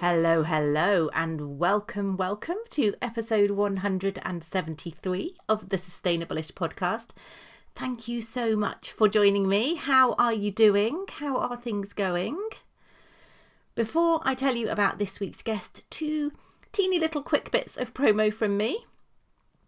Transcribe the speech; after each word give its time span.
Hello, 0.00 0.44
hello, 0.44 1.10
and 1.12 1.58
welcome, 1.58 2.16
welcome 2.16 2.56
to 2.70 2.94
episode 3.02 3.50
173 3.50 5.36
of 5.46 5.68
the 5.68 5.76
Sustainableish 5.76 6.52
podcast. 6.52 7.10
Thank 7.74 8.08
you 8.08 8.22
so 8.22 8.56
much 8.56 8.90
for 8.90 9.08
joining 9.08 9.46
me. 9.46 9.74
How 9.74 10.14
are 10.14 10.32
you 10.32 10.50
doing? 10.50 11.04
How 11.18 11.36
are 11.36 11.58
things 11.58 11.92
going? 11.92 12.40
Before 13.74 14.20
I 14.22 14.34
tell 14.34 14.56
you 14.56 14.70
about 14.70 14.98
this 14.98 15.20
week's 15.20 15.42
guest, 15.42 15.82
two 15.90 16.32
teeny 16.72 16.98
little 16.98 17.22
quick 17.22 17.50
bits 17.50 17.76
of 17.76 17.92
promo 17.92 18.32
from 18.32 18.56
me. 18.56 18.86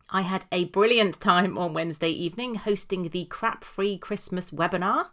I 0.09 0.23
had 0.23 0.47
a 0.51 0.65
brilliant 0.65 1.21
time 1.21 1.59
on 1.59 1.75
Wednesday 1.75 2.09
evening 2.09 2.55
hosting 2.55 3.11
the 3.11 3.27
Crap 3.27 3.65
Free 3.65 3.99
Christmas 3.99 4.51
webinar. 4.51 5.09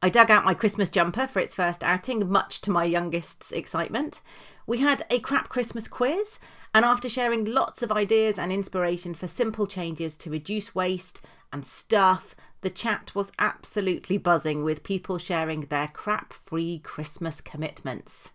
I 0.00 0.08
dug 0.08 0.30
out 0.30 0.44
my 0.44 0.54
Christmas 0.54 0.90
jumper 0.90 1.26
for 1.26 1.40
its 1.40 1.54
first 1.54 1.82
outing, 1.82 2.30
much 2.30 2.60
to 2.62 2.70
my 2.70 2.84
youngest's 2.84 3.52
excitement. 3.52 4.20
We 4.66 4.78
had 4.78 5.04
a 5.10 5.18
crap 5.18 5.48
Christmas 5.48 5.88
quiz, 5.88 6.38
and 6.72 6.84
after 6.84 7.08
sharing 7.08 7.44
lots 7.44 7.82
of 7.82 7.92
ideas 7.92 8.38
and 8.38 8.50
inspiration 8.50 9.14
for 9.14 9.28
simple 9.28 9.66
changes 9.66 10.16
to 10.18 10.30
reduce 10.30 10.74
waste 10.74 11.20
and 11.52 11.66
stuff, 11.66 12.34
the 12.62 12.70
chat 12.70 13.14
was 13.14 13.32
absolutely 13.38 14.16
buzzing 14.16 14.64
with 14.64 14.82
people 14.82 15.18
sharing 15.18 15.62
their 15.62 15.88
crap 15.88 16.32
free 16.32 16.80
Christmas 16.82 17.42
commitments. 17.42 18.30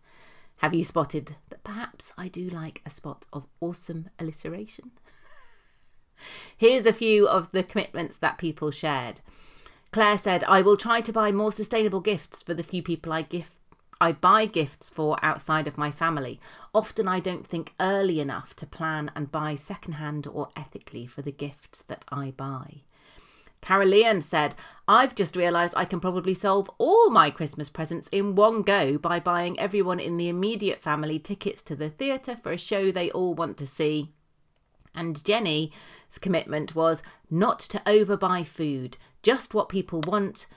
Have 0.58 0.76
you 0.76 0.84
spotted 0.84 1.36
that 1.50 1.64
perhaps 1.64 2.14
I 2.18 2.28
do 2.28 2.50
like 2.50 2.82
a 2.86 2.92
spot 2.92 3.26
of 3.34 3.48
awesome 3.60 4.10
alliteration? 4.20 4.92
Here's 6.58 6.86
a 6.86 6.94
few 6.94 7.28
of 7.28 7.52
the 7.52 7.64
commitments 7.64 8.18
that 8.18 8.38
people 8.38 8.70
shared. 8.70 9.22
Claire 9.92 10.18
said, 10.20 10.44
I 10.44 10.62
will 10.62 10.78
try 10.78 11.02
to 11.02 11.14
buy 11.14 11.32
more 11.32 11.52
sustainable 11.52 12.02
gifts 12.02 12.44
for 12.44 12.54
the 12.54 12.64
few 12.64 12.84
people 12.84 13.12
I 13.12 13.24
gift 13.24 13.54
I 14.02 14.14
buy 14.14 14.46
gifts 14.46 14.90
for 14.90 15.18
outside 15.22 15.68
of 15.68 15.78
my 15.78 15.92
family. 15.92 16.40
Often 16.74 17.08
I 17.08 17.20
don't 17.20 17.46
think 17.46 17.74
early 17.80 18.20
enough 18.20 18.56
to 18.58 18.66
plan 18.66 19.12
and 19.16 19.32
buy 19.32 19.56
secondhand 19.56 20.26
or 20.26 20.50
ethically 20.56 21.06
for 21.06 21.22
the 21.22 21.32
gifts 21.32 21.84
that 21.88 22.06
I 22.10 22.32
buy. 22.32 22.82
Carolean 23.62 24.22
said, 24.22 24.56
I've 24.88 25.16
just 25.16 25.36
realised 25.36 25.74
I 25.76 25.84
can 25.84 26.00
probably 26.00 26.34
solve 26.34 26.70
all 26.78 27.10
my 27.10 27.30
Christmas 27.30 27.70
presents 27.70 28.08
in 28.08 28.36
one 28.36 28.62
go 28.62 28.98
by 28.98 29.20
buying 29.20 29.60
everyone 29.60 30.00
in 30.00 30.16
the 30.16 30.30
immediate 30.30 30.82
family 30.82 31.20
tickets 31.20 31.62
to 31.64 31.76
the 31.76 31.90
theatre 31.90 32.38
for 32.42 32.52
a 32.52 32.58
show 32.58 32.92
they 32.92 33.12
all 33.12 33.34
want 33.36 33.58
to 33.58 33.68
see. 33.68 34.14
And 34.96 35.24
Jenny's 35.24 35.72
commitment 36.22 36.74
was 36.74 37.04
not 37.30 37.60
to 37.60 37.80
overbuy 37.80 38.46
food, 38.46 38.98
just 39.22 39.54
what 39.54 39.70
people 39.70 40.02
want, 40.08 40.48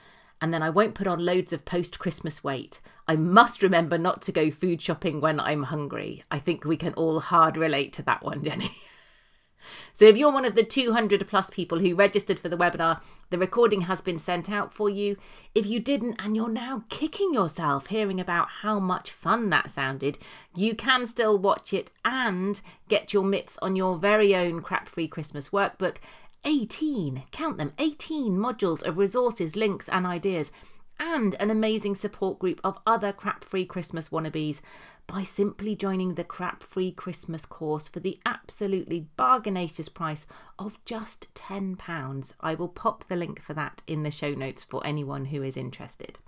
and 0.43 0.53
then 0.53 0.61
I 0.61 0.69
won't 0.69 0.93
put 0.93 1.07
on 1.07 1.25
loads 1.25 1.53
of 1.53 1.63
post 1.63 1.99
Christmas 1.99 2.43
weight. 2.43 2.81
I 3.07 3.15
must 3.15 3.63
remember 3.63 3.97
not 3.97 4.21
to 4.23 4.33
go 4.33 4.51
food 4.51 4.81
shopping 4.81 5.21
when 5.21 5.39
I'm 5.39 5.63
hungry. 5.63 6.25
I 6.29 6.37
think 6.37 6.65
we 6.65 6.75
can 6.75 6.93
all 6.95 7.21
hard 7.21 7.55
relate 7.55 7.93
to 7.93 8.03
that 8.03 8.23
one, 8.23 8.43
Jenny. 8.43 8.69
so, 9.93 10.03
if 10.03 10.17
you're 10.17 10.33
one 10.33 10.43
of 10.43 10.55
the 10.55 10.65
200 10.65 11.25
plus 11.29 11.49
people 11.49 11.79
who 11.79 11.95
registered 11.95 12.39
for 12.39 12.49
the 12.49 12.57
webinar, 12.57 12.99
the 13.29 13.37
recording 13.37 13.83
has 13.83 14.01
been 14.01 14.17
sent 14.17 14.51
out 14.51 14.73
for 14.73 14.89
you. 14.89 15.15
If 15.55 15.65
you 15.65 15.79
didn't 15.79 16.21
and 16.21 16.35
you're 16.35 16.49
now 16.49 16.81
kicking 16.89 17.33
yourself 17.33 17.87
hearing 17.87 18.19
about 18.19 18.49
how 18.63 18.81
much 18.81 19.11
fun 19.11 19.49
that 19.51 19.71
sounded, 19.71 20.17
you 20.53 20.75
can 20.75 21.07
still 21.07 21.39
watch 21.39 21.73
it 21.73 21.91
and 22.03 22.59
get 22.89 23.13
your 23.13 23.23
mitts 23.23 23.57
on 23.59 23.77
your 23.77 23.95
very 23.95 24.35
own 24.35 24.61
crap 24.61 24.89
free 24.89 25.07
Christmas 25.07 25.51
workbook. 25.51 25.99
18, 26.45 27.23
count 27.31 27.57
them, 27.57 27.71
18 27.77 28.37
modules 28.37 28.83
of 28.83 28.97
resources, 28.97 29.55
links, 29.55 29.87
and 29.89 30.05
ideas 30.05 30.51
and 30.99 31.35
an 31.39 31.49
amazing 31.49 31.95
support 31.95 32.39
group 32.39 32.61
of 32.63 32.77
other 32.85 33.11
crap 33.11 33.43
free 33.43 33.65
Christmas 33.65 34.09
wannabes 34.09 34.61
by 35.07 35.23
simply 35.23 35.75
joining 35.75 36.15
the 36.15 36.23
crap 36.23 36.63
free 36.63 36.91
Christmas 36.91 37.45
course 37.45 37.87
for 37.87 37.99
the 37.99 38.19
absolutely 38.25 39.07
bargainacious 39.17 39.93
price 39.93 40.25
of 40.57 40.83
just 40.85 41.33
£10. 41.33 42.35
I 42.39 42.55
will 42.55 42.69
pop 42.69 43.05
the 43.07 43.15
link 43.15 43.41
for 43.41 43.53
that 43.53 43.81
in 43.87 44.03
the 44.03 44.11
show 44.11 44.33
notes 44.33 44.63
for 44.63 44.85
anyone 44.85 45.25
who 45.25 45.43
is 45.43 45.57
interested. 45.57 46.19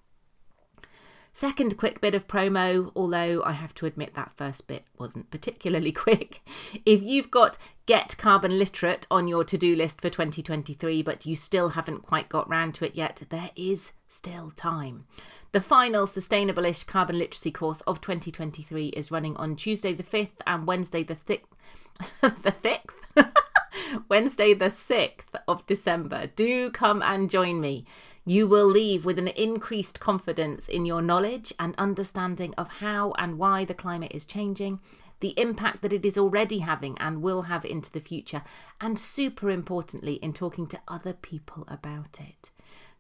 Second 1.35 1.75
quick 1.75 1.99
bit 1.99 2.15
of 2.15 2.29
promo, 2.29 2.93
although 2.95 3.43
I 3.43 3.51
have 3.51 3.73
to 3.75 3.85
admit 3.85 4.13
that 4.13 4.31
first 4.37 4.67
bit 4.67 4.85
wasn't 4.97 5.29
particularly 5.31 5.91
quick. 6.05 6.41
If 6.85 7.03
you've 7.03 7.29
got 7.29 7.57
Get 7.85 8.15
Carbon 8.17 8.57
Literate 8.57 9.05
on 9.11 9.27
your 9.27 9.43
to 9.43 9.57
do 9.57 9.75
list 9.75 9.99
for 9.99 10.09
2023, 10.09 11.03
but 11.03 11.25
you 11.25 11.35
still 11.35 11.71
haven't 11.71 12.03
quite 12.03 12.29
got 12.29 12.49
round 12.49 12.73
to 12.75 12.85
it 12.85 12.95
yet, 12.95 13.21
there 13.29 13.49
is 13.57 13.91
still 14.07 14.51
time. 14.51 15.07
The 15.51 15.59
final 15.59 16.07
Sustainable 16.07 16.63
ish 16.63 16.85
Carbon 16.85 17.19
Literacy 17.19 17.51
course 17.51 17.81
of 17.81 17.99
2023 17.99 18.87
is 18.87 19.11
running 19.11 19.35
on 19.35 19.57
Tuesday 19.57 19.93
the 19.93 20.03
5th 20.03 20.39
and 20.47 20.65
Wednesday 20.65 21.03
the 21.03 21.17
6th. 21.17 21.41
the 22.21 22.53
6th? 22.63 23.33
Wednesday 24.09 24.53
the 24.53 24.69
6th 24.69 25.35
of 25.49 25.65
December. 25.65 26.27
Do 26.33 26.71
come 26.71 27.01
and 27.01 27.29
join 27.29 27.59
me. 27.59 27.83
You 28.27 28.47
will 28.47 28.65
leave 28.65 29.05
with 29.05 29.19
an 29.19 29.27
increased 29.27 29.99
confidence 29.99 30.67
in 30.67 30.83
your 30.83 31.03
knowledge 31.03 31.53
and 31.59 31.75
understanding 31.77 32.55
of 32.57 32.67
how 32.79 33.13
and 33.19 33.37
why 33.37 33.65
the 33.65 33.75
climate 33.75 34.13
is 34.15 34.25
changing, 34.25 34.79
the 35.19 35.39
impact 35.39 35.83
that 35.83 35.93
it 35.93 36.03
is 36.03 36.17
already 36.17 36.59
having 36.59 36.97
and 36.97 37.21
will 37.21 37.43
have 37.43 37.63
into 37.63 37.91
the 37.91 38.01
future, 38.01 38.41
and 38.81 38.97
super 38.97 39.51
importantly, 39.51 40.15
in 40.15 40.33
talking 40.33 40.65
to 40.67 40.81
other 40.87 41.13
people 41.13 41.65
about 41.67 42.19
it. 42.19 42.49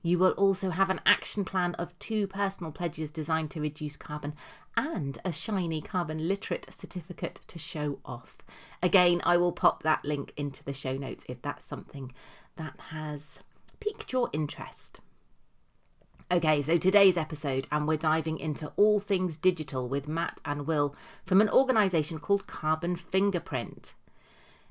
You 0.03 0.19
will 0.19 0.33
also 0.33 0.69
have 0.69 0.91
an 0.91 1.01
action 1.07 1.43
plan 1.43 1.73
of 1.73 1.97
two 1.97 2.27
personal 2.27 2.71
pledges 2.71 3.09
designed 3.09 3.49
to 3.51 3.61
reduce 3.61 3.97
carbon 3.97 4.35
and 4.77 5.17
a 5.25 5.33
shiny 5.33 5.81
carbon 5.81 6.27
literate 6.27 6.67
certificate 6.71 7.41
to 7.47 7.57
show 7.57 7.97
off. 8.05 8.37
Again, 8.83 9.21
I 9.23 9.37
will 9.37 9.53
pop 9.53 9.81
that 9.81 10.05
link 10.05 10.33
into 10.37 10.63
the 10.63 10.75
show 10.75 10.97
notes 10.97 11.25
if 11.27 11.41
that's 11.41 11.65
something 11.65 12.11
that 12.57 12.79
has 12.91 13.39
piqued 13.79 14.13
your 14.13 14.29
interest. 14.31 14.99
Okay, 16.31 16.59
so 16.63 16.79
today's 16.79 17.17
episode, 17.17 17.67
and 17.71 17.87
we're 17.87 17.97
diving 17.97 18.39
into 18.39 18.71
all 18.77 18.99
things 18.99 19.37
digital 19.37 19.87
with 19.87 20.07
Matt 20.07 20.41
and 20.43 20.65
Will 20.65 20.95
from 21.23 21.39
an 21.39 21.49
organisation 21.49 22.17
called 22.17 22.47
Carbon 22.47 22.95
Fingerprint. 22.95 23.93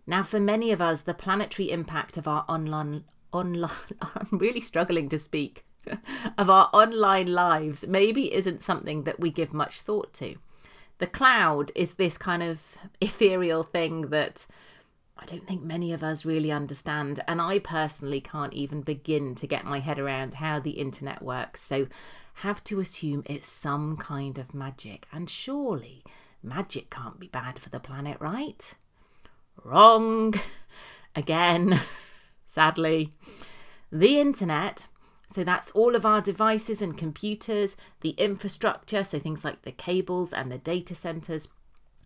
Now, 0.05 0.25
for 0.25 0.41
many 0.41 0.73
of 0.73 0.83
us, 0.83 1.03
the 1.03 1.15
planetary 1.15 1.71
impact 1.71 2.17
of 2.17 2.27
our 2.27 2.45
online, 2.49 3.05
online, 3.31 3.71
I'm 4.03 4.27
really 4.33 4.61
struggling 4.61 5.09
to 5.11 5.19
speak, 5.19 5.65
of 6.39 6.51
our 6.51 6.71
online 6.73 7.29
lives 7.29 7.87
maybe 7.87 8.35
isn't 8.35 8.65
something 8.65 9.05
that 9.05 9.21
we 9.21 9.31
give 9.31 9.53
much 9.53 9.81
thought 9.81 10.13
to. 10.15 10.35
The 10.99 11.07
cloud 11.07 11.71
is 11.77 11.95
this 11.95 12.19
kind 12.19 12.43
of 12.43 12.77
ethereal 13.01 13.63
thing 13.63 14.11
that 14.11 14.45
I 15.17 15.27
don't 15.27 15.47
think 15.47 15.63
many 15.63 15.93
of 15.93 16.03
us 16.03 16.25
really 16.25 16.51
understand. 16.51 17.21
And 17.29 17.41
I 17.41 17.59
personally 17.59 18.21
can't 18.21 18.53
even 18.53 18.83
begin 18.83 19.35
to 19.37 19.47
get 19.47 19.65
my 19.65 19.79
head 19.79 19.99
around 19.99 20.35
how 20.35 20.59
the 20.59 20.73
internet 20.73 21.23
works. 21.23 21.63
So, 21.63 21.87
have 22.39 22.65
to 22.65 22.81
assume 22.81 23.23
it's 23.27 23.47
some 23.47 23.97
kind 23.97 24.39
of 24.39 24.55
magic. 24.55 25.07
And 25.13 25.31
surely 25.31 26.03
magic 26.43 26.91
can't 26.91 27.21
be 27.21 27.29
bad 27.29 27.59
for 27.59 27.71
the 27.71 27.81
planet, 27.81 28.19
right? 28.21 28.75
Wrong. 29.63 30.35
Again, 31.17 31.81
sadly. 32.47 33.11
The 33.93 34.19
internet. 34.19 34.89
So 35.29 35.45
that's 35.45 35.71
all 35.73 35.95
of 35.95 36.05
our 36.05 36.21
devices 36.21 36.83
and 36.83 36.99
computers, 36.99 37.77
the 38.01 38.11
infrastructure, 38.11 39.05
so 39.05 39.19
things 39.19 39.45
like 39.45 39.63
the 39.63 39.73
cables 39.73 40.33
and 40.33 40.51
the 40.51 40.59
data 40.59 40.95
centers, 40.95 41.49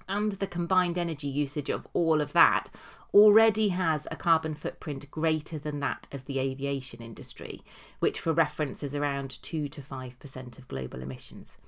and 0.08 0.32
the 0.32 0.46
combined 0.46 0.96
energy 0.96 1.26
usage 1.26 1.68
of 1.68 1.86
all 1.92 2.20
of 2.22 2.32
that 2.32 2.70
already 3.14 3.68
has 3.68 4.06
a 4.10 4.16
carbon 4.16 4.54
footprint 4.54 5.10
greater 5.10 5.58
than 5.58 5.80
that 5.80 6.06
of 6.12 6.24
the 6.26 6.38
aviation 6.38 7.00
industry, 7.00 7.62
which 7.98 8.20
for 8.20 8.32
reference 8.32 8.82
is 8.82 8.94
around 8.94 9.42
2 9.42 9.68
to 9.68 9.80
5% 9.80 10.58
of 10.58 10.68
global 10.68 11.02
emissions. 11.02 11.58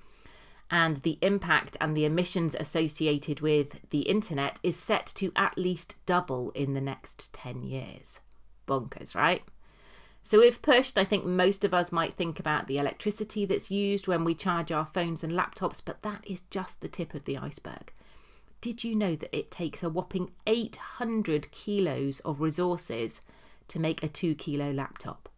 And 0.71 0.99
the 0.99 1.19
impact 1.21 1.77
and 1.81 1.97
the 1.97 2.05
emissions 2.05 2.55
associated 2.55 3.41
with 3.41 3.91
the 3.91 4.03
internet 4.03 4.61
is 4.63 4.77
set 4.77 5.07
to 5.17 5.33
at 5.35 5.59
least 5.59 5.97
double 6.07 6.51
in 6.53 6.75
the 6.75 6.81
next 6.81 7.33
10 7.35 7.65
years. 7.65 8.21
Bonkers, 8.69 9.15
right? 9.15 9.43
So, 10.23 10.41
if 10.41 10.63
pushed, 10.63 10.99
I 10.99 11.05
think 11.05 11.25
most 11.25 11.65
of 11.65 11.75
us 11.75 11.91
might 11.91 12.15
think 12.15 12.39
about 12.39 12.67
the 12.69 12.79
electricity 12.79 13.47
that's 13.47 13.71
used 13.71 14.07
when 14.07 14.23
we 14.23 14.35
charge 14.35 14.71
our 14.71 14.87
phones 14.87 15.25
and 15.25 15.33
laptops, 15.33 15.81
but 15.85 16.03
that 16.03 16.23
is 16.25 16.43
just 16.51 16.83
the 16.83 16.89
tip 16.89 17.15
of 17.15 17.25
the 17.25 17.39
iceberg. 17.39 17.93
Did 18.61 18.85
you 18.85 18.95
know 18.95 19.17
that 19.17 19.35
it 19.35 19.51
takes 19.51 19.83
a 19.83 19.89
whopping 19.89 20.33
800 20.47 21.51
kilos 21.51 22.21
of 22.21 22.43
resources 22.43 23.23
to 23.69 23.79
make 23.79 24.03
a 24.03 24.09
two 24.09 24.35
kilo 24.35 24.71
laptop? 24.71 25.31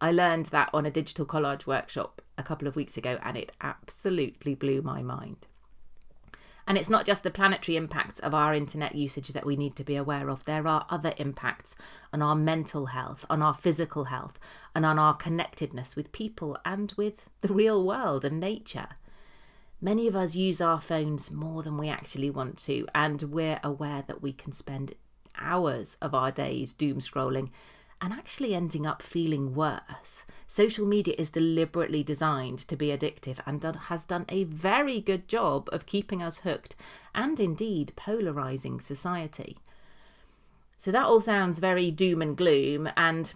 I 0.00 0.10
learned 0.10 0.46
that 0.46 0.68
on 0.74 0.84
a 0.84 0.90
digital 0.90 1.24
collage 1.24 1.66
workshop 1.66 2.20
a 2.36 2.42
couple 2.42 2.66
of 2.66 2.74
weeks 2.74 2.96
ago 2.96 3.18
and 3.22 3.36
it 3.36 3.52
absolutely 3.60 4.56
blew 4.56 4.82
my 4.82 5.02
mind. 5.02 5.46
And 6.66 6.76
it's 6.76 6.90
not 6.90 7.06
just 7.06 7.22
the 7.22 7.30
planetary 7.30 7.76
impacts 7.76 8.18
of 8.18 8.34
our 8.34 8.54
internet 8.54 8.96
usage 8.96 9.28
that 9.28 9.46
we 9.46 9.54
need 9.54 9.76
to 9.76 9.84
be 9.84 9.94
aware 9.94 10.28
of. 10.28 10.44
There 10.44 10.66
are 10.66 10.86
other 10.90 11.12
impacts 11.18 11.76
on 12.12 12.22
our 12.22 12.34
mental 12.34 12.86
health, 12.86 13.24
on 13.30 13.40
our 13.40 13.54
physical 13.54 14.04
health, 14.04 14.40
and 14.74 14.84
on 14.84 14.98
our 14.98 15.14
connectedness 15.14 15.94
with 15.94 16.10
people 16.10 16.58
and 16.64 16.92
with 16.96 17.24
the 17.40 17.54
real 17.54 17.86
world 17.86 18.24
and 18.24 18.40
nature. 18.40 18.88
Many 19.84 20.06
of 20.06 20.14
us 20.14 20.36
use 20.36 20.60
our 20.60 20.80
phones 20.80 21.32
more 21.32 21.64
than 21.64 21.76
we 21.76 21.88
actually 21.88 22.30
want 22.30 22.56
to, 22.58 22.86
and 22.94 23.20
we're 23.24 23.58
aware 23.64 24.04
that 24.06 24.22
we 24.22 24.32
can 24.32 24.52
spend 24.52 24.94
hours 25.36 25.96
of 26.00 26.14
our 26.14 26.30
days 26.30 26.72
doom 26.72 27.00
scrolling 27.00 27.50
and 28.00 28.12
actually 28.12 28.54
ending 28.54 28.86
up 28.86 29.02
feeling 29.02 29.56
worse. 29.56 30.22
Social 30.46 30.86
media 30.86 31.16
is 31.18 31.30
deliberately 31.30 32.04
designed 32.04 32.60
to 32.60 32.76
be 32.76 32.88
addictive 32.96 33.40
and 33.44 33.64
has 33.64 34.06
done 34.06 34.24
a 34.28 34.44
very 34.44 35.00
good 35.00 35.26
job 35.26 35.68
of 35.72 35.86
keeping 35.86 36.22
us 36.22 36.38
hooked 36.38 36.76
and 37.12 37.40
indeed 37.40 37.92
polarizing 37.96 38.80
society. 38.80 39.58
So 40.78 40.92
that 40.92 41.06
all 41.06 41.20
sounds 41.20 41.58
very 41.58 41.90
doom 41.90 42.22
and 42.22 42.36
gloom. 42.36 42.88
And 42.96 43.32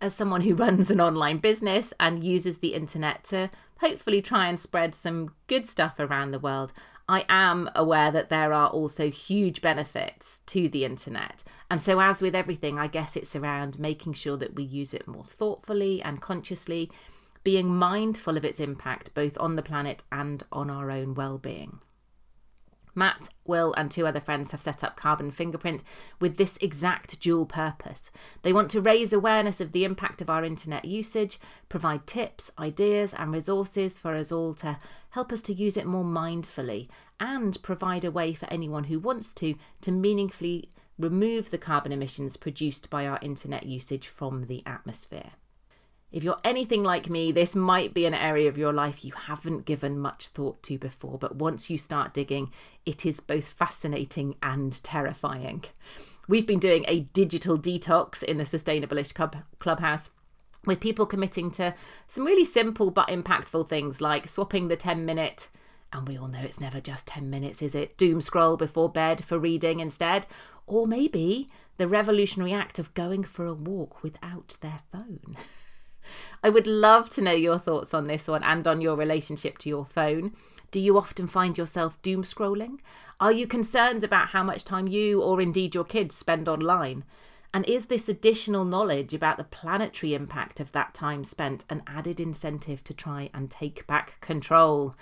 as 0.00 0.14
someone 0.14 0.42
who 0.42 0.54
runs 0.56 0.88
an 0.88 1.00
online 1.00 1.38
business 1.38 1.92
and 1.98 2.22
uses 2.22 2.58
the 2.58 2.74
internet 2.74 3.24
to 3.24 3.50
hopefully 3.80 4.22
try 4.22 4.48
and 4.48 4.58
spread 4.58 4.94
some 4.94 5.34
good 5.46 5.66
stuff 5.66 5.98
around 5.98 6.30
the 6.30 6.38
world, 6.38 6.72
I 7.08 7.24
am 7.28 7.70
aware 7.74 8.10
that 8.10 8.28
there 8.28 8.52
are 8.52 8.68
also 8.68 9.10
huge 9.10 9.62
benefits 9.62 10.40
to 10.46 10.68
the 10.68 10.84
internet. 10.84 11.42
And 11.70 11.80
so, 11.80 12.00
as 12.00 12.20
with 12.20 12.34
everything, 12.34 12.78
I 12.78 12.86
guess 12.86 13.16
it's 13.16 13.34
around 13.34 13.78
making 13.78 14.12
sure 14.12 14.36
that 14.36 14.54
we 14.54 14.62
use 14.62 14.92
it 14.92 15.08
more 15.08 15.24
thoughtfully 15.24 16.02
and 16.02 16.20
consciously, 16.20 16.90
being 17.44 17.74
mindful 17.74 18.36
of 18.36 18.44
its 18.44 18.60
impact 18.60 19.14
both 19.14 19.38
on 19.38 19.56
the 19.56 19.62
planet 19.62 20.02
and 20.12 20.42
on 20.52 20.68
our 20.68 20.90
own 20.90 21.14
well 21.14 21.38
being. 21.38 21.80
Matt, 22.98 23.28
Will, 23.46 23.72
and 23.74 23.90
two 23.90 24.08
other 24.08 24.18
friends 24.18 24.50
have 24.50 24.60
set 24.60 24.82
up 24.82 24.96
Carbon 24.96 25.30
Fingerprint 25.30 25.84
with 26.20 26.36
this 26.36 26.58
exact 26.60 27.20
dual 27.20 27.46
purpose. 27.46 28.10
They 28.42 28.52
want 28.52 28.70
to 28.72 28.80
raise 28.80 29.12
awareness 29.12 29.60
of 29.60 29.70
the 29.70 29.84
impact 29.84 30.20
of 30.20 30.28
our 30.28 30.44
internet 30.44 30.84
usage, 30.84 31.38
provide 31.68 32.08
tips, 32.08 32.50
ideas, 32.58 33.14
and 33.14 33.32
resources 33.32 34.00
for 34.00 34.14
us 34.14 34.32
all 34.32 34.52
to 34.54 34.78
help 35.10 35.32
us 35.32 35.40
to 35.42 35.54
use 35.54 35.76
it 35.76 35.86
more 35.86 36.04
mindfully, 36.04 36.88
and 37.20 37.62
provide 37.62 38.04
a 38.04 38.10
way 38.10 38.34
for 38.34 38.46
anyone 38.50 38.84
who 38.84 38.98
wants 38.98 39.32
to 39.34 39.54
to 39.80 39.92
meaningfully 39.92 40.68
remove 40.98 41.50
the 41.50 41.58
carbon 41.58 41.92
emissions 41.92 42.36
produced 42.36 42.90
by 42.90 43.06
our 43.06 43.20
internet 43.22 43.64
usage 43.64 44.08
from 44.08 44.46
the 44.46 44.62
atmosphere. 44.66 45.30
If 46.10 46.24
you're 46.24 46.40
anything 46.42 46.82
like 46.82 47.10
me, 47.10 47.32
this 47.32 47.54
might 47.54 47.92
be 47.92 48.06
an 48.06 48.14
area 48.14 48.48
of 48.48 48.56
your 48.56 48.72
life 48.72 49.04
you 49.04 49.12
haven't 49.12 49.66
given 49.66 49.98
much 49.98 50.28
thought 50.28 50.62
to 50.64 50.78
before, 50.78 51.18
but 51.18 51.36
once 51.36 51.68
you 51.68 51.76
start 51.76 52.14
digging, 52.14 52.50
it 52.86 53.04
is 53.04 53.20
both 53.20 53.48
fascinating 53.48 54.36
and 54.42 54.82
terrifying. 54.82 55.64
We've 56.26 56.46
been 56.46 56.58
doing 56.58 56.86
a 56.88 57.00
digital 57.00 57.58
detox 57.58 58.22
in 58.22 58.38
the 58.38 58.44
Sustainableish 58.44 59.12
Club, 59.12 59.36
Clubhouse 59.58 60.10
with 60.64 60.80
people 60.80 61.06
committing 61.06 61.50
to 61.52 61.74
some 62.06 62.24
really 62.24 62.44
simple 62.44 62.90
but 62.90 63.08
impactful 63.08 63.68
things 63.68 64.00
like 64.00 64.28
swapping 64.28 64.68
the 64.68 64.76
10 64.76 65.04
minute, 65.04 65.48
and 65.92 66.08
we 66.08 66.16
all 66.16 66.28
know 66.28 66.40
it's 66.40 66.60
never 66.60 66.80
just 66.80 67.06
10 67.06 67.28
minutes, 67.28 67.60
is 67.60 67.74
it? 67.74 67.98
Doom 67.98 68.22
scroll 68.22 68.56
before 68.56 68.88
bed 68.88 69.24
for 69.24 69.38
reading 69.38 69.80
instead, 69.80 70.26
or 70.66 70.86
maybe 70.86 71.48
the 71.76 71.86
revolutionary 71.86 72.54
act 72.54 72.78
of 72.78 72.94
going 72.94 73.24
for 73.24 73.44
a 73.44 73.54
walk 73.54 74.02
without 74.02 74.56
their 74.62 74.80
phone. 74.90 75.36
I 76.42 76.50
would 76.50 76.66
love 76.66 77.10
to 77.10 77.22
know 77.22 77.32
your 77.32 77.58
thoughts 77.58 77.94
on 77.94 78.06
this 78.06 78.28
one 78.28 78.42
and 78.42 78.66
on 78.66 78.80
your 78.80 78.96
relationship 78.96 79.58
to 79.58 79.68
your 79.68 79.84
phone. 79.84 80.32
Do 80.70 80.80
you 80.80 80.98
often 80.98 81.26
find 81.26 81.56
yourself 81.56 82.00
doom 82.02 82.24
scrolling? 82.24 82.80
Are 83.20 83.32
you 83.32 83.46
concerned 83.46 84.04
about 84.04 84.28
how 84.28 84.42
much 84.42 84.64
time 84.64 84.86
you 84.86 85.22
or 85.22 85.40
indeed 85.40 85.74
your 85.74 85.84
kids 85.84 86.14
spend 86.14 86.48
online? 86.48 87.04
And 87.52 87.66
is 87.66 87.86
this 87.86 88.08
additional 88.08 88.64
knowledge 88.64 89.14
about 89.14 89.38
the 89.38 89.44
planetary 89.44 90.14
impact 90.14 90.60
of 90.60 90.72
that 90.72 90.92
time 90.92 91.24
spent 91.24 91.64
an 91.70 91.82
added 91.86 92.20
incentive 92.20 92.84
to 92.84 92.94
try 92.94 93.30
and 93.32 93.50
take 93.50 93.86
back 93.86 94.20
control? 94.20 94.94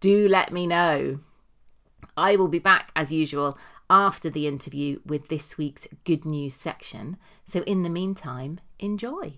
Do 0.00 0.26
let 0.26 0.52
me 0.52 0.66
know. 0.66 1.20
I 2.16 2.36
will 2.36 2.48
be 2.48 2.58
back 2.58 2.90
as 2.96 3.12
usual 3.12 3.58
after 3.90 4.30
the 4.30 4.46
interview 4.46 5.00
with 5.04 5.28
this 5.28 5.58
week's 5.58 5.86
good 6.04 6.24
news 6.24 6.54
section. 6.54 7.18
So, 7.44 7.60
in 7.62 7.82
the 7.82 7.90
meantime, 7.90 8.60
enjoy. 8.78 9.34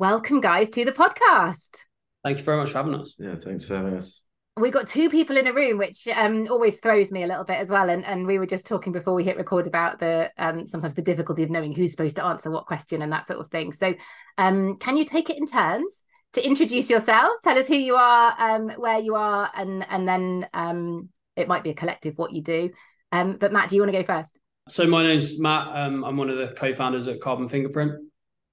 Welcome, 0.00 0.40
guys, 0.40 0.70
to 0.70 0.84
the 0.86 0.92
podcast. 0.92 1.76
Thank 2.24 2.38
you 2.38 2.42
very 2.42 2.56
much 2.56 2.70
for 2.70 2.78
having 2.78 2.94
us. 2.94 3.16
Yeah, 3.18 3.34
thanks 3.34 3.66
for 3.66 3.76
having 3.76 3.98
us. 3.98 4.22
We've 4.56 4.72
got 4.72 4.88
two 4.88 5.10
people 5.10 5.36
in 5.36 5.46
a 5.46 5.52
room, 5.52 5.76
which 5.76 6.08
um, 6.08 6.48
always 6.50 6.80
throws 6.80 7.12
me 7.12 7.22
a 7.22 7.26
little 7.26 7.44
bit 7.44 7.58
as 7.58 7.68
well. 7.68 7.90
And, 7.90 8.02
and 8.06 8.26
we 8.26 8.38
were 8.38 8.46
just 8.46 8.66
talking 8.66 8.94
before 8.94 9.14
we 9.14 9.24
hit 9.24 9.36
record 9.36 9.66
about 9.66 10.00
the 10.00 10.30
um, 10.38 10.66
sometimes 10.66 10.94
the 10.94 11.02
difficulty 11.02 11.42
of 11.42 11.50
knowing 11.50 11.74
who's 11.74 11.90
supposed 11.90 12.16
to 12.16 12.24
answer 12.24 12.50
what 12.50 12.64
question 12.64 13.02
and 13.02 13.12
that 13.12 13.26
sort 13.26 13.40
of 13.40 13.50
thing. 13.50 13.74
So, 13.74 13.94
um, 14.38 14.78
can 14.78 14.96
you 14.96 15.04
take 15.04 15.28
it 15.28 15.36
in 15.36 15.44
turns 15.44 16.02
to 16.32 16.46
introduce 16.46 16.88
yourselves? 16.88 17.42
Tell 17.42 17.58
us 17.58 17.68
who 17.68 17.76
you 17.76 17.96
are, 17.96 18.34
um, 18.38 18.70
where 18.70 19.00
you 19.00 19.16
are, 19.16 19.50
and 19.54 19.86
and 19.90 20.08
then 20.08 20.48
um, 20.54 21.10
it 21.36 21.46
might 21.46 21.62
be 21.62 21.70
a 21.70 21.74
collective 21.74 22.16
what 22.16 22.32
you 22.32 22.42
do. 22.42 22.70
Um, 23.12 23.36
but 23.38 23.52
Matt, 23.52 23.68
do 23.68 23.76
you 23.76 23.82
want 23.82 23.92
to 23.92 24.02
go 24.02 24.06
first? 24.06 24.38
So 24.68 24.86
my 24.86 25.02
name's 25.02 25.38
Matt. 25.40 25.68
I'm 25.68 26.16
one 26.16 26.30
of 26.30 26.38
the 26.38 26.48
co-founders 26.48 27.08
at 27.08 27.20
Carbon 27.20 27.48
Fingerprint 27.48 28.10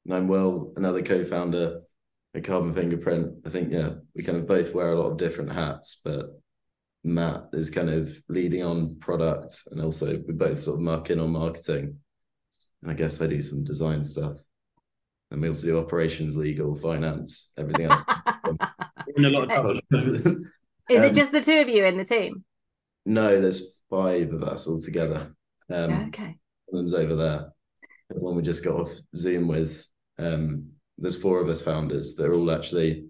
and 0.07 0.15
I'm 0.15 0.27
Will, 0.27 0.73
another 0.77 1.01
co-founder 1.01 1.81
at 2.33 2.43
Carbon 2.43 2.73
Fingerprint. 2.73 3.33
I 3.45 3.49
think 3.49 3.71
yeah, 3.71 3.89
we 4.15 4.23
kind 4.23 4.37
of 4.37 4.47
both 4.47 4.73
wear 4.73 4.93
a 4.93 4.99
lot 4.99 5.11
of 5.11 5.17
different 5.17 5.51
hats, 5.51 5.99
but 6.03 6.27
Matt 7.03 7.49
is 7.53 7.69
kind 7.69 7.89
of 7.89 8.17
leading 8.29 8.63
on 8.63 8.97
product, 8.99 9.67
and 9.71 9.81
also 9.81 10.21
we 10.25 10.33
both 10.33 10.61
sort 10.61 10.75
of 10.75 10.81
mark 10.81 11.09
in 11.09 11.19
on 11.19 11.31
marketing. 11.31 11.97
And 12.81 12.91
I 12.91 12.93
guess 12.93 13.21
I 13.21 13.27
do 13.27 13.41
some 13.41 13.65
design 13.65 14.05
stuff, 14.05 14.37
and 15.29 15.41
we 15.41 15.49
also 15.49 15.67
do 15.67 15.79
operations, 15.79 16.37
legal, 16.37 16.75
finance, 16.77 17.51
everything 17.57 17.87
else. 17.87 18.05
in 19.17 19.25
a 19.25 19.29
lot 19.29 19.43
of 19.43 19.49
trouble. 19.49 19.79
is 20.89 20.99
um, 20.99 21.03
it 21.03 21.15
just 21.15 21.33
the 21.33 21.41
two 21.41 21.59
of 21.59 21.67
you 21.67 21.83
in 21.83 21.97
the 21.97 22.05
team? 22.05 22.45
No, 23.05 23.41
there's 23.41 23.75
five 23.89 24.31
of 24.31 24.43
us 24.43 24.67
all 24.67 24.81
together. 24.81 25.33
Um, 25.71 26.07
okay. 26.07 26.37
One 26.67 26.85
of 26.85 26.91
them's 26.91 26.93
over 26.93 27.15
there. 27.15 27.53
The 28.09 28.19
one 28.19 28.35
we 28.35 28.41
just 28.41 28.63
got 28.63 28.79
off 28.79 28.91
Zoom 29.15 29.47
with 29.47 29.85
um, 30.17 30.69
there's 30.97 31.19
four 31.19 31.41
of 31.41 31.49
us 31.49 31.61
founders. 31.61 32.15
They're 32.15 32.33
all 32.33 32.51
actually 32.51 33.07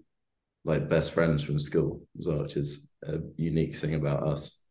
like 0.64 0.88
best 0.88 1.12
friends 1.12 1.42
from 1.42 1.60
school 1.60 2.02
as 2.18 2.26
well, 2.26 2.42
which 2.42 2.56
is 2.56 2.90
a 3.02 3.18
unique 3.36 3.76
thing 3.76 3.94
about 3.94 4.26
us. 4.26 4.62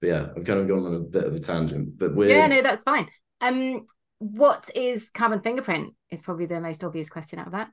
But 0.00 0.08
yeah, 0.08 0.26
I've 0.36 0.44
kind 0.44 0.60
of 0.60 0.68
gone 0.68 0.86
on 0.86 0.94
a 0.94 1.00
bit 1.00 1.24
of 1.24 1.34
a 1.34 1.40
tangent, 1.40 1.98
but 1.98 2.14
we're 2.14 2.28
yeah, 2.28 2.46
no, 2.46 2.62
that's 2.62 2.82
fine. 2.82 3.08
Um, 3.40 3.86
what 4.18 4.70
is 4.74 5.10
carbon 5.10 5.40
fingerprint? 5.40 5.94
Is 6.10 6.22
probably 6.22 6.46
the 6.46 6.60
most 6.60 6.82
obvious 6.82 7.10
question 7.10 7.38
out 7.38 7.46
of 7.46 7.52
that. 7.52 7.70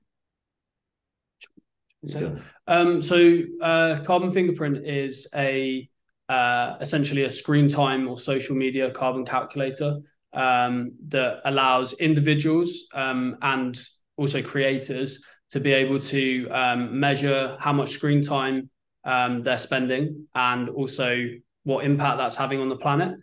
So, 2.08 2.36
um, 2.68 3.01
so 3.01 3.41
uh, 3.62 4.00
carbon 4.03 4.32
fingerprint 4.32 4.86
is 4.86 5.27
a 5.34 5.89
uh, 6.29 6.75
essentially 6.82 7.24
a 7.24 7.29
screen 7.29 7.67
time 7.67 8.08
or 8.08 8.17
social 8.17 8.55
media 8.55 8.91
carbon 8.91 9.25
calculator 9.25 10.00
um, 10.34 10.91
that 11.08 11.39
allows 11.46 11.94
individuals 11.94 12.86
um, 12.94 13.38
and 13.41 13.79
also 14.17 14.41
creators 14.41 15.24
to 15.51 15.60
be 15.60 15.72
able 15.72 16.00
to 16.00 16.48
um, 16.50 17.00
measure 17.00 17.55
how 17.60 17.72
much 17.72 17.91
screen 17.91 18.22
time 18.22 18.70
um, 19.03 19.44
they're 19.44 19.58
spending 19.58 20.27
and 20.34 20.70
also 20.70 21.25
what 21.63 21.86
impact 21.86 22.17
that's 22.17 22.36
having 22.36 22.60
on 22.60 22.70
the 22.70 22.75
planet. 22.75 23.17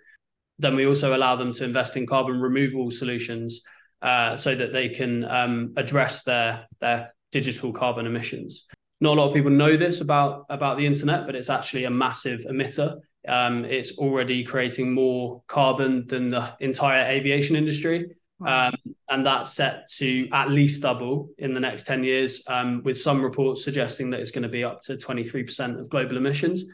Then 0.59 0.77
we 0.77 0.87
also 0.87 1.15
allow 1.15 1.37
them 1.37 1.53
to 1.55 1.65
invest 1.65 1.97
in 1.97 2.07
carbon 2.07 2.41
removal 2.41 2.91
solutions 2.91 3.61
uh, 4.01 4.37
so 4.37 4.55
that 4.55 4.73
they 4.73 4.89
can 4.89 5.25
um, 5.25 5.75
address 5.77 6.23
their 6.23 6.67
their 6.81 7.15
digital 7.31 7.73
carbon 7.73 8.07
emissions. 8.07 8.67
Not 9.03 9.19
a 9.19 9.21
lot 9.21 9.29
of 9.29 9.35
people 9.35 9.51
know 9.51 9.77
this 9.77 10.01
about 10.01 10.47
about 10.49 10.79
the 10.79 10.87
internet, 10.87 11.27
but 11.27 11.35
it's 11.35 11.51
actually 11.51 11.85
a 11.85 11.91
massive 11.91 12.41
emitter 12.51 13.01
um, 13.29 13.65
it's 13.65 13.99
already 13.99 14.43
creating 14.43 14.93
more 14.93 15.43
carbon 15.47 16.07
than 16.07 16.29
the 16.29 16.55
entire 16.61 17.07
aviation 17.11 17.57
industry. 17.57 18.17
Um, 18.45 18.75
and 19.09 19.25
that's 19.25 19.53
set 19.53 19.89
to 19.99 20.29
at 20.33 20.51
least 20.51 20.83
double 20.83 21.31
in 21.39 21.55
the 21.55 21.61
next 21.61 21.87
10 21.87 22.03
years, 22.03 22.43
um, 22.49 22.83
with 22.83 22.99
some 22.99 23.23
reports 23.23 23.63
suggesting 23.63 24.11
that 24.11 24.19
it's 24.19 24.33
going 24.33 24.43
to 24.43 24.49
be 24.49 24.65
up 24.65 24.83
to 24.83 24.97
23% 24.97 25.79
of 25.79 25.89
global 25.89 26.17
emissions. 26.17 26.65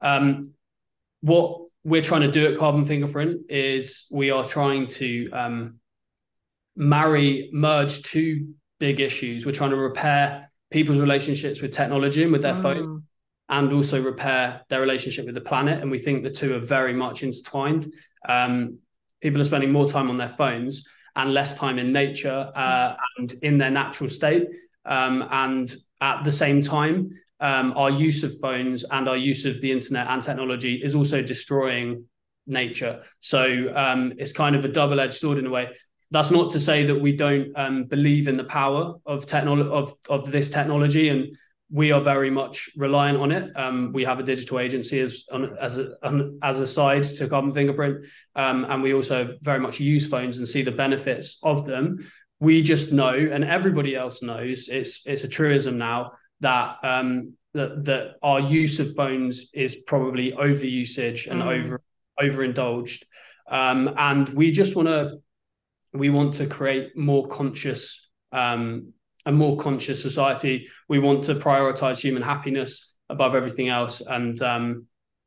Um, 0.00 0.52
what 1.20 1.60
we're 1.84 2.02
trying 2.02 2.22
to 2.22 2.30
do 2.30 2.50
at 2.50 2.58
Carbon 2.58 2.86
Fingerprint 2.86 3.42
is 3.50 4.06
we 4.10 4.30
are 4.30 4.44
trying 4.44 4.86
to 4.88 5.30
um, 5.32 5.74
marry, 6.76 7.50
merge 7.52 8.02
two 8.02 8.54
big 8.80 9.00
issues. 9.00 9.44
We're 9.44 9.52
trying 9.52 9.70
to 9.70 9.76
repair 9.76 10.47
people's 10.70 10.98
relationships 10.98 11.60
with 11.60 11.72
technology 11.72 12.22
and 12.22 12.32
with 12.32 12.42
their 12.42 12.54
mm. 12.54 12.62
phone 12.62 13.02
and 13.48 13.72
also 13.72 14.00
repair 14.02 14.62
their 14.68 14.80
relationship 14.80 15.24
with 15.24 15.34
the 15.34 15.40
planet. 15.40 15.80
And 15.80 15.90
we 15.90 15.98
think 15.98 16.22
the 16.22 16.30
two 16.30 16.54
are 16.54 16.60
very 16.60 16.92
much 16.92 17.22
intertwined. 17.22 17.92
Um, 18.28 18.78
people 19.22 19.40
are 19.40 19.44
spending 19.44 19.72
more 19.72 19.88
time 19.88 20.10
on 20.10 20.18
their 20.18 20.28
phones 20.28 20.84
and 21.16 21.32
less 21.32 21.54
time 21.54 21.78
in 21.78 21.92
nature 21.92 22.52
uh, 22.54 22.94
and 23.16 23.32
in 23.42 23.58
their 23.58 23.70
natural 23.70 24.10
state. 24.10 24.46
Um, 24.84 25.26
and 25.30 25.74
at 26.00 26.24
the 26.24 26.32
same 26.32 26.62
time, 26.62 27.10
um, 27.40 27.72
our 27.76 27.90
use 27.90 28.22
of 28.22 28.38
phones 28.40 28.84
and 28.90 29.08
our 29.08 29.16
use 29.16 29.44
of 29.44 29.60
the 29.60 29.72
internet 29.72 30.08
and 30.08 30.22
technology 30.22 30.74
is 30.74 30.94
also 30.94 31.22
destroying 31.22 32.04
nature. 32.46 33.02
So 33.20 33.72
um, 33.74 34.14
it's 34.18 34.32
kind 34.32 34.56
of 34.56 34.64
a 34.64 34.68
double 34.68 35.00
edged 35.00 35.14
sword 35.14 35.38
in 35.38 35.46
a 35.46 35.50
way. 35.50 35.68
That's 36.10 36.30
not 36.30 36.50
to 36.50 36.60
say 36.60 36.86
that 36.86 37.00
we 37.00 37.12
don't 37.12 37.52
um, 37.56 37.84
believe 37.84 38.28
in 38.28 38.36
the 38.36 38.44
power 38.44 38.94
of 39.04 39.26
technology 39.26 39.68
of 39.70 39.94
of 40.08 40.30
this 40.30 40.50
technology, 40.50 41.08
and 41.10 41.36
we 41.70 41.92
are 41.92 42.00
very 42.00 42.30
much 42.30 42.70
reliant 42.76 43.18
on 43.18 43.30
it. 43.30 43.52
Um, 43.54 43.92
we 43.92 44.04
have 44.04 44.18
a 44.18 44.22
digital 44.22 44.58
agency 44.58 45.00
as 45.00 45.24
as 45.60 45.78
a 45.78 45.96
as 46.42 46.60
a 46.60 46.66
side 46.66 47.04
to 47.04 47.28
Carbon 47.28 47.52
Fingerprint, 47.52 48.06
um, 48.34 48.64
and 48.64 48.82
we 48.82 48.94
also 48.94 49.36
very 49.42 49.60
much 49.60 49.80
use 49.80 50.08
phones 50.08 50.38
and 50.38 50.48
see 50.48 50.62
the 50.62 50.72
benefits 50.72 51.38
of 51.42 51.66
them. 51.66 52.10
We 52.40 52.62
just 52.62 52.92
know, 52.92 53.14
and 53.14 53.44
everybody 53.44 53.94
else 53.94 54.22
knows, 54.22 54.68
it's 54.68 55.06
it's 55.06 55.24
a 55.24 55.28
truism 55.28 55.76
now 55.76 56.12
that 56.40 56.76
um, 56.82 57.34
that 57.52 57.84
that 57.84 58.14
our 58.22 58.40
use 58.40 58.80
of 58.80 58.94
phones 58.94 59.50
is 59.52 59.74
probably 59.74 60.32
overusage 60.32 61.30
and 61.30 61.42
mm. 61.42 61.60
over 61.60 61.82
overindulged, 62.18 63.04
um, 63.50 63.94
and 63.98 64.30
we 64.30 64.52
just 64.52 64.74
want 64.74 64.88
to 64.88 65.18
we 65.92 66.10
want 66.10 66.34
to 66.34 66.46
create 66.46 66.96
more 66.96 67.26
conscious 67.28 68.08
um, 68.32 68.92
a 69.26 69.32
more 69.32 69.58
conscious 69.58 70.00
society. 70.00 70.68
We 70.88 70.98
want 70.98 71.24
to 71.24 71.34
prioritize 71.34 72.00
human 72.00 72.22
happiness 72.22 72.94
above 73.10 73.34
everything 73.34 73.68
else, 73.68 74.00
and 74.00 74.40
um, 74.42 74.86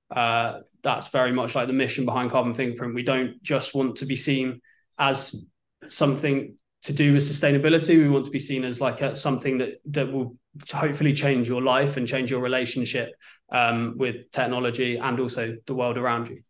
uh, 0.09 0.59
that's 0.83 1.09
very 1.09 1.31
much 1.31 1.55
like 1.55 1.67
the 1.67 1.73
mission 1.73 2.05
behind 2.05 2.31
Carbon 2.31 2.53
Fingerprint. 2.53 2.95
We 2.95 3.03
don't 3.03 3.41
just 3.43 3.75
want 3.75 3.97
to 3.97 4.05
be 4.05 4.15
seen 4.15 4.61
as 4.97 5.45
something 5.87 6.57
to 6.83 6.93
do 6.93 7.13
with 7.13 7.23
sustainability. 7.23 7.97
We 7.97 8.09
want 8.09 8.25
to 8.25 8.31
be 8.31 8.39
seen 8.39 8.63
as 8.63 8.81
like 8.81 9.01
a, 9.01 9.15
something 9.15 9.59
that 9.59 9.81
that 9.91 10.11
will 10.11 10.35
hopefully 10.71 11.13
change 11.13 11.47
your 11.47 11.61
life 11.61 11.97
and 11.97 12.07
change 12.07 12.31
your 12.31 12.41
relationship 12.41 13.13
um, 13.51 13.95
with 13.97 14.31
technology 14.31 14.97
and 14.97 15.19
also 15.19 15.57
the 15.67 15.75
world 15.75 15.97
around 15.97 16.29
you. 16.29 16.41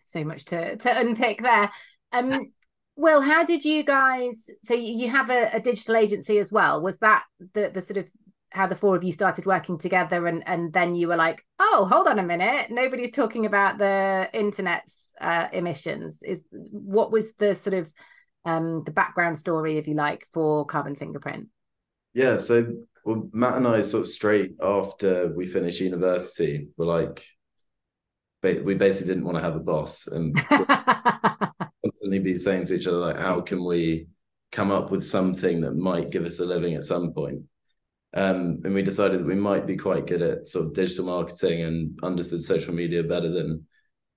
So 0.00 0.24
much 0.24 0.46
to 0.46 0.76
to 0.76 0.98
unpick 0.98 1.42
there. 1.42 1.70
Um, 2.12 2.52
Will, 2.96 3.20
how 3.20 3.44
did 3.44 3.64
you 3.64 3.84
guys? 3.84 4.48
So 4.62 4.74
you 4.74 5.10
have 5.10 5.28
a, 5.28 5.50
a, 5.52 5.60
digital 5.60 5.96
agency 5.96 6.38
as 6.38 6.50
well. 6.50 6.82
Was 6.82 6.98
that 6.98 7.24
the 7.52 7.70
the 7.72 7.82
sort 7.82 7.98
of 7.98 8.08
how 8.50 8.66
the 8.66 8.74
four 8.74 8.96
of 8.96 9.04
you 9.04 9.12
started 9.12 9.44
working 9.44 9.78
together, 9.78 10.26
and 10.26 10.42
and 10.46 10.72
then 10.72 10.94
you 10.94 11.08
were 11.08 11.16
like, 11.16 11.44
oh, 11.58 11.86
hold 11.90 12.08
on 12.08 12.18
a 12.18 12.22
minute, 12.22 12.70
nobody's 12.70 13.12
talking 13.12 13.44
about 13.44 13.76
the 13.76 14.30
internet's 14.32 15.12
uh, 15.20 15.48
emissions. 15.52 16.22
Is 16.22 16.40
what 16.50 17.12
was 17.12 17.34
the 17.34 17.54
sort 17.54 17.74
of 17.74 17.92
um, 18.46 18.82
the 18.84 18.92
background 18.92 19.38
story, 19.38 19.76
if 19.76 19.86
you 19.86 19.94
like, 19.94 20.26
for 20.32 20.64
Carbon 20.64 20.96
Fingerprint? 20.96 21.48
Yeah, 22.14 22.38
so 22.38 22.72
well, 23.04 23.28
Matt 23.32 23.56
and 23.56 23.68
I 23.68 23.82
sort 23.82 24.02
of 24.02 24.08
straight 24.08 24.54
after 24.62 25.32
we 25.36 25.46
finished 25.46 25.80
university 25.80 26.68
were 26.78 26.86
like, 26.86 27.22
we 28.42 28.74
basically 28.74 29.12
didn't 29.12 29.26
want 29.26 29.36
to 29.36 29.42
have 29.42 29.56
a 29.56 29.60
boss, 29.60 30.06
and 30.06 30.34
constantly 31.96 32.18
be 32.18 32.36
saying 32.36 32.66
to 32.66 32.74
each 32.74 32.86
other 32.86 32.98
like 32.98 33.18
how 33.18 33.40
can 33.40 33.64
we 33.64 34.06
come 34.52 34.70
up 34.70 34.90
with 34.90 35.04
something 35.04 35.60
that 35.60 35.74
might 35.74 36.10
give 36.10 36.24
us 36.24 36.40
a 36.40 36.44
living 36.44 36.74
at 36.74 36.84
some 36.84 37.12
point 37.12 37.40
um, 38.14 38.60
and 38.64 38.74
we 38.74 38.82
decided 38.82 39.20
that 39.20 39.26
we 39.26 39.34
might 39.34 39.66
be 39.66 39.76
quite 39.76 40.06
good 40.06 40.22
at 40.22 40.48
sort 40.48 40.66
of 40.66 40.74
digital 40.74 41.06
marketing 41.06 41.62
and 41.62 41.98
understood 42.02 42.42
social 42.42 42.74
media 42.74 43.02
better 43.02 43.30
than 43.30 43.66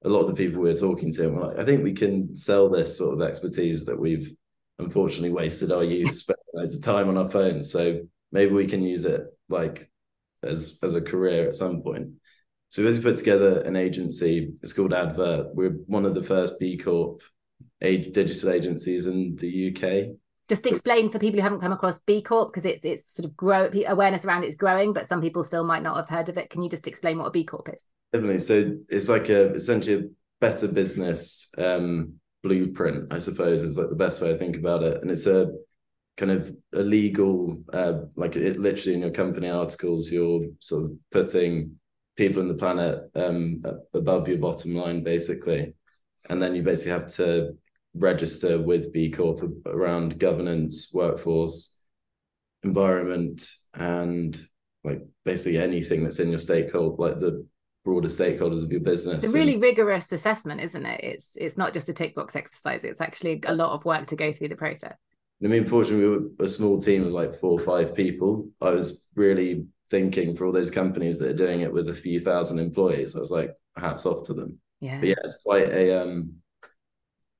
a 0.05 0.09
lot 0.09 0.21
of 0.21 0.27
the 0.27 0.33
people 0.33 0.61
we 0.61 0.69
were 0.69 0.77
talking 0.77 1.11
to. 1.11 1.25
And 1.25 1.35
we're 1.35 1.47
like, 1.47 1.59
I 1.59 1.65
think 1.65 1.83
we 1.83 1.93
can 1.93 2.33
sell 2.33 2.69
this 2.69 2.97
sort 2.97 3.19
of 3.19 3.27
expertise 3.27 3.83
that 3.85 3.99
we've 3.99 4.33
unfortunately 4.77 5.31
wasted 5.31 5.73
our 5.73 5.83
youth 5.83 6.15
spending 6.15 6.43
loads 6.53 6.75
of 6.75 6.81
time 6.81 7.09
on 7.09 7.17
our 7.17 7.29
phones. 7.29 7.71
So 7.71 8.01
maybe 8.31 8.53
we 8.53 8.67
can 8.67 8.81
use 8.81 9.03
it 9.03 9.23
like 9.49 9.89
as 10.43 10.79
as 10.81 10.93
a 10.93 11.01
career 11.01 11.49
at 11.49 11.55
some 11.55 11.81
point. 11.81 12.07
So 12.69 12.81
we 12.81 12.87
basically 12.87 13.11
put 13.11 13.17
together 13.17 13.61
an 13.61 13.75
agency. 13.75 14.53
It's 14.61 14.71
called 14.71 14.93
Advert. 14.93 15.53
We're 15.55 15.71
one 15.87 16.05
of 16.05 16.15
the 16.15 16.23
first 16.23 16.57
B 16.57 16.77
Corp 16.77 17.21
age 17.81 18.13
digital 18.13 18.49
agencies 18.49 19.05
in 19.05 19.35
the 19.35 19.73
UK. 19.73 20.15
Just 20.47 20.65
explain 20.65 21.11
for 21.11 21.19
people 21.19 21.39
who 21.39 21.43
haven't 21.43 21.61
come 21.61 21.71
across 21.71 21.99
B 21.99 22.23
Corp 22.23 22.51
because 22.51 22.65
it's 22.65 22.83
it's 22.83 23.13
sort 23.13 23.25
of 23.25 23.37
grow 23.37 23.69
awareness 23.87 24.25
around 24.25 24.43
it's 24.43 24.55
growing, 24.55 24.93
but 24.93 25.05
some 25.05 25.21
people 25.21 25.43
still 25.43 25.63
might 25.63 25.83
not 25.83 25.95
have 25.95 26.09
heard 26.09 26.29
of 26.29 26.37
it. 26.37 26.49
Can 26.49 26.63
you 26.63 26.69
just 26.69 26.87
explain 26.87 27.19
what 27.19 27.27
a 27.27 27.31
B 27.31 27.43
Corp 27.43 27.69
is? 27.73 27.87
Definitely. 28.11 28.39
So 28.39 28.77
it's 28.89 29.09
like 29.09 29.29
a 29.29 29.53
essentially 29.53 29.95
a 29.95 30.09
better 30.41 30.67
business 30.67 31.51
um, 31.57 32.13
blueprint, 32.43 33.13
I 33.13 33.19
suppose, 33.19 33.63
is 33.63 33.77
like 33.77 33.89
the 33.89 33.95
best 33.95 34.21
way 34.21 34.29
to 34.29 34.37
think 34.37 34.57
about 34.57 34.83
it. 34.83 35.01
And 35.01 35.11
it's 35.11 35.27
a 35.27 35.51
kind 36.17 36.31
of 36.31 36.55
a 36.73 36.81
legal, 36.81 37.61
uh, 37.73 37.99
like 38.15 38.35
it 38.35 38.57
literally 38.57 38.95
in 38.95 39.01
your 39.01 39.11
company 39.11 39.49
articles, 39.49 40.11
you're 40.11 40.45
sort 40.59 40.85
of 40.85 40.91
putting 41.11 41.79
people 42.17 42.41
in 42.41 42.47
the 42.47 42.53
planet 42.53 43.09
um, 43.15 43.63
above 43.93 44.27
your 44.27 44.37
bottom 44.37 44.75
line, 44.75 45.03
basically. 45.03 45.73
And 46.29 46.41
then 46.41 46.55
you 46.55 46.63
basically 46.63 46.91
have 46.91 47.09
to 47.15 47.57
register 47.95 48.61
with 48.61 48.93
B 48.93 49.09
Corp 49.09 49.41
around 49.65 50.19
governance, 50.19 50.91
workforce, 50.93 51.81
environment, 52.63 53.49
and 53.73 54.39
like 54.83 55.01
basically 55.25 55.57
anything 55.57 56.03
that's 56.03 56.19
in 56.19 56.29
your 56.29 56.39
stakeholder, 56.39 56.95
like 56.97 57.19
the 57.19 57.45
broader 57.83 58.07
stakeholders 58.07 58.63
of 58.63 58.71
your 58.71 58.81
business. 58.81 59.23
It's 59.23 59.33
a 59.33 59.37
really 59.37 59.53
and, 59.53 59.63
rigorous 59.63 60.11
assessment, 60.11 60.61
isn't 60.61 60.85
it? 60.85 61.03
It's 61.03 61.35
it's 61.35 61.57
not 61.57 61.73
just 61.73 61.89
a 61.89 61.93
tick 61.93 62.15
box 62.15 62.35
exercise. 62.35 62.83
It's 62.83 63.01
actually 63.01 63.41
a 63.45 63.53
lot 63.53 63.73
of 63.73 63.85
work 63.85 64.07
to 64.07 64.15
go 64.15 64.31
through 64.31 64.49
the 64.49 64.55
process. 64.55 64.95
I 65.43 65.47
mean, 65.47 65.65
fortunately, 65.65 66.05
we 66.05 66.17
were 66.17 66.25
a 66.41 66.47
small 66.47 66.81
team 66.81 67.07
of 67.07 67.13
like 67.13 67.39
four 67.39 67.59
or 67.59 67.63
five 67.63 67.95
people. 67.95 68.49
I 68.61 68.71
was 68.71 69.07
really 69.15 69.65
thinking 69.89 70.35
for 70.35 70.45
all 70.45 70.51
those 70.51 70.69
companies 70.69 71.17
that 71.19 71.29
are 71.29 71.45
doing 71.45 71.61
it 71.61 71.71
with 71.71 71.89
a 71.89 71.93
few 71.93 72.19
thousand 72.19 72.59
employees. 72.59 73.15
I 73.15 73.19
was 73.19 73.31
like, 73.31 73.51
hats 73.77 74.05
off 74.05 74.25
to 74.25 74.33
them. 74.33 74.59
Yeah. 74.81 74.99
But 74.99 75.09
yeah, 75.09 75.15
it's 75.23 75.41
quite 75.43 75.69
a 75.69 76.01
um 76.01 76.33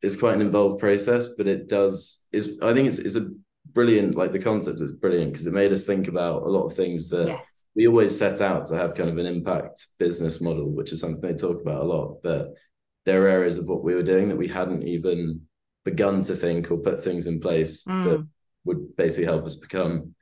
it's 0.02 0.16
quite 0.16 0.36
an 0.36 0.42
involved 0.42 0.80
process, 0.80 1.28
but 1.38 1.48
it 1.48 1.68
does 1.68 2.26
is 2.32 2.60
I 2.62 2.74
think 2.74 2.88
it's 2.88 3.00
it's 3.00 3.16
a 3.16 3.30
brilliant 3.74 4.16
like 4.16 4.32
the 4.32 4.40
concept 4.40 4.82
is 4.82 4.92
brilliant 4.94 5.34
because 5.34 5.48
it 5.48 5.54
made 5.54 5.72
us 5.72 5.86
think 5.86 6.08
about 6.08 6.44
a 6.44 6.50
lot 6.50 6.66
of 6.66 6.74
things 6.74 7.10
that 7.10 7.28
yes. 7.28 7.64
we 7.76 7.88
always 7.88 8.18
set 8.18 8.42
out 8.42 8.66
to 8.68 8.76
have 8.76 8.96
kind 8.96 9.10
of 9.10 9.18
an 9.18 9.26
impact 9.26 9.88
business 9.98 10.42
model, 10.42 10.70
which 10.70 10.92
is 10.92 11.00
something 11.00 11.22
they 11.22 11.34
talk 11.34 11.62
about 11.62 11.84
a 11.84 11.86
lot. 11.86 12.18
But 12.24 12.54
there 13.06 13.24
are 13.24 13.28
areas 13.28 13.58
of 13.58 13.68
what 13.68 13.84
we 13.84 13.96
were 13.96 14.04
doing 14.04 14.30
that 14.30 14.38
we 14.38 14.48
hadn't 14.48 14.88
even 14.88 15.42
begun 15.86 16.22
to 16.24 16.36
think 16.36 16.70
or 16.70 16.78
put 16.78 17.04
things 17.04 17.28
in 17.28 17.40
place 17.40 17.86
mm. 17.86 18.04
that 18.04 18.28
would 18.66 18.96
basically 18.96 19.26
help 19.26 19.46
us 19.46 19.56
become 19.56 20.14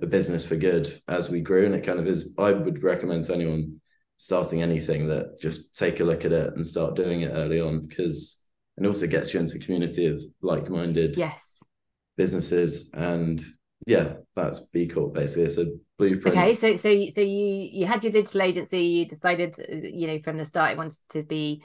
a 0.00 0.06
business 0.06 0.44
for 0.44 0.56
good 0.56 1.00
as 1.08 1.30
we 1.30 1.40
grew. 1.40 1.66
And 1.66 1.74
it 1.74 1.84
kind 1.84 2.00
of 2.00 2.06
is, 2.06 2.34
I 2.38 2.52
would 2.52 2.82
recommend 2.82 3.24
to 3.24 3.34
anyone 3.34 3.80
starting 4.22 4.62
anything 4.62 5.08
that 5.08 5.40
just 5.40 5.76
take 5.76 5.98
a 5.98 6.04
look 6.04 6.24
at 6.24 6.30
it 6.30 6.54
and 6.54 6.64
start 6.64 6.94
doing 6.94 7.22
it 7.22 7.32
early 7.32 7.60
on 7.60 7.84
because 7.84 8.44
and 8.76 8.86
also 8.86 9.04
gets 9.04 9.34
you 9.34 9.40
into 9.40 9.56
a 9.56 9.58
community 9.58 10.06
of 10.06 10.22
like-minded 10.42 11.16
yes. 11.16 11.60
businesses. 12.16 12.92
And 12.94 13.44
yeah 13.84 14.12
that's 14.36 14.60
b 14.68 14.86
corp 14.86 15.14
basically. 15.14 15.46
It's 15.46 15.58
a 15.58 15.66
blueprint. 15.98 16.36
Okay 16.36 16.54
so 16.54 16.76
so 16.76 16.88
so 17.10 17.20
you 17.20 17.68
you 17.72 17.84
had 17.84 18.04
your 18.04 18.12
digital 18.12 18.42
agency 18.42 18.80
you 18.80 19.08
decided 19.08 19.56
you 19.68 20.06
know 20.06 20.20
from 20.22 20.36
the 20.36 20.44
start 20.44 20.70
it 20.70 20.78
wanted 20.78 21.00
to 21.08 21.24
be 21.24 21.64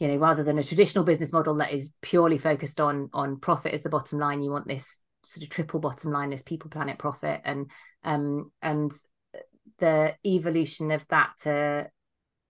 you 0.00 0.08
know 0.08 0.16
rather 0.16 0.44
than 0.44 0.58
a 0.58 0.62
traditional 0.62 1.04
business 1.04 1.32
model 1.32 1.54
that 1.56 1.72
is 1.72 1.94
purely 2.02 2.36
focused 2.36 2.78
on 2.78 3.08
on 3.14 3.40
profit 3.40 3.72
as 3.72 3.82
the 3.82 3.88
bottom 3.88 4.18
line 4.18 4.42
you 4.42 4.50
want 4.50 4.68
this 4.68 5.00
sort 5.24 5.44
of 5.44 5.48
triple 5.48 5.80
bottom 5.80 6.12
line 6.12 6.28
this 6.28 6.42
people 6.42 6.68
planet 6.68 6.98
profit. 6.98 7.40
And 7.42 7.70
um 8.04 8.52
and 8.60 8.92
the 9.80 10.14
evolution 10.24 10.90
of 10.90 11.06
that 11.08 11.32
to 11.42 11.90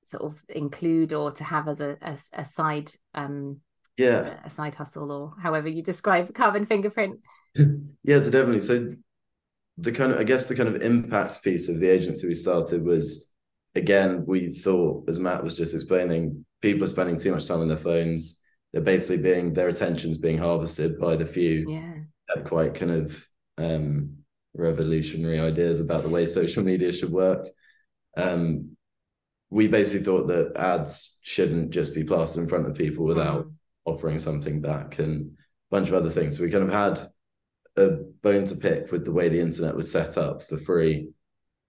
sort 0.05 0.25
of 0.25 0.43
include 0.49 1.13
or 1.13 1.31
to 1.33 1.45
have 1.45 1.69
as 1.69 1.81
a, 1.81 1.97
a, 2.03 2.19
a 2.35 2.45
side 2.45 2.91
um 3.15 3.61
yeah. 3.97 4.41
a 4.45 4.51
side 4.51 4.75
hustle 4.75 5.13
or 5.13 5.35
however 5.41 5.69
you 5.69 5.83
describe 5.83 6.35
carbon 6.35 6.67
fingerprint? 6.67 7.21
Yeah 8.05 8.21
so 8.21 8.31
definitely. 8.31 8.61
So 8.61 8.95
the 9.77 9.93
kind 9.93 10.13
of 10.13 10.19
i 10.19 10.25
guess 10.25 10.47
the 10.47 10.55
kind 10.55 10.69
of 10.69 10.83
impact 10.83 11.43
piece 11.43 11.69
of 11.69 11.81
the 11.81 11.89
agency 11.89 12.27
we 12.27 12.35
started 12.35 12.85
was 12.85 13.33
again 13.75 14.25
we 14.27 14.51
thought 14.51 15.09
as 15.09 15.19
matt 15.19 15.43
was 15.43 15.57
just 15.57 15.75
explaining 15.75 16.45
people 16.61 16.85
are 16.85 16.89
spending 16.89 17.17
too 17.17 17.33
much 17.33 17.47
time 17.47 17.61
on 17.61 17.69
their 17.69 17.77
phones. 17.77 18.43
They're 18.73 18.83
basically 18.83 19.23
being 19.23 19.53
their 19.53 19.69
attention's 19.69 20.19
being 20.19 20.39
harvested 20.39 20.99
by 21.01 21.17
the 21.17 21.27
few 21.27 21.67
yeah. 21.69 22.43
quite 22.45 22.75
kind 22.75 22.93
of 22.93 23.27
um 23.59 24.17
revolutionary 24.55 25.39
ideas 25.39 25.81
about 25.81 26.03
the 26.03 26.09
way 26.09 26.27
social 26.27 26.63
media 26.63 26.93
should 26.93 27.13
work. 27.13 27.49
Um, 28.17 28.77
we 29.51 29.69
basically 29.69 30.05
thought 30.05 30.27
that 30.29 30.53
ads 30.57 31.19
shouldn't 31.23 31.71
just 31.71 31.95
be 31.95 32.05
plastered 32.05 32.45
in 32.45 32.49
front 32.49 32.67
of 32.67 32.75
people 32.75 33.05
without 33.05 33.47
mm. 33.47 33.53
offering 33.85 34.19
something 34.19 34.61
back 34.61 34.99
and 34.99 35.27
a 35.27 35.31
bunch 35.71 35.89
of 35.89 35.95
other 35.95 36.11
things. 36.11 36.37
So 36.37 36.45
we 36.45 36.51
kind 36.51 36.65
of 36.65 36.73
had 36.73 37.01
a 37.77 37.97
bone 38.23 38.45
to 38.47 38.57
pick 38.57 38.93
with 38.93 39.05
the 39.05 39.13
way 39.13 39.29
the 39.29 39.41
internet 39.41 39.77
was 39.77 39.91
set 39.91 40.19
up 40.19 40.43
for 40.43 40.59
free. 40.59 41.11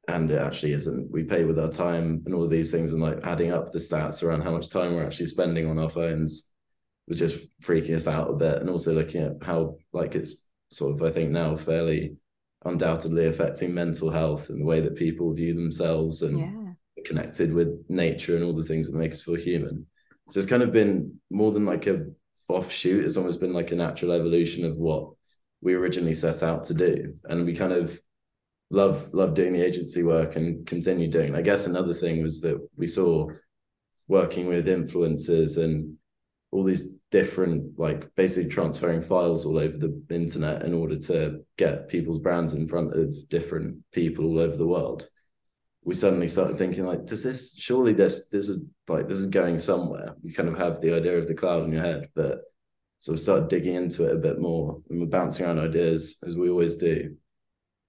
And 0.08 0.32
it 0.32 0.42
actually 0.42 0.74
isn't. 0.74 1.12
We 1.12 1.24
pay 1.24 1.46
with 1.46 1.60
our 1.60 1.70
time 1.70 2.24
and 2.26 2.34
all 2.34 2.44
of 2.44 2.50
these 2.50 2.72
things, 2.72 2.92
and 2.92 3.02
like 3.02 3.20
adding 3.24 3.52
up 3.52 3.72
the 3.72 3.78
stats 3.78 4.24
around 4.24 4.42
how 4.42 4.52
much 4.52 4.70
time 4.70 4.96
we're 4.96 5.06
actually 5.06 5.28
spending 5.28 5.68
on 5.68 5.78
our 5.78 5.92
phones 5.92 6.52
was 7.08 7.20
just 7.20 7.48
freaking 7.62 7.96
us 7.96 8.08
out 8.08 8.30
a 8.30 8.34
bit. 8.34 8.58
And 8.58 8.70
also 8.70 8.94
looking 8.94 9.22
at 9.22 9.34
how 9.44 9.78
like 9.94 10.16
it's 10.16 10.48
sort 10.72 10.96
of, 10.96 11.04
I 11.04 11.12
think 11.12 11.30
now 11.30 11.56
fairly 11.56 12.18
undoubtedly 12.66 13.26
affecting 13.26 13.74
mental 13.74 14.10
health 14.10 14.50
and 14.50 14.62
the 14.62 14.66
way 14.66 14.82
that 14.82 14.96
people 14.96 15.34
view 15.34 15.54
themselves 15.54 16.22
and 16.22 16.40
yeah. 16.40 17.04
connected 17.06 17.54
with 17.54 17.84
nature 17.90 18.36
and 18.36 18.44
all 18.46 18.54
the 18.54 18.64
things 18.64 18.88
that 18.88 18.98
make 18.98 19.12
us 19.12 19.22
feel 19.22 19.36
human. 19.36 19.86
So 20.30 20.40
it's 20.40 20.50
kind 20.50 20.64
of 20.64 20.72
been 20.72 21.20
more 21.30 21.52
than 21.52 21.66
like 21.66 21.88
a 21.88 22.06
offshoot. 22.48 23.04
It's 23.04 23.18
almost 23.18 23.40
been 23.40 23.54
like 23.54 23.72
a 23.72 23.76
natural 23.76 24.12
evolution 24.12 24.66
of 24.66 24.78
what 24.78 25.10
we 25.62 25.74
originally 25.74 26.14
set 26.14 26.44
out 26.44 26.64
to 26.66 26.74
do. 26.74 27.16
And 27.26 27.46
we 27.46 27.56
kind 27.56 27.74
of 27.74 28.00
love 28.70 29.10
love 29.12 29.34
doing 29.34 29.54
the 29.54 29.66
agency 29.66 30.04
work 30.04 30.36
and 30.36 30.66
continue 30.66 31.10
doing. 31.10 31.36
I 31.36 31.42
guess 31.42 31.66
another 31.66 31.94
thing 31.94 32.24
was 32.24 32.42
that 32.42 32.58
we 32.78 32.88
saw 32.88 33.28
working 34.08 34.48
with 34.48 34.68
influencers 34.68 35.62
and 35.62 35.98
all 36.52 36.64
these 36.64 36.96
different 37.12 37.78
like 37.80 38.14
basically 38.16 38.50
transferring 38.50 39.02
files 39.02 39.46
all 39.46 39.58
over 39.58 39.78
the 39.78 40.04
internet 40.10 40.64
in 40.64 40.74
order 40.74 40.98
to 40.98 41.40
get 41.58 41.88
people's 41.88 42.20
brands 42.20 42.54
in 42.54 42.68
front 42.68 42.94
of 42.94 43.14
different 43.30 43.78
people 43.92 44.26
all 44.26 44.40
over 44.40 44.58
the 44.58 44.68
world. 44.68 45.08
We 45.84 45.96
suddenly 45.96 46.28
started 46.28 46.58
thinking 46.58 46.86
like 46.86 47.06
does 47.06 47.24
this 47.24 47.56
surely 47.58 47.94
this 47.94 48.28
this 48.30 48.50
is 48.50 48.70
like 48.88 49.08
this 49.08 49.18
is 49.18 49.28
going 49.28 49.60
somewhere. 49.60 50.16
You 50.24 50.34
kind 50.34 50.50
of 50.50 50.58
have 50.58 50.82
the 50.82 50.94
idea 50.94 51.18
of 51.18 51.28
the 51.28 51.34
cloud 51.34 51.64
in 51.64 51.72
your 51.72 51.84
head 51.84 52.10
but 52.16 52.40
so 53.00 53.14
we 53.14 53.18
started 53.18 53.50
digging 53.50 53.76
into 53.76 54.08
it 54.08 54.16
a 54.16 54.20
bit 54.20 54.40
more 54.40 54.80
and 54.90 55.00
we're 55.00 55.08
bouncing 55.08 55.46
around 55.46 55.60
ideas 55.60 56.22
as 56.28 56.36
we 56.36 56.50
always 56.50 56.76
do. 56.76 57.16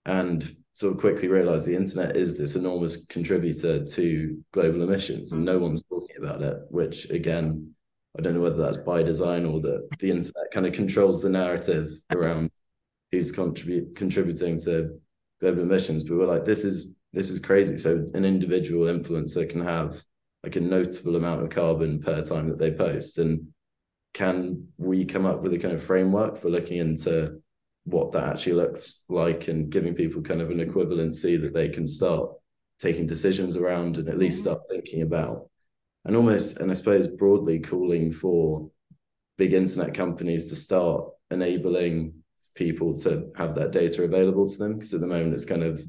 And 0.07 0.57
sort 0.73 0.95
of 0.95 1.00
quickly 1.00 1.28
realized 1.28 1.66
the 1.66 1.76
internet 1.76 2.16
is 2.16 2.38
this 2.38 2.57
enormous 2.57 3.04
contributor 3.07 3.85
to 3.85 4.42
global 4.52 4.83
emissions 4.83 5.33
and 5.33 5.45
no 5.45 5.59
one's 5.59 5.83
talking 5.83 6.16
about 6.16 6.40
it 6.40 6.57
which 6.71 7.11
again 7.11 7.75
I 8.19 8.23
don't 8.23 8.35
know 8.35 8.40
whether 8.40 8.57
that's 8.57 8.76
by 8.78 9.02
design 9.02 9.47
or 9.47 9.61
that 9.61 9.88
the 9.99 10.11
internet 10.11 10.50
kind 10.52 10.66
of 10.66 10.73
controls 10.73 11.23
the 11.23 11.31
narrative 11.31 11.92
around 12.11 12.50
who's 13.11 13.31
contribute 13.31 13.95
contributing 13.97 14.59
to 14.61 14.99
global 15.40 15.62
emissions. 15.62 16.04
But 16.04 16.19
we're 16.19 16.26
like, 16.26 16.45
this 16.45 16.64
is 16.64 16.97
this 17.12 17.31
is 17.31 17.38
crazy. 17.38 17.78
So 17.78 18.11
an 18.14 18.25
individual 18.25 18.87
influencer 18.87 19.49
can 19.49 19.61
have 19.61 20.02
like 20.42 20.57
a 20.57 20.61
notable 20.61 21.16
amount 21.16 21.42
of 21.42 21.50
carbon 21.50 22.00
per 22.00 22.23
time 22.23 22.49
that 22.49 22.59
they 22.59 22.71
post. 22.71 23.19
And 23.19 23.49
can 24.14 24.69
we 24.76 25.04
come 25.04 25.26
up 25.26 25.42
with 25.42 25.52
a 25.54 25.59
kind 25.59 25.75
of 25.75 25.85
framework 25.85 26.40
for 26.40 26.50
looking 26.50 26.78
into 26.78 27.40
what 27.85 28.12
that 28.12 28.28
actually 28.28 28.54
looks 28.54 29.04
like 29.09 29.49
and 29.49 29.71
giving 29.71 29.95
people 29.95 30.23
kind 30.23 30.40
of 30.40 30.50
an 30.50 30.59
equivalency 30.59 31.40
that 31.40 31.54
they 31.54 31.69
can 31.69 31.87
start 31.87 32.31
taking 32.78 33.07
decisions 33.07 33.57
around 33.57 33.97
and 33.97 34.09
at 34.09 34.19
least 34.19 34.40
mm-hmm. 34.40 34.50
start 34.54 34.62
thinking 34.71 35.02
about 35.02 35.49
and 36.04 36.16
almost, 36.16 36.59
and 36.59 36.71
I 36.71 36.75
suppose 36.75 37.06
broadly 37.06 37.61
calling 37.61 38.12
for 38.12 38.71
big 39.38 39.52
internet 39.52 39.94
companies 39.94 40.47
to 40.47 40.56
start 40.56 41.04
enabling 41.30 42.14
people 42.54 42.99
to 42.99 43.30
have 43.37 43.54
that 43.54 43.71
data 43.71 44.02
available 44.02 44.49
to 44.49 44.59
them. 44.59 44.75
Because 44.75 44.94
at 44.94 45.00
the 45.00 45.06
moment 45.06 45.35
it's 45.35 45.44
kind 45.44 45.62
of 45.62 45.82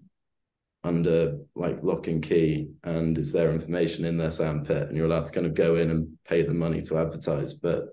under 0.83 1.39
like 1.55 1.81
lock 1.81 2.07
and 2.07 2.21
key 2.21 2.69
and 2.83 3.17
it's 3.17 3.31
their 3.31 3.51
information 3.51 4.03
in 4.05 4.17
their 4.17 4.31
sandpit 4.31 4.89
and 4.89 4.97
you're 4.97 5.05
allowed 5.05 5.25
to 5.25 5.31
kind 5.31 5.47
of 5.47 5.53
go 5.53 5.75
in 5.75 5.89
and 5.89 6.07
pay 6.27 6.41
them 6.41 6.57
money 6.57 6.81
to 6.81 6.97
advertise. 6.97 7.53
But 7.53 7.85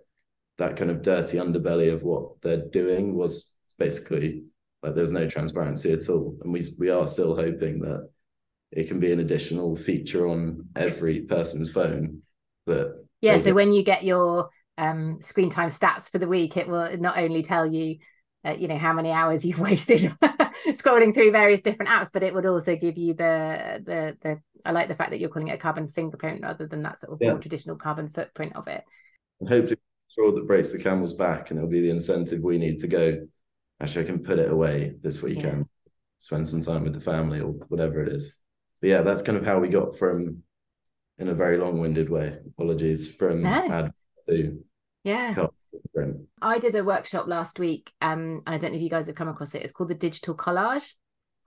that 0.58 0.76
kind 0.76 0.90
of 0.90 1.02
dirty 1.02 1.38
underbelly 1.38 1.92
of 1.92 2.02
what 2.02 2.40
they're 2.42 2.68
doing 2.68 3.14
was 3.14 3.54
basically 3.78 4.44
like 4.82 4.94
there 4.94 5.02
was 5.02 5.12
no 5.12 5.28
transparency 5.28 5.92
at 5.92 6.08
all. 6.08 6.36
And 6.42 6.52
we 6.52 6.62
we 6.78 6.90
are 6.90 7.06
still 7.06 7.34
hoping 7.36 7.80
that 7.80 8.08
it 8.72 8.88
can 8.88 9.00
be 9.00 9.12
an 9.12 9.20
additional 9.20 9.74
feature 9.74 10.28
on 10.28 10.68
every 10.76 11.22
person's 11.22 11.70
phone 11.70 12.22
that 12.66 13.04
yeah 13.20 13.36
so 13.36 13.46
get... 13.46 13.54
when 13.54 13.72
you 13.72 13.82
get 13.84 14.04
your 14.04 14.50
um, 14.78 15.18
screen 15.20 15.50
time 15.50 15.68
stats 15.68 16.10
for 16.10 16.18
the 16.18 16.28
week 16.28 16.56
it 16.56 16.66
will 16.66 16.96
not 16.98 17.18
only 17.18 17.42
tell 17.42 17.66
you 17.66 17.98
uh, 18.44 18.52
you 18.52 18.66
know 18.66 18.78
how 18.78 18.92
many 18.94 19.10
hours 19.10 19.44
you've 19.44 19.60
wasted 19.60 20.00
scrolling 20.68 21.12
through 21.12 21.30
various 21.30 21.60
different 21.60 21.90
apps 21.90 22.10
but 22.12 22.22
it 22.22 22.32
would 22.32 22.46
also 22.46 22.76
give 22.76 22.96
you 22.96 23.12
the 23.12 23.82
the 23.84 24.16
the 24.22 24.40
i 24.64 24.70
like 24.70 24.88
the 24.88 24.94
fact 24.94 25.10
that 25.10 25.20
you're 25.20 25.28
calling 25.28 25.48
it 25.48 25.54
a 25.54 25.58
carbon 25.58 25.88
fingerprint 25.88 26.42
rather 26.42 26.66
than 26.66 26.82
that 26.82 26.98
sort 26.98 27.12
of 27.12 27.18
yeah. 27.20 27.30
more 27.30 27.38
traditional 27.38 27.76
carbon 27.76 28.08
footprint 28.08 28.56
of 28.56 28.66
it 28.68 28.82
and 29.40 29.48
hopefully 29.48 29.76
straw 30.08 30.32
that 30.32 30.46
breaks 30.46 30.70
the 30.70 30.78
camel's 30.78 31.14
back 31.14 31.50
and 31.50 31.58
it'll 31.58 31.70
be 31.70 31.82
the 31.82 31.90
incentive 31.90 32.40
we 32.42 32.56
need 32.56 32.78
to 32.78 32.88
go 32.88 33.18
actually 33.80 34.04
i 34.04 34.06
can 34.06 34.22
put 34.22 34.38
it 34.38 34.50
away 34.50 34.94
this 35.02 35.22
weekend 35.22 35.58
yeah. 35.58 35.92
spend 36.20 36.48
some 36.48 36.62
time 36.62 36.84
with 36.84 36.94
the 36.94 37.00
family 37.00 37.40
or 37.40 37.50
whatever 37.68 38.02
it 38.02 38.10
is 38.10 38.39
but 38.80 38.90
yeah, 38.90 39.02
that's 39.02 39.22
kind 39.22 39.38
of 39.38 39.44
how 39.44 39.58
we 39.58 39.68
got 39.68 39.98
from, 39.98 40.42
in 41.18 41.28
a 41.28 41.34
very 41.34 41.58
long-winded 41.58 42.08
way. 42.08 42.38
Apologies 42.46 43.14
from 43.14 43.42
no. 43.42 43.70
ad 43.70 43.92
to 44.28 44.62
yeah. 45.04 45.46
I 46.42 46.58
did 46.58 46.74
a 46.74 46.84
workshop 46.84 47.26
last 47.26 47.58
week, 47.58 47.92
um, 48.00 48.42
and 48.46 48.54
I 48.54 48.58
don't 48.58 48.72
know 48.72 48.76
if 48.76 48.82
you 48.82 48.90
guys 48.90 49.06
have 49.06 49.16
come 49.16 49.28
across 49.28 49.54
it. 49.54 49.62
It's 49.62 49.72
called 49.72 49.90
the 49.90 49.94
Digital 49.94 50.34
Collage, 50.34 50.92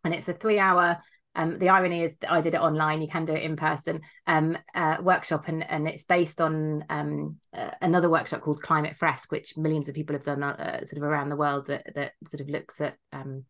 and 0.04 0.14
it's 0.14 0.30
a 0.30 0.34
three-hour. 0.34 0.98
Um, 1.36 1.58
the 1.58 1.70
irony 1.70 2.04
is 2.04 2.16
that 2.18 2.32
I 2.32 2.42
did 2.42 2.54
it 2.54 2.62
online. 2.62 3.02
You 3.02 3.08
can 3.08 3.26
do 3.26 3.34
it 3.34 3.42
in 3.42 3.56
person. 3.56 4.02
Um, 4.28 4.58
uh, 4.76 4.98
workshop, 5.02 5.48
and 5.48 5.68
and 5.70 5.88
it's 5.88 6.04
based 6.04 6.40
on 6.40 6.86
um, 6.90 7.38
uh, 7.56 7.72
another 7.82 8.10
workshop 8.10 8.42
called 8.42 8.62
Climate 8.62 8.96
Fresque, 8.96 9.32
which 9.32 9.58
millions 9.58 9.90
of 9.90 9.96
people 9.96 10.16
have 10.16 10.24
done 10.24 10.44
uh, 10.44 10.84
sort 10.84 10.98
of 10.98 11.04
around 11.04 11.30
the 11.30 11.36
world 11.36 11.68
that 11.68 11.94
that 11.96 12.14
sort 12.26 12.42
of 12.42 12.50
looks 12.50 12.82
at 12.82 12.96
um, 13.12 13.46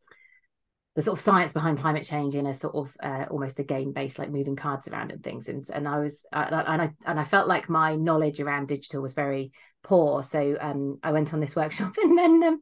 the 0.96 1.02
sort 1.02 1.18
of 1.18 1.24
science 1.24 1.54
behind 1.54 1.80
climate 1.80 2.06
change 2.06 2.36
in 2.36 2.46
a 2.46 2.54
sort 2.54 2.76
of 2.76 2.94
uh, 3.02 3.26
almost 3.32 3.60
a 3.60 3.64
game 3.64 3.94
based 3.94 4.20
like 4.20 4.30
moving 4.30 4.56
cards 4.56 4.88
around 4.88 5.12
and 5.12 5.24
things. 5.24 5.48
And 5.48 5.68
and 5.72 5.88
I 5.88 6.00
was 6.00 6.26
uh, 6.32 6.64
and 6.68 6.82
I 6.82 6.92
and 7.06 7.20
I 7.20 7.24
felt 7.24 7.48
like 7.48 7.68
my 7.68 7.96
knowledge 7.96 8.40
around 8.40 8.68
digital 8.68 9.02
was 9.02 9.16
very 9.16 9.52
poor. 9.84 10.24
So 10.24 10.58
um 10.62 11.00
I 11.02 11.12
went 11.12 11.34
on 11.34 11.40
this 11.40 11.56
workshop 11.56 11.96
and 12.02 12.18
then 12.18 12.44
um, 12.44 12.60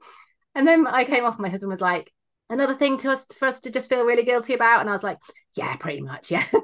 and 0.56 0.68
then 0.68 0.88
I 0.88 1.04
came 1.04 1.26
off 1.26 1.40
my 1.40 1.50
husband 1.50 1.72
was 1.72 1.82
like 1.82 2.12
another 2.50 2.76
thing 2.76 2.98
to 2.98 3.12
us 3.12 3.26
for 3.38 3.48
us 3.48 3.60
to 3.62 3.72
just 3.72 3.90
feel 3.90 4.06
really 4.06 4.24
guilty 4.24 4.54
about. 4.54 4.80
And 4.80 4.90
I 4.90 4.94
was 4.94 5.04
like 5.04 5.20
yeah 5.56 5.76
pretty 5.76 6.02
much 6.02 6.32
yeah. 6.32 6.46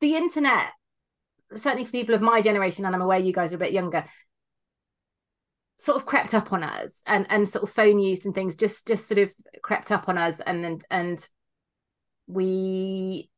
The 0.00 0.16
internet 0.16 0.72
certainly 1.54 1.84
for 1.84 1.92
people 1.92 2.14
of 2.14 2.22
my 2.22 2.40
generation 2.40 2.84
and 2.84 2.94
I'm 2.94 3.02
aware 3.02 3.18
you 3.18 3.32
guys 3.32 3.52
are 3.52 3.56
a 3.56 3.60
bit 3.60 3.72
younger 3.72 4.04
sort 5.82 5.96
of 5.96 6.06
crept 6.06 6.32
up 6.32 6.52
on 6.52 6.62
us 6.62 7.02
and 7.06 7.26
and 7.28 7.48
sort 7.48 7.64
of 7.64 7.70
phone 7.70 7.98
use 7.98 8.24
and 8.24 8.34
things 8.34 8.54
just 8.54 8.86
just 8.86 9.08
sort 9.08 9.18
of 9.18 9.32
crept 9.62 9.90
up 9.90 10.08
on 10.08 10.16
us 10.16 10.38
and 10.40 10.64
and 10.64 10.84
and 10.90 11.28
we 12.28 13.28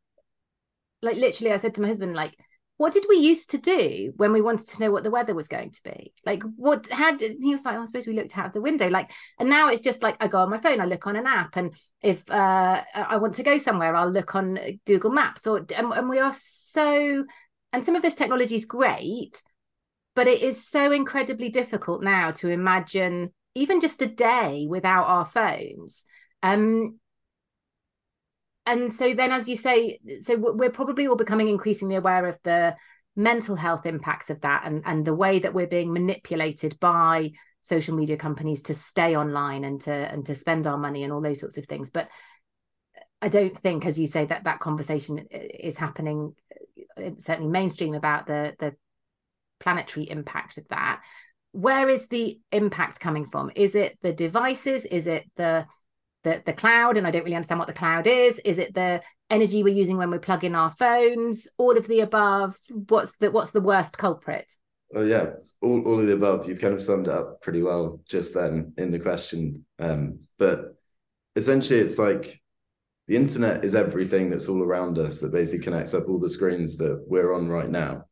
like 1.00 1.16
literally 1.16 1.52
I 1.52 1.57
said 1.57 1.74
to 1.74 1.80
my 1.80 1.88
husband 1.88 2.14
like 2.14 2.35
what 2.76 2.92
did 2.92 3.07
we 3.09 3.16
used 3.16 3.52
to 3.52 3.59
do 3.59 4.12
when 4.16 4.33
we 4.33 4.42
wanted 4.42 4.68
to 4.68 4.80
know 4.80 4.90
what 4.90 5.04
the 5.04 5.11
weather 5.11 5.33
was 5.33 5.46
going 5.46 5.70
to 5.70 5.83
be? 5.85 6.12
Like 6.26 6.42
what 6.57 6.88
how 6.90 7.16
did 7.16 7.37
he 7.40 7.52
was 7.52 7.64
like 7.64 7.76
oh, 7.76 7.83
I 7.83 7.85
suppose 7.87 8.07
we 8.07 8.14
looked 8.14 8.37
out 8.37 8.46
of 8.46 8.52
the 8.52 8.61
window. 8.61 8.88
Like 8.88 9.11
and 9.38 9.48
now 9.48 9.68
it's 9.68 9.80
just 9.80 10.02
like 10.02 10.16
I 10.20 10.28
go 10.28 10.38
on 10.38 10.50
my 10.50 10.59
phone 10.59 10.83
I 10.83 10.85
look 10.85 11.07
on 11.07 11.16
an 11.16 11.26
app 11.26 11.57
and 11.57 11.74
if 12.02 12.28
uh 12.30 12.83
I 12.94 13.16
want 13.16 13.35
to 13.37 13.42
go 13.42 13.57
somewhere 13.57 13.94
I'll 13.94 14.11
look 14.11 14.35
on 14.35 14.59
Google 14.85 15.12
Maps 15.12 15.46
or 15.46 15.59
and, 15.59 15.92
and 15.92 16.09
we 16.11 16.18
are 16.18 16.35
so 16.35 17.24
and 17.72 17.83
some 17.83 17.96
of 17.96 18.02
this 18.02 18.16
technology 18.16 18.57
is 18.57 18.66
great 18.66 19.40
but 20.14 20.29
it 20.29 20.42
is 20.42 20.66
so 20.66 20.92
incredibly 20.92 21.48
difficult 21.48 22.03
now 22.03 22.31
to 22.31 22.48
imagine 22.48 23.33
even 23.55 23.81
just 23.81 24.03
a 24.03 24.07
day 24.07 24.66
without 24.68 25.07
our 25.07 25.24
phones. 25.24 26.05
Um 26.42 26.98
and 28.66 28.92
so 28.92 29.14
then 29.14 29.31
as 29.31 29.48
you 29.48 29.57
say 29.57 29.98
so 30.20 30.37
we're 30.38 30.70
probably 30.70 31.07
all 31.07 31.16
becoming 31.16 31.48
increasingly 31.48 31.96
aware 31.96 32.27
of 32.27 32.38
the 32.44 32.74
mental 33.16 33.57
health 33.57 33.87
impacts 33.87 34.31
of 34.31 34.40
that 34.40 34.62
and 34.64 34.83
and 34.87 35.05
the 35.05 35.14
way 35.14 35.38
that 35.38 35.55
we're 35.55 35.66
being 35.66 35.92
manipulated 35.92 36.79
by 36.81 37.31
social 37.64 37.96
media 37.96 38.16
companies 38.16 38.62
to 38.62 38.74
stay 38.74 39.16
online 39.16 39.64
and 39.64 39.81
to 39.81 39.92
and 39.92 40.27
to 40.27 40.35
spend 40.35 40.66
our 40.66 40.77
money 40.77 41.03
and 41.03 41.12
all 41.12 41.22
those 41.22 41.40
sorts 41.40 41.57
of 41.57 41.66
things. 41.66 41.90
But 41.90 42.09
I 43.22 43.29
don't 43.29 43.57
think, 43.59 43.87
as 43.87 43.98
you 43.98 44.07
say, 44.07 44.27
that 44.27 44.44
that 44.44 44.61
conversation 44.61 45.27
is 45.31 45.79
happening 45.79 46.35
uh, 46.98 47.11
certainly 47.18 47.50
mainstream 47.50 47.94
about 47.94 48.27
the 48.27 48.55
the 48.59 48.74
planetary 49.60 50.08
impact 50.08 50.58
of 50.58 50.68
that. 50.68 51.02
Where 51.52 51.88
is 51.88 52.08
the 52.08 52.38
impact 52.52 53.00
coming 53.00 53.26
from? 53.30 53.50
Is 53.54 53.74
it 53.74 53.98
the 54.02 54.12
devices? 54.12 54.84
Is 54.84 55.06
it 55.06 55.30
the 55.36 55.66
the, 56.24 56.42
the 56.46 56.52
cloud? 56.52 56.96
And 56.96 57.06
i 57.06 57.10
don't 57.10 57.24
really 57.24 57.36
understand 57.36 57.58
what 57.58 57.68
the 57.68 57.74
cloud 57.74 58.06
is. 58.06 58.40
Is 58.44 58.58
it 58.58 58.74
the 58.74 59.02
energy 59.30 59.62
we're 59.62 59.74
using 59.74 59.96
when 59.96 60.10
we 60.10 60.18
plug 60.18 60.44
in 60.44 60.54
our 60.54 60.70
phones? 60.70 61.48
All 61.58 61.76
of 61.76 61.86
the 61.86 62.00
above. 62.00 62.56
What's 62.88 63.12
the 63.20 63.30
what's 63.30 63.52
the 63.52 63.60
worst 63.60 63.96
culprit? 63.96 64.50
Oh 64.94 65.02
yeah, 65.02 65.30
all, 65.60 65.82
all 65.82 66.00
of 66.00 66.06
the 66.06 66.12
above. 66.12 66.48
You've 66.48 66.60
kind 66.60 66.74
of 66.74 66.82
summed 66.82 67.08
it 67.08 67.14
up 67.14 67.40
pretty 67.42 67.62
well 67.62 68.00
just 68.08 68.34
then 68.34 68.72
in 68.76 68.90
the 68.90 68.98
question. 68.98 69.64
Um, 69.78 70.20
but 70.38 70.76
essentially, 71.36 71.80
it's 71.80 71.98
like 71.98 72.40
the 73.06 73.16
internet 73.16 73.64
is 73.64 73.74
everything 73.74 74.30
that's 74.30 74.48
all 74.48 74.62
around 74.62 74.98
us 74.98 75.20
that 75.20 75.32
basically 75.32 75.64
connects 75.64 75.94
up 75.94 76.08
all 76.08 76.18
the 76.18 76.28
screens 76.28 76.76
that 76.78 77.04
we're 77.06 77.34
on 77.34 77.48
right 77.48 77.68
now 77.68 78.04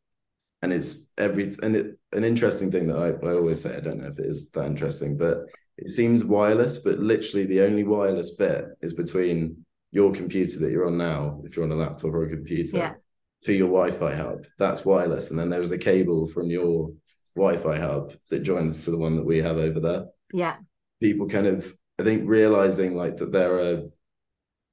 and 0.63 0.73
it's 0.73 1.13
every 1.19 1.55
and 1.63 1.77
it, 1.77 1.99
an 2.13 2.25
interesting 2.25 2.71
thing 2.71 2.87
that 2.87 2.97
I, 2.97 3.27
I 3.27 3.35
always 3.35 3.61
say 3.61 3.77
i 3.77 3.81
don't 3.81 3.99
know 3.99 4.09
if 4.09 4.19
it 4.19 4.27
is 4.27 4.51
that 4.53 4.65
interesting 4.67 5.17
but 5.17 5.39
it 5.79 5.89
seems 5.89 6.25
wireless 6.25 6.79
but 6.79 6.99
literally 6.99 7.47
the 7.47 7.63
only 7.63 7.85
wireless 7.85 8.37
bit 8.37 8.67
is 8.81 8.95
between 8.95 9.65
your 9.93 10.13
computer 10.13 10.59
that 10.59 10.73
you're 10.73 10.87
on 10.87 10.97
now 10.97 11.41
if 11.45 11.55
you're 11.55 11.65
on 11.65 11.71
a 11.71 11.77
laptop 11.77 12.13
or 12.13 12.25
a 12.25 12.31
computer 12.31 12.77
yeah. 12.77 12.95
to 13.43 13.53
your 13.53 13.69
wi-fi 13.69 14.15
hub. 14.15 14.47
That's 14.59 14.85
wireless. 14.85 15.31
And 15.31 15.39
then 15.39 15.51
there's 15.51 15.71
a 15.71 15.79
cable 15.79 16.27
from 16.27 16.47
your 16.47 16.91
wi-fi 17.37 17.79
hub 17.79 18.15
that 18.31 18.43
joins 18.43 18.85
to 18.85 18.91
the 18.91 18.99
one 18.99 19.17
that 19.17 19.27
we 19.27 19.39
have 19.39 19.59
over 19.59 19.79
there. 19.79 20.07
Yeah. 20.33 20.57
People 21.01 21.29
kind 21.29 21.47
of 21.47 21.73
i 22.01 22.03
think 22.03 22.27
realizing 22.27 22.97
like 22.97 23.19
that 23.19 23.33
there 23.33 23.59
are 23.59 23.83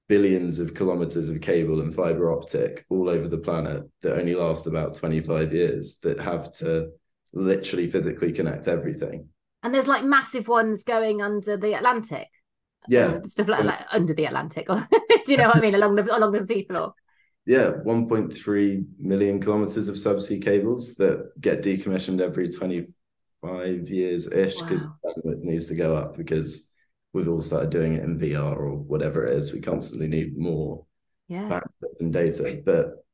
billions 0.10 0.60
of 0.60 0.74
kilometers 0.74 1.30
of 1.30 1.40
cable 1.40 1.80
and 1.82 1.96
fiber 1.96 2.34
optic 2.34 2.84
all 2.90 3.08
over 3.08 3.30
the 3.30 3.38
planet 3.38 3.84
that 4.02 4.18
only 4.18 4.36
last 4.36 4.68
about 4.68 4.96
25 4.96 5.54
years 5.54 6.00
that 6.00 6.20
have 6.20 6.52
to 6.52 6.90
literally 7.32 7.90
physically 7.90 8.34
connect 8.34 8.68
everything. 8.68 9.30
And 9.64 9.74
there's 9.74 9.88
like 9.88 10.04
massive 10.04 10.48
ones 10.48 10.84
going 10.84 11.22
under 11.22 11.56
the 11.56 11.74
Atlantic. 11.76 12.28
Yeah. 12.88 13.06
Uh, 13.06 13.24
Stuff 13.24 13.48
like, 13.48 13.64
like 13.64 13.86
under 13.94 14.14
the 14.14 14.26
Atlantic. 14.26 14.66
Or 14.70 14.88
do 15.26 15.32
you 15.32 15.38
know 15.38 15.48
what 15.48 15.58
I 15.58 15.62
mean? 15.62 15.76
Along 15.76 15.96
the 15.96 16.18
along 16.18 16.32
the 16.32 16.40
seafloor. 16.40 16.94
Yeah, 17.46 17.74
1.3 17.86 18.86
million 18.98 19.40
kilometers 19.40 19.88
of 19.88 19.96
subsea 19.96 20.44
cables 20.44 20.96
that 20.96 21.32
get 21.40 21.64
decommissioned 21.64 22.20
every 22.22 22.50
25 22.50 23.90
years 23.90 24.32
ish 24.32 24.60
because 24.62 24.88
Wow. 25.04 25.14
bandwidth 25.18 25.44
needs 25.44 25.68
to 25.68 25.76
go 25.76 25.96
up 25.96 26.18
because 26.18 26.69
we've 27.14 27.28
all 27.28 27.42
started 27.42 27.70
doing 27.70 27.94
it 27.96 28.04
in 28.04 28.20
VR 28.20 28.56
or 28.58 28.76
whatever 28.78 29.26
it 29.26 29.36
is. 29.38 29.52
We 29.52 29.62
constantly 29.62 30.08
need 30.08 30.38
more 30.38 30.86
Yeah. 31.28 31.50
bandwidth 31.50 32.00
and 32.00 32.14
data. 32.14 32.62
But 32.66 33.06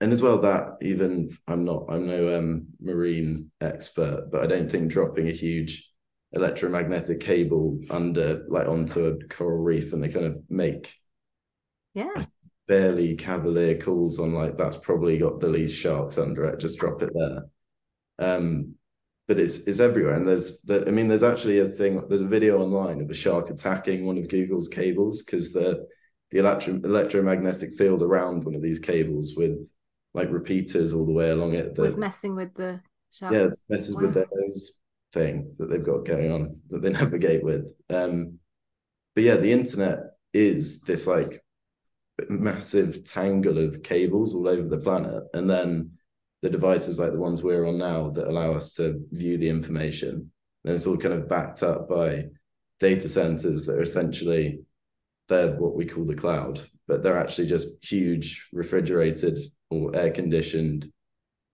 and 0.00 0.12
as 0.12 0.20
well 0.22 0.38
that 0.40 0.76
even 0.82 1.30
I'm 1.46 1.64
not 1.64 1.86
I'm 1.88 2.06
no 2.06 2.36
um 2.38 2.66
marine 2.80 3.50
expert, 3.60 4.28
but 4.30 4.42
I 4.42 4.46
don't 4.46 4.70
think 4.70 4.90
dropping 4.90 5.28
a 5.28 5.32
huge 5.32 5.90
electromagnetic 6.32 7.20
cable 7.20 7.78
under 7.90 8.44
like 8.48 8.66
onto 8.66 9.06
a 9.06 9.24
coral 9.28 9.62
reef 9.62 9.92
and 9.92 10.02
they 10.02 10.08
kind 10.08 10.26
of 10.26 10.38
make 10.50 10.92
Yeah. 11.94 12.24
barely 12.66 13.14
cavalier 13.14 13.78
calls 13.78 14.18
on 14.18 14.32
like 14.34 14.56
that's 14.58 14.76
probably 14.76 15.18
got 15.18 15.38
the 15.40 15.48
least 15.48 15.76
sharks 15.76 16.18
under 16.18 16.44
it. 16.46 16.58
Just 16.58 16.78
drop 16.78 17.02
it 17.02 17.10
there. 17.14 17.44
Um, 18.18 18.74
but 19.26 19.38
it's 19.38 19.66
it's 19.66 19.80
everywhere, 19.80 20.14
and 20.14 20.26
there's 20.28 20.60
the, 20.62 20.86
I 20.86 20.90
mean, 20.90 21.08
there's 21.08 21.22
actually 21.22 21.60
a 21.60 21.68
thing. 21.68 22.02
There's 22.08 22.20
a 22.20 22.26
video 22.26 22.60
online 22.62 23.00
of 23.00 23.10
a 23.10 23.14
shark 23.14 23.50
attacking 23.50 24.06
one 24.06 24.18
of 24.18 24.28
Google's 24.28 24.68
cables 24.68 25.22
because 25.22 25.52
the 25.52 25.86
the 26.30 26.38
electro, 26.38 26.74
electromagnetic 26.84 27.74
field 27.74 28.02
around 28.02 28.44
one 28.44 28.54
of 28.54 28.62
these 28.62 28.78
cables 28.80 29.34
with 29.36 29.70
like 30.14 30.30
repeaters 30.30 30.92
all 30.92 31.06
the 31.06 31.12
way 31.12 31.30
along 31.30 31.54
it. 31.54 31.76
Was 31.78 31.96
messing 31.96 32.34
with 32.36 32.54
the 32.54 32.80
sharks. 33.10 33.34
yeah, 33.34 33.48
messes 33.68 33.94
with 33.94 34.06
Wow. 34.06 34.10
their 34.12 34.26
nose 34.32 34.80
thing 35.12 35.54
that 35.58 35.70
they've 35.70 35.84
got 35.84 36.04
going 36.04 36.30
on 36.30 36.60
that 36.68 36.82
they 36.82 36.90
navigate 37.00 37.44
with. 37.44 37.72
Um, 37.90 38.38
but 39.14 39.24
yeah, 39.24 39.36
the 39.36 39.52
internet 39.52 39.98
is 40.32 40.82
this 40.82 41.06
like 41.06 41.40
massive 42.28 43.04
tangle 43.04 43.58
of 43.58 43.82
cables 43.82 44.34
all 44.34 44.48
over 44.48 44.68
the 44.68 44.78
planet, 44.78 45.24
and 45.34 45.48
then 45.48 45.92
the 46.44 46.50
devices 46.50 46.98
like 46.98 47.10
the 47.10 47.18
ones 47.18 47.42
we're 47.42 47.66
on 47.66 47.78
now 47.78 48.10
that 48.10 48.28
allow 48.28 48.52
us 48.52 48.74
to 48.74 49.02
view 49.12 49.38
the 49.38 49.48
information. 49.48 50.30
And 50.66 50.74
it's 50.74 50.86
all 50.86 50.98
kind 50.98 51.14
of 51.14 51.26
backed 51.26 51.62
up 51.62 51.88
by 51.88 52.26
data 52.78 53.08
centers 53.08 53.64
that 53.64 53.78
are 53.78 53.82
essentially 53.82 54.60
they're 55.26 55.56
what 55.56 55.74
we 55.74 55.86
call 55.86 56.04
the 56.04 56.14
cloud, 56.14 56.60
but 56.86 57.02
they're 57.02 57.16
actually 57.16 57.48
just 57.48 57.82
huge 57.82 58.46
refrigerated 58.52 59.38
or 59.70 59.96
air 59.96 60.10
conditioned 60.10 60.92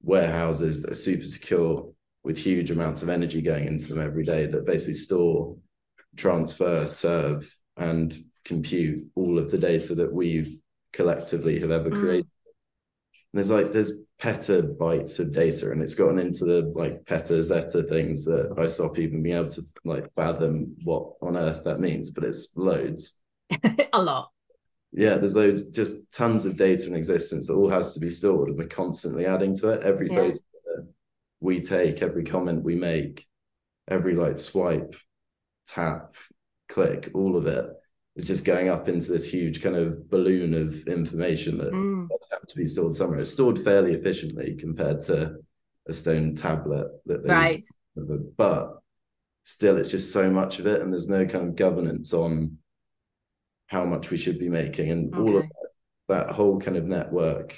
warehouses 0.02 0.82
that 0.82 0.90
are 0.90 0.96
super 0.96 1.24
secure 1.24 1.88
with 2.24 2.36
huge 2.36 2.72
amounts 2.72 3.02
of 3.02 3.08
energy 3.08 3.40
going 3.40 3.68
into 3.68 3.94
them 3.94 4.02
every 4.02 4.24
day 4.24 4.46
that 4.46 4.66
basically 4.66 4.94
store, 4.94 5.56
transfer, 6.16 6.88
serve, 6.88 7.48
and 7.76 8.18
compute 8.44 9.06
all 9.14 9.38
of 9.38 9.52
the 9.52 9.58
data 9.58 9.94
that 9.94 10.12
we 10.12 10.60
collectively 10.92 11.60
have 11.60 11.70
ever 11.70 11.90
Mm. 11.90 12.00
created. 12.00 12.26
There's 13.32 13.50
like 13.50 13.72
there's 13.72 13.92
petabytes 14.20 15.18
of 15.20 15.32
data, 15.32 15.70
and 15.70 15.80
it's 15.82 15.94
gotten 15.94 16.18
into 16.18 16.44
the 16.44 16.72
like 16.74 17.04
peta 17.06 17.42
zeta 17.44 17.82
things 17.84 18.24
that 18.24 18.54
I 18.58 18.66
stop 18.66 18.98
even 18.98 19.22
being 19.22 19.36
able 19.36 19.50
to 19.50 19.62
like 19.84 20.12
fathom 20.14 20.76
what 20.84 21.12
on 21.22 21.36
earth 21.36 21.62
that 21.64 21.80
means, 21.80 22.10
but 22.10 22.24
it's 22.24 22.56
loads. 22.56 23.20
a 23.92 24.02
lot. 24.02 24.30
Yeah, 24.92 25.18
there's 25.18 25.36
loads, 25.36 25.70
just 25.70 26.10
tons 26.12 26.44
of 26.44 26.56
data 26.56 26.88
in 26.88 26.96
existence 26.96 27.46
that 27.46 27.54
all 27.54 27.70
has 27.70 27.94
to 27.94 28.00
be 28.00 28.10
stored, 28.10 28.48
and 28.48 28.58
we're 28.58 28.66
constantly 28.66 29.26
adding 29.26 29.54
to 29.56 29.70
it. 29.70 29.82
Every 29.82 30.08
Yeah. 30.10 30.16
photo 30.16 30.38
we 31.40 31.60
take, 31.60 32.02
every 32.02 32.24
comment 32.24 32.64
we 32.64 32.74
make, 32.74 33.26
every 33.88 34.14
like 34.14 34.38
swipe, 34.38 34.94
tap, 35.68 36.12
click, 36.68 37.10
all 37.14 37.36
of 37.36 37.46
it 37.46 37.66
is 38.16 38.24
just 38.24 38.44
going 38.44 38.68
up 38.68 38.88
into 38.88 39.10
this 39.12 39.30
huge 39.30 39.62
kind 39.62 39.76
of 39.76 40.10
balloon 40.10 40.52
of 40.54 40.86
information 40.88 41.58
that 41.58 41.72
Mm. 41.72 42.08
have 42.32 42.46
to 42.46 42.56
be 42.56 42.66
stored 42.66 42.94
somewhere. 42.96 43.20
It's 43.20 43.32
stored 43.32 43.58
fairly 43.60 43.94
efficiently 43.94 44.56
compared 44.56 45.02
to 45.02 45.36
a 45.86 45.92
stone 45.92 46.34
tablet 46.34 46.88
that 47.06 47.22
they 47.22 47.30
Right. 47.30 47.56
use 47.58 47.72
but 48.36 48.78
still 49.44 49.76
it's 49.76 49.88
just 49.88 50.12
so 50.12 50.30
much 50.30 50.58
of 50.58 50.66
it 50.66 50.80
and 50.80 50.92
there's 50.92 51.08
no 51.08 51.26
kind 51.26 51.48
of 51.48 51.56
governance 51.56 52.12
on 52.14 52.56
how 53.66 53.84
much 53.84 54.10
we 54.10 54.16
should 54.16 54.38
be 54.38 54.48
making 54.48 54.90
and 54.90 55.14
all 55.16 55.36
of 55.36 55.42
that, 55.42 55.68
that 56.08 56.30
whole 56.30 56.60
kind 56.60 56.76
of 56.76 56.84
network 56.84 57.56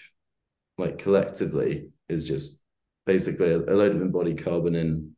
like 0.78 0.98
collectively 0.98 1.90
is 2.08 2.24
just 2.24 2.60
basically 3.04 3.50
a, 3.52 3.58
a 3.58 3.74
load 3.76 3.94
of 3.94 4.00
embodied 4.00 4.42
carbon 4.42 4.74
in 4.74 5.14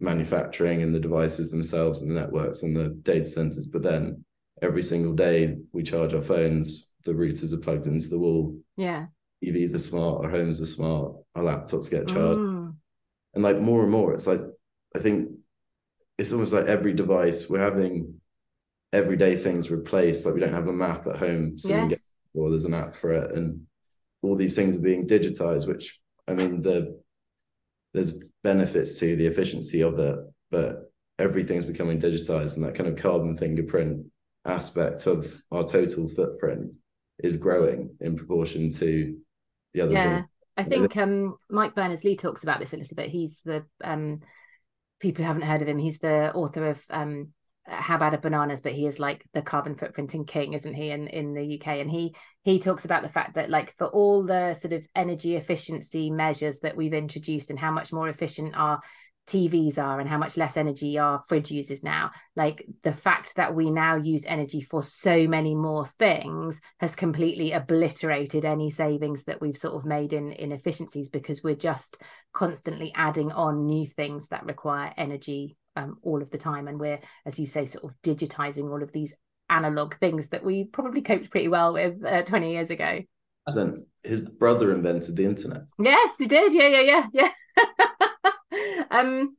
manufacturing 0.00 0.82
and 0.82 0.94
the 0.94 1.00
devices 1.00 1.50
themselves 1.50 2.00
and 2.02 2.10
the 2.10 2.18
networks 2.18 2.62
and 2.62 2.74
the 2.74 2.88
data 3.02 3.24
centers 3.24 3.66
but 3.66 3.82
then 3.82 4.24
every 4.62 4.82
single 4.82 5.14
day 5.14 5.56
we 5.72 5.82
charge 5.82 6.14
our 6.14 6.22
phones 6.22 6.92
the 7.04 7.12
routers 7.12 7.52
are 7.52 7.60
plugged 7.62 7.86
into 7.86 8.08
the 8.08 8.18
wall 8.18 8.56
Yeah. 8.76 9.06
evs 9.44 9.74
are 9.74 9.78
smart 9.78 10.24
our 10.24 10.30
homes 10.30 10.60
are 10.60 10.66
smart 10.66 11.14
our 11.34 11.42
laptops 11.42 11.90
get 11.90 12.08
charged 12.08 12.40
Mm. 12.40 12.74
and 13.34 13.42
like 13.44 13.60
more 13.60 13.82
and 13.82 13.90
more 13.90 14.14
it's 14.14 14.26
like 14.26 14.40
i 14.94 14.98
think 14.98 15.30
it's 16.18 16.32
almost 16.32 16.52
like 16.52 16.66
every 16.66 16.92
device 16.92 17.48
we're 17.48 17.60
having 17.60 18.20
everyday 18.92 19.36
things 19.36 19.70
replaced 19.70 20.24
like 20.26 20.34
we 20.34 20.40
don't 20.40 20.52
have 20.52 20.68
a 20.68 20.72
map 20.72 21.06
at 21.06 21.16
home 21.16 21.58
so 21.58 21.68
can 21.68 21.88
get 21.88 21.98
Yes. 21.98 22.08
or 22.34 22.50
there's 22.50 22.64
an 22.64 22.74
app 22.74 22.94
for 22.96 23.12
it 23.12 23.32
and 23.32 23.62
all 24.22 24.34
these 24.36 24.56
things 24.56 24.76
are 24.76 24.80
being 24.80 25.06
digitized 25.06 25.66
which 25.68 26.00
i 26.26 26.32
mean 26.34 26.62
the 26.62 27.00
there's 27.94 28.12
benefits 28.42 28.98
to 28.98 29.16
the 29.16 29.26
efficiency 29.26 29.82
of 29.82 29.98
it 29.98 30.18
but 30.50 30.90
everything's 31.18 31.64
becoming 31.64 32.00
digitized 32.00 32.56
and 32.56 32.64
that 32.64 32.74
kind 32.74 32.88
of 32.88 32.96
carbon 32.96 33.36
fingerprint 33.36 34.06
aspect 34.44 35.06
of 35.06 35.42
our 35.50 35.64
total 35.64 36.08
footprint 36.08 36.72
is 37.22 37.36
growing 37.36 37.96
in 38.00 38.16
proportion 38.16 38.70
to 38.70 39.16
the 39.74 39.80
other 39.80 39.94
Yeah. 39.94 40.16
things 40.16 40.28
I 40.56 40.64
think 40.64 40.96
um, 40.96 41.36
Mike 41.48 41.76
Berners 41.76 42.02
Lee 42.02 42.16
talks 42.16 42.42
about 42.42 42.58
this 42.58 42.72
a 42.72 42.76
little 42.76 42.96
bit. 42.96 43.10
He's 43.10 43.42
the 43.44 43.64
um, 43.84 44.20
people 44.98 45.22
who 45.22 45.28
haven't 45.28 45.42
heard 45.42 45.62
of 45.62 45.68
him. 45.68 45.78
He's 45.78 46.00
the 46.00 46.32
author 46.32 46.70
of 46.70 46.82
um, 46.90 47.28
How 47.64 47.96
Bad 47.96 48.14
Are 48.14 48.18
Bananas, 48.18 48.60
but 48.60 48.72
he 48.72 48.86
is 48.86 48.98
like 48.98 49.24
the 49.32 49.40
carbon 49.40 49.76
footprinting 49.76 50.26
king, 50.26 50.54
isn't 50.54 50.74
he? 50.74 50.90
In 50.90 51.06
in 51.06 51.32
the 51.32 51.60
UK, 51.60 51.78
and 51.78 51.88
he 51.88 52.16
he 52.42 52.58
talks 52.58 52.84
about 52.84 53.04
the 53.04 53.08
fact 53.08 53.36
that 53.36 53.50
like 53.50 53.76
for 53.78 53.86
all 53.86 54.24
the 54.26 54.54
sort 54.54 54.72
of 54.72 54.84
energy 54.96 55.36
efficiency 55.36 56.10
measures 56.10 56.58
that 56.60 56.76
we've 56.76 56.92
introduced 56.92 57.50
and 57.50 57.58
how 57.58 57.70
much 57.70 57.92
more 57.92 58.08
efficient 58.08 58.56
our 58.56 58.80
TVs 59.28 59.78
are 59.78 60.00
and 60.00 60.08
how 60.08 60.16
much 60.16 60.36
less 60.36 60.56
energy 60.56 60.98
our 60.98 61.22
fridge 61.28 61.50
uses 61.50 61.84
now. 61.84 62.10
Like 62.34 62.66
the 62.82 62.92
fact 62.92 63.36
that 63.36 63.54
we 63.54 63.70
now 63.70 63.96
use 63.96 64.24
energy 64.26 64.62
for 64.62 64.82
so 64.82 65.28
many 65.28 65.54
more 65.54 65.86
things 65.86 66.60
has 66.80 66.96
completely 66.96 67.52
obliterated 67.52 68.44
any 68.44 68.70
savings 68.70 69.24
that 69.24 69.40
we've 69.40 69.56
sort 69.56 69.74
of 69.74 69.84
made 69.84 70.12
in 70.12 70.32
in 70.32 70.50
efficiencies 70.52 71.10
because 71.10 71.42
we're 71.42 71.54
just 71.54 71.98
constantly 72.32 72.92
adding 72.94 73.30
on 73.32 73.66
new 73.66 73.86
things 73.86 74.28
that 74.28 74.46
require 74.46 74.92
energy 74.96 75.56
um, 75.76 75.98
all 76.02 76.22
of 76.22 76.30
the 76.30 76.38
time. 76.38 76.66
And 76.66 76.80
we're, 76.80 77.00
as 77.26 77.38
you 77.38 77.46
say, 77.46 77.66
sort 77.66 77.84
of 77.84 77.92
digitizing 78.02 78.70
all 78.70 78.82
of 78.82 78.92
these 78.92 79.14
analog 79.50 79.96
things 79.98 80.28
that 80.28 80.44
we 80.44 80.64
probably 80.64 81.02
coped 81.02 81.30
pretty 81.30 81.48
well 81.48 81.74
with 81.74 82.04
uh, 82.04 82.22
20 82.22 82.52
years 82.52 82.70
ago. 82.70 83.02
His 84.02 84.20
brother 84.20 84.72
invented 84.72 85.16
the 85.16 85.24
internet. 85.24 85.62
Yes, 85.78 86.14
he 86.18 86.26
did. 86.26 86.52
Yeah, 86.52 86.68
yeah, 86.68 87.06
yeah, 87.12 87.30
yeah. 87.58 87.98
um, 88.90 89.36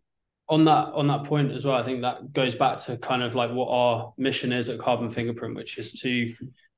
on 0.47 0.63
that 0.63 0.93
on 0.93 1.07
that 1.07 1.25
point 1.25 1.51
as 1.51 1.65
well, 1.65 1.75
I 1.75 1.83
think 1.83 2.01
that 2.01 2.33
goes 2.33 2.55
back 2.55 2.77
to 2.85 2.97
kind 2.97 3.23
of 3.23 3.35
like 3.35 3.51
what 3.51 3.69
our 3.69 4.13
mission 4.17 4.51
is 4.51 4.69
at 4.69 4.79
Carbon 4.79 5.11
Fingerprint, 5.11 5.55
which 5.55 5.77
is 5.77 5.93
to 6.01 6.33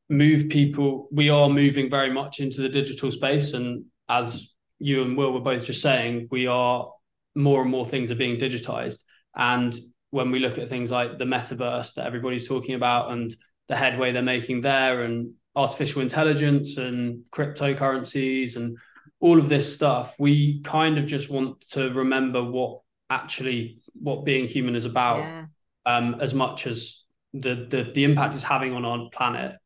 move 0.10 0.50
people. 0.50 1.08
We 1.12 1.30
are 1.30 1.50
moving 1.50 1.90
very 1.90 2.12
much 2.12 2.40
into 2.40 2.62
the 2.62 2.70
digital 2.70 3.12
space, 3.12 3.54
and 3.54 3.86
as 4.10 4.50
you 4.80 5.04
and 5.04 5.16
Will 5.16 5.32
were 5.32 5.40
both 5.40 5.66
just 5.66 5.82
saying, 5.82 6.28
we 6.32 6.48
are 6.48 6.92
more 7.36 7.62
and 7.62 7.72
more 7.72 7.86
things 7.86 8.12
are 8.12 8.16
being 8.16 8.40
digitized. 8.40 8.98
And 9.36 9.78
when 10.10 10.32
we 10.32 10.40
look 10.40 10.58
at 10.58 10.68
things 10.68 10.92
like 10.92 11.18
the 11.18 11.24
metaverse 11.24 11.94
that 11.94 12.06
everybody's 12.06 12.48
talking 12.48 12.76
about 12.76 13.12
and 13.12 13.34
the 13.70 13.78
headway 13.78 14.12
they're 14.12 14.22
making 14.22 14.62
there, 14.62 15.04
and 15.04 15.34
artificial 15.56 16.02
intelligence 16.02 16.78
and 16.78 17.26
cryptocurrencies 17.32 18.56
and 18.56 18.78
all 19.22 19.40
of 19.40 19.48
this 19.48 19.74
stuff, 19.74 20.16
we 20.20 20.62
kind 20.64 20.98
of 20.98 21.06
just 21.06 21.30
want 21.30 21.62
to 21.70 21.94
remember 21.94 22.44
what 22.44 22.82
actually 23.10 23.80
what 23.94 24.26
being 24.26 24.48
human 24.48 24.76
is 24.76 24.86
about 24.86 25.20
yeah. 25.20 25.46
um, 25.86 26.16
as 26.20 26.34
much 26.34 26.66
as 26.66 27.04
the, 27.34 27.68
the 27.70 27.92
the 27.94 28.04
impact 28.04 28.34
it's 28.34 28.44
having 28.44 28.74
on 28.74 28.84
our 28.84 29.10
planet 29.12 29.58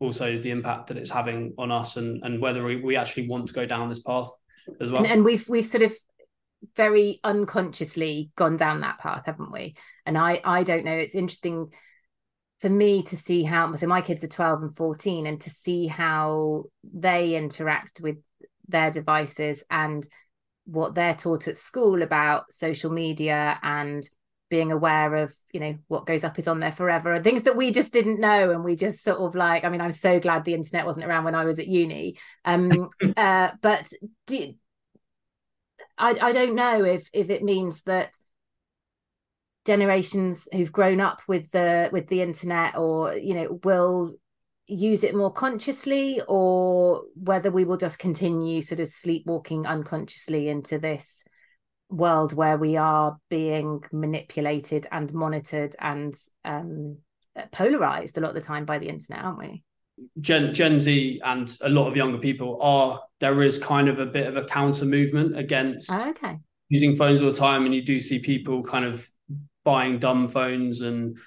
also 0.00 0.38
the 0.38 0.50
impact 0.50 0.88
that 0.88 0.96
it's 0.96 1.10
having 1.10 1.52
on 1.58 1.70
us 1.70 1.96
and 1.96 2.22
and 2.24 2.40
whether 2.40 2.64
we, 2.64 2.76
we 2.76 2.96
actually 2.96 3.28
want 3.28 3.46
to 3.46 3.52
go 3.52 3.66
down 3.66 3.88
this 3.88 4.00
path 4.00 4.30
as 4.80 4.90
well 4.90 5.02
and, 5.02 5.12
and 5.12 5.24
we've 5.24 5.48
we've 5.48 5.66
sort 5.66 5.82
of 5.82 5.92
very 6.76 7.20
unconsciously 7.24 8.30
gone 8.36 8.56
down 8.56 8.80
that 8.80 8.98
path 8.98 9.22
haven't 9.26 9.52
we 9.52 9.74
and 10.06 10.16
i 10.16 10.40
i 10.44 10.62
don't 10.62 10.84
know 10.84 10.92
it's 10.92 11.14
interesting 11.14 11.68
for 12.60 12.70
me 12.70 13.02
to 13.02 13.16
see 13.16 13.42
how 13.42 13.74
so 13.74 13.88
my 13.88 14.00
kids 14.00 14.22
are 14.22 14.28
12 14.28 14.62
and 14.62 14.76
14 14.76 15.26
and 15.26 15.40
to 15.40 15.50
see 15.50 15.88
how 15.88 16.64
they 16.94 17.34
interact 17.34 18.00
with 18.00 18.16
their 18.68 18.90
devices 18.90 19.64
and 19.70 20.06
what 20.64 20.94
they're 20.94 21.14
taught 21.14 21.48
at 21.48 21.58
school 21.58 22.02
about 22.02 22.52
social 22.52 22.90
media 22.90 23.58
and 23.62 24.08
being 24.48 24.70
aware 24.70 25.14
of 25.14 25.34
you 25.52 25.60
know 25.60 25.74
what 25.88 26.04
goes 26.04 26.24
up 26.24 26.38
is 26.38 26.46
on 26.46 26.60
there 26.60 26.72
forever 26.72 27.12
and 27.12 27.24
things 27.24 27.44
that 27.44 27.56
we 27.56 27.70
just 27.70 27.92
didn't 27.92 28.20
know. 28.20 28.50
And 28.50 28.62
we 28.62 28.76
just 28.76 29.02
sort 29.02 29.18
of 29.18 29.34
like 29.34 29.64
i 29.64 29.70
mean 29.70 29.80
i'm 29.80 29.92
so 29.92 30.20
glad 30.20 30.44
the 30.44 30.54
internet 30.54 30.84
wasn't 30.84 31.06
around 31.06 31.24
when 31.24 31.34
i 31.34 31.44
was 31.44 31.58
at 31.58 31.68
uni. 31.68 32.16
Um 32.44 32.90
uh 33.16 33.52
but 33.60 33.90
do 34.26 34.54
I, 35.96 36.16
I 36.20 36.32
don't 36.32 36.54
know 36.54 36.84
if 36.84 37.08
if 37.12 37.30
it 37.30 37.42
means 37.42 37.82
that 37.84 38.16
generations 39.64 40.48
who've 40.52 40.72
grown 40.72 41.00
up 41.00 41.20
with 41.28 41.50
the 41.50 41.88
with 41.92 42.08
the 42.08 42.20
internet 42.20 42.76
or 42.76 43.14
you 43.14 43.34
know 43.34 43.60
will 43.64 44.14
use 44.72 45.04
it 45.04 45.14
more 45.14 45.32
consciously 45.32 46.20
or 46.28 47.02
whether 47.14 47.50
we 47.50 47.64
will 47.64 47.76
just 47.76 47.98
continue 47.98 48.62
sort 48.62 48.80
of 48.80 48.88
sleepwalking 48.88 49.66
unconsciously 49.66 50.48
into 50.48 50.78
this 50.78 51.24
world 51.88 52.32
where 52.32 52.56
we 52.56 52.76
are 52.76 53.18
being 53.28 53.82
manipulated 53.92 54.86
and 54.90 55.12
monitored 55.12 55.76
and 55.78 56.14
um, 56.44 56.96
polarized 57.50 58.16
a 58.16 58.20
lot 58.20 58.30
of 58.30 58.34
the 58.34 58.40
time 58.40 58.64
by 58.64 58.78
the 58.78 58.88
internet 58.88 59.24
aren't 59.24 59.38
we? 59.38 59.62
Gen 60.20 60.54
Gen 60.54 60.80
Z 60.80 61.20
and 61.24 61.54
a 61.60 61.68
lot 61.68 61.88
of 61.88 61.96
younger 61.96 62.18
people 62.18 62.58
are 62.62 63.00
there 63.20 63.42
is 63.42 63.58
kind 63.58 63.88
of 63.88 63.98
a 63.98 64.06
bit 64.06 64.26
of 64.26 64.36
a 64.36 64.44
counter 64.44 64.84
movement 64.84 65.38
against 65.38 65.92
oh, 65.92 66.10
okay. 66.10 66.38
using 66.70 66.96
phones 66.96 67.20
all 67.20 67.30
the 67.30 67.38
time 67.38 67.66
and 67.66 67.74
you 67.74 67.82
do 67.82 68.00
see 68.00 68.18
people 68.18 68.62
kind 68.62 68.86
of 68.86 69.06
buying 69.64 69.98
dumb 69.98 70.28
phones 70.28 70.80
and 70.80 71.18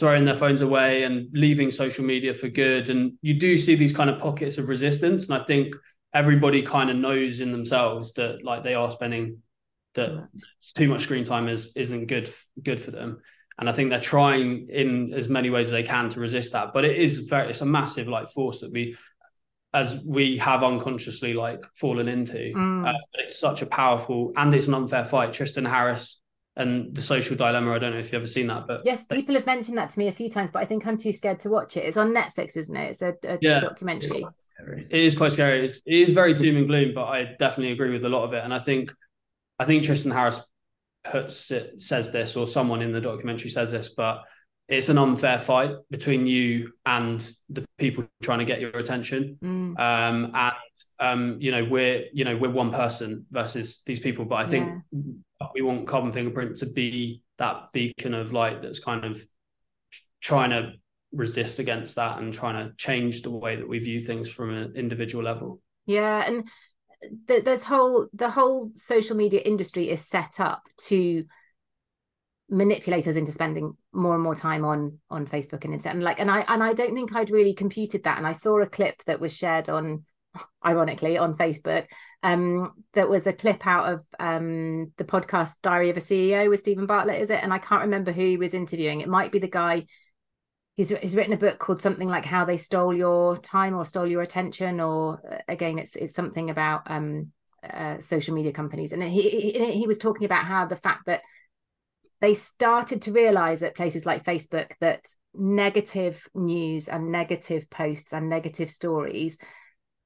throwing 0.00 0.24
their 0.24 0.34
phones 0.36 0.62
away 0.62 1.04
and 1.04 1.28
leaving 1.32 1.70
social 1.70 2.04
media 2.04 2.32
for 2.32 2.48
good. 2.48 2.88
And 2.88 3.12
you 3.20 3.34
do 3.34 3.58
see 3.58 3.74
these 3.74 3.92
kind 3.92 4.08
of 4.08 4.18
pockets 4.18 4.56
of 4.56 4.68
resistance. 4.68 5.28
And 5.28 5.40
I 5.40 5.44
think 5.44 5.76
everybody 6.12 6.62
kind 6.62 6.90
of 6.90 6.96
knows 6.96 7.40
in 7.40 7.52
themselves 7.52 8.14
that 8.14 8.42
like 8.42 8.64
they 8.64 8.74
are 8.74 8.90
spending 8.90 9.42
that 9.94 10.28
too 10.74 10.88
much, 10.88 11.02
screen 11.02 11.24
time 11.24 11.48
is 11.48 11.72
isn't 11.76 12.06
good 12.06 12.28
good 12.60 12.80
for 12.80 12.90
them. 12.90 13.20
And 13.58 13.68
I 13.68 13.72
think 13.72 13.90
they're 13.90 14.00
trying 14.00 14.68
in 14.70 15.12
as 15.12 15.28
many 15.28 15.50
ways 15.50 15.68
as 15.68 15.72
they 15.72 15.82
can 15.82 16.08
to 16.10 16.20
resist 16.20 16.52
that. 16.52 16.72
But 16.72 16.86
it 16.86 16.96
is 16.96 17.18
very 17.18 17.50
it's 17.50 17.60
a 17.60 17.66
massive 17.66 18.08
like 18.08 18.30
force 18.30 18.60
that 18.60 18.72
we 18.72 18.96
as 19.72 20.02
we 20.04 20.38
have 20.38 20.64
unconsciously 20.64 21.34
like 21.34 21.64
fallen 21.74 22.08
into. 22.08 22.38
Mm. 22.38 22.88
Uh, 22.88 22.98
it's 23.14 23.38
such 23.38 23.60
a 23.60 23.66
powerful 23.66 24.32
and 24.34 24.54
it's 24.54 24.66
an 24.66 24.74
unfair 24.74 25.04
fight. 25.04 25.34
Tristan 25.34 25.66
Harris 25.66 26.19
and 26.60 26.94
the 26.94 27.02
social 27.02 27.36
dilemma. 27.36 27.72
I 27.72 27.78
don't 27.78 27.92
know 27.92 27.98
if 27.98 28.06
you've 28.06 28.20
ever 28.20 28.26
seen 28.26 28.46
that, 28.48 28.66
but 28.66 28.82
yes, 28.84 29.04
people 29.04 29.34
have 29.34 29.46
mentioned 29.46 29.78
that 29.78 29.90
to 29.90 29.98
me 29.98 30.08
a 30.08 30.12
few 30.12 30.30
times, 30.30 30.50
but 30.52 30.60
I 30.60 30.66
think 30.66 30.86
I'm 30.86 30.98
too 30.98 31.12
scared 31.12 31.40
to 31.40 31.50
watch 31.50 31.76
it. 31.76 31.84
It's 31.84 31.96
on 31.96 32.14
Netflix, 32.14 32.56
isn't 32.56 32.76
it? 32.76 32.90
It's 32.90 33.02
a, 33.02 33.14
a 33.24 33.38
yeah, 33.40 33.60
documentary. 33.60 34.24
It 34.68 34.92
is 34.92 35.16
quite 35.16 35.32
scary. 35.32 35.64
It's, 35.64 35.78
it 35.86 35.94
is 35.94 36.10
very 36.10 36.34
doom 36.34 36.56
and 36.58 36.68
gloom, 36.68 36.92
but 36.94 37.04
I 37.04 37.34
definitely 37.38 37.72
agree 37.72 37.90
with 37.90 38.04
a 38.04 38.08
lot 38.08 38.24
of 38.24 38.34
it. 38.34 38.44
And 38.44 38.52
I 38.52 38.58
think, 38.58 38.92
I 39.58 39.64
think 39.64 39.82
Tristan 39.82 40.12
Harris 40.12 40.40
puts 41.02 41.50
it 41.50 41.80
says 41.80 42.12
this, 42.12 42.36
or 42.36 42.46
someone 42.46 42.82
in 42.82 42.92
the 42.92 43.00
documentary 43.00 43.50
says 43.50 43.72
this, 43.72 43.88
but 43.88 44.22
it's 44.68 44.88
an 44.88 44.98
unfair 44.98 45.38
fight 45.38 45.72
between 45.90 46.26
you 46.26 46.72
and 46.86 47.28
the 47.48 47.64
people 47.76 48.04
trying 48.22 48.38
to 48.38 48.44
get 48.44 48.60
your 48.60 48.70
attention. 48.76 49.36
Mm. 49.42 49.80
Um, 49.80 50.30
and 50.34 50.54
um, 51.00 51.36
you 51.40 51.50
know, 51.50 51.64
we're 51.64 52.04
you 52.12 52.24
know 52.24 52.36
we're 52.36 52.50
one 52.50 52.70
person 52.70 53.26
versus 53.30 53.82
these 53.86 53.98
people, 53.98 54.26
but 54.26 54.36
I 54.36 54.46
think 54.46 54.68
yeah. 54.92 55.12
We 55.54 55.62
want 55.62 55.86
Carbon 55.86 56.12
Fingerprint 56.12 56.56
to 56.58 56.66
be 56.66 57.22
that 57.38 57.72
beacon 57.72 58.14
of 58.14 58.32
light 58.32 58.62
that's 58.62 58.80
kind 58.80 59.04
of 59.04 59.24
trying 60.20 60.50
to 60.50 60.72
resist 61.12 61.58
against 61.58 61.96
that 61.96 62.18
and 62.18 62.32
trying 62.32 62.64
to 62.64 62.74
change 62.76 63.22
the 63.22 63.30
way 63.30 63.56
that 63.56 63.68
we 63.68 63.78
view 63.78 64.00
things 64.00 64.28
from 64.28 64.50
an 64.50 64.74
individual 64.76 65.24
level. 65.24 65.60
Yeah, 65.86 66.24
and 66.26 66.48
th- 67.26 67.44
there's 67.44 67.64
whole 67.64 68.08
the 68.12 68.30
whole 68.30 68.70
social 68.74 69.16
media 69.16 69.40
industry 69.40 69.90
is 69.90 70.06
set 70.06 70.38
up 70.40 70.62
to 70.86 71.24
manipulate 72.48 73.06
us 73.06 73.16
into 73.16 73.32
spending 73.32 73.76
more 73.92 74.14
and 74.14 74.22
more 74.22 74.34
time 74.34 74.64
on 74.64 74.98
on 75.08 75.26
Facebook 75.26 75.64
and 75.64 75.74
Instagram. 75.74 75.90
And 75.92 76.02
like, 76.02 76.20
and 76.20 76.30
I 76.30 76.40
and 76.48 76.62
I 76.62 76.74
don't 76.74 76.94
think 76.94 77.14
I'd 77.14 77.30
really 77.30 77.54
computed 77.54 78.04
that. 78.04 78.18
And 78.18 78.26
I 78.26 78.32
saw 78.32 78.60
a 78.60 78.66
clip 78.66 79.02
that 79.06 79.20
was 79.20 79.34
shared 79.36 79.68
on, 79.68 80.04
ironically, 80.64 81.16
on 81.16 81.36
Facebook. 81.36 81.86
Um, 82.22 82.74
that 82.92 83.08
was 83.08 83.26
a 83.26 83.32
clip 83.32 83.66
out 83.66 83.92
of 83.92 84.04
um 84.18 84.92
the 84.98 85.04
podcast 85.04 85.54
Diary 85.62 85.90
of 85.90 85.96
a 85.96 86.00
CEO 86.00 86.50
with 86.50 86.60
Steven 86.60 86.86
Bartlett, 86.86 87.22
is 87.22 87.30
it? 87.30 87.42
And 87.42 87.52
I 87.52 87.58
can't 87.58 87.82
remember 87.82 88.12
who 88.12 88.24
he 88.24 88.36
was 88.36 88.54
interviewing. 88.54 89.00
It 89.00 89.08
might 89.08 89.32
be 89.32 89.38
the 89.38 89.48
guy. 89.48 89.86
He's, 90.76 90.88
he's 90.88 91.16
written 91.16 91.34
a 91.34 91.38
book 91.38 91.58
called 91.58 91.82
something 91.82 92.08
like 92.08 92.24
how 92.24 92.46
they 92.46 92.56
stole 92.56 92.94
your 92.94 93.36
time 93.36 93.74
or 93.74 93.84
stole 93.84 94.06
your 94.06 94.22
attention 94.22 94.80
or 94.80 95.20
uh, 95.30 95.38
again 95.46 95.78
it's 95.78 95.94
it's 95.94 96.14
something 96.14 96.48
about 96.48 96.82
um 96.86 97.32
uh, 97.68 98.00
social 98.00 98.34
media 98.34 98.52
companies 98.52 98.94
and 98.94 99.02
he, 99.02 99.28
he 99.28 99.72
he 99.72 99.86
was 99.86 99.98
talking 99.98 100.24
about 100.24 100.46
how 100.46 100.64
the 100.64 100.76
fact 100.76 101.04
that 101.04 101.20
they 102.20 102.34
started 102.34 103.02
to 103.02 103.12
realize 103.12 103.62
at 103.62 103.74
places 103.74 104.06
like 104.06 104.24
Facebook 104.24 104.72
that 104.80 105.06
negative 105.34 106.26
news 106.34 106.88
and 106.88 107.10
negative 107.10 107.68
posts 107.70 108.12
and 108.12 108.28
negative 108.28 108.70
stories 108.70 109.38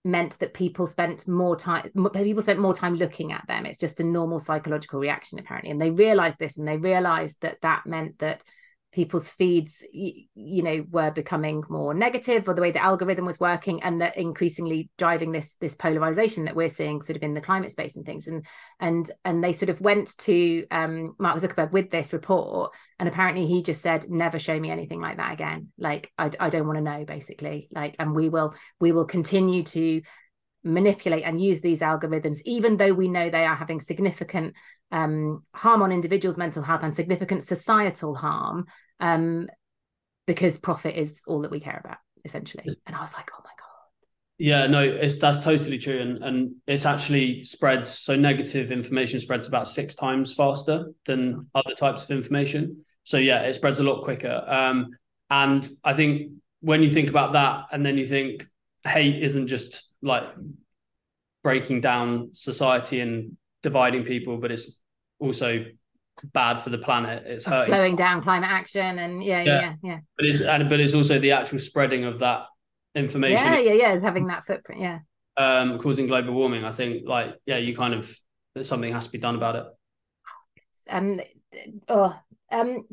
meant 0.04 0.38
that 0.38 0.52
people 0.52 0.86
spent 0.86 1.26
more 1.26 1.56
time 1.56 1.90
people 2.12 2.42
spent 2.42 2.58
more 2.58 2.74
time 2.74 2.94
looking 2.94 3.32
at 3.32 3.46
them. 3.48 3.64
It's 3.64 3.78
just 3.78 4.00
a 4.00 4.04
normal 4.04 4.38
psychological 4.38 5.00
reaction 5.00 5.38
apparently. 5.38 5.70
And 5.70 5.80
they 5.80 5.90
realized 5.90 6.38
this 6.38 6.58
and 6.58 6.68
they 6.68 6.76
realized 6.76 7.40
that 7.40 7.60
that 7.62 7.86
meant 7.86 8.18
that 8.18 8.44
people's 8.94 9.28
feeds 9.28 9.84
you 9.92 10.62
know 10.62 10.84
were 10.90 11.10
becoming 11.10 11.64
more 11.68 11.92
negative 11.92 12.48
or 12.48 12.54
the 12.54 12.62
way 12.62 12.70
the 12.70 12.82
algorithm 12.82 13.24
was 13.24 13.40
working 13.40 13.82
and 13.82 14.00
that 14.00 14.16
increasingly 14.16 14.88
driving 14.98 15.32
this 15.32 15.54
this 15.56 15.74
polarization 15.74 16.44
that 16.44 16.54
we're 16.54 16.68
seeing 16.68 17.02
sort 17.02 17.16
of 17.16 17.22
in 17.22 17.34
the 17.34 17.40
climate 17.40 17.72
space 17.72 17.96
and 17.96 18.06
things. 18.06 18.28
And 18.28 18.46
and 18.78 19.10
and 19.24 19.42
they 19.42 19.52
sort 19.52 19.70
of 19.70 19.80
went 19.80 20.16
to 20.18 20.64
um, 20.70 21.16
Mark 21.18 21.38
Zuckerberg 21.38 21.72
with 21.72 21.90
this 21.90 22.12
report 22.12 22.72
and 23.00 23.08
apparently 23.08 23.46
he 23.46 23.62
just 23.62 23.82
said 23.82 24.08
never 24.08 24.38
show 24.38 24.58
me 24.58 24.70
anything 24.70 25.00
like 25.00 25.16
that 25.16 25.32
again. 25.32 25.72
Like 25.76 26.12
I, 26.16 26.30
I 26.38 26.48
don't 26.48 26.66
want 26.66 26.78
to 26.78 26.84
know 26.84 27.04
basically. 27.04 27.68
Like 27.72 27.96
and 27.98 28.14
we 28.14 28.28
will 28.28 28.54
we 28.80 28.92
will 28.92 29.06
continue 29.06 29.64
to 29.64 30.02
manipulate 30.62 31.24
and 31.24 31.42
use 31.42 31.60
these 31.60 31.80
algorithms 31.80 32.38
even 32.46 32.78
though 32.78 32.94
we 32.94 33.06
know 33.06 33.28
they 33.28 33.44
are 33.44 33.56
having 33.56 33.80
significant 33.80 34.54
um, 34.92 35.42
harm 35.54 35.82
on 35.82 35.92
individuals 35.92 36.38
mental 36.38 36.62
health 36.62 36.82
and 36.82 36.96
significant 36.96 37.42
societal 37.44 38.14
harm 38.14 38.64
um, 39.04 39.48
because 40.26 40.58
profit 40.58 40.96
is 40.96 41.22
all 41.26 41.42
that 41.42 41.50
we 41.50 41.60
care 41.60 41.80
about 41.84 41.98
essentially. 42.24 42.64
And 42.86 42.96
I 42.96 43.00
was 43.00 43.12
like, 43.12 43.28
oh 43.34 43.40
my 43.44 43.50
god. 43.50 43.68
Yeah, 44.38 44.66
no, 44.66 44.80
it's 44.80 45.16
that's 45.16 45.44
totally 45.44 45.78
true, 45.78 46.00
and 46.00 46.24
and 46.24 46.54
it's 46.66 46.86
actually 46.86 47.44
spreads. 47.44 47.90
So 47.90 48.16
negative 48.16 48.72
information 48.72 49.20
spreads 49.20 49.46
about 49.46 49.68
six 49.68 49.94
times 49.94 50.34
faster 50.34 50.92
than 51.06 51.48
other 51.54 51.74
types 51.76 52.02
of 52.02 52.10
information. 52.10 52.84
So 53.04 53.18
yeah, 53.18 53.42
it 53.42 53.54
spreads 53.54 53.78
a 53.78 53.84
lot 53.84 54.02
quicker. 54.02 54.42
Um, 54.46 54.96
and 55.30 55.68
I 55.84 55.92
think 55.92 56.32
when 56.60 56.82
you 56.82 56.90
think 56.90 57.10
about 57.10 57.34
that, 57.34 57.66
and 57.70 57.84
then 57.84 57.98
you 57.98 58.06
think 58.06 58.46
hate 58.84 59.22
isn't 59.22 59.46
just 59.46 59.92
like 60.02 60.24
breaking 61.42 61.82
down 61.82 62.30
society 62.32 63.00
and 63.00 63.36
dividing 63.62 64.04
people, 64.04 64.38
but 64.38 64.50
it's 64.50 64.80
also 65.20 65.64
bad 66.32 66.60
for 66.60 66.70
the 66.70 66.78
planet. 66.78 67.24
It's 67.26 67.44
hurting. 67.44 67.66
slowing 67.66 67.96
down 67.96 68.22
climate 68.22 68.50
action, 68.50 68.98
and 68.98 69.22
yeah, 69.22 69.42
yeah, 69.42 69.60
yeah, 69.60 69.74
yeah. 69.82 69.98
But 70.16 70.26
it's 70.26 70.40
and 70.40 70.68
but 70.68 70.80
it's 70.80 70.94
also 70.94 71.18
the 71.18 71.32
actual 71.32 71.58
spreading 71.58 72.04
of 72.04 72.20
that 72.20 72.46
information. 72.94 73.44
Yeah, 73.44 73.58
yeah, 73.58 73.72
yeah. 73.72 73.92
It's 73.94 74.02
having 74.02 74.26
that 74.28 74.44
footprint. 74.44 74.80
Yeah. 74.80 74.98
Um, 75.36 75.78
causing 75.78 76.06
global 76.06 76.32
warming. 76.34 76.64
I 76.64 76.70
think, 76.70 77.08
like, 77.08 77.34
yeah, 77.44 77.56
you 77.56 77.74
kind 77.74 77.94
of 77.94 78.16
something 78.62 78.92
has 78.92 79.06
to 79.06 79.12
be 79.12 79.18
done 79.18 79.34
about 79.34 79.56
it. 79.56 79.64
Um, 80.88 81.20
oh, 81.88 82.16
um, 82.52 82.84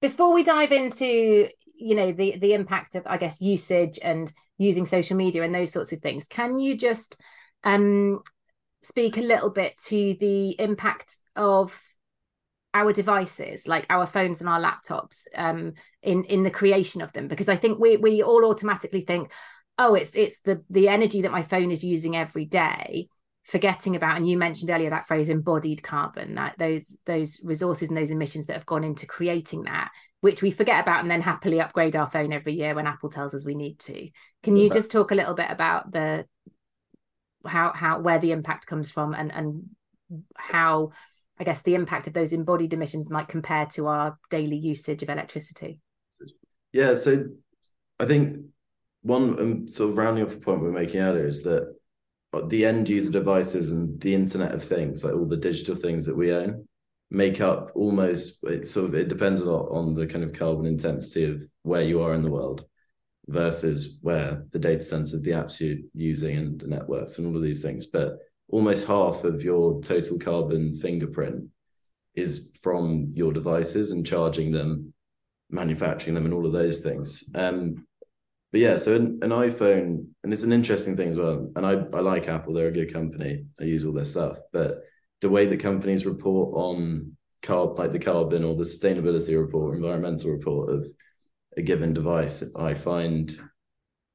before 0.00 0.32
we 0.32 0.42
dive 0.42 0.72
into 0.72 1.48
you 1.74 1.94
know 1.94 2.12
the 2.12 2.38
the 2.38 2.54
impact 2.54 2.94
of 2.94 3.06
I 3.06 3.16
guess 3.16 3.40
usage 3.40 3.98
and 4.02 4.32
using 4.58 4.86
social 4.86 5.16
media 5.16 5.42
and 5.42 5.54
those 5.54 5.72
sorts 5.72 5.92
of 5.92 6.00
things, 6.00 6.26
can 6.26 6.58
you 6.58 6.76
just 6.76 7.20
um 7.64 8.20
speak 8.82 9.18
a 9.18 9.22
little 9.22 9.50
bit 9.50 9.76
to 9.86 10.16
the 10.20 10.58
impact 10.58 11.18
of 11.36 11.78
our 12.72 12.92
devices 12.92 13.66
like 13.66 13.84
our 13.90 14.06
phones 14.06 14.40
and 14.40 14.48
our 14.48 14.60
laptops 14.60 15.24
um, 15.34 15.72
in 16.02 16.24
in 16.24 16.44
the 16.44 16.50
creation 16.50 17.02
of 17.02 17.12
them 17.12 17.26
because 17.26 17.48
i 17.48 17.56
think 17.56 17.78
we 17.80 17.96
we 17.96 18.22
all 18.22 18.44
automatically 18.44 19.00
think 19.00 19.30
oh 19.80 19.94
it's 19.94 20.14
it's 20.14 20.38
the 20.40 20.62
the 20.70 20.88
energy 20.88 21.22
that 21.22 21.32
my 21.32 21.42
phone 21.42 21.72
is 21.72 21.82
using 21.82 22.16
every 22.16 22.44
day. 22.44 23.08
Forgetting 23.44 23.96
about 23.96 24.16
and 24.18 24.28
you 24.28 24.36
mentioned 24.36 24.70
earlier 24.70 24.90
that 24.90 25.08
phrase 25.08 25.30
embodied 25.30 25.82
carbon 25.82 26.34
that 26.34 26.54
those 26.58 26.96
those 27.06 27.40
resources 27.42 27.88
and 27.88 27.96
those 27.96 28.10
emissions 28.10 28.46
that 28.46 28.52
have 28.52 28.66
gone 28.66 28.84
into 28.84 29.06
creating 29.06 29.62
that 29.62 29.90
which 30.20 30.42
we 30.42 30.50
forget 30.50 30.82
about 30.82 31.00
and 31.00 31.10
then 31.10 31.22
happily 31.22 31.58
upgrade 31.58 31.96
our 31.96 32.08
phone 32.10 32.32
every 32.32 32.52
year 32.52 32.74
when 32.74 32.86
apple 32.86 33.08
tells 33.08 33.34
us 33.34 33.44
we 33.44 33.54
need 33.54 33.78
to. 33.78 34.08
Can 34.42 34.56
you 34.58 34.68
just 34.68 34.92
talk 34.92 35.10
a 35.10 35.14
little 35.14 35.34
bit 35.34 35.50
about 35.50 35.90
the 35.90 36.26
how 37.46 37.72
how 37.74 38.00
where 38.00 38.18
the 38.18 38.30
impact 38.30 38.66
comes 38.66 38.90
from 38.90 39.14
and 39.14 39.32
and 39.32 39.62
how 40.36 40.90
I 41.40 41.44
guess 41.44 41.62
the 41.62 41.74
impact 41.74 42.06
of 42.06 42.12
those 42.12 42.34
embodied 42.34 42.74
emissions 42.74 43.10
might 43.10 43.28
compare 43.28 43.64
to 43.72 43.86
our 43.86 44.18
daily 44.28 44.58
usage 44.58 45.02
of 45.02 45.08
electricity. 45.08 45.80
Yeah, 46.72 46.94
so 46.94 47.24
I 47.98 48.04
think 48.04 48.44
one 49.02 49.40
um, 49.40 49.68
sort 49.68 49.90
of 49.90 49.96
rounding 49.96 50.22
off 50.22 50.30
the 50.30 50.36
point 50.36 50.60
we're 50.60 50.70
making 50.70 51.00
earlier 51.00 51.26
is 51.26 51.42
that 51.44 51.74
the 52.48 52.66
end 52.66 52.90
user 52.90 53.10
devices 53.10 53.72
and 53.72 53.98
the 54.00 54.14
Internet 54.14 54.52
of 54.52 54.62
Things, 54.62 55.02
like 55.02 55.14
all 55.14 55.26
the 55.26 55.36
digital 55.36 55.74
things 55.74 56.04
that 56.04 56.16
we 56.16 56.30
own, 56.30 56.68
make 57.10 57.40
up 57.40 57.72
almost 57.74 58.44
it 58.44 58.68
sort 58.68 58.86
of 58.86 58.94
it 58.94 59.08
depends 59.08 59.40
a 59.40 59.50
lot 59.50 59.66
on 59.70 59.94
the 59.94 60.06
kind 60.06 60.22
of 60.22 60.32
carbon 60.32 60.66
intensity 60.66 61.24
of 61.24 61.40
where 61.62 61.82
you 61.82 62.02
are 62.02 62.14
in 62.14 62.22
the 62.22 62.30
world 62.30 62.64
versus 63.26 63.98
where 64.02 64.44
the 64.52 64.58
data 64.58 64.82
centers, 64.82 65.22
the 65.22 65.30
apps 65.30 65.58
you're 65.58 65.78
using 65.94 66.36
and 66.36 66.60
the 66.60 66.68
networks 66.68 67.18
and 67.18 67.26
all 67.26 67.34
of 67.34 67.42
these 67.42 67.62
things. 67.62 67.86
But 67.86 68.18
almost 68.50 68.86
half 68.86 69.24
of 69.24 69.42
your 69.42 69.80
total 69.80 70.18
carbon 70.18 70.76
fingerprint 70.76 71.48
is 72.14 72.56
from 72.62 73.12
your 73.14 73.32
devices 73.32 73.92
and 73.92 74.06
charging 74.06 74.52
them, 74.52 74.92
manufacturing 75.50 76.14
them, 76.14 76.24
and 76.24 76.34
all 76.34 76.46
of 76.46 76.52
those 76.52 76.80
things. 76.80 77.30
Um, 77.34 77.86
but 78.52 78.60
yeah, 78.60 78.76
so 78.76 78.96
an, 78.96 79.20
an, 79.22 79.30
iPhone, 79.30 80.06
and 80.24 80.32
it's 80.32 80.42
an 80.42 80.52
interesting 80.52 80.96
thing 80.96 81.10
as 81.10 81.16
well. 81.16 81.52
And 81.54 81.64
I, 81.64 81.72
I 81.96 82.00
like 82.00 82.28
Apple; 82.28 82.52
they're 82.52 82.68
a 82.68 82.72
good 82.72 82.92
company. 82.92 83.44
I 83.60 83.64
use 83.64 83.84
all 83.84 83.92
their 83.92 84.04
stuff, 84.04 84.38
but 84.52 84.80
the 85.20 85.30
way 85.30 85.46
that 85.46 85.60
companies 85.60 86.06
report 86.06 86.54
on 86.54 87.16
carb, 87.42 87.78
like 87.78 87.92
the 87.92 87.98
carbon 87.98 88.42
or 88.42 88.56
the 88.56 88.64
sustainability 88.64 89.40
report, 89.40 89.76
environmental 89.76 90.30
report 90.30 90.70
of 90.70 90.86
a 91.56 91.62
given 91.62 91.92
device, 91.92 92.42
I 92.56 92.74
find 92.74 93.38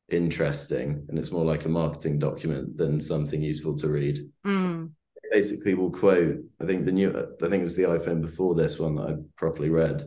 interesting, 0.10 1.06
and 1.10 1.18
it's 1.18 1.32
more 1.32 1.46
like 1.46 1.66
a 1.66 1.70
marketing 1.70 2.20
document 2.20 2.78
than 2.78 3.00
something 3.00 3.42
useful 3.42 3.76
to 3.78 3.90
read. 3.90 4.20
Mm. 4.46 4.92
Basically, 5.32 5.74
we'll 5.74 5.92
quote. 5.92 6.38
I 6.62 6.66
think 6.66 6.86
the 6.86 6.92
new. 6.92 7.10
I 7.10 7.50
think 7.50 7.62
it 7.62 7.64
was 7.64 7.76
the 7.76 7.84
iPhone 7.84 8.22
before 8.22 8.56
this 8.56 8.80
one 8.80 8.96
that 8.96 9.10
I 9.10 9.16
properly 9.36 9.70
read, 9.70 10.04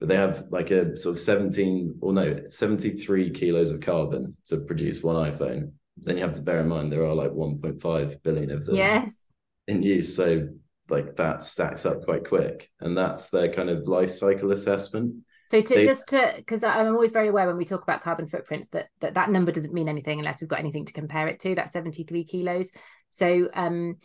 but 0.00 0.08
they 0.08 0.16
have 0.16 0.46
like 0.50 0.70
a 0.70 0.96
sort 0.96 1.14
of 1.16 1.20
seventeen 1.20 1.96
or 2.00 2.12
no 2.12 2.38
seventy 2.50 2.90
three 2.90 3.30
kilos 3.30 3.70
of 3.70 3.80
carbon 3.80 4.36
to 4.46 4.58
produce 4.58 5.02
one 5.02 5.30
iPhone. 5.30 5.72
Then 5.96 6.16
you 6.16 6.22
have 6.22 6.34
to 6.34 6.42
bear 6.42 6.60
in 6.60 6.68
mind 6.68 6.92
there 6.92 7.04
are 7.04 7.14
like 7.14 7.32
one 7.32 7.58
point 7.60 7.80
five 7.80 8.22
billion 8.22 8.50
of 8.50 8.66
them. 8.66 8.76
Yes. 8.76 9.24
In 9.68 9.82
use, 9.82 10.14
so 10.14 10.48
like 10.88 11.16
that 11.16 11.42
stacks 11.42 11.86
up 11.86 12.04
quite 12.04 12.26
quick, 12.26 12.68
and 12.80 12.96
that's 12.96 13.30
their 13.30 13.52
kind 13.52 13.70
of 13.70 13.86
life 13.86 14.10
cycle 14.10 14.52
assessment. 14.52 15.14
So 15.48 15.62
to 15.62 15.74
they, 15.74 15.84
just 15.84 16.08
to 16.08 16.34
because 16.36 16.62
I'm 16.62 16.88
always 16.88 17.12
very 17.12 17.28
aware 17.28 17.46
when 17.46 17.56
we 17.56 17.64
talk 17.64 17.82
about 17.82 18.02
carbon 18.02 18.28
footprints 18.28 18.68
that, 18.68 18.88
that 19.00 19.14
that 19.14 19.30
number 19.30 19.50
doesn't 19.50 19.72
mean 19.72 19.88
anything 19.88 20.18
unless 20.18 20.42
we've 20.42 20.48
got 20.48 20.58
anything 20.58 20.84
to 20.84 20.92
compare 20.92 21.26
it 21.26 21.40
to. 21.40 21.54
That's 21.54 21.72
73 21.72 22.24
kilos. 22.24 22.70
So 23.08 23.48
um, 23.54 23.96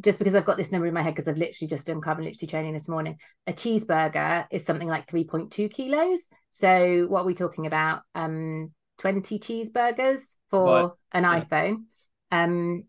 just 0.00 0.18
because 0.18 0.34
I've 0.34 0.44
got 0.44 0.56
this 0.56 0.72
number 0.72 0.88
in 0.88 0.94
my 0.94 1.02
head 1.02 1.14
because 1.14 1.28
I've 1.28 1.36
literally 1.36 1.68
just 1.68 1.86
done 1.86 2.00
carbon 2.00 2.24
literacy 2.24 2.48
training 2.48 2.74
this 2.74 2.88
morning, 2.88 3.18
a 3.46 3.52
cheeseburger 3.52 4.46
is 4.50 4.64
something 4.64 4.88
like 4.88 5.06
3.2 5.06 5.70
kilos. 5.70 6.26
So 6.50 7.06
what 7.08 7.20
are 7.20 7.26
we 7.26 7.34
talking 7.34 7.66
about? 7.66 8.02
Um, 8.16 8.72
20 8.98 9.38
cheeseburgers 9.38 10.34
for 10.50 10.96
an 11.12 11.22
yeah. 11.22 11.44
iPhone. 11.44 11.84
Um, 12.32 12.82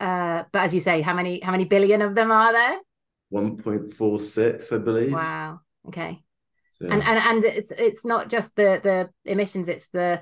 uh, 0.00 0.42
but 0.52 0.62
as 0.62 0.74
you 0.74 0.80
say, 0.80 1.00
how 1.00 1.14
many 1.14 1.38
how 1.38 1.52
many 1.52 1.64
billion 1.64 2.02
of 2.02 2.16
them 2.16 2.32
are 2.32 2.52
there? 2.52 2.78
1.46, 3.32 4.72
I 4.72 4.84
believe. 4.84 5.12
Wow. 5.12 5.60
Okay. 5.86 6.23
And 6.92 7.02
and 7.02 7.18
and 7.18 7.44
it's 7.44 7.70
it's 7.70 8.04
not 8.04 8.28
just 8.28 8.56
the 8.56 8.80
the 8.82 9.30
emissions; 9.30 9.68
it's 9.68 9.88
the 9.90 10.20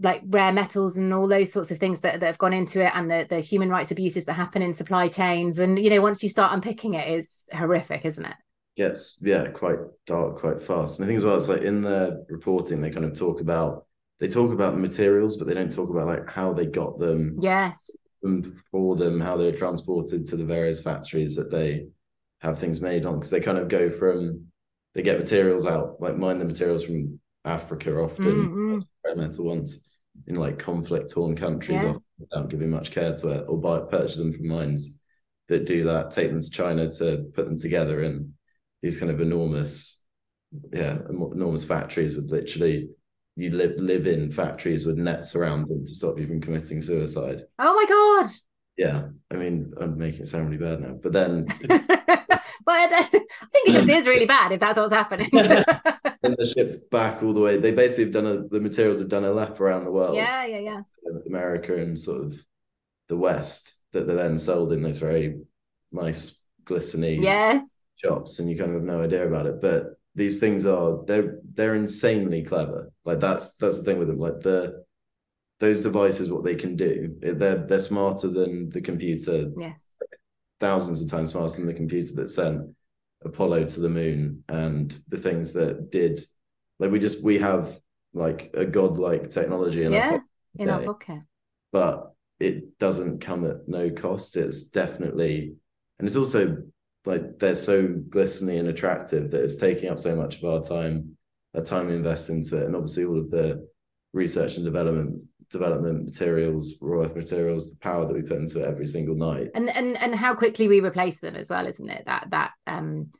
like 0.00 0.22
rare 0.26 0.52
metals 0.52 0.96
and 0.96 1.12
all 1.12 1.26
those 1.26 1.52
sorts 1.52 1.70
of 1.70 1.78
things 1.78 2.00
that, 2.00 2.20
that 2.20 2.26
have 2.26 2.38
gone 2.38 2.52
into 2.52 2.84
it 2.84 2.92
and 2.94 3.10
the, 3.10 3.26
the 3.28 3.40
human 3.40 3.68
rights 3.68 3.90
abuses 3.90 4.24
that 4.26 4.34
happen 4.34 4.62
in 4.62 4.72
supply 4.72 5.08
chains. 5.08 5.58
And 5.58 5.78
you 5.78 5.90
know 5.90 6.00
once 6.00 6.22
you 6.22 6.28
start 6.28 6.52
unpicking 6.52 6.94
it 6.94 7.08
it's 7.08 7.44
horrific 7.52 8.04
isn't 8.04 8.24
it? 8.24 8.36
Gets 8.76 9.18
yeah 9.22 9.48
quite 9.48 9.78
dark 10.06 10.38
quite 10.38 10.62
fast. 10.62 10.98
And 10.98 11.04
i 11.04 11.08
think 11.08 11.18
as 11.18 11.24
well 11.24 11.36
it's 11.36 11.48
like 11.48 11.62
in 11.62 11.82
the 11.82 12.24
reporting 12.28 12.80
they 12.80 12.90
kind 12.90 13.04
of 13.04 13.18
talk 13.18 13.40
about 13.40 13.86
they 14.20 14.28
talk 14.28 14.52
about 14.52 14.74
the 14.74 14.80
materials 14.80 15.36
but 15.36 15.48
they 15.48 15.54
don't 15.54 15.74
talk 15.74 15.90
about 15.90 16.06
like 16.06 16.28
how 16.28 16.52
they 16.52 16.66
got 16.66 16.98
them 16.98 17.36
yes. 17.40 17.90
them 18.22 18.42
for 18.70 18.94
them 18.94 19.20
how 19.20 19.36
they're 19.36 19.56
transported 19.56 20.26
to 20.26 20.36
the 20.36 20.44
various 20.44 20.80
factories 20.80 21.34
that 21.34 21.50
they 21.50 21.86
have 22.40 22.58
things 22.58 22.80
made 22.80 23.04
on. 23.04 23.14
Because 23.14 23.30
they 23.30 23.40
kind 23.40 23.58
of 23.58 23.68
go 23.68 23.90
from 23.90 24.46
they 24.98 25.02
get 25.04 25.20
materials 25.20 25.64
out, 25.64 26.00
like 26.00 26.16
mine 26.16 26.40
the 26.40 26.44
materials 26.44 26.84
from 26.84 27.20
Africa 27.44 27.94
often, 27.94 28.24
mm-hmm. 28.24 29.20
metal 29.20 29.44
ones 29.44 29.88
in 30.26 30.34
like 30.34 30.58
conflict 30.58 31.10
torn 31.10 31.36
countries 31.36 31.80
yeah. 31.80 31.94
without 32.18 32.50
giving 32.50 32.68
much 32.68 32.90
care 32.90 33.14
to 33.14 33.28
it, 33.28 33.44
or 33.46 33.60
buy 33.60 33.78
purchase 33.78 34.16
them 34.16 34.32
from 34.32 34.48
mines 34.48 35.00
that 35.46 35.66
do 35.66 35.84
that, 35.84 36.10
take 36.10 36.32
them 36.32 36.42
to 36.42 36.50
China 36.50 36.90
to 36.94 37.30
put 37.32 37.44
them 37.44 37.56
together 37.56 38.02
in 38.02 38.34
these 38.82 38.98
kind 38.98 39.12
of 39.12 39.20
enormous, 39.20 40.02
yeah, 40.72 40.98
enormous 41.08 41.62
factories 41.62 42.16
with 42.16 42.28
literally 42.28 42.88
you 43.36 43.50
live 43.50 43.76
live 43.76 44.08
in 44.08 44.32
factories 44.32 44.84
with 44.84 44.98
nets 44.98 45.36
around 45.36 45.68
them 45.68 45.86
to 45.86 45.94
stop 45.94 46.18
you 46.18 46.26
from 46.26 46.40
committing 46.40 46.80
suicide. 46.80 47.40
Oh 47.60 47.72
my 47.72 47.86
god! 47.88 48.32
Yeah, 48.76 49.10
I 49.30 49.36
mean, 49.36 49.72
I'm 49.80 49.96
making 49.96 50.22
it 50.22 50.28
sound 50.28 50.46
really 50.50 50.58
bad 50.58 50.80
now, 50.80 50.98
but 51.00 51.12
then 51.12 51.46
but 52.64 52.74
I, 52.92 53.02
think 53.02 53.28
it 53.66 53.72
just 53.72 53.88
is 53.88 54.06
really 54.06 54.26
bad 54.26 54.52
if 54.52 54.60
that's 54.60 54.78
what's 54.78 54.92
happening. 54.92 55.28
and 55.32 56.36
the 56.36 56.52
ship's 56.54 56.76
back 56.90 57.22
all 57.22 57.32
the 57.32 57.40
way. 57.40 57.58
They 57.58 57.72
basically 57.72 58.04
have 58.04 58.12
done 58.12 58.26
a, 58.26 58.48
the 58.48 58.60
materials 58.60 58.98
have 59.00 59.08
done 59.08 59.24
a 59.24 59.30
lap 59.30 59.60
around 59.60 59.84
the 59.84 59.92
world. 59.92 60.16
Yeah, 60.16 60.44
yeah, 60.46 60.58
yeah. 60.58 60.80
America 61.26 61.74
and 61.76 61.98
sort 61.98 62.24
of 62.24 62.44
the 63.08 63.16
West 63.16 63.84
that 63.92 64.06
they're 64.06 64.16
then 64.16 64.38
sold 64.38 64.72
in 64.72 64.82
those 64.82 64.98
very 64.98 65.40
nice, 65.92 66.44
glistening 66.64 67.22
yes. 67.22 67.66
shops, 67.96 68.38
and 68.38 68.50
you 68.50 68.58
kind 68.58 68.70
of 68.70 68.76
have 68.76 68.84
no 68.84 69.02
idea 69.02 69.26
about 69.26 69.46
it. 69.46 69.60
But 69.60 69.98
these 70.14 70.38
things 70.38 70.66
are 70.66 71.04
they're 71.06 71.38
they're 71.54 71.74
insanely 71.74 72.42
clever. 72.42 72.92
Like 73.04 73.20
that's 73.20 73.54
that's 73.54 73.78
the 73.78 73.84
thing 73.84 73.98
with 73.98 74.08
them. 74.08 74.18
Like 74.18 74.40
the 74.40 74.84
those 75.60 75.80
devices, 75.80 76.30
what 76.30 76.44
they 76.44 76.54
can 76.54 76.76
do, 76.76 77.16
they're 77.20 77.66
they're 77.66 77.78
smarter 77.78 78.28
than 78.28 78.68
the 78.70 78.80
computer. 78.80 79.50
Yes 79.56 79.87
thousands 80.60 81.02
of 81.02 81.10
times 81.10 81.32
faster 81.32 81.60
than 81.60 81.66
the 81.66 81.74
computer 81.74 82.14
that 82.16 82.30
sent 82.30 82.74
Apollo 83.24 83.64
to 83.64 83.80
the 83.80 83.88
moon 83.88 84.44
and 84.48 84.96
the 85.08 85.18
things 85.18 85.52
that 85.52 85.90
did 85.90 86.20
like 86.78 86.90
we 86.90 86.98
just 86.98 87.22
we 87.22 87.38
have 87.38 87.78
like 88.14 88.50
a 88.54 88.64
godlike 88.64 89.30
technology 89.30 89.84
in 89.84 89.92
yeah, 89.92 90.12
our 90.12 90.24
in 90.56 90.70
our 90.70 90.82
pocket. 90.82 91.22
But 91.72 92.12
it 92.40 92.78
doesn't 92.78 93.20
come 93.20 93.44
at 93.44 93.68
no 93.68 93.90
cost. 93.90 94.36
It's 94.36 94.64
definitely 94.64 95.54
and 95.98 96.06
it's 96.06 96.16
also 96.16 96.58
like 97.04 97.38
they're 97.38 97.54
so 97.54 97.88
glistening 98.08 98.58
and 98.58 98.68
attractive 98.68 99.30
that 99.30 99.42
it's 99.42 99.56
taking 99.56 99.88
up 99.88 99.98
so 99.98 100.14
much 100.14 100.36
of 100.36 100.44
our 100.44 100.62
time, 100.62 101.16
our 101.54 101.62
time 101.62 101.88
invest 101.88 102.28
into 102.28 102.58
it. 102.58 102.64
And 102.64 102.76
obviously 102.76 103.04
all 103.04 103.18
of 103.18 103.30
the 103.30 103.66
research 104.12 104.56
and 104.56 104.64
development 104.64 105.22
development 105.50 106.04
materials, 106.04 106.78
raw 106.80 107.02
earth 107.02 107.16
materials, 107.16 107.70
the 107.70 107.78
power 107.80 108.06
that 108.06 108.14
we 108.14 108.22
put 108.22 108.38
into 108.38 108.62
it 108.62 108.68
every 108.68 108.86
single 108.86 109.14
night. 109.14 109.48
And 109.54 109.70
and 109.70 109.96
and 109.96 110.14
how 110.14 110.34
quickly 110.34 110.68
we 110.68 110.80
replace 110.80 111.20
them 111.20 111.36
as 111.36 111.48
well, 111.50 111.66
isn't 111.66 111.88
it? 111.88 112.04
That 112.06 112.28
that 112.30 112.52
um 112.66 113.10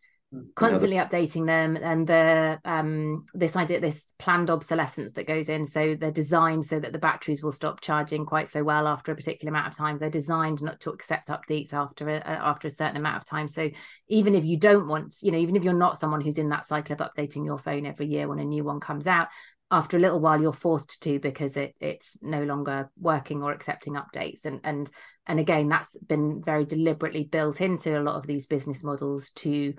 constantly 0.55 0.97
yeah, 0.97 1.09
the, 1.09 1.17
updating 1.17 1.47
them 1.47 1.75
and 1.77 2.07
the 2.07 2.61
um 2.67 3.25
this 3.33 3.57
idea 3.57 3.81
this 3.81 4.05
planned 4.19 4.51
obsolescence 4.51 5.15
that 5.15 5.27
goes 5.27 5.49
in 5.49 5.65
so 5.65 5.95
they're 5.95 6.11
designed 6.11 6.63
so 6.63 6.79
that 6.79 6.93
the 6.93 6.99
batteries 6.99 7.43
will 7.43 7.53
stop 7.53 7.81
charging 7.81 8.27
quite 8.27 8.47
so 8.47 8.63
well 8.63 8.87
after 8.87 9.11
a 9.11 9.17
particular 9.17 9.49
amount 9.49 9.67
of 9.67 9.75
time 9.75 9.97
they're 9.99 10.11
designed 10.11 10.61
not 10.61 10.81
to 10.81 10.91
accept 10.91 11.29
updates 11.29 11.73
after 11.73 12.11
a, 12.11 12.19
after 12.19 12.69
a 12.69 12.71
certain 12.71 12.99
amount 12.99 13.17
of 13.17 13.25
time 13.25 13.49
so 13.49 13.71
even 14.09 14.35
if 14.35 14.45
you 14.45 14.59
don't 14.59 14.87
want 14.87 15.17
you 15.23 15.33
know 15.33 15.39
even 15.39 15.57
if 15.57 15.63
you're 15.63 15.73
not 15.73 15.97
someone 15.97 16.21
who's 16.21 16.39
in 16.39 16.51
that 16.51 16.67
cycle 16.67 16.93
of 16.93 16.99
updating 16.99 17.47
your 17.47 17.59
phone 17.59 17.87
every 17.87 18.07
year 18.07 18.29
when 18.29 18.39
a 18.39 18.45
new 18.45 18.63
one 18.63 18.81
comes 18.81 19.07
out 19.07 19.29
after 19.71 19.97
a 19.97 20.01
little 20.01 20.21
while 20.21 20.41
you're 20.41 20.53
forced 20.53 21.03
to 21.03 21.19
because 21.19 21.57
it 21.57 21.75
it's 21.81 22.19
no 22.23 22.43
longer 22.43 22.91
working 22.99 23.43
or 23.43 23.53
accepting 23.53 23.95
updates. 23.95 24.45
And 24.45 24.61
and 24.65 24.91
and 25.27 25.39
again 25.39 25.69
that's 25.69 25.97
been 25.99 26.43
very 26.43 26.65
deliberately 26.65 27.25
built 27.25 27.61
into 27.61 27.99
a 27.99 28.03
lot 28.03 28.17
of 28.17 28.27
these 28.27 28.47
business 28.47 28.83
models 28.83 29.31
to 29.31 29.75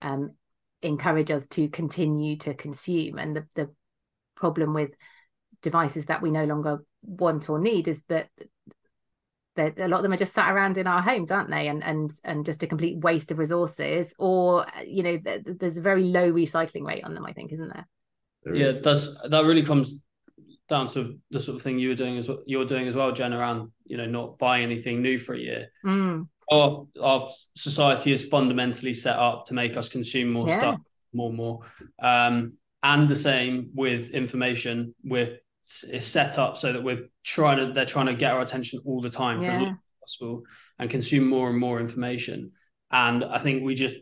um, 0.00 0.32
encourage 0.82 1.30
us 1.30 1.46
to 1.48 1.68
continue 1.68 2.36
to 2.38 2.54
consume. 2.54 3.18
And 3.18 3.36
the, 3.36 3.46
the 3.54 3.74
problem 4.34 4.72
with 4.72 4.90
devices 5.60 6.06
that 6.06 6.22
we 6.22 6.30
no 6.30 6.44
longer 6.44 6.84
want 7.02 7.50
or 7.50 7.58
need 7.58 7.88
is 7.88 8.02
that 8.08 8.28
that 9.56 9.78
a 9.78 9.88
lot 9.88 9.98
of 9.98 10.02
them 10.04 10.12
are 10.12 10.16
just 10.16 10.32
sat 10.32 10.52
around 10.52 10.78
in 10.78 10.86
our 10.86 11.02
homes 11.02 11.30
aren't 11.30 11.50
they? 11.50 11.68
And 11.68 11.84
and 11.84 12.10
and 12.24 12.46
just 12.46 12.62
a 12.62 12.66
complete 12.66 12.98
waste 12.98 13.30
of 13.30 13.38
resources 13.38 14.14
or 14.18 14.66
you 14.86 15.02
know 15.02 15.18
there's 15.44 15.76
a 15.76 15.82
very 15.82 16.04
low 16.04 16.32
recycling 16.32 16.86
rate 16.86 17.04
on 17.04 17.14
them 17.14 17.26
i 17.26 17.32
think 17.32 17.52
isn't 17.52 17.72
there 17.72 17.86
there 18.44 18.54
yeah, 18.54 18.66
is. 18.66 18.82
that's 18.82 19.20
that 19.28 19.44
really 19.44 19.62
comes 19.62 20.04
down 20.68 20.86
to 20.88 21.18
the 21.30 21.40
sort 21.40 21.56
of 21.56 21.62
thing 21.62 21.78
you 21.78 21.88
were 21.88 21.94
doing 21.94 22.18
as 22.18 22.28
well, 22.28 22.42
you're 22.46 22.64
doing 22.64 22.86
as 22.88 22.94
well, 22.94 23.12
Jen, 23.12 23.32
around 23.32 23.70
you 23.86 23.96
know 23.96 24.06
not 24.06 24.38
buying 24.38 24.64
anything 24.64 25.02
new 25.02 25.18
for 25.18 25.34
a 25.34 25.38
year. 25.38 25.68
Mm. 25.84 26.28
Our 26.50 26.86
our 27.02 27.28
society 27.54 28.12
is 28.12 28.26
fundamentally 28.26 28.92
set 28.92 29.16
up 29.16 29.46
to 29.46 29.54
make 29.54 29.76
us 29.76 29.88
consume 29.88 30.30
more 30.30 30.48
yeah. 30.48 30.58
stuff, 30.58 30.80
more 31.12 31.28
and 31.28 31.36
more. 31.36 31.60
Um, 32.00 32.54
and 32.82 33.08
the 33.08 33.16
same 33.16 33.70
with 33.74 34.10
information. 34.10 34.94
We're 35.04 35.38
it's 35.88 36.06
set 36.06 36.38
up 36.38 36.56
so 36.56 36.72
that 36.72 36.82
we're 36.82 37.08
trying 37.24 37.58
to 37.58 37.72
they're 37.72 37.84
trying 37.84 38.06
to 38.06 38.14
get 38.14 38.32
our 38.32 38.40
attention 38.40 38.80
all 38.84 39.02
the 39.02 39.10
time 39.10 39.42
yeah. 39.42 39.62
as 39.62 39.74
possible 40.00 40.42
and 40.78 40.88
consume 40.88 41.28
more 41.28 41.50
and 41.50 41.58
more 41.58 41.80
information 41.80 42.52
and 42.90 43.24
I 43.24 43.38
think 43.38 43.62
we 43.62 43.74
just 43.74 43.96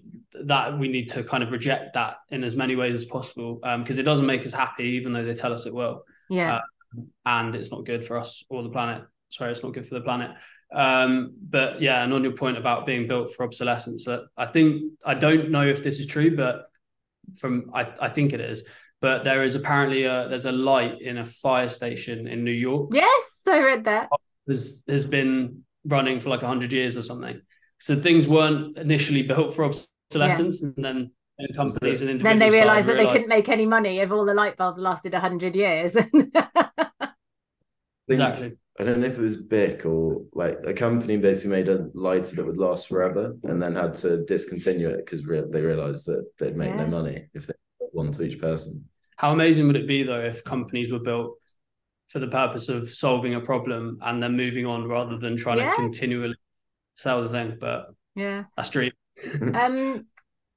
that 0.45 0.79
we 0.79 0.89
need 0.89 1.09
to 1.11 1.25
kind 1.25 1.43
of 1.43 1.51
reject 1.51 1.95
that 1.95 2.17
in 2.31 2.45
as 2.45 2.55
many 2.55 2.77
ways 2.77 2.95
as 2.95 3.05
possible 3.05 3.57
because 3.57 3.97
um, 3.97 4.01
it 4.01 4.05
doesn't 4.05 4.27
make 4.27 4.47
us 4.47 4.53
happy, 4.53 4.85
even 4.85 5.13
though 5.13 5.25
they 5.25 5.35
tell 5.35 5.53
us 5.53 5.67
it 5.67 5.75
will. 5.75 6.05
Yeah, 6.29 6.57
uh, 6.57 7.01
and 7.25 7.55
it's 7.55 7.71
not 7.71 7.85
good 7.85 8.05
for 8.05 8.19
us 8.19 8.45
or 8.49 8.63
the 8.63 8.69
planet. 8.71 9.05
sorry, 9.29 9.53
it's 9.53 9.63
not 9.63 9.75
good 9.75 9.89
for 9.89 9.95
the 9.95 10.03
planet. 10.03 10.33
Um, 10.73 11.35
but 11.49 11.81
yeah, 11.81 12.03
and 12.03 12.13
on 12.13 12.23
your 12.23 12.33
point 12.33 12.59
about 12.59 12.87
being 12.87 13.07
built 13.07 13.33
for 13.33 13.45
obsolescence, 13.45 14.07
uh, 14.09 14.25
I 14.37 14.47
think 14.47 14.93
I 15.05 15.15
don't 15.15 15.51
know 15.51 15.67
if 15.67 15.83
this 15.83 15.99
is 15.99 16.07
true, 16.07 16.37
but 16.37 16.67
from 17.37 17.71
I, 17.75 17.93
I 18.01 18.09
think 18.09 18.33
it 18.33 18.41
is. 18.41 18.65
But 19.01 19.25
there 19.25 19.45
is 19.45 19.55
apparently 19.55 20.05
a 20.05 20.29
there's 20.29 20.47
a 20.47 20.53
light 20.53 21.01
in 21.01 21.19
a 21.19 21.27
fire 21.27 21.69
station 21.69 22.27
in 22.27 22.45
New 22.45 22.53
York. 22.53 22.91
Yes, 22.93 23.43
I 23.47 23.59
read 23.61 23.85
that. 23.85 24.09
Has 24.49 24.83
has 24.89 25.05
been 25.05 25.65
running 25.85 26.21
for 26.21 26.31
like 26.31 26.43
hundred 26.43 26.73
years 26.73 26.97
or 26.97 27.03
something. 27.03 27.41
So 27.79 27.95
things 27.95 28.27
weren't 28.27 28.79
initially 28.79 29.23
built 29.23 29.55
for 29.55 29.65
obsolescence, 29.65 30.63
yeah. 30.63 30.71
and 30.77 30.85
then 30.85 31.11
and 31.39 31.57
companies 31.57 32.01
and 32.01 32.11
individuals. 32.11 32.41
Then 32.41 32.51
they 32.51 32.59
realised 32.59 32.89
that 32.89 32.97
they 32.97 33.07
couldn't 33.07 33.29
make 33.29 33.49
any 33.49 33.67
money 33.67 33.99
if 33.99 34.11
all 34.11 34.25
the 34.25 34.35
light 34.35 34.57
bulbs 34.57 34.79
lasted 34.79 35.15
hundred 35.15 35.55
years. 35.55 35.97
exactly. 38.09 38.57
I 38.79 38.85
don't 38.85 39.01
know 39.01 39.07
if 39.07 39.19
it 39.19 39.23
was 39.23 39.39
Bic 39.39 39.87
or 39.87 40.23
like 40.35 40.59
a 40.67 40.75
company 40.75 41.17
basically 41.17 41.57
made 41.57 41.69
a 41.69 41.89
lighter 41.95 42.37
that 42.37 42.45
would 42.45 42.59
last 42.59 42.89
forever 42.89 43.35
and 43.45 43.61
then 43.61 43.75
had 43.75 43.95
to 43.97 44.25
discontinue 44.25 44.89
it 44.89 44.99
because 44.99 45.25
re- 45.25 45.45
they 45.49 45.63
realized 45.63 46.07
that 46.07 46.27
they'd 46.39 46.57
make 46.57 46.71
yeah. 46.71 46.85
no 46.85 46.87
money 46.87 47.27
if 47.33 47.47
they 47.47 47.55
put 47.81 47.95
one 47.95 48.13
to 48.13 48.23
each 48.23 48.39
person. 48.39 48.87
How 49.17 49.33
amazing 49.33 49.67
would 49.67 49.77
it 49.77 49.87
be 49.87 50.03
though 50.03 50.21
if 50.21 50.45
companies 50.45 50.93
were 50.93 50.99
built 50.99 51.39
for 52.09 52.19
the 52.19 52.29
purpose 52.29 52.69
of 52.69 52.89
solving 52.89 53.35
a 53.35 53.41
problem 53.41 53.99
and 54.03 54.23
then 54.23 54.37
moving 54.37 54.67
on 54.67 54.87
rather 54.87 55.19
than 55.19 55.39
trying 55.39 55.59
yes. 55.59 55.75
to 55.75 55.83
continually 55.83 56.37
sell 56.97 57.23
the 57.23 57.29
thing? 57.29 57.59
But 57.61 57.89
yeah, 58.15 58.45
that's 58.57 58.71
true. 58.71 58.91
um, 59.55 60.07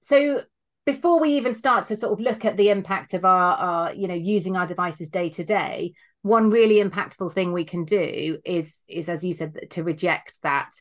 so 0.01 0.41
before 0.85 1.19
we 1.19 1.37
even 1.37 1.53
start 1.53 1.85
to 1.87 1.95
sort 1.95 2.13
of 2.13 2.19
look 2.19 2.45
at 2.45 2.57
the 2.57 2.69
impact 2.69 3.13
of 3.13 3.25
our, 3.25 3.55
our 3.55 3.93
you 3.93 4.07
know 4.07 4.15
using 4.15 4.57
our 4.57 4.65
devices 4.65 5.09
day 5.09 5.29
to 5.29 5.43
day 5.43 5.93
one 6.21 6.49
really 6.49 6.83
impactful 6.83 7.33
thing 7.33 7.53
we 7.53 7.63
can 7.63 7.85
do 7.85 8.37
is 8.43 8.83
is 8.87 9.07
as 9.07 9.23
you 9.23 9.33
said 9.33 9.55
to 9.69 9.83
reject 9.83 10.41
that 10.43 10.71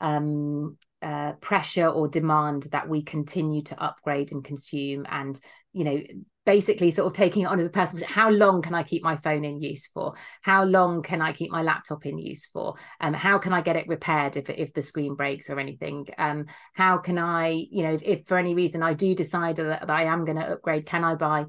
um, 0.00 0.76
uh, 1.02 1.32
pressure 1.40 1.88
or 1.88 2.08
demand 2.08 2.68
that 2.72 2.88
we 2.88 3.02
continue 3.02 3.62
to 3.62 3.82
upgrade 3.82 4.32
and 4.32 4.44
consume 4.44 5.04
and 5.08 5.40
you 5.72 5.84
know 5.84 6.00
basically 6.46 6.90
sort 6.90 7.06
of 7.06 7.12
taking 7.12 7.42
it 7.42 7.44
on 7.44 7.60
as 7.60 7.66
a 7.66 7.70
person 7.70 8.00
how 8.06 8.30
long 8.30 8.62
can 8.62 8.74
i 8.74 8.82
keep 8.82 9.02
my 9.02 9.16
phone 9.16 9.44
in 9.44 9.60
use 9.60 9.86
for? 9.88 10.14
How 10.40 10.64
long 10.64 11.02
can 11.02 11.20
i 11.20 11.32
keep 11.32 11.50
my 11.50 11.62
laptop 11.62 12.06
in 12.06 12.18
use 12.18 12.46
for? 12.46 12.74
Um, 13.00 13.12
how 13.12 13.38
can 13.38 13.52
i 13.52 13.60
get 13.60 13.76
it 13.76 13.86
repaired 13.86 14.36
if, 14.38 14.48
if 14.48 14.72
the 14.72 14.80
screen 14.80 15.14
breaks 15.14 15.50
or 15.50 15.60
anything? 15.60 16.06
Um, 16.16 16.46
how 16.72 16.96
can 16.98 17.18
i 17.18 17.66
you 17.70 17.82
know 17.82 17.92
if, 17.94 18.02
if 18.02 18.26
for 18.26 18.38
any 18.38 18.54
reason 18.54 18.82
i 18.82 18.94
do 18.94 19.14
decide 19.14 19.56
that, 19.56 19.86
that 19.86 19.90
i 19.90 20.04
am 20.04 20.24
going 20.24 20.38
to 20.38 20.52
upgrade 20.52 20.86
can 20.86 21.04
i 21.04 21.14
buy 21.14 21.44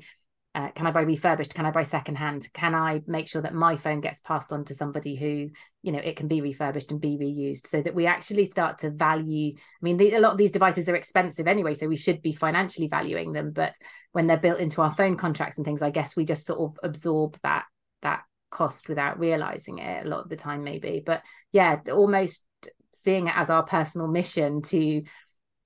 uh, 0.55 0.69
can 0.71 0.87
I 0.87 0.91
buy 0.91 1.01
refurbished? 1.01 1.53
Can 1.53 1.65
I 1.65 1.71
buy 1.71 1.83
secondhand? 1.83 2.51
Can 2.53 2.73
I 2.73 3.01
make 3.05 3.27
sure 3.27 3.41
that 3.43 3.53
my 3.53 3.75
phone 3.75 4.01
gets 4.01 4.19
passed 4.19 4.51
on 4.51 4.65
to 4.65 4.73
somebody 4.73 5.15
who, 5.15 5.49
you 5.83 5.91
know, 5.91 5.99
it 5.99 6.15
can 6.15 6.27
be 6.27 6.41
refurbished 6.41 6.91
and 6.91 6.99
be 6.99 7.17
reused 7.17 7.67
so 7.67 7.81
that 7.81 7.93
we 7.93 8.07
actually 8.07 8.45
start 8.45 8.79
to 8.79 8.89
value? 8.89 9.53
I 9.55 9.59
mean, 9.81 9.97
the, 9.97 10.15
a 10.15 10.19
lot 10.19 10.31
of 10.31 10.39
these 10.39 10.51
devices 10.51 10.89
are 10.89 10.95
expensive 10.95 11.47
anyway, 11.47 11.75
so 11.75 11.87
we 11.87 11.95
should 11.95 12.23
be 12.23 12.33
financially 12.33 12.87
valuing 12.87 13.31
them. 13.31 13.51
But 13.51 13.75
when 14.11 14.25
they're 14.25 14.37
built 14.37 14.59
into 14.59 14.81
our 14.81 14.91
phone 14.91 15.17
contracts 15.17 15.57
and 15.57 15.65
things, 15.65 15.83
I 15.83 15.91
guess 15.91 16.15
we 16.15 16.25
just 16.25 16.47
sort 16.47 16.59
of 16.59 16.79
absorb 16.83 17.37
that 17.43 17.65
that 18.01 18.23
cost 18.49 18.89
without 18.89 19.19
realizing 19.19 19.77
it 19.77 20.05
a 20.05 20.09
lot 20.09 20.21
of 20.21 20.29
the 20.29 20.35
time, 20.35 20.63
maybe. 20.63 21.03
But 21.05 21.21
yeah, 21.51 21.79
almost 21.91 22.43
seeing 22.95 23.27
it 23.27 23.37
as 23.37 23.51
our 23.51 23.63
personal 23.63 24.07
mission 24.07 24.63
to 24.63 25.01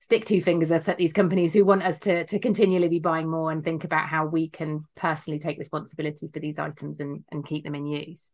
stick 0.04 0.26
two 0.26 0.42
fingers 0.42 0.70
up 0.70 0.86
at 0.86 0.98
these 0.98 1.14
companies 1.14 1.54
who 1.54 1.64
want 1.64 1.82
us 1.82 1.98
to 1.98 2.26
to 2.26 2.38
continually 2.38 2.88
be 2.88 2.98
buying 2.98 3.26
more 3.26 3.50
and 3.50 3.64
think 3.64 3.84
about 3.84 4.06
how 4.06 4.26
we 4.26 4.50
can 4.50 4.84
personally 4.94 5.38
take 5.38 5.56
responsibility 5.56 6.28
for 6.30 6.40
these 6.40 6.58
items 6.58 7.00
and 7.00 7.24
and 7.32 7.46
keep 7.46 7.64
them 7.64 7.74
in 7.74 7.86
use. 7.86 8.30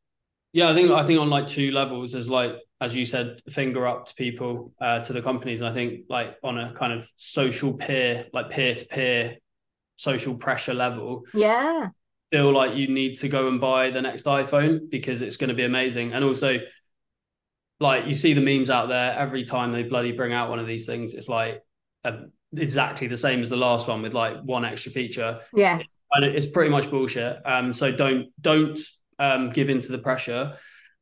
Yeah 0.53 0.71
i 0.71 0.75
think 0.75 0.91
i 0.91 1.07
think 1.07 1.21
on 1.21 1.31
like 1.31 1.47
two 1.47 1.71
levels 1.71 2.11
there's 2.11 2.29
like 2.29 2.57
as 2.81 2.93
you 2.93 3.05
said 3.05 3.41
finger 3.49 3.87
up 3.87 4.09
to 4.09 4.14
people 4.14 4.73
uh, 4.81 4.99
to 5.05 5.12
the 5.12 5.23
companies. 5.23 5.61
And 5.61 5.68
i 5.68 5.73
think 5.73 6.07
like 6.09 6.35
on 6.43 6.59
a 6.59 6.73
kind 6.73 6.93
of 6.93 7.09
social 7.16 7.75
peer 7.75 8.27
like 8.33 8.51
peer 8.51 8.75
to 8.75 8.85
peer 8.87 9.37
social 9.95 10.35
pressure 10.35 10.75
level 10.75 11.23
yeah. 11.35 11.91
feel 12.33 12.53
like 12.53 12.75
you 12.75 12.89
need 12.89 13.14
to 13.18 13.29
go 13.29 13.47
and 13.47 13.61
buy 13.61 13.91
the 13.91 14.03
next 14.03 14.25
iphone 14.25 14.91
because 14.91 15.23
it's 15.23 15.37
going 15.37 15.51
to 15.51 15.55
be 15.55 15.64
amazing. 15.64 16.14
And 16.14 16.25
also 16.25 16.59
like 17.81 18.07
you 18.07 18.14
see 18.14 18.35
the 18.35 18.41
memes 18.41 18.70
out 18.70 18.89
there 18.89 19.14
every 19.18 19.45
time 19.45 19.72
they 19.72 19.83
bloody 19.83 20.12
bring 20.12 20.33
out 20.33 20.51
one 20.51 20.59
of 20.59 20.66
these 20.66 20.85
things 20.87 21.14
it's 21.14 21.28
like 21.28 21.62
a, 22.05 22.20
exactly 22.57 23.07
the 23.07 23.16
same 23.16 23.41
as 23.41 23.49
the 23.49 23.57
last 23.57 23.89
one 23.89 24.03
with 24.03 24.14
like 24.14 24.41
one 24.43 24.64
extra 24.64 24.91
feature. 24.91 25.41
Yes. 25.55 25.85
And 26.12 26.24
it's 26.24 26.47
pretty 26.47 26.70
much 26.70 26.91
bullshit. 26.91 27.41
Um 27.45 27.72
so 27.72 27.93
don't 27.93 28.28
don't 28.41 28.78
um 29.18 29.51
give 29.51 29.70
into 29.70 29.93
the 29.93 29.99
pressure. 29.99 30.57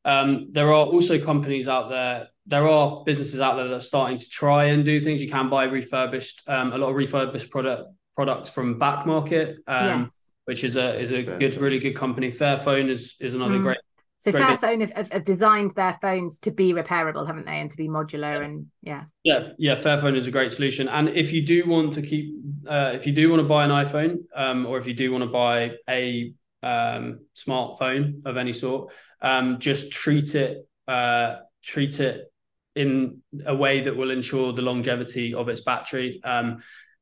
Um 0.05 0.49
there 0.51 0.67
are 0.67 0.85
also 0.85 1.19
companies 1.19 1.67
out 1.67 1.89
there 1.89 2.27
there 2.45 2.67
are 2.67 3.03
businesses 3.03 3.39
out 3.39 3.57
there 3.57 3.67
that 3.67 3.75
are 3.75 3.81
starting 3.81 4.17
to 4.17 4.29
try 4.29 4.65
and 4.65 4.83
do 4.85 4.99
things. 4.99 5.21
You 5.21 5.29
can 5.29 5.49
buy 5.49 5.65
refurbished 5.65 6.43
um 6.47 6.73
a 6.73 6.77
lot 6.77 6.89
of 6.89 6.95
refurbished 6.95 7.49
product 7.49 7.91
products 8.15 8.49
from 8.49 8.77
back 8.77 9.05
market 9.05 9.57
um 9.65 10.01
yes. 10.03 10.31
which 10.45 10.63
is 10.63 10.75
a 10.75 10.99
is 10.99 11.11
a 11.11 11.23
good 11.23 11.55
really 11.55 11.79
good 11.79 11.95
company. 11.95 12.31
Fairphone 12.31 12.89
is 12.89 13.15
is 13.19 13.33
another 13.33 13.57
mm. 13.57 13.63
great 13.63 13.79
so 14.19 14.33
Fairphone 14.33 14.81
have, 14.93 15.11
have, 15.11 15.23
designed 15.23 15.71
their 15.71 15.97
phones 16.01 16.39
to 16.39 16.51
be 16.51 16.73
repairable, 16.73 17.25
haven't 17.25 17.45
they, 17.45 17.59
and 17.59 17.71
to 17.71 17.77
be 17.77 17.87
modular 17.87 18.43
and 18.43 18.67
yeah. 18.81 19.03
Yeah, 19.23 19.49
yeah. 19.57 19.75
Fairphone 19.75 20.17
is 20.17 20.27
a 20.27 20.31
great 20.31 20.51
solution, 20.51 20.89
and 20.89 21.09
if 21.09 21.31
you 21.31 21.45
do 21.45 21.65
want 21.67 21.93
to 21.93 22.01
keep, 22.01 22.33
uh, 22.67 22.91
if 22.93 23.07
you 23.07 23.13
do 23.13 23.29
want 23.29 23.41
to 23.41 23.47
buy 23.47 23.63
an 23.63 23.71
iPhone, 23.71 24.17
um, 24.35 24.65
or 24.65 24.77
if 24.77 24.85
you 24.87 24.93
do 24.93 25.11
want 25.11 25.23
to 25.23 25.29
buy 25.29 25.71
a 25.89 26.33
um, 26.61 27.21
smartphone 27.33 28.25
of 28.25 28.35
any 28.35 28.51
sort, 28.51 28.91
um, 29.21 29.59
just 29.59 29.91
treat 29.91 30.35
it, 30.35 30.67
uh, 30.87 31.37
treat 31.63 32.01
it 32.01 32.31
in 32.75 33.21
a 33.45 33.55
way 33.55 33.81
that 33.81 33.95
will 33.95 34.11
ensure 34.11 34.53
the 34.53 34.61
longevity 34.61 35.33
of 35.33 35.47
its 35.49 35.61
battery. 35.61 36.21
Um, 36.23 36.61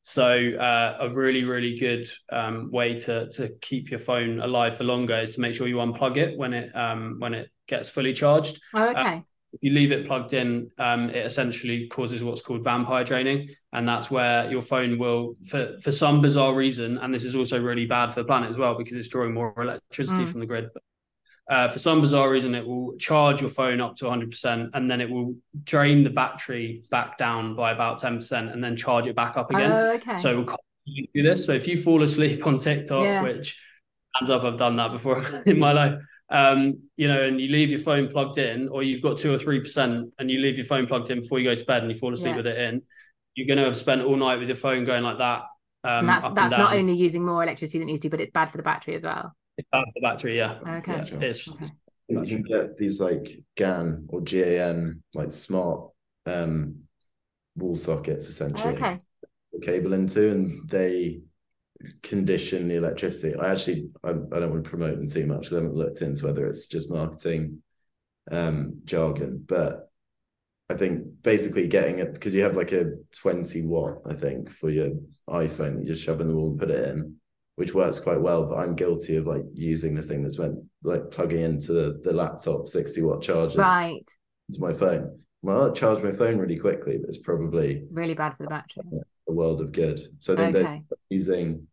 so 0.09 0.53
uh, 0.57 0.99
a 1.01 1.09
really, 1.09 1.43
really 1.43 1.77
good 1.77 2.07
um, 2.31 2.71
way 2.71 2.97
to 2.97 3.29
to 3.31 3.49
keep 3.59 3.89
your 3.89 3.99
phone 3.99 4.39
alive 4.39 4.77
for 4.77 4.85
longer 4.85 5.17
is 5.17 5.35
to 5.35 5.41
make 5.41 5.53
sure 5.53 5.67
you 5.67 5.75
unplug 5.75 6.15
it 6.15 6.37
when 6.37 6.53
it 6.53 6.73
um, 6.73 7.17
when 7.19 7.33
it 7.33 7.51
gets 7.67 7.89
fully 7.89 8.13
charged. 8.13 8.57
Oh, 8.73 8.83
uh, 8.83 8.91
okay. 8.91 9.01
Uh, 9.01 9.19
if 9.51 9.59
you 9.61 9.71
leave 9.71 9.91
it 9.91 10.07
plugged 10.07 10.33
in, 10.33 10.71
um, 10.77 11.09
it 11.09 11.25
essentially 11.25 11.87
causes 11.87 12.23
what's 12.23 12.41
called 12.41 12.63
vampire 12.63 13.03
draining, 13.03 13.49
and 13.73 13.85
that's 13.85 14.09
where 14.09 14.49
your 14.49 14.61
phone 14.61 14.97
will, 14.97 15.35
for 15.45 15.77
for 15.83 15.91
some 15.91 16.21
bizarre 16.21 16.55
reason, 16.55 16.97
and 16.99 17.13
this 17.13 17.25
is 17.25 17.35
also 17.35 17.61
really 17.61 17.85
bad 17.85 18.13
for 18.13 18.21
the 18.21 18.27
planet 18.27 18.49
as 18.49 18.55
well 18.55 18.77
because 18.77 18.95
it's 18.95 19.09
drawing 19.09 19.33
more 19.33 19.53
electricity 19.57 20.23
mm. 20.23 20.29
from 20.29 20.39
the 20.39 20.45
grid. 20.45 20.69
But 20.73 20.83
uh, 21.49 21.69
for 21.69 21.79
some 21.79 22.01
bizarre 22.01 22.29
reason, 22.29 22.53
it 22.55 22.65
will 22.65 22.95
charge 22.97 23.39
your 23.39 23.49
phone 23.49 23.79
up 23.79 23.95
to 23.97 24.05
100%, 24.05 24.69
and 24.73 24.91
then 24.91 24.99
it 24.99 25.09
will 25.09 25.35
drain 25.63 26.03
the 26.03 26.09
battery 26.09 26.83
back 26.91 27.17
down 27.17 27.55
by 27.55 27.71
about 27.71 28.01
10%, 28.01 28.51
and 28.51 28.63
then 28.63 28.75
charge 28.75 29.07
it 29.07 29.15
back 29.15 29.37
up 29.37 29.49
again. 29.49 29.71
Oh, 29.71 29.91
okay. 29.93 30.17
So 30.17 30.35
we'll 30.35 31.07
do 31.13 31.23
this. 31.23 31.45
So 31.45 31.53
if 31.53 31.67
you 31.67 31.81
fall 31.81 32.03
asleep 32.03 32.45
on 32.45 32.59
TikTok, 32.59 33.03
yeah. 33.03 33.21
which 33.21 33.59
hands 34.15 34.29
up, 34.29 34.43
I've 34.43 34.57
done 34.57 34.75
that 34.75 34.91
before 34.91 35.23
in 35.45 35.57
my 35.57 35.71
life. 35.71 36.01
Um, 36.29 36.79
you 36.97 37.07
know, 37.07 37.23
and 37.23 37.39
you 37.39 37.47
leave 37.47 37.69
your 37.69 37.79
phone 37.79 38.09
plugged 38.09 38.37
in, 38.37 38.67
or 38.67 38.83
you've 38.83 39.01
got 39.01 39.17
two 39.17 39.33
or 39.33 39.37
three 39.37 39.61
percent, 39.61 40.11
and 40.19 40.29
you 40.29 40.39
leave 40.39 40.57
your 40.57 40.65
phone 40.65 40.85
plugged 40.85 41.09
in 41.09 41.21
before 41.21 41.39
you 41.39 41.45
go 41.45 41.55
to 41.55 41.65
bed, 41.65 41.81
and 41.81 41.89
you 41.89 41.97
fall 41.97 42.13
asleep 42.13 42.31
yeah. 42.31 42.37
with 42.37 42.47
it 42.47 42.57
in, 42.57 42.81
you're 43.35 43.47
going 43.47 43.59
to 43.59 43.63
have 43.63 43.77
spent 43.77 44.01
all 44.01 44.17
night 44.17 44.39
with 44.39 44.49
your 44.49 44.57
phone 44.57 44.83
going 44.83 45.03
like 45.03 45.19
that. 45.19 45.43
Um, 45.85 45.99
and 45.99 46.09
that's 46.09 46.23
that's 46.33 46.53
and 46.53 46.61
not 46.61 46.73
only 46.73 46.93
using 46.93 47.23
more 47.23 47.43
electricity 47.43 47.79
than 47.79 47.87
it 47.87 47.91
needs 47.91 48.01
to, 48.01 48.09
but 48.09 48.19
it's 48.19 48.33
bad 48.33 48.51
for 48.51 48.57
the 48.57 48.63
battery 48.63 48.95
as 48.95 49.03
well. 49.03 49.33
It's 49.57 49.67
bad 49.71 49.85
the 49.93 50.01
battery, 50.01 50.37
yeah. 50.37 50.59
Okay. 50.67 50.93
Yeah, 50.93 51.17
it's, 51.21 51.49
okay. 51.49 51.67
You 52.09 52.25
can 52.25 52.43
get 52.43 52.77
these 52.77 53.01
like 53.01 53.43
GAN 53.55 54.05
or 54.09 54.21
GAN, 54.21 55.03
like 55.13 55.33
smart 55.33 55.89
um, 56.25 56.83
wall 57.55 57.75
sockets 57.75 58.29
essentially. 58.29 58.75
Okay. 58.75 58.99
Cable 59.63 59.93
into, 59.93 60.29
and 60.29 60.69
they 60.69 61.21
condition 62.03 62.67
the 62.67 62.75
electricity. 62.75 63.35
I 63.35 63.51
actually 63.51 63.89
I, 64.03 64.09
I 64.09 64.39
don't 64.39 64.51
want 64.51 64.63
to 64.63 64.69
promote 64.69 64.97
them 64.97 65.09
too 65.09 65.25
much. 65.25 65.51
I 65.51 65.55
haven't 65.55 65.73
looked 65.73 66.01
into 66.01 66.25
whether 66.25 66.45
it's 66.45 66.67
just 66.67 66.91
marketing 66.91 67.63
um, 68.31 68.81
jargon, 68.85 69.43
but 69.47 69.89
I 70.69 70.75
think 70.75 71.05
basically 71.23 71.67
getting 71.67 71.99
it 71.99 72.13
because 72.13 72.35
you 72.35 72.43
have 72.43 72.55
like 72.55 72.71
a 72.71 72.91
20 73.21 73.65
watt, 73.65 74.01
I 74.05 74.13
think, 74.13 74.51
for 74.51 74.69
your 74.69 74.91
iPhone 75.29 75.75
that 75.75 75.81
you 75.81 75.93
just 75.93 76.03
shove 76.03 76.21
in 76.21 76.27
the 76.27 76.35
wall 76.35 76.51
and 76.51 76.59
put 76.59 76.71
it 76.71 76.87
in 76.89 77.16
which 77.57 77.73
works 77.73 77.97
quite 77.97 78.21
well. 78.21 78.45
But 78.45 78.59
I'm 78.59 78.75
guilty 78.75 79.17
of 79.17 79.25
like 79.25 79.41
using 79.55 79.95
the 79.95 80.03
thing 80.03 80.21
that's 80.21 80.37
meant 80.37 80.59
like 80.83 81.09
plugging 81.09 81.41
into 81.41 81.73
the, 81.73 81.99
the 82.03 82.13
laptop 82.13 82.67
60 82.67 83.01
watt 83.01 83.23
charger. 83.23 83.59
Right. 83.59 84.07
It's 84.47 84.59
my 84.59 84.73
phone. 84.73 85.19
Well, 85.41 85.63
I'll 85.63 85.73
charge 85.73 86.03
my 86.03 86.11
phone 86.11 86.37
really 86.37 86.57
quickly, 86.57 86.97
but 86.99 87.09
it's 87.09 87.17
probably 87.17 87.83
really 87.91 88.13
bad 88.13 88.37
for 88.37 88.43
the 88.43 88.49
battery. 88.49 88.83
A 89.27 89.33
world 89.33 89.61
of 89.61 89.71
good. 89.71 89.99
So 90.19 90.33
I 90.33 90.37
think 90.37 90.55
okay. 90.55 90.63
they're 90.63 90.97
using 91.09 91.67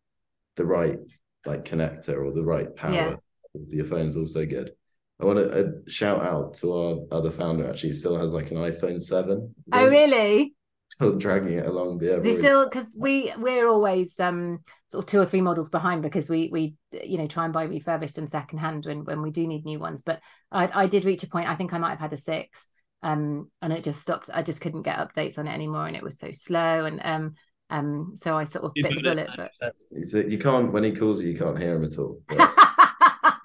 the 0.56 0.64
right 0.64 0.98
like 1.44 1.66
connector 1.66 2.24
or 2.24 2.32
the 2.32 2.42
right 2.42 2.74
power 2.74 2.92
yeah. 2.94 3.16
for 3.52 3.74
your 3.74 3.84
phone's 3.84 4.16
also 4.16 4.46
good. 4.46 4.72
I 5.20 5.26
want 5.26 5.38
to 5.38 5.50
uh, 5.50 5.70
shout 5.86 6.22
out 6.22 6.54
to 6.56 6.72
our 6.72 6.96
other 7.12 7.30
founder. 7.30 7.68
Actually, 7.68 7.90
he 7.90 7.94
still 7.94 8.18
has 8.18 8.32
like 8.32 8.50
an 8.50 8.56
iPhone 8.56 9.00
seven. 9.00 9.54
Oh, 9.70 9.86
really? 9.86 10.54
still 10.94 11.16
dragging 11.18 11.58
it 11.58 11.66
along. 11.66 12.00
Yeah, 12.02 12.20
still 12.32 12.68
because 12.68 12.94
we 12.98 13.32
we're 13.38 13.66
always 13.66 14.18
um 14.20 14.60
sort 14.94 15.04
of 15.04 15.10
two 15.10 15.20
or 15.20 15.26
three 15.26 15.40
models 15.40 15.70
behind 15.70 16.02
because 16.02 16.28
we 16.28 16.48
we 16.52 16.76
you 17.04 17.18
know 17.18 17.26
try 17.26 17.44
and 17.44 17.52
buy 17.52 17.64
refurbished 17.64 18.16
and 18.16 18.30
second 18.30 18.58
hand 18.58 18.86
when 18.86 19.04
when 19.04 19.22
we 19.22 19.30
do 19.30 19.46
need 19.46 19.64
new 19.64 19.80
ones. 19.80 20.02
But 20.02 20.20
I 20.52 20.84
I 20.84 20.86
did 20.86 21.04
reach 21.04 21.24
a 21.24 21.28
point. 21.28 21.48
I 21.48 21.56
think 21.56 21.72
I 21.72 21.78
might 21.78 21.90
have 21.90 22.00
had 22.00 22.12
a 22.12 22.16
six. 22.16 22.68
Um, 23.02 23.50
and 23.60 23.72
it 23.72 23.84
just 23.84 24.00
stopped. 24.00 24.30
I 24.32 24.42
just 24.42 24.62
couldn't 24.62 24.82
get 24.82 24.98
updates 24.98 25.36
on 25.38 25.46
it 25.46 25.52
anymore, 25.52 25.86
and 25.86 25.96
it 25.96 26.02
was 26.02 26.18
so 26.18 26.30
slow. 26.32 26.86
And 26.86 27.00
um, 27.04 27.34
um, 27.68 28.14
so 28.16 28.36
I 28.36 28.44
sort 28.44 28.64
of 28.64 28.72
bit 28.74 28.94
the 28.94 29.02
bullet. 29.02 29.28
But 29.36 30.30
you 30.30 30.38
can't 30.38 30.72
when 30.72 30.84
he 30.84 30.92
calls 30.92 31.20
you, 31.20 31.30
you 31.30 31.38
can't 31.38 31.58
hear 31.58 31.74
him 31.74 31.84
at 31.84 31.98
all. 31.98 32.20
But... 32.28 32.54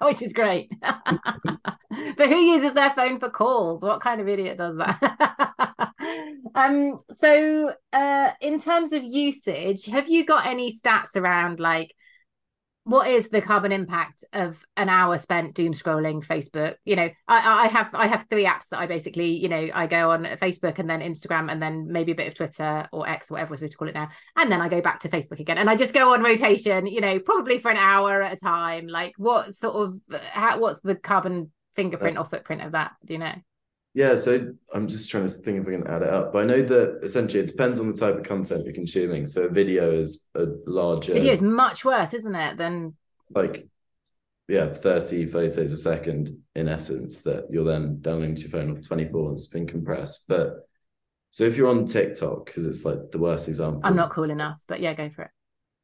Which 0.02 0.22
is 0.22 0.32
great. 0.32 0.70
but 2.16 2.28
who 2.28 2.36
uses 2.36 2.72
their 2.74 2.90
phone 2.90 3.18
for 3.18 3.30
calls? 3.30 3.82
What 3.82 4.00
kind 4.00 4.20
of 4.20 4.28
idiot 4.28 4.58
does 4.58 4.76
that? 4.76 5.92
um, 6.54 6.98
so 7.12 7.74
uh, 7.92 8.30
in 8.40 8.60
terms 8.60 8.92
of 8.92 9.02
usage, 9.02 9.86
have 9.86 10.08
you 10.08 10.24
got 10.24 10.46
any 10.46 10.72
stats 10.72 11.16
around 11.16 11.58
like 11.58 11.94
what 12.84 13.08
is 13.08 13.28
the 13.28 13.42
carbon 13.42 13.72
impact 13.72 14.24
of 14.32 14.64
an 14.76 14.88
hour 14.88 15.18
spent 15.18 15.54
doom 15.54 15.72
scrolling 15.72 16.24
facebook 16.26 16.76
you 16.84 16.96
know 16.96 17.08
I, 17.28 17.64
I 17.64 17.66
have 17.68 17.90
i 17.92 18.06
have 18.06 18.26
three 18.30 18.46
apps 18.46 18.68
that 18.70 18.80
i 18.80 18.86
basically 18.86 19.32
you 19.32 19.48
know 19.50 19.68
i 19.74 19.86
go 19.86 20.10
on 20.10 20.24
facebook 20.24 20.78
and 20.78 20.88
then 20.88 21.00
instagram 21.00 21.52
and 21.52 21.62
then 21.62 21.92
maybe 21.92 22.12
a 22.12 22.14
bit 22.14 22.28
of 22.28 22.34
twitter 22.34 22.88
or 22.90 23.06
x 23.06 23.30
or 23.30 23.34
whatever 23.34 23.50
we're 23.50 23.56
supposed 23.56 23.72
to 23.72 23.78
call 23.78 23.88
it 23.88 23.94
now 23.94 24.08
and 24.36 24.50
then 24.50 24.62
i 24.62 24.68
go 24.68 24.80
back 24.80 24.98
to 25.00 25.10
facebook 25.10 25.40
again 25.40 25.58
and 25.58 25.68
i 25.68 25.76
just 25.76 25.92
go 25.92 26.14
on 26.14 26.22
rotation 26.22 26.86
you 26.86 27.02
know 27.02 27.18
probably 27.20 27.58
for 27.58 27.70
an 27.70 27.76
hour 27.76 28.22
at 28.22 28.32
a 28.32 28.36
time 28.36 28.86
like 28.86 29.12
what 29.18 29.54
sort 29.54 29.76
of 29.76 29.94
how, 30.32 30.58
what's 30.58 30.80
the 30.80 30.94
carbon 30.94 31.52
fingerprint 31.74 32.18
or 32.18 32.24
footprint 32.24 32.62
of 32.62 32.72
that 32.72 32.92
do 33.04 33.12
you 33.14 33.18
know 33.18 33.34
yeah, 33.92 34.14
so 34.14 34.52
I'm 34.72 34.86
just 34.86 35.10
trying 35.10 35.24
to 35.24 35.30
think 35.30 35.60
if 35.60 35.66
I 35.66 35.72
can 35.72 35.86
add 35.88 36.02
it 36.02 36.08
up. 36.08 36.32
But 36.32 36.44
I 36.44 36.46
know 36.46 36.62
that 36.62 37.00
essentially 37.02 37.42
it 37.42 37.48
depends 37.48 37.80
on 37.80 37.90
the 37.90 37.96
type 37.96 38.16
of 38.16 38.22
content 38.22 38.64
you're 38.64 38.72
consuming. 38.72 39.26
So 39.26 39.48
video 39.48 39.90
is 39.90 40.28
a 40.36 40.46
larger 40.66 41.12
video 41.12 41.32
is 41.32 41.42
much 41.42 41.84
worse, 41.84 42.14
isn't 42.14 42.34
it, 42.34 42.56
than 42.56 42.94
like 43.30 43.66
yeah, 44.46 44.72
30 44.72 45.26
photos 45.26 45.72
a 45.72 45.76
second 45.76 46.36
in 46.54 46.68
essence 46.68 47.22
that 47.22 47.46
you're 47.50 47.64
then 47.64 48.00
downloading 48.00 48.36
to 48.36 48.42
your 48.42 48.50
phone 48.50 48.76
or 48.76 48.80
24 48.80 49.30
has 49.30 49.46
been 49.48 49.66
compressed. 49.66 50.24
But 50.28 50.68
so 51.30 51.44
if 51.44 51.56
you're 51.56 51.68
on 51.68 51.86
TikTok, 51.86 52.46
because 52.46 52.66
it's 52.66 52.84
like 52.84 53.10
the 53.10 53.18
worst 53.18 53.48
example. 53.48 53.80
I'm 53.84 53.96
not 53.96 54.10
cool 54.10 54.30
enough, 54.30 54.60
but 54.66 54.80
yeah, 54.80 54.94
go 54.94 55.08
for 55.10 55.22
it. 55.22 55.30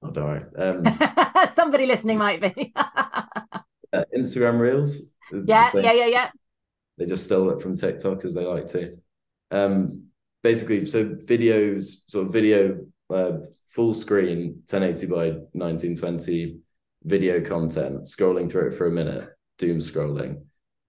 Oh, 0.03 0.11
don't 0.11 0.25
worry. 0.25 0.45
Um, 0.59 1.49
Somebody 1.55 1.87
listening 1.87 2.19
might 2.19 2.41
be. 2.41 2.73
uh, 2.77 4.05
Instagram 4.17 4.59
Reels. 4.59 5.13
Yeah, 5.33 5.71
yeah, 5.75 5.93
yeah, 5.93 6.07
yeah. 6.07 6.31
They 6.99 7.07
just 7.07 7.25
stole 7.25 7.51
it 7.51 7.61
from 7.61 7.77
TikTok 7.77 8.25
as 8.25 8.35
they 8.35 8.45
like 8.45 8.67
to. 8.69 8.97
Um, 9.51 10.07
basically, 10.43 10.87
so 10.87 11.05
videos, 11.05 12.09
sort 12.09 12.27
of 12.27 12.33
video, 12.33 12.79
uh, 13.11 13.39
full 13.67 13.95
screen, 13.95 14.63
1080 14.71 15.07
by 15.07 15.27
1920 15.53 16.59
video 17.05 17.41
content, 17.41 18.05
scrolling 18.05 18.51
through 18.51 18.73
it 18.73 18.79
for 18.79 18.87
a 18.87 18.91
minute, 18.91 19.29
doom 19.59 19.79
scrolling, 19.79 20.43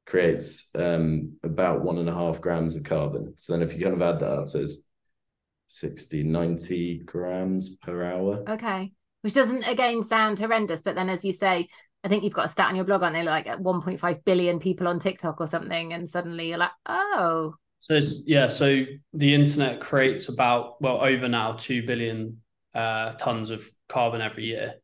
creates 0.06 0.70
um, 0.76 1.38
about 1.44 1.84
one 1.84 1.98
and 1.98 2.10
a 2.10 2.14
half 2.14 2.42
grams 2.42 2.76
of 2.76 2.84
carbon. 2.84 3.34
So 3.38 3.54
then 3.54 3.68
if 3.68 3.76
you 3.76 3.84
kind 3.84 3.94
of 3.94 4.02
add 4.02 4.20
that 4.22 4.32
up, 4.32 4.48
so 4.48 4.60
it's 4.60 4.88
60, 5.68 6.24
90 6.24 7.00
grams 7.06 7.76
per 7.78 8.04
hour. 8.04 8.44
Okay. 8.50 8.94
Which 9.22 9.34
doesn't 9.34 9.64
again 9.64 10.04
sound 10.04 10.40
horrendous, 10.40 10.82
but 10.82 10.96
then 10.96 11.10
as 11.10 11.26
you 11.26 11.34
say, 11.34 11.68
I 12.08 12.10
think 12.10 12.24
you've 12.24 12.34
got 12.34 12.46
a 12.46 12.48
stat 12.48 12.70
on 12.70 12.78
your 12.78 12.86
blog, 12.86 13.04
aren't 13.04 13.18
they? 13.18 13.24
Like 13.24 13.48
at 13.48 13.60
1.5 13.60 14.24
billion 14.24 14.60
people 14.60 14.88
on 14.88 14.98
TikTok 14.98 15.42
or 15.42 15.48
something, 15.48 15.92
and 15.92 16.10
suddenly 16.10 16.48
you're 16.48 16.58
like, 16.58 16.72
oh. 16.86 17.56
So 17.82 18.00
yeah, 18.26 18.48
so 18.48 18.86
the 19.14 19.34
internet 19.34 19.82
creates 19.82 20.30
about 20.30 20.82
well 20.82 21.02
over 21.02 21.28
now 21.28 21.52
two 21.52 21.86
billion 21.86 22.42
uh, 22.74 23.12
tons 23.16 23.50
of 23.50 23.70
carbon 23.90 24.22
every 24.22 24.46
year, 24.46 24.76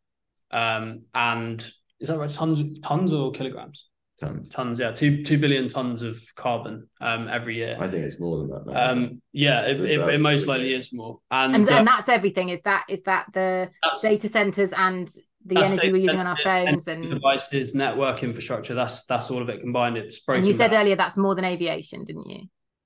um, 0.51 1.03
and 1.15 1.61
is 2.01 2.09
that 2.09 2.17
right? 2.17 2.29
Tons, 2.29 2.79
tons 2.81 3.13
or 3.13 3.31
kilograms? 3.31 3.87
Tons. 4.19 4.49
Tons, 4.49 4.81
yeah, 4.81 4.91
two 4.91 5.23
two 5.23 5.37
billion 5.37 5.69
tons 5.69 6.01
of 6.01 6.21
carbon 6.35 6.89
um, 6.99 7.29
every 7.29 7.55
year. 7.55 7.77
I 7.79 7.87
think 7.87 8.03
it's 8.03 8.19
more 8.19 8.39
than 8.39 8.49
that. 8.49 8.89
Um, 8.89 9.21
yeah, 9.31 9.61
it, 9.61 9.79
it, 9.79 9.99
it, 10.09 10.19
most 10.19 10.45
likely 10.45 10.73
is 10.73 10.91
more, 10.91 11.19
and 11.31 11.55
and, 11.55 11.69
uh, 11.69 11.75
and 11.75 11.87
that's 11.87 12.09
everything. 12.09 12.49
Is 12.49 12.63
that 12.63 12.83
is 12.89 13.03
that 13.03 13.27
the 13.33 13.71
data 14.01 14.27
centers 14.27 14.73
and 14.73 15.09
the 15.45 15.55
that's 15.55 15.69
energy 15.69 15.91
we're 15.91 15.97
using 15.97 16.19
on 16.19 16.27
our 16.27 16.37
phones 16.37 16.87
and 16.87 17.09
devices, 17.09 17.75
network 17.75 18.23
infrastructure. 18.23 18.73
That's 18.73 19.05
that's 19.05 19.29
all 19.29 19.41
of 19.41 19.49
it 19.49 19.61
combined. 19.61 19.97
It's 19.97 20.19
broken. 20.19 20.39
And 20.39 20.47
you 20.47 20.53
said 20.53 20.73
earlier 20.73 20.95
that's 20.95 21.17
more 21.17 21.35
than 21.35 21.45
aviation, 21.45 22.03
didn't 22.05 22.29
you? 22.29 22.43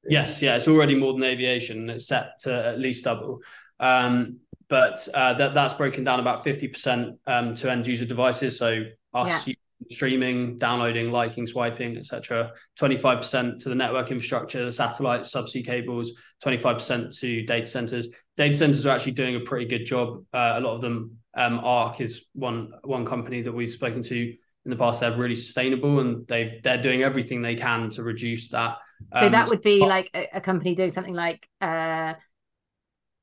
Yes, 0.10 0.42
yeah, 0.42 0.56
it's 0.56 0.68
already 0.68 0.96
more 0.96 1.14
than 1.14 1.24
aviation. 1.24 1.90
It's 1.90 2.08
set 2.08 2.40
to 2.42 2.54
at 2.54 2.80
least 2.80 3.04
double. 3.04 3.42
Um, 3.80 4.40
but 4.70 5.08
uh, 5.14 5.34
that 5.36 5.54
that's 5.54 5.74
broken 5.74 6.04
down 6.04 6.20
about 6.20 6.44
fifty 6.44 6.68
percent 6.68 7.18
um, 7.28 7.56
to 7.56 7.72
end 7.72 7.88
user 7.88 8.06
devices. 8.06 8.58
So 8.58 8.84
us 9.14 9.48
yeah. 9.48 9.54
streaming, 9.90 10.58
downloading, 10.58 11.12
liking, 11.12 11.48
swiping, 11.48 11.98
etc. 11.98 12.54
Twenty 12.76 12.98
five 12.98 13.20
percent 13.20 13.62
to 13.62 13.70
the 13.70 13.76
network 13.76 14.12
infrastructure, 14.12 14.66
the 14.66 14.72
satellites, 14.72 15.34
subsea 15.34 15.66
cables. 15.66 16.14
Twenty 16.42 16.58
five 16.58 16.78
percent 16.78 17.14
to 17.18 17.44
data 17.44 17.66
centers. 17.66 18.10
Data 18.36 18.54
centers 18.54 18.86
are 18.86 18.92
actually 18.92 19.14
doing 19.14 19.36
a 19.36 19.42
pretty 19.42 19.66
good 19.66 19.86
job. 19.86 20.24
Uh, 20.34 20.54
a 20.56 20.62
lot 20.62 20.76
of 20.76 20.82
them 20.82 21.18
um, 21.38 21.60
Ark 21.60 22.02
is 22.02 22.26
one 22.34 22.72
one 22.84 23.06
company 23.06 23.42
that 23.44 23.52
we've 23.52 23.70
spoken 23.70 24.04
to 24.04 24.16
in 24.66 24.72
the 24.72 24.76
past. 24.76 25.00
They're 25.00 25.16
really 25.16 25.36
sustainable 25.36 26.00
and 26.00 26.28
they 26.28 26.60
they're 26.64 26.82
doing 26.82 27.04
everything 27.04 27.42
they 27.42 27.56
can 27.56 27.90
to 27.92 28.04
reduce 28.04 28.50
that. 28.50 28.78
Um, 29.12 29.24
so 29.24 29.30
that 29.30 29.44
um, 29.44 29.50
would 29.50 29.62
be 29.62 29.80
but, 29.80 29.90
like 29.90 30.10
a, 30.14 30.28
a, 30.38 30.42
company 30.42 30.74
doing 30.74 30.90
something 30.90 31.14
like 31.14 31.48
uh, 31.62 32.16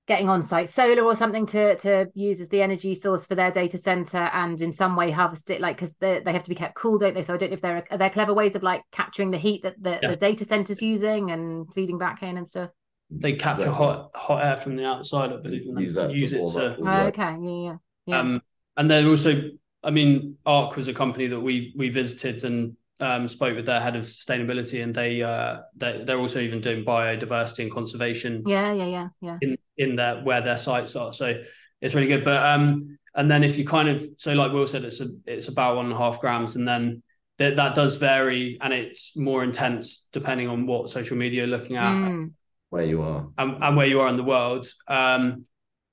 getting 0.06 0.28
on 0.28 0.42
site 0.42 0.68
solar 0.68 1.02
or 1.02 1.16
something 1.16 1.46
to 1.46 1.76
to 1.76 2.06
use 2.14 2.40
as 2.40 2.48
the 2.50 2.62
energy 2.62 2.94
source 2.94 3.26
for 3.26 3.34
their 3.34 3.50
data 3.50 3.78
center 3.78 4.30
and 4.32 4.60
in 4.60 4.72
some 4.72 4.96
way 4.96 5.10
harvest 5.10 5.50
it 5.50 5.60
like 5.60 5.76
because 5.76 5.94
they, 5.96 6.20
they 6.20 6.32
have 6.32 6.42
to 6.42 6.50
be 6.50 6.54
kept 6.54 6.74
cool 6.74 6.98
don't 6.98 7.14
they 7.14 7.22
so 7.22 7.34
i 7.34 7.36
don't 7.36 7.50
know 7.50 7.54
if 7.54 7.62
there 7.62 7.76
are, 7.76 7.84
are 7.90 7.98
there 7.98 8.10
clever 8.10 8.34
ways 8.34 8.54
of 8.54 8.62
like 8.62 8.82
capturing 8.92 9.30
the 9.30 9.38
heat 9.38 9.62
that 9.62 9.74
the, 9.82 9.98
yeah. 10.02 10.10
the 10.10 10.16
data 10.16 10.44
center's 10.44 10.82
using 10.82 11.30
and 11.30 11.66
feeding 11.74 11.98
back 11.98 12.22
in 12.22 12.36
and 12.36 12.48
stuff 12.48 12.70
they 13.10 13.32
capture 13.32 13.62
exactly. 13.62 13.86
hot 13.86 14.10
hot 14.14 14.44
air 14.44 14.56
from 14.56 14.76
the 14.76 14.84
outside 14.84 15.32
i 15.32 15.36
believe 15.36 15.66
and 15.66 15.80
use, 15.80 15.96
use 16.10 16.32
it 16.32 16.46
to 16.48 16.76
oh, 16.80 17.06
okay 17.06 17.36
yeah 17.40 17.64
yeah 17.70 17.76
yeah. 18.06 18.20
Um, 18.20 18.42
and 18.76 18.90
then 18.90 19.06
also, 19.06 19.50
I 19.82 19.90
mean, 19.90 20.36
Ark 20.44 20.76
was 20.76 20.88
a 20.88 20.94
company 20.94 21.28
that 21.28 21.40
we 21.40 21.72
we 21.76 21.88
visited 21.88 22.44
and 22.44 22.76
um, 23.00 23.28
spoke 23.28 23.56
with 23.56 23.66
their 23.66 23.80
head 23.80 23.96
of 23.96 24.04
sustainability, 24.04 24.82
and 24.82 24.94
they 24.94 25.22
uh, 25.22 25.60
they 25.76 26.02
they're 26.04 26.18
also 26.18 26.40
even 26.40 26.60
doing 26.60 26.84
biodiversity 26.84 27.64
and 27.64 27.72
conservation. 27.72 28.42
Yeah, 28.46 28.72
yeah, 28.72 28.86
yeah, 28.86 29.08
yeah. 29.20 29.38
In 29.40 29.58
in 29.76 29.96
their 29.96 30.22
where 30.22 30.40
their 30.40 30.56
sites 30.56 30.96
are, 30.96 31.12
so 31.12 31.42
it's 31.80 31.94
really 31.94 32.08
good. 32.08 32.24
But 32.24 32.44
um, 32.44 32.98
and 33.14 33.30
then 33.30 33.44
if 33.44 33.58
you 33.58 33.66
kind 33.66 33.88
of 33.88 34.04
so 34.16 34.32
like 34.32 34.52
Will 34.52 34.66
said, 34.66 34.84
it's 34.84 35.00
a, 35.00 35.08
it's 35.26 35.48
about 35.48 35.76
one 35.76 35.86
and 35.86 35.94
a 35.94 35.98
half 35.98 36.20
grams, 36.20 36.56
and 36.56 36.66
then 36.66 37.02
that 37.38 37.56
that 37.56 37.74
does 37.74 37.96
vary, 37.96 38.58
and 38.60 38.72
it's 38.72 39.16
more 39.16 39.44
intense 39.44 40.08
depending 40.12 40.48
on 40.48 40.66
what 40.66 40.90
social 40.90 41.16
media 41.16 41.40
you're 41.40 41.58
looking 41.58 41.76
at. 41.76 41.92
Mm. 41.92 42.32
Where 42.70 42.84
you 42.84 43.02
are 43.02 43.28
and, 43.38 43.62
and 43.62 43.76
where 43.76 43.86
you 43.86 44.00
are 44.00 44.08
in 44.08 44.16
the 44.16 44.24
world, 44.24 44.66
um, 44.88 45.46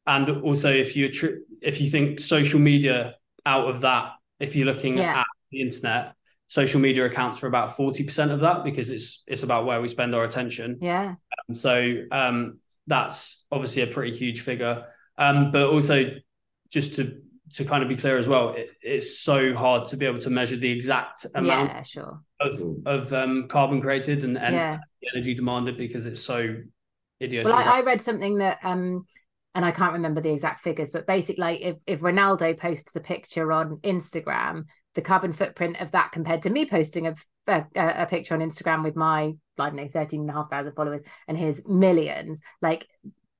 and 0.08 0.30
also 0.43 0.72
if 0.72 0.95
you 0.95 1.12
if 1.62 1.80
you 1.80 1.89
think 1.89 2.20
social 2.20 2.60
media 2.60 3.16
out 3.45 3.70
of 3.70 3.82
that, 3.82 4.14
if 4.39 4.56
you're 4.56 4.66
looking 4.66 4.97
yeah. 4.97 5.20
at 5.20 5.26
the 5.52 5.62
internet, 5.62 6.14
social 6.47 6.80
media 6.80 7.06
accounts 7.06 7.39
for 7.39 7.47
about 7.47 7.78
40% 7.78 8.32
of 8.32 8.41
that 8.41 8.64
because 8.64 8.89
it's 8.89 9.24
it's 9.28 9.43
about 9.43 9.66
where 9.66 9.82
we 9.82 9.88
spend 9.88 10.16
our 10.16 10.24
attention. 10.24 10.80
Yeah. 10.82 11.16
Um, 11.49 11.56
so 11.56 12.04
um, 12.12 12.60
that's 12.88 13.45
obviously 13.52 13.84
a 13.84 13.88
pretty 13.88 14.16
huge 14.16 14.41
figure. 14.41 14.86
Um, 15.18 15.52
but 15.52 15.70
also 15.70 16.06
just 16.72 16.95
to 16.95 17.22
to 17.54 17.66
kind 17.66 17.84
of 17.84 17.89
be 17.89 17.95
clear 17.95 18.18
as 18.18 18.28
well, 18.28 18.54
it, 18.54 18.72
it's 18.82 19.20
so 19.20 19.54
hard 19.54 19.86
to 19.88 19.97
be 19.97 20.06
able 20.06 20.20
to 20.20 20.30
measure 20.30 20.56
the 20.56 20.72
exact 20.72 21.26
amount 21.36 21.70
yeah, 21.70 21.82
sure. 21.84 22.22
of, 22.39 22.54
of 22.86 23.14
um, 23.14 23.47
carbon 23.49 23.82
created 23.82 24.24
and, 24.24 24.38
and 24.38 24.56
yeah. 24.56 24.78
energy 25.14 25.34
demanded 25.34 25.78
because 25.78 26.06
it's 26.06 26.22
so 26.22 26.56
idiotic. 27.22 27.54
Well, 27.54 27.58
I, 27.58 27.80
I 27.80 27.82
read 27.82 27.99
something 27.99 28.38
that 28.38 28.60
um, 28.64 29.06
and 29.54 29.66
I 29.66 29.72
can't 29.72 29.93
remember 29.93 30.22
the 30.22 30.32
exact 30.32 30.62
figures, 30.62 30.91
but 30.91 31.08
basically, 31.08 31.41
like 31.41 31.62
if, 31.62 31.76
if 31.86 31.99
Ronaldo 31.99 32.58
posts 32.58 32.95
a 32.95 33.02
picture 33.02 33.52
on 33.52 33.78
Instagram, 33.78 34.66
the 34.95 35.02
carbon 35.02 35.34
footprint 35.34 35.82
of 35.82 35.91
that 35.91 36.12
compared 36.12 36.43
to 36.43 36.49
me 36.49 36.66
posting 36.66 37.08
a, 37.08 37.16
a, 37.47 37.66
a 37.76 38.06
picture 38.06 38.34
on 38.34 38.39
Instagram 38.39 38.84
with 38.84 38.95
my, 38.95 39.24
I 39.24 39.36
don't 39.58 39.76
know, 39.76 39.89
13 39.91 40.22
and 40.22 40.30
a 40.30 40.34
half 40.34 40.49
thousand 40.49 40.74
followers 40.74 41.02
and 41.28 41.38
his 41.38 41.68
millions, 41.68 42.41
like 42.62 42.88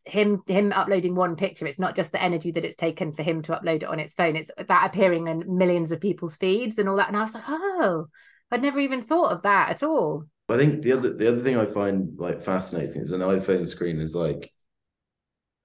him 0.04 0.42
him 0.48 0.74
uploading 0.74 1.14
one 1.14 1.36
picture 1.36 1.68
it's 1.68 1.78
not 1.78 1.96
just 1.96 2.12
the 2.12 2.22
energy 2.22 2.52
that 2.52 2.66
it's 2.66 2.76
taken 2.76 3.14
for 3.14 3.22
him 3.22 3.42
to 3.44 3.52
upload 3.52 3.84
it 3.84 3.84
on 3.84 4.00
its 4.00 4.16
phone 4.16 4.36
it's 4.36 4.50
that 4.68 4.88
appearing 4.88 5.28
in 5.28 5.58
millions 5.58 5.92
of 5.92 6.02
people's 6.02 6.36
feeds 6.38 6.80
and 6.80 6.90
all 6.90 6.98
that 6.98 7.08
and 7.08 7.16
i 7.16 7.22
was 7.22 7.36
like 7.36 7.44
oh 7.48 8.08
i'd 8.50 8.64
never 8.64 8.80
even 8.80 9.04
thought 9.04 9.32
of 9.32 9.44
that 9.44 9.70
at 9.70 9.84
all. 9.84 10.24
I 10.50 10.58
think 10.58 10.82
the 10.82 10.94
other 10.94 11.14
the 11.14 11.28
other 11.28 11.42
thing 11.42 11.56
i 11.56 11.68
find 11.68 12.18
like 12.18 12.42
fascinating 12.42 13.04
is 13.04 13.12
an 13.12 13.22
iphone 13.22 13.66
screen 13.66 14.02
is 14.02 14.16
like 14.16 14.52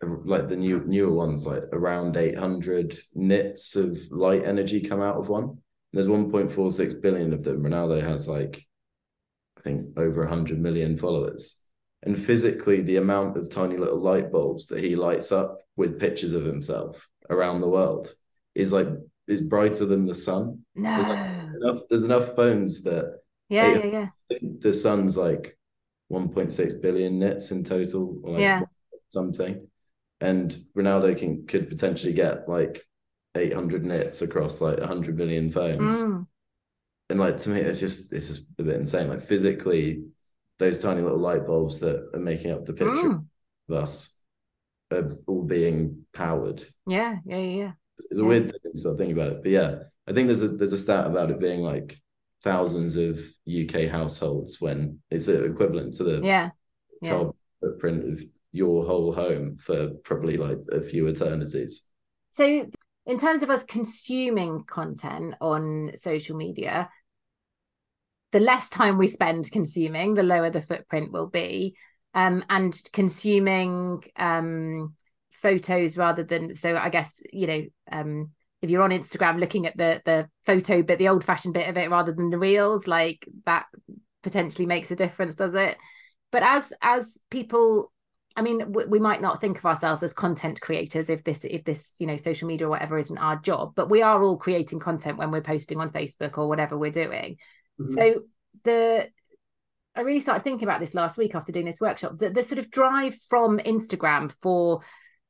like 0.03 0.49
the 0.49 0.57
new 0.57 0.83
newer 0.87 1.13
ones, 1.13 1.47
like 1.47 1.63
around 1.73 2.17
800 2.17 2.97
nits 3.15 3.77
of 3.77 3.99
light 4.11 4.45
energy 4.45 4.81
come 4.81 5.01
out 5.01 5.17
of 5.17 5.29
one. 5.29 5.59
There's 5.93 6.07
1.46 6.09 7.01
billion 7.01 7.33
of 7.33 7.43
them. 7.45 7.63
Ronaldo 7.63 8.03
has 8.03 8.29
like, 8.29 8.67
I 9.59 9.63
think, 9.63 9.99
over 9.99 10.21
100 10.23 10.59
million 10.59 10.99
followers. 10.99 11.63
and 12.03 12.21
physically 12.23 12.83
the 12.83 12.97
amount 12.97 13.37
of 13.39 13.49
tiny 13.49 13.77
little 13.79 13.99
light 14.01 14.31
bulbs 14.31 14.67
that 14.67 14.85
he 14.85 14.95
lights 14.97 15.33
up 15.33 15.59
with 15.77 15.99
pictures 15.99 16.35
of 16.35 16.45
himself 16.45 17.09
around 17.31 17.61
the 17.61 17.69
world 17.69 18.15
is 18.55 18.73
like 18.73 18.87
is 19.27 19.41
brighter 19.41 19.87
than 19.87 20.05
the 20.07 20.15
sun. 20.15 20.61
No. 20.75 20.91
There's, 21.03 21.07
enough, 21.65 21.81
there's 21.89 22.05
enough 22.05 22.37
phones 22.37 22.83
that 22.83 23.19
yeah, 23.49 23.79
yeah, 23.79 23.87
yeah. 24.31 24.39
the 24.61 24.75
sun's 24.75 25.17
like 25.17 25.59
1.6 26.13 26.81
billion 26.83 27.19
nits 27.19 27.51
in 27.51 27.65
total, 27.65 28.21
or 28.23 28.33
like 28.33 28.41
Yeah. 28.41 28.61
something. 29.09 29.67
And 30.21 30.57
Ronaldo 30.77 31.17
can 31.17 31.47
could 31.47 31.69
potentially 31.69 32.13
get 32.13 32.49
like 32.49 32.83
800 33.35 33.85
nits 33.85 34.23
across 34.23 34.61
like 34.61 34.79
100 34.79 35.17
million 35.17 35.51
phones. 35.51 35.91
Mm. 35.93 36.27
And 37.11 37.21
like 37.21 37.37
to 37.39 37.51
me, 37.51 37.61
it's 37.61 37.81
just 37.81 38.13
it's 38.13 38.29
just 38.29 38.47
a 38.59 38.63
bit 38.63 38.77
insane. 38.77 39.09
Like 39.09 39.23
physically, 39.23 40.05
those 40.59 40.79
tiny 40.79 41.03
little 41.03 41.19
light 41.19 41.47
bulbs 41.47 41.81
that 41.81 42.11
are 42.15 42.19
making 42.19 42.51
up 42.51 42.65
the 42.65 42.73
picture 42.73 42.95
Mm. 42.95 43.27
of 43.69 43.75
us 43.75 44.19
are 44.91 45.17
all 45.27 45.43
being 45.43 46.07
powered. 46.15 46.63
Yeah, 46.87 47.19
yeah, 47.27 47.37
yeah, 47.39 47.57
yeah. 47.57 47.73
It's, 47.99 48.07
it's 48.11 48.21
a 48.21 48.25
weird 48.25 48.51
thing 48.51 48.73
to 48.73 48.79
start 48.79 48.99
thinking 48.99 49.17
about 49.19 49.33
it, 49.33 49.43
but 49.43 49.53
yeah, 49.53 49.79
I 50.07 50.13
think 50.13 50.27
there's 50.29 50.43
a 50.43 50.49
there's 50.49 50.73
a 50.73 50.79
stat 50.79 51.07
about 51.07 51.31
it 51.31 51.41
being 51.41 51.61
like 51.61 51.99
thousands 52.43 52.97
of 52.97 53.19
UK 53.47 53.89
households 53.91 54.61
when 54.61 55.01
it's 55.11 55.29
equivalent 55.29 55.95
to 55.95 56.05
the 56.05 56.21
Yeah. 56.25 56.51
Yeah. 57.03 57.31
footprint 57.61 58.13
of 58.13 58.23
your 58.57 58.85
whole 58.85 59.13
home 59.13 59.57
for 59.59 59.91
probably 60.05 60.37
like 60.37 60.59
a 60.73 60.81
few 60.81 61.07
eternities. 61.07 61.89
So, 62.31 62.69
in 63.07 63.19
terms 63.19 63.43
of 63.43 63.51
us 63.51 63.65
consuming 63.65 64.65
content 64.65 65.35
on 65.41 65.93
social 65.97 66.37
media, 66.37 66.89
the 68.33 68.41
less 68.41 68.69
time 68.69 68.99
we 68.99 69.07
spend 69.07 69.51
consuming, 69.51 70.15
the 70.15 70.23
lower 70.23 70.51
the 70.51 70.61
footprint 70.61 71.13
will 71.13 71.29
be. 71.29 71.77
Um, 72.15 72.45
and 72.49 72.75
consuming 72.93 74.03
um, 74.17 74.95
photos 75.33 75.99
rather 75.99 76.25
than 76.25 76.55
so, 76.55 76.77
I 76.77 76.89
guess 76.89 77.23
you 77.33 77.47
know, 77.47 77.63
um, 77.93 78.31
if 78.63 78.71
you're 78.71 78.83
on 78.83 78.91
Instagram 78.91 79.39
looking 79.39 79.67
at 79.67 79.77
the 79.77 80.03
the 80.05 80.29
photo 80.45 80.83
bit, 80.83 80.99
the 80.99 81.09
old 81.09 81.25
fashioned 81.25 81.55
bit 81.55 81.69
of 81.69 81.77
it 81.77 81.91
rather 81.91 82.13
than 82.13 82.31
the 82.31 82.39
reels, 82.39 82.87
like 82.87 83.27
that 83.45 83.67
potentially 84.23 84.67
makes 84.67 84.91
a 84.91 84.97
difference, 84.97 85.37
does 85.37 85.55
it? 85.55 85.77
But 86.33 86.43
as 86.43 86.73
as 86.83 87.19
people 87.31 87.93
I 88.37 88.43
mean, 88.43 88.73
we, 88.73 88.85
we 88.85 88.99
might 88.99 89.23
not 89.23 89.41
think 89.41 89.59
of 89.59 89.65
ourselves 89.65 90.03
as 90.03 90.13
content 90.13 90.61
creators 90.61 91.09
if 91.09 91.25
this, 91.25 91.45
if 91.45 91.65
this, 91.65 91.95
you 91.99 92.07
know, 92.07 92.19
social 92.19 92.47
media 92.47 92.67
or 92.67 92.71
whatever 92.71 92.99
isn't 92.99 93.17
our 93.17 93.37
job, 93.37 93.73
but 93.75 93.89
we 93.89 94.03
are 94.03 94.23
all 94.23 94.37
creating 94.39 94.79
content 94.79 95.17
when 95.17 95.31
we're 95.31 95.41
posting 95.41 95.81
on 95.81 95.91
Facebook 95.91 96.37
or 96.37 96.47
whatever 96.47 96.77
we're 96.77 96.91
doing. 96.91 97.39
Mhm. 97.81 97.89
So 97.89 98.21
the, 98.65 99.09
I 99.97 100.01
really 100.03 100.21
started 100.21 100.45
thinking 100.45 100.69
about 100.69 100.81
this 100.81 100.95
last 100.95 101.17
week 101.17 101.35
after 101.35 101.53
doing 101.53 101.65
this 101.65 101.81
workshop. 101.81 102.19
The, 102.19 102.29
the 102.29 102.43
sort 102.43 102.59
of 102.59 102.71
drive 102.71 103.17
from 103.31 103.59
Instagram 103.59 104.31
for, 104.43 104.83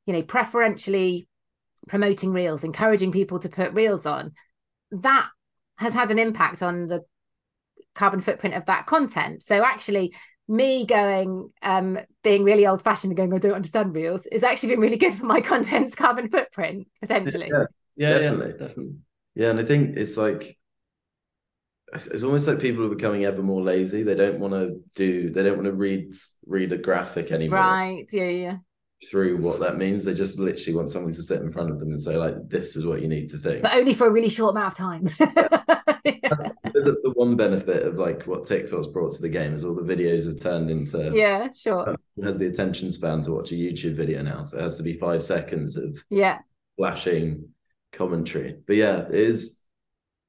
you 0.05 0.13
know, 0.13 0.23
preferentially 0.23 1.29
promoting 1.87 2.33
reels, 2.33 2.65
encouraging 2.65 3.13
people 3.13 3.39
to 3.39 3.49
put 3.49 3.73
reels 3.73 4.05
on, 4.05 4.33
that 4.91 5.29
has 5.77 5.93
had 5.93 6.11
an 6.11 6.19
impact 6.19 6.61
on 6.61 6.87
the 6.87 7.01
carbon 7.95 8.19
footprint 8.19 8.55
of 8.55 8.65
that 8.65 8.85
content. 8.85 9.43
So 9.43 9.63
actually, 9.63 10.13
me 10.47 10.85
going 10.85 11.51
um 11.61 11.99
being 12.23 12.43
really 12.43 12.65
old 12.67 12.81
fashioned 12.81 13.11
and 13.11 13.17
going 13.17 13.33
i 13.33 13.37
don't 13.37 13.53
understand 13.55 13.93
reels 13.93 14.25
is 14.27 14.43
actually 14.43 14.69
been 14.69 14.79
really 14.79 14.97
good 14.97 15.13
for 15.13 15.25
my 15.25 15.41
content's 15.51 15.95
carbon 15.95 16.29
footprint 16.29 16.87
potentially 17.01 17.59
Yeah. 17.95 18.19
yeah, 18.19 18.19
Definitely. 18.19 18.47
yeah, 18.47 18.51
definitely. 18.57 18.95
Yeah, 19.35 19.49
and 19.51 19.59
I 19.59 19.63
think 19.63 19.97
it's 19.97 20.17
like 20.17 20.57
it's, 21.93 22.07
it's 22.07 22.23
almost 22.23 22.47
like 22.47 22.59
people 22.59 22.85
are 22.85 22.89
becoming 22.95 23.25
ever 23.25 23.41
more 23.41 23.61
lazy. 23.61 24.03
They 24.03 24.15
don't 24.15 24.39
want 24.39 24.53
to 24.53 24.81
do. 24.95 25.29
They 25.29 25.43
don't 25.43 25.55
want 25.55 25.65
to 25.67 25.73
read 25.73 26.13
read 26.45 26.71
a 26.73 26.77
graphic 26.77 27.31
anymore 27.31 27.79
right 27.79 28.07
yeah 28.11 28.29
yeah 28.29 28.57
through 29.09 29.37
what 29.37 29.59
that 29.59 29.77
means. 29.77 30.03
They 30.03 30.13
just 30.13 30.39
literally 30.39 30.75
want 30.75 30.89
someone 30.89 31.13
to 31.13 31.21
sit 31.21 31.41
in 31.41 31.51
front 31.51 31.71
of 31.71 31.79
them 31.79 31.91
and 31.91 32.01
say 32.01 32.17
like, 32.17 32.49
"This 32.49 32.75
is 32.75 32.85
what 32.85 33.01
you 33.01 33.07
need 33.07 33.29
to 33.29 33.37
think." 33.37 33.63
but 33.63 33.73
only 33.73 33.93
for 33.93 34.07
a 34.07 34.11
really 34.11 34.29
short 34.29 34.55
amount 34.55 34.73
of 34.73 34.77
time 34.77 35.09
That's, 36.29 36.49
that's 36.63 37.01
the 37.01 37.13
one 37.15 37.35
benefit 37.35 37.83
of 37.83 37.95
like 37.95 38.23
what 38.23 38.45
TikTok's 38.45 38.87
brought 38.87 39.13
to 39.13 39.21
the 39.21 39.29
game 39.29 39.53
is 39.53 39.63
all 39.65 39.75
the 39.75 39.81
videos 39.81 40.25
have 40.25 40.39
turned 40.39 40.69
into. 40.69 41.11
yeah 41.13 41.49
sure 41.51 41.89
um, 41.89 41.97
has 42.23 42.39
the 42.39 42.47
attention 42.47 42.91
span 42.91 43.21
to 43.23 43.31
watch 43.31 43.51
a 43.51 43.55
YouTube 43.55 43.95
video 43.95 44.21
now, 44.21 44.43
so 44.43 44.57
it 44.57 44.61
has 44.61 44.77
to 44.77 44.83
be 44.83 44.93
five 44.93 45.21
seconds 45.23 45.75
of 45.75 46.03
yeah 46.09 46.39
flashing 46.77 47.49
commentary. 47.91 48.57
But 48.65 48.77
yeah, 48.77 48.99
it 49.01 49.15
is 49.15 49.61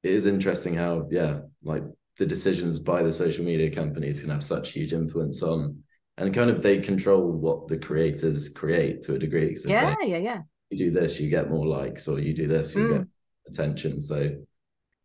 it 0.03 0.11
is 0.11 0.25
interesting 0.25 0.73
how 0.73 1.07
yeah, 1.11 1.41
like 1.63 1.83
the 2.17 2.25
decisions 2.25 2.79
by 2.79 3.03
the 3.03 3.13
social 3.13 3.45
media 3.45 3.73
companies 3.73 4.21
can 4.21 4.29
have 4.29 4.43
such 4.43 4.71
huge 4.71 4.93
influence 4.93 5.41
on 5.41 5.83
and 6.19 6.33
kind 6.35 6.51
of 6.51 6.61
they 6.63 6.79
control 6.81 7.31
what 7.31 7.67
the 7.69 7.77
creators 7.79 8.49
create 8.49 9.03
to 9.03 9.15
a 9.15 9.19
degree. 9.19 9.47
Because 9.49 9.63
they 9.65 9.71
yeah 9.71 9.95
say 9.95 9.97
yeah 10.03 10.17
yeah 10.17 10.41
you 10.71 10.77
do 10.77 10.91
this, 10.91 11.19
you 11.19 11.29
get 11.29 11.49
more 11.49 11.67
likes, 11.67 12.07
or 12.07 12.19
you 12.19 12.33
do 12.35 12.47
this, 12.47 12.75
you 12.75 12.87
Mm. 12.87 12.97
get 12.97 13.07
attention. 13.47 14.01
So 14.01 14.31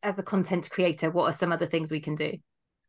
as 0.04 0.20
a 0.20 0.22
content 0.22 0.70
creator 0.70 1.10
what 1.10 1.24
are 1.24 1.32
some 1.32 1.50
other 1.50 1.66
things 1.66 1.90
we 1.90 1.98
can 2.00 2.14
do 2.14 2.32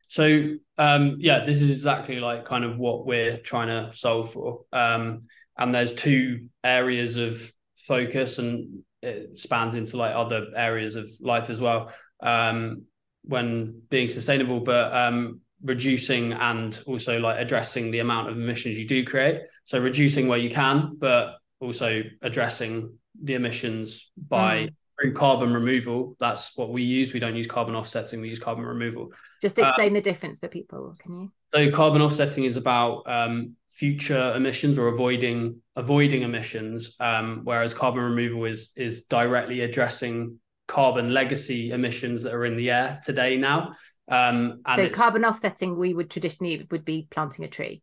So 0.08 0.56
um, 0.78 1.18
yeah, 1.20 1.46
this 1.46 1.62
is 1.62 1.72
exactly 1.72 2.20
like 2.20 2.46
kind 2.46 2.64
of 2.64 2.78
what 2.78 3.06
we're 3.06 3.38
trying 3.38 3.68
to 3.68 3.96
solve 3.96 4.32
for. 4.32 4.62
Um, 4.72 5.24
and 5.58 5.74
there's 5.74 5.94
two 5.94 6.50
areas 6.64 7.18
of 7.18 7.52
focus, 7.78 8.38
and 8.38 8.84
it 9.02 9.40
spans 9.40 9.76
into 9.76 9.98
like 9.98 10.16
other 10.16 10.48
areas 10.56 10.96
of 10.96 11.10
life 11.22 11.50
as 11.50 11.60
well. 11.60 11.92
Um, 12.22 12.84
when 13.24 13.82
being 13.90 14.08
sustainable, 14.08 14.60
but 14.60 14.94
um, 14.96 15.42
reducing 15.66 16.32
and 16.34 16.80
also 16.86 17.20
like 17.20 17.40
addressing 17.40 17.92
the 17.92 18.00
amount 18.00 18.30
of 18.30 18.38
emissions 18.38 18.78
you 18.78 18.88
do 18.88 19.04
create. 19.04 19.42
So 19.66 19.80
reducing 19.80 20.28
where 20.28 20.38
you 20.38 20.50
can, 20.50 20.96
but 20.98 21.38
also 21.60 22.04
addressing 22.22 22.98
the 23.22 23.34
emissions 23.34 24.12
by 24.16 24.70
through 25.00 25.14
carbon 25.14 25.54
removal. 25.54 26.16
That's 26.20 26.56
what 26.56 26.70
we 26.70 26.84
use. 26.84 27.14
We 27.14 27.20
don't 27.20 27.36
use 27.36 27.48
carbon 27.48 27.76
offsetting. 27.76 28.22
We 28.22 28.30
use 28.30 28.40
carbon 28.40 28.66
removal. 28.66 29.10
just 29.42 29.60
explain 29.60 29.94
the 29.94 30.02
difference 30.02 30.40
for 30.40 30.48
people 30.48 30.96
can 31.02 31.14
you 31.14 31.32
So 31.54 31.72
carbon 31.72 32.02
offsetting 32.02 32.46
is 32.46 32.56
about 32.56 33.04
um, 33.08 33.56
future 33.72 34.34
emissions 34.36 34.78
or 34.78 34.88
avoiding 34.88 35.62
avoiding 35.76 36.22
emissions, 36.22 36.96
um, 37.00 37.42
whereas 37.44 37.74
carbon 37.74 38.04
removal 38.04 38.46
is 38.46 38.72
is 38.78 39.04
directly 39.06 39.62
addressing 39.62 40.40
carbon 40.68 41.14
legacy 41.14 41.72
emissions 41.72 42.24
that 42.24 42.34
are 42.34 42.46
in 42.46 42.58
the 42.58 42.72
air 42.72 43.00
today 43.04 43.38
now. 43.38 43.74
Um, 44.08 44.62
and 44.66 44.78
so 44.78 44.84
it's, 44.84 45.00
carbon 45.00 45.26
offsetting 45.26 45.78
we 45.78 45.94
would 45.94 46.10
traditionally 46.12 46.68
would 46.70 46.86
be 46.86 47.08
planting 47.10 47.44
a 47.44 47.48
tree 47.48 47.82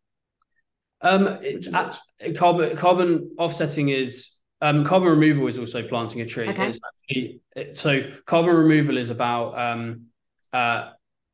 um, 1.01 1.25
Which 1.25 1.41
it, 1.43 1.67
is 1.67 1.73
uh, 1.73 1.95
carbon 2.35 2.77
carbon 2.77 3.31
offsetting 3.37 3.89
is 3.89 4.31
um, 4.61 4.85
carbon 4.85 5.09
removal 5.09 5.47
is 5.47 5.59
also 5.59 5.85
planting 5.85 6.21
a 6.21 6.25
tree. 6.25 6.47
Okay. 6.47 6.67
Actually, 6.67 7.41
it- 7.55 7.77
so 7.77 8.09
carbon 8.25 8.55
removal 8.55 8.97
is 8.97 9.09
about 9.09 9.59
um, 9.59 10.05
uh, 10.53 10.91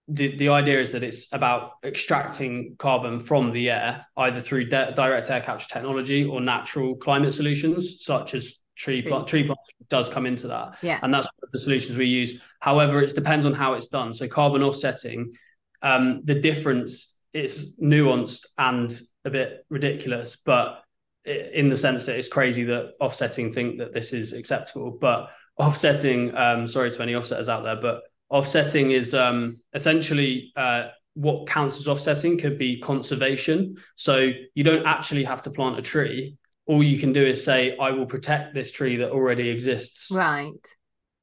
the 0.07 0.35
the 0.37 0.49
idea 0.49 0.79
is 0.79 0.91
that 0.93 1.03
it's 1.03 1.31
about 1.31 1.73
extracting 1.83 2.75
carbon 2.79 3.19
from 3.19 3.51
the 3.51 3.69
air 3.69 4.07
either 4.17 4.41
through 4.41 4.65
de- 4.65 4.93
direct 4.95 5.29
air 5.29 5.41
capture 5.41 5.67
technology 5.71 6.25
or 6.25 6.41
natural 6.41 6.95
climate 6.95 7.33
solutions 7.33 8.03
such 8.03 8.33
as 8.33 8.55
tree 8.80 9.01
plant 9.01 9.27
tree 9.27 9.43
planting 9.43 9.75
does 9.89 10.07
come 10.09 10.25
into 10.25 10.47
that 10.47 10.75
yeah 10.82 10.99
and 11.03 11.13
that's 11.13 11.25
one 11.25 11.39
of 11.49 11.51
the 11.51 11.59
solutions 11.59 11.97
we 11.97 12.05
use. 12.05 12.39
However, 12.59 13.01
it 13.01 13.15
depends 13.15 13.45
on 13.45 13.53
how 13.53 13.73
it's 13.73 13.88
done. 13.88 14.13
So 14.13 14.27
carbon 14.27 14.61
offsetting, 14.61 15.34
um, 15.82 16.21
the 16.23 16.36
difference 16.36 17.17
is 17.34 17.75
nuanced 17.82 18.45
and 18.57 18.99
a 19.25 19.30
bit 19.30 19.65
ridiculous, 19.69 20.38
but 20.45 20.84
in 21.25 21.69
the 21.69 21.77
sense 21.77 22.05
that 22.05 22.17
it's 22.17 22.27
crazy 22.27 22.63
that 22.65 22.93
offsetting 22.99 23.53
think 23.53 23.80
that 23.80 23.93
this 23.93 24.13
is 24.13 24.34
acceptable. 24.34 24.91
But 24.91 25.30
offsetting, 25.57 26.36
um, 26.36 26.67
sorry 26.67 26.91
to 26.91 27.01
any 27.01 27.13
offsetters 27.13 27.49
out 27.49 27.63
there, 27.63 27.75
but 27.75 28.01
offsetting 28.30 28.91
is 28.91 29.13
um, 29.13 29.57
essentially 29.73 30.51
uh, 30.55 30.89
what 31.15 31.47
counts 31.47 31.80
as 31.80 31.88
offsetting 31.88 32.38
could 32.38 32.57
be 32.57 32.80
conservation. 32.80 33.75
So 33.95 34.32
you 34.53 34.63
don't 34.63 34.86
actually 34.86 35.23
have 35.23 35.41
to 35.43 35.51
plant 35.51 35.80
a 35.80 35.82
tree. 35.82 36.38
All 36.70 36.84
you 36.84 36.99
can 36.99 37.11
do 37.13 37.24
is 37.26 37.43
say, 37.43 37.76
I 37.78 37.89
will 37.91 38.05
protect 38.05 38.53
this 38.53 38.72
tree 38.72 38.97
that 38.97 39.09
already 39.11 39.49
exists. 39.49 40.11
right 40.13 40.65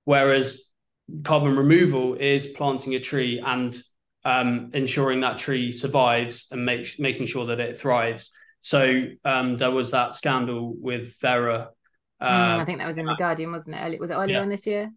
Whereas 0.05 0.47
carbon 1.23 1.57
removal 1.57 2.15
is 2.15 2.47
planting 2.59 2.95
a 2.95 3.01
tree 3.01 3.41
and 3.55 3.71
um, 4.25 4.71
ensuring 4.75 5.21
that 5.21 5.39
tree 5.39 5.71
survives 5.71 6.49
and 6.51 6.65
makes 6.65 6.99
making 6.99 7.27
sure 7.27 7.47
that 7.47 7.61
it 7.61 7.79
thrives. 7.79 8.33
So 8.61 9.05
um, 9.25 9.57
there 9.57 9.71
was 9.71 9.93
that 9.93 10.15
scandal 10.15 10.75
with 10.89 11.15
Verra. 11.23 11.71
Uh, 12.21 12.25
Mm, 12.27 12.61
i 12.63 12.65
think 12.65 12.79
that 12.79 12.87
was 12.87 12.97
in 12.99 13.05
the 13.07 13.15
guardian 13.15 13.53
wasn't 13.53 13.77
it 13.77 13.81
Early- 13.85 13.99
was 14.01 14.11
it 14.11 14.15
earlier 14.15 14.37
yeah. 14.37 14.43
on 14.43 14.49
this 14.49 14.67
year 14.67 14.91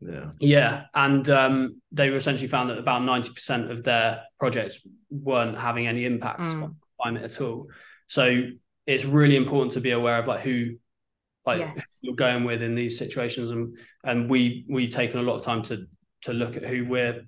yeah. 0.00 0.30
Yeah, 0.40 0.82
and 0.94 1.24
um, 1.30 1.80
they 1.92 2.10
were 2.10 2.16
essentially 2.16 2.48
found 2.48 2.68
that 2.70 2.78
about 2.78 3.02
ninety 3.04 3.30
percent 3.32 3.70
of 3.70 3.82
their 3.82 4.24
projects 4.38 4.74
weren't 5.10 5.56
having 5.56 5.86
any 5.86 6.04
impact 6.04 6.40
Mm. 6.40 6.62
on 6.64 6.76
climate 7.00 7.22
at 7.22 7.40
all. 7.40 7.68
So 8.08 8.24
it's 8.86 9.04
really 9.04 9.36
important 9.36 9.72
to 9.74 9.80
be 9.80 9.90
aware 9.90 10.18
of 10.18 10.26
like 10.26 10.40
who, 10.40 10.76
like 11.44 11.60
Yes. 11.60 11.98
who 12.02 12.08
you're 12.08 12.16
going 12.16 12.44
with 12.44 12.62
in 12.62 12.74
these 12.74 12.98
situations, 12.98 13.50
and 13.50 13.76
and 14.04 14.30
we 14.30 14.64
we've 14.68 14.92
taken 14.92 15.18
a 15.20 15.22
lot 15.22 15.36
of 15.36 15.42
time 15.42 15.62
to 15.64 15.86
to 16.22 16.32
look 16.32 16.56
at 16.56 16.64
who 16.64 16.84
we're 16.86 17.26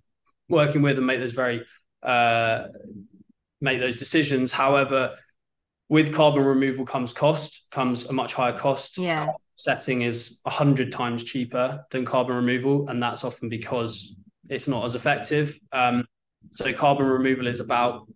working 0.49 0.83
with 0.83 0.97
and 0.97 1.07
make 1.07 1.21
this 1.21 1.33
very 1.33 1.65
uh, 2.03 2.69
make 3.61 3.81
those 3.81 3.97
decisions. 3.97 4.53
However, 4.53 5.17
with 5.89 6.15
carbon 6.15 6.45
removal 6.45 6.85
comes 6.85 7.13
cost, 7.13 7.67
comes 7.71 8.05
a 8.07 8.13
much 8.13 8.35
higher 8.35 8.57
cost. 8.57 8.99
Yeah. 8.99 9.33
Setting 9.57 10.03
is 10.03 10.41
a 10.45 10.51
hundred 10.51 10.93
times 10.93 11.25
cheaper 11.25 11.85
than 11.91 12.05
carbon 12.05 12.37
removal, 12.37 12.89
and 12.89 13.03
that's 13.03 13.25
often 13.25 13.49
because 13.49 14.17
it's 14.49 14.69
not 14.69 14.85
as 14.85 14.95
effective. 14.95 15.59
Um, 15.73 16.07
so 16.51 16.73
carbon 16.73 17.07
removal 17.07 17.49
is 17.49 17.59
about 17.59 18.09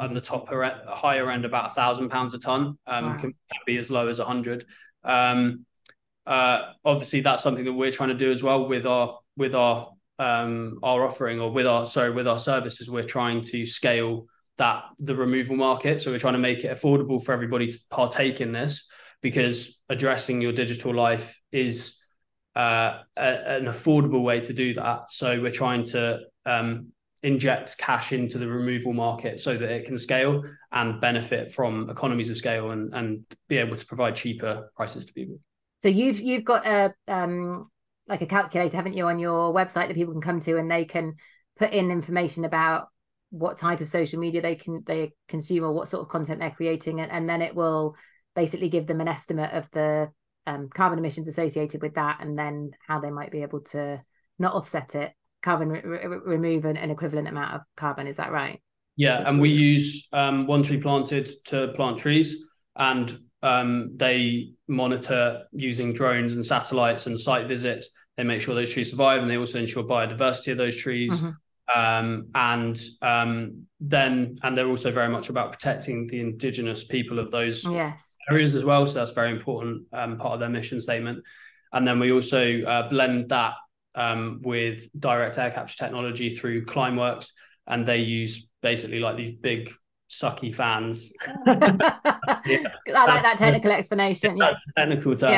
on 0.00 0.14
the 0.14 0.20
top 0.20 0.48
higher 0.48 1.30
end 1.30 1.44
about 1.44 1.70
a 1.70 1.74
thousand 1.74 2.08
pounds 2.08 2.34
a 2.34 2.38
ton. 2.38 2.78
Um, 2.86 3.04
wow. 3.04 3.16
can 3.18 3.34
be 3.66 3.76
as 3.76 3.90
low 3.90 4.08
as 4.08 4.18
a 4.18 4.24
hundred. 4.24 4.64
Um, 5.04 5.66
uh, 6.26 6.72
obviously, 6.84 7.20
that's 7.20 7.42
something 7.42 7.64
that 7.64 7.72
we're 7.72 7.90
trying 7.90 8.08
to 8.08 8.14
do 8.14 8.32
as 8.32 8.42
well 8.42 8.66
with 8.66 8.86
our 8.86 9.18
with 9.36 9.54
our 9.54 9.92
um, 10.18 10.78
our 10.82 11.04
offering 11.04 11.40
or 11.40 11.50
with 11.50 11.66
our 11.66 11.86
sorry 11.86 12.10
with 12.10 12.26
our 12.26 12.38
services. 12.38 12.90
We're 12.90 13.04
trying 13.04 13.42
to 13.44 13.66
scale 13.66 14.26
that 14.56 14.84
the 14.98 15.14
removal 15.14 15.56
market. 15.56 16.02
So 16.02 16.10
we're 16.10 16.18
trying 16.18 16.34
to 16.34 16.38
make 16.38 16.64
it 16.64 16.76
affordable 16.76 17.22
for 17.22 17.32
everybody 17.32 17.66
to 17.68 17.78
partake 17.90 18.40
in 18.40 18.52
this 18.52 18.88
because 19.22 19.80
addressing 19.88 20.40
your 20.40 20.52
digital 20.52 20.94
life 20.94 21.40
is 21.52 21.98
uh, 22.56 22.98
a, 23.16 23.56
an 23.56 23.64
affordable 23.64 24.22
way 24.22 24.40
to 24.40 24.52
do 24.52 24.74
that. 24.74 25.10
So 25.10 25.40
we're 25.40 25.50
trying 25.50 25.84
to 25.86 26.20
um, 26.44 26.92
inject 27.22 27.76
cash 27.78 28.12
into 28.12 28.38
the 28.38 28.48
removal 28.48 28.92
market 28.92 29.40
so 29.40 29.56
that 29.56 29.70
it 29.70 29.84
can 29.84 29.98
scale 29.98 30.42
and 30.72 31.00
benefit 31.00 31.52
from 31.52 31.90
economies 31.90 32.30
of 32.30 32.36
scale 32.36 32.70
and, 32.70 32.94
and 32.94 33.24
be 33.48 33.58
able 33.58 33.76
to 33.76 33.86
provide 33.86 34.16
cheaper 34.16 34.70
prices 34.74 35.06
to 35.06 35.12
people. 35.12 35.38
So 35.80 35.88
you've 35.88 36.20
you've 36.20 36.44
got 36.44 36.66
a 36.66 36.94
um, 37.08 37.64
like 38.06 38.22
a 38.22 38.26
calculator, 38.26 38.76
haven't 38.76 38.94
you, 38.94 39.06
on 39.06 39.18
your 39.18 39.54
website 39.54 39.88
that 39.88 39.94
people 39.94 40.12
can 40.12 40.22
come 40.22 40.40
to 40.40 40.56
and 40.58 40.70
they 40.70 40.84
can 40.84 41.14
put 41.58 41.72
in 41.72 41.90
information 41.90 42.44
about 42.44 42.88
what 43.30 43.58
type 43.58 43.80
of 43.80 43.88
social 43.88 44.18
media 44.18 44.42
they 44.42 44.56
can 44.56 44.82
they 44.86 45.12
consume 45.28 45.64
or 45.64 45.72
what 45.72 45.88
sort 45.88 46.02
of 46.02 46.08
content 46.08 46.40
they're 46.40 46.50
creating 46.50 47.00
and, 47.00 47.12
and 47.12 47.28
then 47.28 47.42
it 47.42 47.54
will 47.54 47.94
basically 48.34 48.68
give 48.68 48.86
them 48.86 49.00
an 49.00 49.08
estimate 49.08 49.52
of 49.52 49.68
the 49.72 50.10
um, 50.46 50.68
carbon 50.74 50.98
emissions 50.98 51.28
associated 51.28 51.80
with 51.80 51.94
that 51.94 52.18
and 52.20 52.36
then 52.36 52.72
how 52.86 52.98
they 52.98 53.10
might 53.10 53.30
be 53.30 53.42
able 53.42 53.60
to 53.60 54.00
not 54.38 54.54
offset 54.54 54.94
it 54.96 55.12
carbon 55.42 55.68
re- 55.68 55.82
re- 55.82 56.18
remove 56.24 56.64
an, 56.64 56.76
an, 56.76 56.90
equivalent 56.90 57.28
amount 57.28 57.54
of 57.54 57.60
carbon 57.76 58.06
is 58.06 58.16
that 58.16 58.32
right 58.32 58.60
yeah 58.96 59.22
and 59.26 59.40
we 59.40 59.50
use 59.50 60.08
um, 60.12 60.46
one 60.46 60.62
tree 60.62 60.80
planted 60.80 61.28
to 61.44 61.68
plant 61.68 61.98
trees 61.98 62.44
and 62.76 63.18
um, 63.42 63.96
they 63.96 64.52
monitor 64.68 65.44
using 65.52 65.92
drones 65.92 66.34
and 66.34 66.44
satellites 66.44 67.06
and 67.06 67.18
site 67.18 67.46
visits 67.46 67.90
they 68.16 68.24
make 68.24 68.40
sure 68.40 68.54
those 68.54 68.72
trees 68.72 68.90
survive 68.90 69.22
and 69.22 69.30
they 69.30 69.38
also 69.38 69.58
ensure 69.58 69.84
biodiversity 69.84 70.52
of 70.52 70.58
those 70.58 70.76
trees 70.76 71.12
mm-hmm 71.12 71.30
um, 71.74 72.28
and 72.34 72.80
um, 73.02 73.66
then 73.80 74.36
and 74.42 74.56
they're 74.56 74.68
also 74.68 74.90
very 74.90 75.08
much 75.08 75.28
about 75.28 75.52
protecting 75.52 76.06
the 76.06 76.20
indigenous 76.20 76.84
people 76.84 77.18
of 77.18 77.30
those 77.30 77.64
yes. 77.64 78.16
areas 78.28 78.54
as 78.54 78.64
well. 78.64 78.86
So 78.86 78.94
that's 78.94 79.12
very 79.12 79.30
important 79.30 79.86
um, 79.92 80.18
part 80.18 80.34
of 80.34 80.40
their 80.40 80.48
mission 80.48 80.80
statement. 80.80 81.22
And 81.72 81.86
then 81.86 82.00
we 82.00 82.10
also 82.10 82.62
uh, 82.62 82.88
blend 82.88 83.28
that 83.28 83.54
um, 83.94 84.40
with 84.42 84.88
direct 84.98 85.38
air 85.38 85.50
capture 85.50 85.76
technology 85.78 86.30
through 86.30 86.64
Climeworks, 86.64 87.30
and 87.66 87.86
they 87.86 87.98
use 87.98 88.46
basically 88.62 89.00
like 89.00 89.16
these 89.16 89.32
big 89.32 89.72
sucky 90.10 90.54
fans. 90.54 91.12
yeah, 91.46 92.68
I 92.88 93.06
like 93.06 93.22
that 93.22 93.36
technical 93.38 93.72
explanation. 93.72 94.36
That's 94.36 94.72
yeah. 94.76 94.84
technical 94.84 95.14
term. 95.14 95.32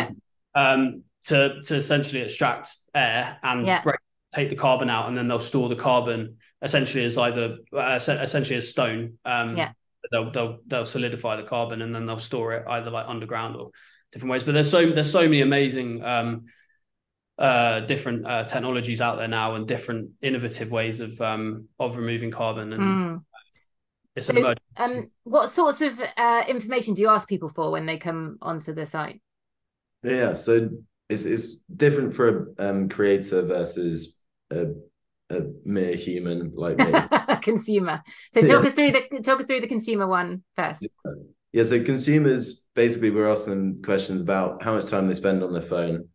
Yeah. 0.55 0.72
Um, 0.72 1.05
to 1.24 1.62
to 1.62 1.76
essentially 1.76 2.22
extract 2.22 2.76
air 2.94 3.38
and 3.42 3.66
yeah. 3.66 3.80
break 3.82 4.00
take 4.34 4.48
the 4.48 4.57
carbon 4.57 4.88
out 4.88 5.09
and 5.09 5.16
then 5.16 5.28
they'll 5.28 5.40
store 5.40 5.68
the 5.68 5.76
carbon 5.76 6.36
essentially 6.62 7.05
as 7.05 7.18
either 7.18 7.59
uh, 7.76 7.98
essentially 8.00 8.57
as 8.57 8.68
stone. 8.68 9.18
Um, 9.24 9.57
yeah. 9.57 9.72
They'll 10.11 10.30
they'll 10.30 10.59
they'll 10.66 10.84
solidify 10.84 11.36
the 11.36 11.42
carbon 11.42 11.82
and 11.82 11.94
then 11.94 12.07
they'll 12.07 12.18
store 12.18 12.55
it 12.55 12.66
either 12.68 12.90
like 12.90 13.07
underground 13.09 13.57
or 13.57 13.70
different 14.12 14.32
ways. 14.32 14.42
But 14.42 14.53
there's 14.53 14.70
so 14.70 14.90
there's 14.90 15.11
so 15.11 15.22
many 15.22 15.42
amazing 15.42 16.03
um, 16.03 16.46
uh, 17.43 17.80
different 17.80 18.24
uh, 18.24 18.45
technologies 18.45 19.01
out 19.01 19.18
there 19.18 19.26
now 19.26 19.57
and 19.57 19.66
different 19.66 20.09
innovative 20.22 20.70
ways 20.70 21.01
of 21.01 21.20
um, 21.20 21.66
of 21.80 21.97
removing 21.97 22.30
carbon 22.30 22.72
and 22.72 22.82
mm. 22.82 23.24
it's 24.14 24.28
so, 24.28 24.36
an 24.36 24.55
um, 24.76 25.11
what 25.24 25.51
sorts 25.51 25.80
of 25.80 26.01
uh, 26.16 26.45
information 26.47 26.95
do 26.95 27.03
you 27.03 27.09
ask 27.09 27.28
people 27.28 27.49
for 27.49 27.72
when 27.72 27.84
they 27.84 27.97
come 27.99 28.38
onto 28.40 28.72
the 28.72 28.86
site? 28.86 29.20
Yeah, 30.05 30.34
so 30.34 30.70
it's 31.11 31.24
it's 31.24 31.57
different 31.74 32.14
for 32.14 32.55
a 32.59 32.68
um, 32.68 32.88
creator 32.88 33.43
versus 33.43 34.20
a, 34.53 34.66
a 35.30 35.40
mere 35.64 35.97
human 35.97 36.53
like 36.55 36.78
me. 36.78 36.93
A 37.28 37.38
consumer. 37.43 38.03
So 38.32 38.40
talk 38.43 38.62
yeah. 38.62 38.68
us 38.68 38.74
through 38.74 38.93
the 38.93 39.20
talk 39.24 39.40
us 39.40 39.47
through 39.47 39.62
the 39.62 39.66
consumer 39.66 40.07
one 40.07 40.45
first. 40.55 40.82
Yeah. 40.82 41.12
yeah, 41.53 41.62
so 41.64 41.82
consumers 41.82 42.66
basically 42.76 43.11
we're 43.11 43.28
asking 43.28 43.55
them 43.55 43.82
questions 43.82 44.20
about 44.20 44.62
how 44.62 44.74
much 44.74 44.86
time 44.86 45.09
they 45.09 45.14
spend 45.14 45.43
on 45.43 45.53
their 45.53 45.62
phone, 45.62 46.09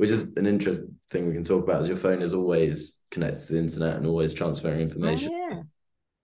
which 0.00 0.08
is 0.08 0.34
an 0.38 0.46
interesting 0.46 0.96
thing 1.10 1.26
we 1.26 1.34
can 1.34 1.44
talk 1.44 1.62
about 1.62 1.82
as 1.82 1.86
your 1.86 1.96
phone 1.98 2.22
is 2.22 2.32
always 2.32 3.04
connected 3.10 3.46
to 3.46 3.52
the 3.52 3.58
internet 3.58 3.96
and 3.96 4.06
always 4.06 4.32
transferring 4.32 4.80
information. 4.80 5.30
Oh, 5.30 5.48
yeah. 5.50 5.60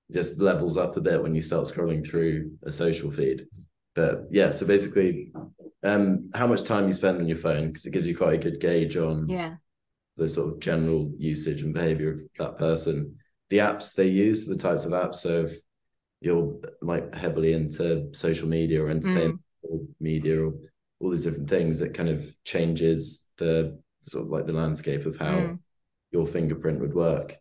It 0.08 0.14
just 0.14 0.40
levels 0.40 0.78
up 0.78 0.96
a 0.96 1.00
bit 1.02 1.22
when 1.22 1.34
you 1.34 1.42
start 1.42 1.66
scrolling 1.66 2.08
through 2.08 2.52
a 2.62 2.72
social 2.72 3.10
feed. 3.10 3.46
But 3.94 4.28
yeah, 4.30 4.50
so 4.50 4.66
basically 4.66 5.30
um 5.84 6.30
how 6.34 6.46
much 6.46 6.64
time 6.64 6.88
you 6.88 6.94
spend 6.94 7.18
on 7.18 7.28
your 7.28 7.36
phone 7.36 7.68
because 7.68 7.84
it 7.84 7.90
gives 7.90 8.06
you 8.06 8.16
quite 8.16 8.32
a 8.32 8.50
good 8.50 8.60
gauge 8.60 8.96
on 8.96 9.28
yeah 9.28 9.56
the 10.16 10.26
sort 10.26 10.54
of 10.54 10.58
general 10.58 11.12
usage 11.18 11.60
and 11.60 11.74
behavior 11.74 12.12
of 12.12 12.20
that 12.38 12.56
person. 12.56 13.14
The 13.50 13.58
apps 13.58 13.94
they 13.94 14.08
use, 14.08 14.46
the 14.46 14.56
types 14.56 14.86
of 14.86 14.92
apps. 14.92 15.16
So 15.16 15.44
if 15.48 15.58
you're 16.22 16.58
like 16.80 17.14
heavily 17.14 17.52
into 17.52 18.08
social 18.14 18.48
media 18.48 18.82
or 18.82 18.88
entertainment 18.88 19.40
mm. 19.66 19.70
or 19.70 19.80
media 20.00 20.46
or 20.46 20.54
all 20.98 21.10
these 21.10 21.24
different 21.24 21.50
things, 21.50 21.82
it 21.82 21.92
kind 21.92 22.08
of 22.08 22.34
changes 22.44 23.25
the 23.38 23.78
sort 24.02 24.24
of 24.24 24.30
like 24.30 24.46
the 24.46 24.52
landscape 24.52 25.06
of 25.06 25.18
how 25.18 25.34
mm. 25.34 25.58
your 26.10 26.26
fingerprint 26.26 26.80
would 26.80 26.94
work. 26.94 27.36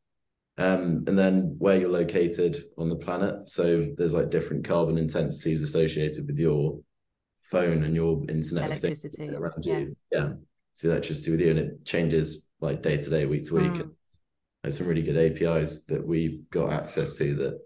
Um, 0.58 1.04
and 1.08 1.18
then 1.18 1.56
where 1.60 1.78
you're 1.78 1.89
located 1.89 2.64
on 2.78 2.88
the 2.88 2.96
planet. 2.96 3.50
So 3.50 3.88
there's 3.98 4.14
like 4.14 4.30
different 4.30 4.64
carbon 4.66 4.98
intensities 4.98 5.62
associated 5.62 6.28
with 6.28 6.39
your 6.39 6.80
phone 7.43 7.84
and 7.84 7.93
your 7.93 8.24
internet 8.30 8.66
electricity 8.66 9.30
around 9.30 9.64
yeah. 9.64 9.80
you. 9.80 9.98
Yeah. 10.12 10.30
So 10.76 10.89
electricity 10.89 11.32
with 11.32 11.41
you 11.41 11.50
and 11.52 11.60
it 11.60 11.86
changes 11.86 12.48
like 12.62 12.82
day 12.82 12.98
to 12.98 13.10
day, 13.10 13.26
week 13.26 13.43
to 13.46 13.56
week. 13.56 13.74
Mm. 13.74 13.91
There's 14.64 14.78
some 14.78 14.88
really 14.88 15.02
good 15.02 15.18
APIs 15.18 15.86
that 15.86 16.06
we've 16.06 16.50
got 16.50 16.74
access 16.74 17.18
to 17.18 17.36
that 17.36 17.60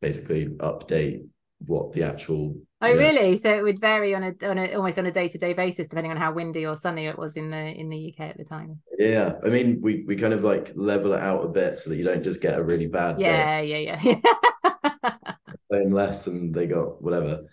basically 0.00 0.46
update 0.58 1.26
what 1.64 1.92
the 1.92 2.02
actual 2.02 2.56
Oh 2.82 2.88
know, 2.88 2.96
really? 2.96 3.36
So 3.36 3.54
it 3.54 3.62
would 3.62 3.80
vary 3.80 4.14
on 4.14 4.22
a 4.22 4.48
on 4.48 4.58
a 4.58 4.74
almost 4.74 4.98
on 4.98 5.06
a 5.06 5.10
day 5.10 5.28
to 5.28 5.38
day 5.38 5.54
basis 5.54 5.88
depending 5.88 6.10
on 6.10 6.18
how 6.18 6.32
windy 6.32 6.66
or 6.66 6.76
sunny 6.76 7.06
it 7.06 7.18
was 7.18 7.36
in 7.36 7.50
the 7.50 7.56
in 7.56 7.88
the 7.88 8.12
UK 8.12 8.28
at 8.28 8.36
the 8.36 8.44
time. 8.44 8.80
Yeah, 8.98 9.34
I 9.44 9.48
mean 9.48 9.80
we 9.80 10.04
we 10.06 10.16
kind 10.16 10.34
of 10.34 10.44
like 10.44 10.72
level 10.74 11.14
it 11.14 11.20
out 11.20 11.44
a 11.44 11.48
bit 11.48 11.78
so 11.78 11.90
that 11.90 11.96
you 11.96 12.04
don't 12.04 12.22
just 12.22 12.42
get 12.42 12.58
a 12.58 12.62
really 12.62 12.86
bad 12.86 13.18
yeah 13.18 13.60
day. 13.60 13.84
yeah 13.84 13.98
yeah 14.02 15.10
playing 15.70 15.92
less 15.92 16.26
and 16.26 16.54
they 16.54 16.66
got 16.66 17.02
whatever. 17.02 17.44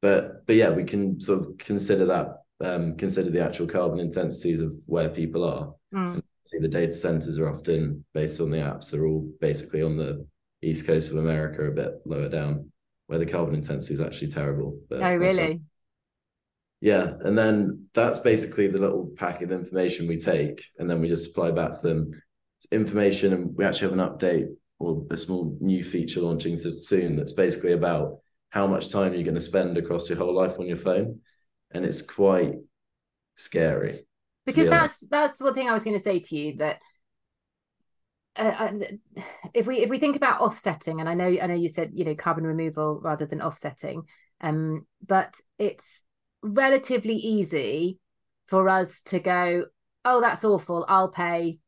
But 0.00 0.46
but 0.46 0.56
yeah, 0.56 0.70
we 0.70 0.84
can 0.84 1.20
sort 1.20 1.40
of 1.40 1.58
consider 1.58 2.06
that 2.06 2.28
um 2.60 2.96
consider 2.96 3.30
the 3.30 3.44
actual 3.44 3.66
carbon 3.66 3.98
intensities 3.98 4.60
of 4.60 4.72
where 4.86 5.08
people 5.08 5.44
are. 5.44 5.74
Mm 5.92 6.22
see 6.48 6.58
the 6.58 6.68
data 6.68 6.92
centers 6.92 7.38
are 7.38 7.52
often 7.52 8.04
based 8.14 8.40
on 8.40 8.50
the 8.50 8.58
apps 8.58 8.94
are 8.94 9.06
all 9.06 9.30
basically 9.40 9.82
on 9.82 9.96
the 9.96 10.26
east 10.62 10.86
coast 10.86 11.10
of 11.10 11.18
America, 11.18 11.62
a 11.64 11.70
bit 11.70 11.92
lower 12.04 12.28
down, 12.28 12.70
where 13.08 13.18
the 13.18 13.26
carbon 13.26 13.54
intensity 13.54 13.94
is 13.94 14.00
actually 14.00 14.28
terrible. 14.28 14.78
But 14.88 15.02
oh, 15.02 15.14
really? 15.16 15.60
Yeah, 16.80 17.14
and 17.22 17.36
then 17.36 17.88
that's 17.92 18.20
basically 18.20 18.68
the 18.68 18.78
little 18.78 19.10
packet 19.16 19.50
of 19.50 19.60
information 19.60 20.06
we 20.06 20.16
take, 20.16 20.64
and 20.78 20.88
then 20.88 21.00
we 21.00 21.08
just 21.08 21.24
supply 21.24 21.50
back 21.50 21.72
to 21.72 21.88
them 21.88 22.22
information, 22.70 23.32
and 23.32 23.56
we 23.56 23.64
actually 23.64 23.90
have 23.90 23.98
an 23.98 24.06
update 24.06 24.46
or 24.78 25.04
a 25.10 25.16
small 25.16 25.56
new 25.60 25.82
feature 25.82 26.20
launching 26.20 26.56
soon 26.58 27.16
that's 27.16 27.32
basically 27.32 27.72
about 27.72 28.18
how 28.50 28.66
much 28.66 28.90
time 28.90 29.12
you're 29.12 29.24
going 29.24 29.34
to 29.34 29.40
spend 29.40 29.76
across 29.76 30.08
your 30.08 30.18
whole 30.18 30.34
life 30.34 30.58
on 30.60 30.66
your 30.66 30.76
phone, 30.76 31.20
and 31.72 31.84
it's 31.84 32.02
quite 32.02 32.54
scary 33.34 34.06
because 34.46 34.64
yeah. 34.64 34.70
that's 34.70 34.98
that's 35.08 35.38
the 35.38 35.52
thing 35.52 35.68
I 35.68 35.74
was 35.74 35.84
going 35.84 35.98
to 35.98 36.04
say 36.04 36.20
to 36.20 36.36
you 36.36 36.56
that 36.56 36.80
uh, 38.38 38.70
uh, 38.70 39.22
if 39.52 39.66
we 39.66 39.78
if 39.78 39.90
we 39.90 39.98
think 39.98 40.16
about 40.16 40.40
offsetting, 40.40 41.00
and 41.00 41.08
I 41.08 41.14
know 41.14 41.26
I 41.26 41.46
know 41.46 41.54
you 41.54 41.68
said 41.68 41.90
you 41.94 42.04
know 42.04 42.14
carbon 42.14 42.46
removal 42.46 43.00
rather 43.02 43.26
than 43.26 43.42
offsetting, 43.42 44.04
um, 44.40 44.86
but 45.06 45.34
it's 45.58 46.04
relatively 46.42 47.16
easy 47.16 47.98
for 48.46 48.68
us 48.68 49.02
to 49.02 49.18
go, 49.18 49.66
oh, 50.04 50.20
that's 50.20 50.44
awful. 50.44 50.86
I'll 50.88 51.10
pay 51.10 51.58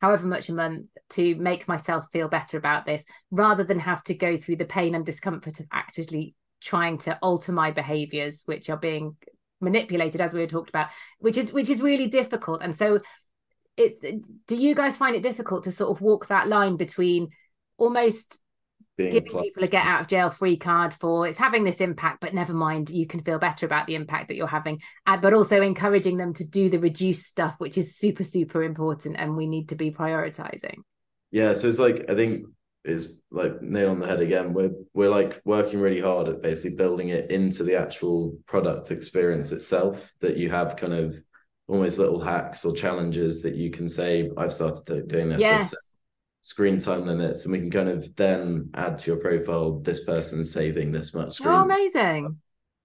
however 0.00 0.26
much 0.26 0.48
a 0.48 0.54
month 0.54 0.86
to 1.10 1.34
make 1.36 1.68
myself 1.68 2.06
feel 2.12 2.28
better 2.28 2.56
about 2.56 2.86
this, 2.86 3.04
rather 3.30 3.64
than 3.64 3.78
have 3.78 4.02
to 4.04 4.14
go 4.14 4.38
through 4.38 4.56
the 4.56 4.64
pain 4.64 4.94
and 4.94 5.04
discomfort 5.04 5.60
of 5.60 5.66
actively 5.70 6.34
trying 6.62 6.98
to 6.98 7.18
alter 7.22 7.52
my 7.52 7.70
behaviors, 7.70 8.42
which 8.46 8.70
are 8.70 8.76
being 8.76 9.16
manipulated 9.60 10.20
as 10.20 10.32
we 10.32 10.40
had 10.40 10.50
talked 10.50 10.70
about 10.70 10.88
which 11.18 11.36
is 11.36 11.52
which 11.52 11.68
is 11.68 11.82
really 11.82 12.06
difficult 12.06 12.62
and 12.62 12.74
so 12.74 12.98
it's 13.76 14.00
do 14.46 14.56
you 14.56 14.74
guys 14.74 14.96
find 14.96 15.16
it 15.16 15.22
difficult 15.22 15.64
to 15.64 15.72
sort 15.72 15.90
of 15.90 16.02
walk 16.02 16.26
that 16.28 16.48
line 16.48 16.76
between 16.76 17.28
almost 17.76 18.38
being 18.96 19.12
giving 19.12 19.40
people 19.40 19.62
a 19.62 19.68
get 19.68 19.86
out 19.86 20.02
of 20.02 20.06
jail 20.06 20.30
free 20.30 20.56
card 20.56 20.92
for 20.92 21.26
it's 21.26 21.38
having 21.38 21.64
this 21.64 21.80
impact 21.80 22.20
but 22.20 22.34
never 22.34 22.52
mind 22.52 22.90
you 22.90 23.06
can 23.06 23.22
feel 23.22 23.38
better 23.38 23.64
about 23.64 23.86
the 23.86 23.94
impact 23.94 24.28
that 24.28 24.34
you're 24.34 24.46
having 24.46 24.80
uh, 25.06 25.16
but 25.16 25.32
also 25.32 25.62
encouraging 25.62 26.18
them 26.18 26.34
to 26.34 26.44
do 26.44 26.68
the 26.68 26.78
reduced 26.78 27.24
stuff 27.26 27.54
which 27.58 27.78
is 27.78 27.96
super 27.96 28.24
super 28.24 28.62
important 28.62 29.16
and 29.18 29.36
we 29.36 29.46
need 29.46 29.68
to 29.68 29.74
be 29.74 29.90
prioritizing 29.90 30.76
Yeah, 31.30 31.52
so 31.52 31.68
it's 31.68 31.78
like 31.78 32.04
I 32.10 32.14
think 32.14 32.46
it's 32.84 33.20
like 33.30 33.60
nail 33.60 33.90
on 33.90 34.00
the 34.00 34.06
head 34.06 34.20
again. 34.20 34.52
We're 34.52 34.72
we're 34.94 35.10
like 35.10 35.40
working 35.44 35.80
really 35.80 36.00
hard 36.00 36.28
at 36.28 36.42
basically 36.42 36.76
building 36.76 37.10
it 37.10 37.30
into 37.30 37.62
the 37.62 37.76
actual 37.76 38.38
product 38.46 38.90
experience 38.90 39.52
itself. 39.52 40.12
That 40.20 40.36
you 40.36 40.50
have 40.50 40.76
kind 40.76 40.94
of 40.94 41.22
almost 41.70 41.98
little 41.98 42.20
hacks 42.20 42.64
or 42.64 42.74
challenges 42.74 43.42
that 43.42 43.54
you 43.54 43.70
can 43.70 43.88
say, 43.88 44.30
I've 44.36 44.52
started 44.52 45.08
doing 45.08 45.28
this. 45.28 45.40
Yes 45.40 45.74
screen 46.42 46.78
time 46.78 47.06
limits, 47.06 47.44
and 47.44 47.52
we 47.52 47.58
can 47.58 47.70
kind 47.70 47.88
of 47.88 48.14
then 48.16 48.70
add 48.74 48.98
to 48.98 49.10
your 49.10 49.20
profile. 49.20 49.78
This 49.80 50.04
person's 50.04 50.52
saving 50.52 50.92
this 50.92 51.14
much 51.14 51.34
screen, 51.34 51.54
oh 51.54 51.62
amazing 51.62 52.36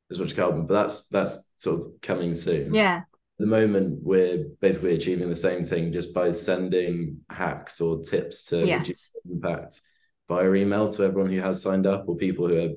this 0.10 0.20
much 0.20 0.36
carbon. 0.36 0.68
But 0.68 0.74
that's 0.84 1.08
that's 1.08 1.54
sort 1.58 1.82
of 1.82 1.88
coming 2.02 2.34
soon. 2.34 2.74
yeah 2.74 2.98
At 2.98 3.06
the 3.40 3.48
moment, 3.48 4.00
we're 4.02 4.46
basically 4.62 4.94
achieving 4.94 5.30
the 5.30 5.36
same 5.36 5.64
thing 5.64 5.92
just 5.92 6.14
by 6.14 6.32
sending 6.32 7.22
hacks 7.30 7.82
or 7.82 8.04
tips 8.04 8.46
to 8.46 8.66
reduce 8.78 9.12
impact 9.30 9.82
via 10.28 10.54
email 10.54 10.92
to 10.92 11.04
everyone 11.04 11.32
who 11.32 11.42
has 11.42 11.62
signed 11.62 11.86
up 11.88 12.06
or 12.08 12.16
people 12.16 12.48
who 12.48 12.60
are 12.60 12.74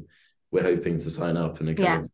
we're 0.50 0.62
hoping 0.62 0.98
to 0.98 1.10
sign 1.10 1.36
up 1.36 1.60
and 1.60 1.68
are 1.68 1.74
kind 1.74 2.04
of 2.04 2.10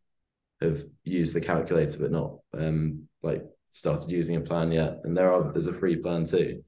have 0.61 0.83
used 1.03 1.35
the 1.35 1.41
calculator 1.41 1.97
but 1.99 2.11
not 2.11 2.37
um 2.57 3.07
like 3.21 3.45
started 3.75 4.09
using 4.09 4.35
a 4.37 4.41
plan 4.41 4.71
yet. 4.71 4.99
And 5.03 5.15
there 5.15 5.31
are 5.31 5.51
there's 5.51 5.67
a 5.67 5.73
free 5.73 5.97
plan 5.97 6.25
too. 6.25 6.63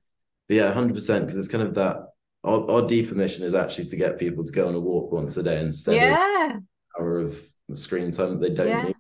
But 0.47 0.55
yeah, 0.57 0.73
hundred 0.73 0.93
percent 0.93 1.25
because 1.25 1.37
it's 1.37 1.47
kind 1.47 1.63
of 1.67 1.73
that. 1.75 1.97
Our, 2.43 2.69
our 2.71 2.87
deeper 2.87 3.15
mission 3.15 3.43
is 3.43 3.55
actually 3.55 3.85
to 3.85 3.97
get 3.97 4.19
people 4.19 4.43
to 4.45 4.51
go 4.51 4.67
on 4.67 4.75
a 4.75 4.79
walk 4.79 5.11
once 5.11 5.35
a 5.37 5.43
day 5.43 5.59
instead 5.59 5.95
of 5.95 6.01
yeah 6.01 6.51
an 6.53 6.67
hour 6.97 7.19
of 7.19 7.41
screen 7.75 8.11
time 8.11 8.31
that 8.33 8.41
they 8.41 8.53
don't 8.53 8.67
Yeah. 8.67 8.83
need, 8.83 8.95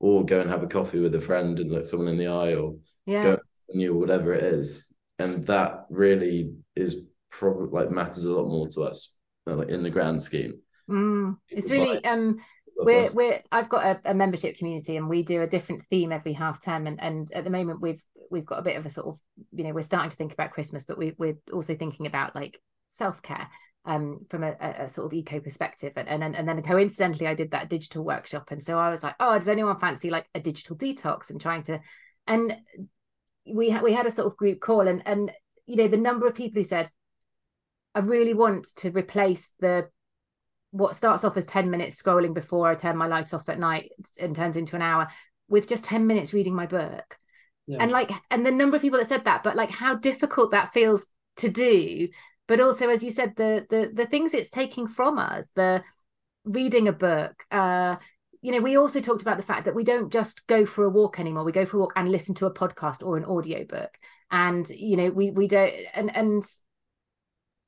or 0.00 0.24
go 0.24 0.40
and 0.40 0.50
have 0.50 0.62
a 0.62 0.66
coffee 0.68 1.00
with 1.00 1.14
a 1.14 1.20
friend 1.20 1.58
and 1.58 1.70
look 1.72 1.86
someone 1.86 2.08
in 2.08 2.18
the 2.18 2.28
eye, 2.28 2.54
or 2.54 2.76
yeah 3.06 3.22
Go- 3.22 3.38
you 3.72 3.94
or 3.94 3.98
whatever 3.98 4.34
it 4.34 4.44
is. 4.44 4.94
And 5.18 5.46
that 5.46 5.86
really 5.90 6.52
is 6.76 7.02
probably 7.30 7.68
like 7.70 7.90
matters 7.90 8.24
a 8.24 8.32
lot 8.32 8.48
more 8.48 8.68
to 8.68 8.82
us, 8.82 9.18
uh, 9.48 9.56
like 9.56 9.68
in 9.70 9.82
the 9.82 9.90
grand 9.90 10.22
scheme. 10.22 10.60
Mm. 10.88 11.38
it's 11.48 11.70
really 11.70 12.04
um 12.04 12.38
we're 12.76 13.08
we're 13.12 13.40
I've 13.52 13.68
got 13.68 13.84
a, 13.84 14.10
a 14.10 14.14
membership 14.14 14.56
community 14.56 14.96
and 14.96 15.08
we 15.08 15.22
do 15.22 15.42
a 15.42 15.46
different 15.46 15.84
theme 15.90 16.12
every 16.12 16.32
half 16.32 16.62
term. 16.62 16.86
And 16.86 17.00
and 17.02 17.30
at 17.32 17.44
the 17.44 17.50
moment 17.50 17.80
we've 17.80 18.02
we've 18.30 18.46
got 18.46 18.58
a 18.58 18.62
bit 18.62 18.76
of 18.76 18.86
a 18.86 18.90
sort 18.90 19.06
of 19.06 19.18
you 19.52 19.64
know 19.64 19.72
we're 19.72 19.82
starting 19.82 20.10
to 20.10 20.16
think 20.16 20.32
about 20.32 20.52
Christmas 20.52 20.86
but 20.86 20.98
we 20.98 21.14
we're 21.18 21.36
also 21.52 21.74
thinking 21.74 22.06
about 22.06 22.34
like 22.34 22.60
self 22.90 23.22
care 23.22 23.48
um 23.86 24.20
from 24.30 24.42
a, 24.42 24.54
a, 24.60 24.84
a 24.84 24.88
sort 24.88 25.06
of 25.06 25.12
eco 25.12 25.40
perspective. 25.40 25.92
And, 25.96 26.08
and 26.08 26.22
then 26.22 26.34
and 26.34 26.48
then 26.48 26.62
coincidentally 26.62 27.26
I 27.26 27.34
did 27.34 27.52
that 27.52 27.68
digital 27.68 28.04
workshop. 28.04 28.50
And 28.50 28.62
so 28.62 28.78
I 28.78 28.90
was 28.90 29.02
like 29.02 29.16
oh 29.20 29.38
does 29.38 29.48
anyone 29.48 29.78
fancy 29.78 30.10
like 30.10 30.28
a 30.34 30.40
digital 30.40 30.76
detox 30.76 31.30
and 31.30 31.40
trying 31.40 31.62
to 31.64 31.80
and 32.26 32.56
we 33.46 33.70
had 33.70 33.82
we 33.82 33.92
had 33.92 34.06
a 34.06 34.10
sort 34.10 34.26
of 34.26 34.36
group 34.36 34.60
call 34.60 34.88
and 34.88 35.02
and 35.06 35.30
you 35.66 35.76
know 35.76 35.88
the 35.88 35.96
number 35.96 36.26
of 36.26 36.34
people 36.34 36.60
who 36.60 36.66
said 36.66 36.90
I 37.94 38.00
really 38.00 38.34
want 38.34 38.66
to 38.76 38.90
replace 38.90 39.50
the 39.60 39.88
what 40.74 40.96
starts 40.96 41.22
off 41.22 41.36
as 41.36 41.46
10 41.46 41.70
minutes 41.70 42.02
scrolling 42.02 42.34
before 42.34 42.66
I 42.66 42.74
turn 42.74 42.96
my 42.96 43.06
light 43.06 43.32
off 43.32 43.48
at 43.48 43.60
night 43.60 43.92
and 44.18 44.34
turns 44.34 44.56
into 44.56 44.74
an 44.74 44.82
hour 44.82 45.06
with 45.48 45.68
just 45.68 45.84
10 45.84 46.04
minutes 46.08 46.34
reading 46.34 46.52
my 46.52 46.66
book. 46.66 47.16
Yeah. 47.68 47.78
And 47.78 47.92
like, 47.92 48.10
and 48.28 48.44
the 48.44 48.50
number 48.50 48.74
of 48.74 48.82
people 48.82 48.98
that 48.98 49.08
said 49.08 49.24
that, 49.26 49.44
but 49.44 49.54
like 49.54 49.70
how 49.70 49.94
difficult 49.94 50.50
that 50.50 50.72
feels 50.72 51.06
to 51.36 51.48
do. 51.48 52.08
But 52.48 52.58
also, 52.58 52.90
as 52.90 53.04
you 53.04 53.12
said, 53.12 53.34
the 53.36 53.64
the 53.70 53.90
the 53.94 54.04
things 54.04 54.34
it's 54.34 54.50
taking 54.50 54.88
from 54.88 55.16
us, 55.16 55.48
the 55.54 55.84
reading 56.44 56.88
a 56.88 56.92
book, 56.92 57.32
uh, 57.52 57.96
you 58.42 58.50
know, 58.50 58.60
we 58.60 58.76
also 58.76 59.00
talked 59.00 59.22
about 59.22 59.36
the 59.36 59.44
fact 59.44 59.64
that 59.66 59.76
we 59.76 59.84
don't 59.84 60.12
just 60.12 60.44
go 60.48 60.66
for 60.66 60.84
a 60.84 60.90
walk 60.90 61.20
anymore. 61.20 61.44
We 61.44 61.52
go 61.52 61.64
for 61.64 61.76
a 61.76 61.80
walk 61.80 61.92
and 61.94 62.10
listen 62.10 62.34
to 62.34 62.46
a 62.46 62.52
podcast 62.52 63.06
or 63.06 63.16
an 63.16 63.24
audio 63.24 63.64
book. 63.64 63.90
And, 64.30 64.68
you 64.68 64.96
know, 64.96 65.10
we 65.10 65.30
we 65.30 65.46
don't 65.46 65.72
and 65.94 66.14
and 66.14 66.44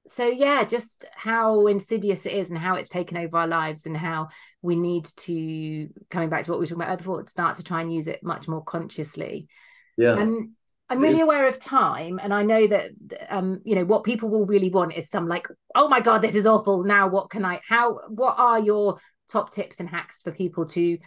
so 0.07 0.27
yeah 0.27 0.65
just 0.65 1.05
how 1.15 1.67
insidious 1.67 2.27
it 2.27 2.33
is 2.33 2.51
and 2.51 2.59
how 2.59 2.75
it's 2.75 2.89
taken 2.89 3.17
over 3.17 3.39
our 3.39 3.47
lives 3.47 3.87
and 3.87 3.97
how 3.97 4.29
we 4.63 4.77
need 4.77 5.05
to 5.17 5.89
coming 6.11 6.29
back 6.29 6.45
to 6.45 6.51
what 6.51 6.59
we 6.59 6.63
were 6.63 6.67
talking 6.67 6.83
about 6.83 6.99
before 6.99 7.27
start 7.27 7.57
to 7.57 7.63
try 7.63 7.81
and 7.81 7.93
use 7.93 8.07
it 8.07 8.23
much 8.23 8.49
more 8.49 8.63
consciously. 8.63 9.49
Yeah. 9.97 10.13
um 10.13 10.55
i'm 10.89 11.01
really 11.01 11.21
aware 11.21 11.49
of 11.49 11.59
time 11.59 12.21
and 12.23 12.33
i 12.33 12.43
know 12.43 12.67
that 12.67 12.91
um 13.29 13.61
you 13.65 13.75
know 13.75 13.85
what 13.85 14.05
people 14.05 14.29
will 14.29 14.47
really 14.47 14.71
want 14.71 14.95
is 14.95 15.09
some 15.09 15.27
like 15.27 15.49
oh 15.75 15.89
my 15.89 16.01
god 16.01 16.23
this 16.23 16.35
is 16.35 16.47
awful. 16.47 16.85
Now 16.85 17.09
what 17.09 17.31
can 17.31 17.45
i 17.45 17.61
how 17.67 18.01
what 18.09 18.39
are 18.39 18.59
your 18.59 18.99
top 19.31 19.53
tips 19.53 19.81
and 19.81 19.89
hacks 19.89 20.21
for 20.23 20.31
people 20.31 20.67
to 20.67 20.99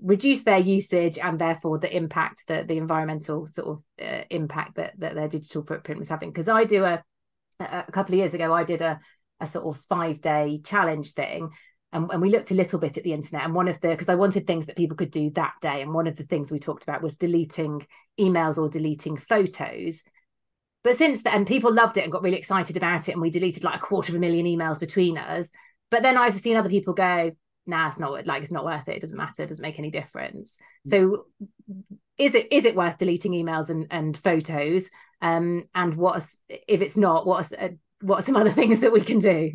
reduce 0.00 0.42
their 0.42 0.58
usage 0.58 1.18
and 1.18 1.38
therefore 1.38 1.78
the 1.78 1.94
impact 1.94 2.44
that 2.48 2.66
the 2.66 2.78
environmental 2.78 3.46
sort 3.46 3.68
of 3.68 3.82
uh, 4.04 4.24
impact 4.30 4.76
that, 4.76 4.94
that 4.98 5.14
their 5.14 5.28
digital 5.28 5.64
footprint 5.64 5.98
was 5.98 6.08
having? 6.08 6.30
Because 6.30 6.48
i 6.48 6.64
do 6.64 6.84
a 6.84 7.02
a 7.60 7.90
couple 7.92 8.14
of 8.14 8.18
years 8.18 8.34
ago 8.34 8.52
i 8.52 8.64
did 8.64 8.82
a, 8.82 9.00
a 9.40 9.46
sort 9.46 9.64
of 9.64 9.82
five 9.84 10.20
day 10.20 10.60
challenge 10.64 11.12
thing 11.12 11.50
and, 11.92 12.10
and 12.10 12.22
we 12.22 12.30
looked 12.30 12.50
a 12.50 12.54
little 12.54 12.78
bit 12.78 12.96
at 12.96 13.04
the 13.04 13.12
internet 13.12 13.44
and 13.44 13.54
one 13.54 13.68
of 13.68 13.80
the 13.80 13.88
because 13.88 14.08
i 14.08 14.14
wanted 14.14 14.46
things 14.46 14.66
that 14.66 14.76
people 14.76 14.96
could 14.96 15.10
do 15.10 15.30
that 15.30 15.54
day 15.60 15.82
and 15.82 15.92
one 15.92 16.06
of 16.06 16.16
the 16.16 16.24
things 16.24 16.50
we 16.50 16.58
talked 16.58 16.84
about 16.84 17.02
was 17.02 17.16
deleting 17.16 17.86
emails 18.20 18.58
or 18.58 18.68
deleting 18.68 19.16
photos. 19.16 20.04
But 20.84 20.96
since 20.96 21.22
then 21.22 21.44
people 21.44 21.72
loved 21.72 21.96
it 21.96 22.02
and 22.02 22.12
got 22.12 22.22
really 22.22 22.38
excited 22.38 22.76
about 22.76 23.08
it 23.08 23.12
and 23.12 23.22
we 23.22 23.30
deleted 23.30 23.62
like 23.62 23.76
a 23.76 23.80
quarter 23.80 24.12
of 24.12 24.16
a 24.16 24.18
million 24.18 24.46
emails 24.46 24.80
between 24.80 25.16
us 25.16 25.48
but 25.92 26.02
then 26.02 26.16
i've 26.16 26.40
seen 26.40 26.56
other 26.56 26.68
people 26.68 26.92
go 26.92 27.30
nah 27.66 27.86
it's 27.86 28.00
not 28.00 28.26
like 28.26 28.42
it's 28.42 28.50
not 28.50 28.64
worth 28.64 28.88
it 28.88 28.96
it 28.96 29.00
doesn't 29.00 29.16
matter 29.16 29.42
it 29.42 29.48
doesn't 29.48 29.62
make 29.62 29.78
any 29.78 29.92
difference. 29.92 30.58
Mm. 30.88 30.90
So 30.90 31.26
is 32.24 32.34
it 32.34 32.52
is 32.52 32.64
it 32.64 32.74
worth 32.74 32.98
deleting 32.98 33.32
emails 33.32 33.70
and, 33.70 33.86
and 33.90 34.16
photos? 34.16 34.90
Um 35.20 35.64
and 35.74 35.94
what's 35.96 36.36
if 36.48 36.80
it's 36.80 36.96
not 36.96 37.26
what's 37.26 37.52
uh, 37.52 37.70
what 38.00 38.18
are 38.20 38.22
some 38.22 38.36
other 38.42 38.50
things 38.50 38.80
that 38.80 38.92
we 38.92 39.00
can 39.00 39.18
do? 39.18 39.52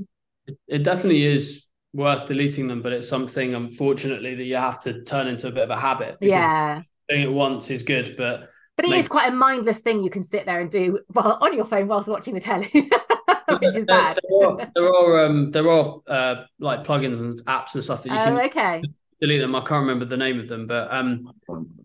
It 0.68 0.84
definitely 0.84 1.26
is 1.26 1.65
worth 1.93 2.28
deleting 2.28 2.68
them, 2.68 2.82
but 2.82 2.93
it's 2.93 3.07
something 3.09 3.55
unfortunately 3.55 4.36
that 4.36 4.43
you 4.43 4.55
have 4.55 4.80
to 4.84 5.03
turn 5.03 5.28
into 5.28 5.47
a 5.47 5.51
bit 5.51 5.63
of 5.63 5.70
a 5.70 5.78
habit. 5.80 6.18
yeah. 6.22 6.82
doing 7.09 7.24
it 7.24 7.32
once 7.32 7.70
is 7.70 7.84
good, 7.84 8.15
but 8.18 8.49
but 8.76 8.86
it 8.86 8.91
Make- 8.91 8.99
is 9.01 9.07
quite 9.07 9.30
a 9.32 9.36
mindless 9.36 9.80
thing 9.80 10.03
you 10.03 10.09
can 10.09 10.22
sit 10.24 10.45
there 10.45 10.59
and 10.59 10.70
do 10.70 10.99
while 11.07 11.38
on 11.41 11.55
your 11.55 11.65
phone 11.65 11.88
whilst 11.88 12.07
watching 12.07 12.34
the 12.36 12.39
telly 12.39 12.70
which 13.59 13.76
is 13.76 13.86
there, 13.88 14.15
bad. 14.15 14.20
there 14.30 14.47
are 14.47 14.72
there 14.76 14.88
are, 14.93 15.26
um, 15.26 15.51
there 15.51 15.70
are 15.70 15.99
uh, 16.07 16.36
like 16.59 16.84
plugins 16.84 17.20
and 17.20 17.43
apps 17.45 17.74
and 17.76 17.84
stuff 17.84 18.03
that 18.03 18.09
you 18.11 18.18
oh 18.18 18.24
can 18.24 18.38
okay 18.41 18.82
delete 19.20 19.41
them. 19.41 19.55
I 19.55 19.59
can't 19.59 19.82
remember 19.82 20.05
the 20.05 20.18
name 20.18 20.39
of 20.39 20.47
them, 20.47 20.68
but 20.68 20.93
um, 20.93 21.32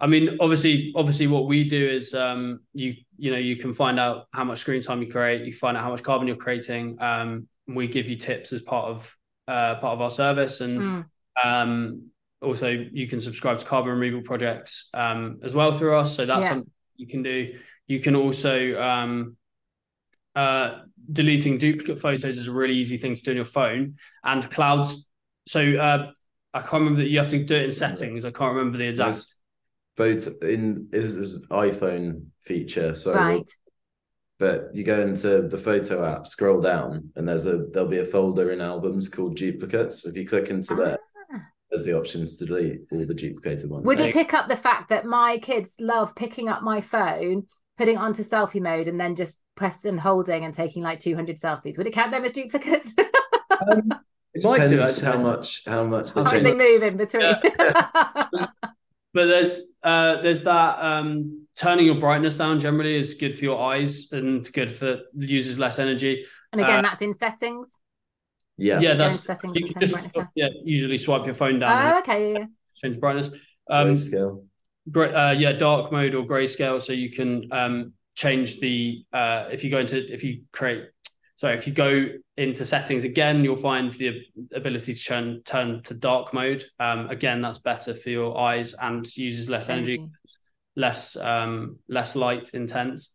I 0.01 0.07
mean, 0.07 0.37
obviously, 0.41 0.93
obviously, 0.97 1.27
what 1.27 1.47
we 1.47 1.69
do 1.69 1.89
is 1.89 2.15
um, 2.15 2.61
you 2.73 2.95
you 3.17 3.31
know 3.31 3.39
you 3.39 3.57
can 3.57 3.73
find 3.75 3.99
out 3.99 4.27
how 4.33 4.45
much 4.45 4.59
screen 4.61 4.83
time 4.83 5.03
you 5.03 5.11
create, 5.11 5.45
you 5.47 5.53
find 5.53 5.77
out 5.77 5.83
how 5.85 5.91
much 5.91 6.03
carbon 6.03 6.27
you're 6.27 6.37
creating. 6.37 7.01
Um, 7.01 7.47
we 7.67 7.87
give 7.87 8.09
you 8.09 8.17
tips 8.17 8.53
as 8.53 8.63
part 8.63 8.87
of 8.87 9.17
uh, 9.49 9.77
part 9.77 9.95
of 9.95 10.01
our 10.01 10.11
service, 10.11 10.61
and 10.61 10.81
Mm. 10.83 11.05
um, 11.45 12.07
also 12.41 12.69
you 12.71 13.07
can 13.07 13.21
subscribe 13.21 13.59
to 13.59 13.65
carbon 13.65 13.93
removal 13.93 14.23
projects 14.23 14.89
um, 14.95 15.41
as 15.45 15.55
well 15.55 15.73
through 15.73 15.97
us. 15.97 16.17
So 16.17 16.27
that's 16.27 16.45
Yeah. 16.45 16.49
something 16.51 16.71
you 16.97 17.07
can 17.07 17.23
do. 17.23 17.59
You 17.87 18.01
can 18.01 18.17
also 18.17 18.81
um, 18.81 19.37
uh, 20.35 20.81
deleting 21.11 21.59
duplicate 21.59 22.01
photos 22.01 22.39
is 22.39 22.49
a 22.49 22.53
really 22.53 22.75
easy 22.75 22.97
thing 22.97 23.15
to 23.15 23.23
do 23.23 23.31
on 23.31 23.37
your 23.37 23.45
phone, 23.45 23.97
and 24.25 24.51
clouds. 24.51 25.09
So 25.47 25.77
uh, 25.77 26.11
I 26.55 26.61
can't 26.61 26.73
remember 26.75 27.01
that 27.01 27.09
you 27.09 27.19
have 27.19 27.31
to 27.31 27.43
do 27.45 27.57
it 27.57 27.65
in 27.65 27.73
settings. 27.73 28.25
I 28.25 28.31
can't 28.31 28.55
remember 28.55 28.79
the 28.79 28.89
exact. 28.89 29.25
There's 29.97 30.25
photo 30.25 30.47
in 30.49 30.89
is 30.93 31.17
this 31.19 31.47
iPhone 31.49 32.27
feature. 32.41 32.95
So 32.95 33.15
right 33.15 33.49
but 34.39 34.71
you 34.75 34.83
go 34.83 35.01
into 35.01 35.43
the 35.43 35.57
photo 35.59 36.05
app, 36.05 36.27
scroll 36.27 36.61
down, 36.61 37.09
and 37.15 37.29
there's 37.29 37.47
a 37.47 37.67
there'll 37.73 37.89
be 37.89 37.99
a 38.01 38.05
folder 38.05 38.51
in 38.51 38.61
albums 38.61 39.09
called 39.09 39.37
duplicates. 39.37 40.05
If 40.05 40.17
you 40.17 40.27
click 40.27 40.49
into 40.49 40.75
there, 40.75 40.99
Ah. 41.33 41.39
there's 41.71 41.85
the 41.85 41.97
options 41.97 42.39
to 42.39 42.47
delete 42.47 42.81
all 42.91 43.07
the 43.07 43.15
duplicated 43.15 43.71
ones. 43.71 43.85
would 43.87 43.99
So- 43.99 44.05
it 44.05 44.13
pick 44.13 44.35
up 44.35 44.49
the 44.49 44.57
fact 44.57 44.89
that 44.89 45.05
my 45.07 45.39
kids 45.39 45.77
love 45.81 46.15
picking 46.17 46.49
up 46.49 46.63
my 46.63 46.81
phone 46.81 47.47
putting 47.79 47.95
it 47.97 48.01
onto 48.01 48.23
selfie 48.23 48.61
mode 48.61 48.87
and 48.89 49.01
then 49.01 49.17
just 49.17 49.41
pressing 49.55 49.91
and 49.93 50.01
holding 50.01 50.45
and 50.45 50.55
taking 50.55 50.83
like 50.83 50.99
200 50.99 51.37
selfies 51.37 51.79
would 51.79 51.87
it 51.87 51.93
count 51.93 52.11
them 52.13 52.23
as 52.25 52.33
duplicates 52.33 52.93
Um, 53.67 53.93
It 54.35 54.45
Might 54.45 54.67
do, 54.69 54.77
depends 54.77 55.03
actually. 55.03 55.13
how 55.19 55.23
much 55.23 55.65
how 55.67 55.85
much 55.85 56.13
they 56.15 56.21
how 56.21 56.25
much 56.25 56.33
change. 56.33 56.45
they 56.45 56.55
move 56.55 56.83
in 56.83 56.97
between 56.97 57.35
but 59.15 59.27
there's 59.27 59.61
uh, 59.83 60.23
there's 60.23 60.43
that 60.45 60.79
um, 60.83 61.47
turning 61.57 61.87
your 61.87 61.97
brightness 61.97 62.39
down 62.39 62.59
generally 62.61 62.97
is 62.97 63.15
good 63.15 63.37
for 63.37 63.45
your 63.45 63.61
eyes 63.73 64.11
and 64.13 64.51
good 64.53 64.71
for 64.71 65.01
uses 65.15 65.59
less 65.59 65.79
energy. 65.79 66.25
and 66.53 66.61
again 66.61 66.79
Uh, 66.85 66.89
that's 66.89 67.03
in 67.03 67.13
settings 67.13 67.77
Yeah, 68.57 68.81
Yeah, 68.81 68.81
Go 68.81 68.89
into 68.91 68.99
that's 68.99 69.21
settings 69.25 69.57
you 69.57 69.67
and 69.67 69.75
can 69.75 69.89
turn 69.89 70.03
just 70.03 70.19
yeah 70.35 70.49
usually 70.65 70.97
swipe 70.99 71.27
your 71.27 71.35
phone 71.35 71.59
down 71.59 71.95
oh 71.95 71.99
okay 71.99 72.33
yeah, 72.33 72.39
yeah. 72.41 72.45
change 72.75 72.99
brightness. 73.01 73.29
Um, 73.71 73.95
grayscale. 73.95 74.45
Great, 74.91 75.15
uh, 75.15 75.35
yeah, 75.39 75.53
dark 75.53 75.93
mode 75.93 76.15
or 76.17 76.25
grayscale, 76.25 76.83
so 76.83 76.93
you 76.93 77.11
can 77.11 77.49
um, 77.53 77.93
change 78.17 78.59
the 78.59 79.05
uh, 79.13 79.47
if 79.53 79.63
you 79.63 79.71
go 79.71 79.79
into 79.79 79.97
if 80.13 80.25
you 80.25 80.43
create 80.53 80.87
so 81.43 81.49
if 81.49 81.67
you 81.67 81.73
go 81.73 82.07
into 82.37 82.65
settings 82.65 83.03
again, 83.03 83.43
you'll 83.43 83.57
find 83.57 83.93
the 83.95 84.23
ability 84.55 84.95
to 84.95 85.05
turn 85.05 85.43
turn 85.45 85.83
to 85.83 85.93
dark 85.93 86.33
mode. 86.33 86.65
Um, 86.79 87.09
again, 87.09 87.43
that's 87.43 87.59
better 87.59 87.97
for 87.97 88.11
your 88.11 88.39
eyes 88.39 88.75
and 88.75 89.05
uses 89.17 89.51
less 89.51 89.69
energy, 89.69 89.95
energy 89.95 90.13
less 90.77 91.17
um, 91.17 91.79
less 91.89 92.15
light 92.15 92.51
intense. 92.55 93.11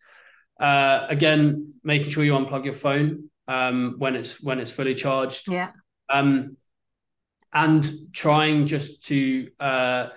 Uh, 0.59 1.05
again, 1.07 1.75
making 1.85 2.09
sure 2.09 2.25
you 2.25 2.33
unplug 2.33 2.65
your 2.65 2.73
phone 2.73 3.29
um, 3.47 3.95
when 3.97 4.17
it's 4.17 4.43
when 4.43 4.59
it's 4.59 4.71
fully 4.71 4.93
charged. 4.93 5.49
Yeah. 5.49 5.69
Um, 6.09 6.57
and 7.53 7.89
trying 8.11 8.65
just 8.65 9.03
to 9.05 9.47
uh, 9.57 10.07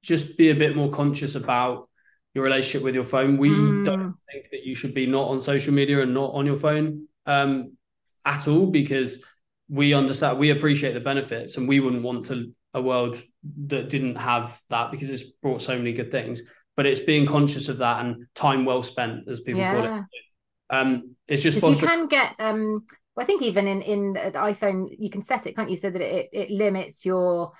just 0.00 0.38
be 0.38 0.50
a 0.50 0.54
bit 0.54 0.76
more 0.76 0.92
conscious 0.92 1.34
about 1.34 1.88
your 2.34 2.44
relationship 2.44 2.84
with 2.84 2.94
your 2.94 3.02
phone. 3.02 3.36
We 3.36 3.50
mm. 3.50 3.84
don't 3.84 4.14
think 4.30 4.46
that 4.52 4.62
you 4.62 4.76
should 4.76 4.94
be 4.94 5.06
not 5.06 5.26
on 5.26 5.40
social 5.40 5.74
media 5.74 6.02
and 6.02 6.14
not 6.14 6.34
on 6.34 6.46
your 6.46 6.56
phone 6.56 7.08
um, 7.26 7.76
at 8.24 8.48
all 8.48 8.66
because 8.66 9.22
we 9.68 9.94
understand 9.94 10.38
we 10.38 10.50
appreciate 10.50 10.92
the 10.92 11.00
benefits 11.00 11.56
and 11.56 11.68
we 11.68 11.80
wouldn't 11.80 12.02
want 12.02 12.26
to 12.26 12.52
a 12.74 12.80
world 12.80 13.20
that 13.66 13.88
didn't 13.88 14.16
have 14.16 14.58
that 14.70 14.90
because 14.90 15.10
it's 15.10 15.22
brought 15.22 15.60
so 15.60 15.76
many 15.76 15.92
good 15.92 16.10
things 16.10 16.42
but 16.76 16.86
it's 16.86 17.00
being 17.00 17.26
conscious 17.26 17.68
of 17.68 17.78
that 17.78 18.04
and 18.04 18.26
time 18.34 18.64
well 18.64 18.82
spent, 18.82 19.28
as 19.28 19.40
people 19.40 19.60
yeah. 19.60 19.74
call 19.74 19.98
it. 19.98 20.04
Um, 20.70 21.16
it's 21.28 21.42
just 21.42 21.62
you 21.62 21.74
can 21.76 22.08
get. 22.08 22.34
Um, 22.38 22.86
I 23.16 23.24
think 23.24 23.42
even 23.42 23.68
in 23.68 23.82
in 23.82 24.12
the 24.14 24.32
iPhone, 24.34 24.88
you 24.98 25.10
can 25.10 25.22
set 25.22 25.46
it, 25.46 25.54
can't 25.54 25.70
you, 25.70 25.76
so 25.76 25.90
that 25.90 26.00
it 26.00 26.30
it 26.32 26.50
limits 26.50 27.04
your 27.04 27.52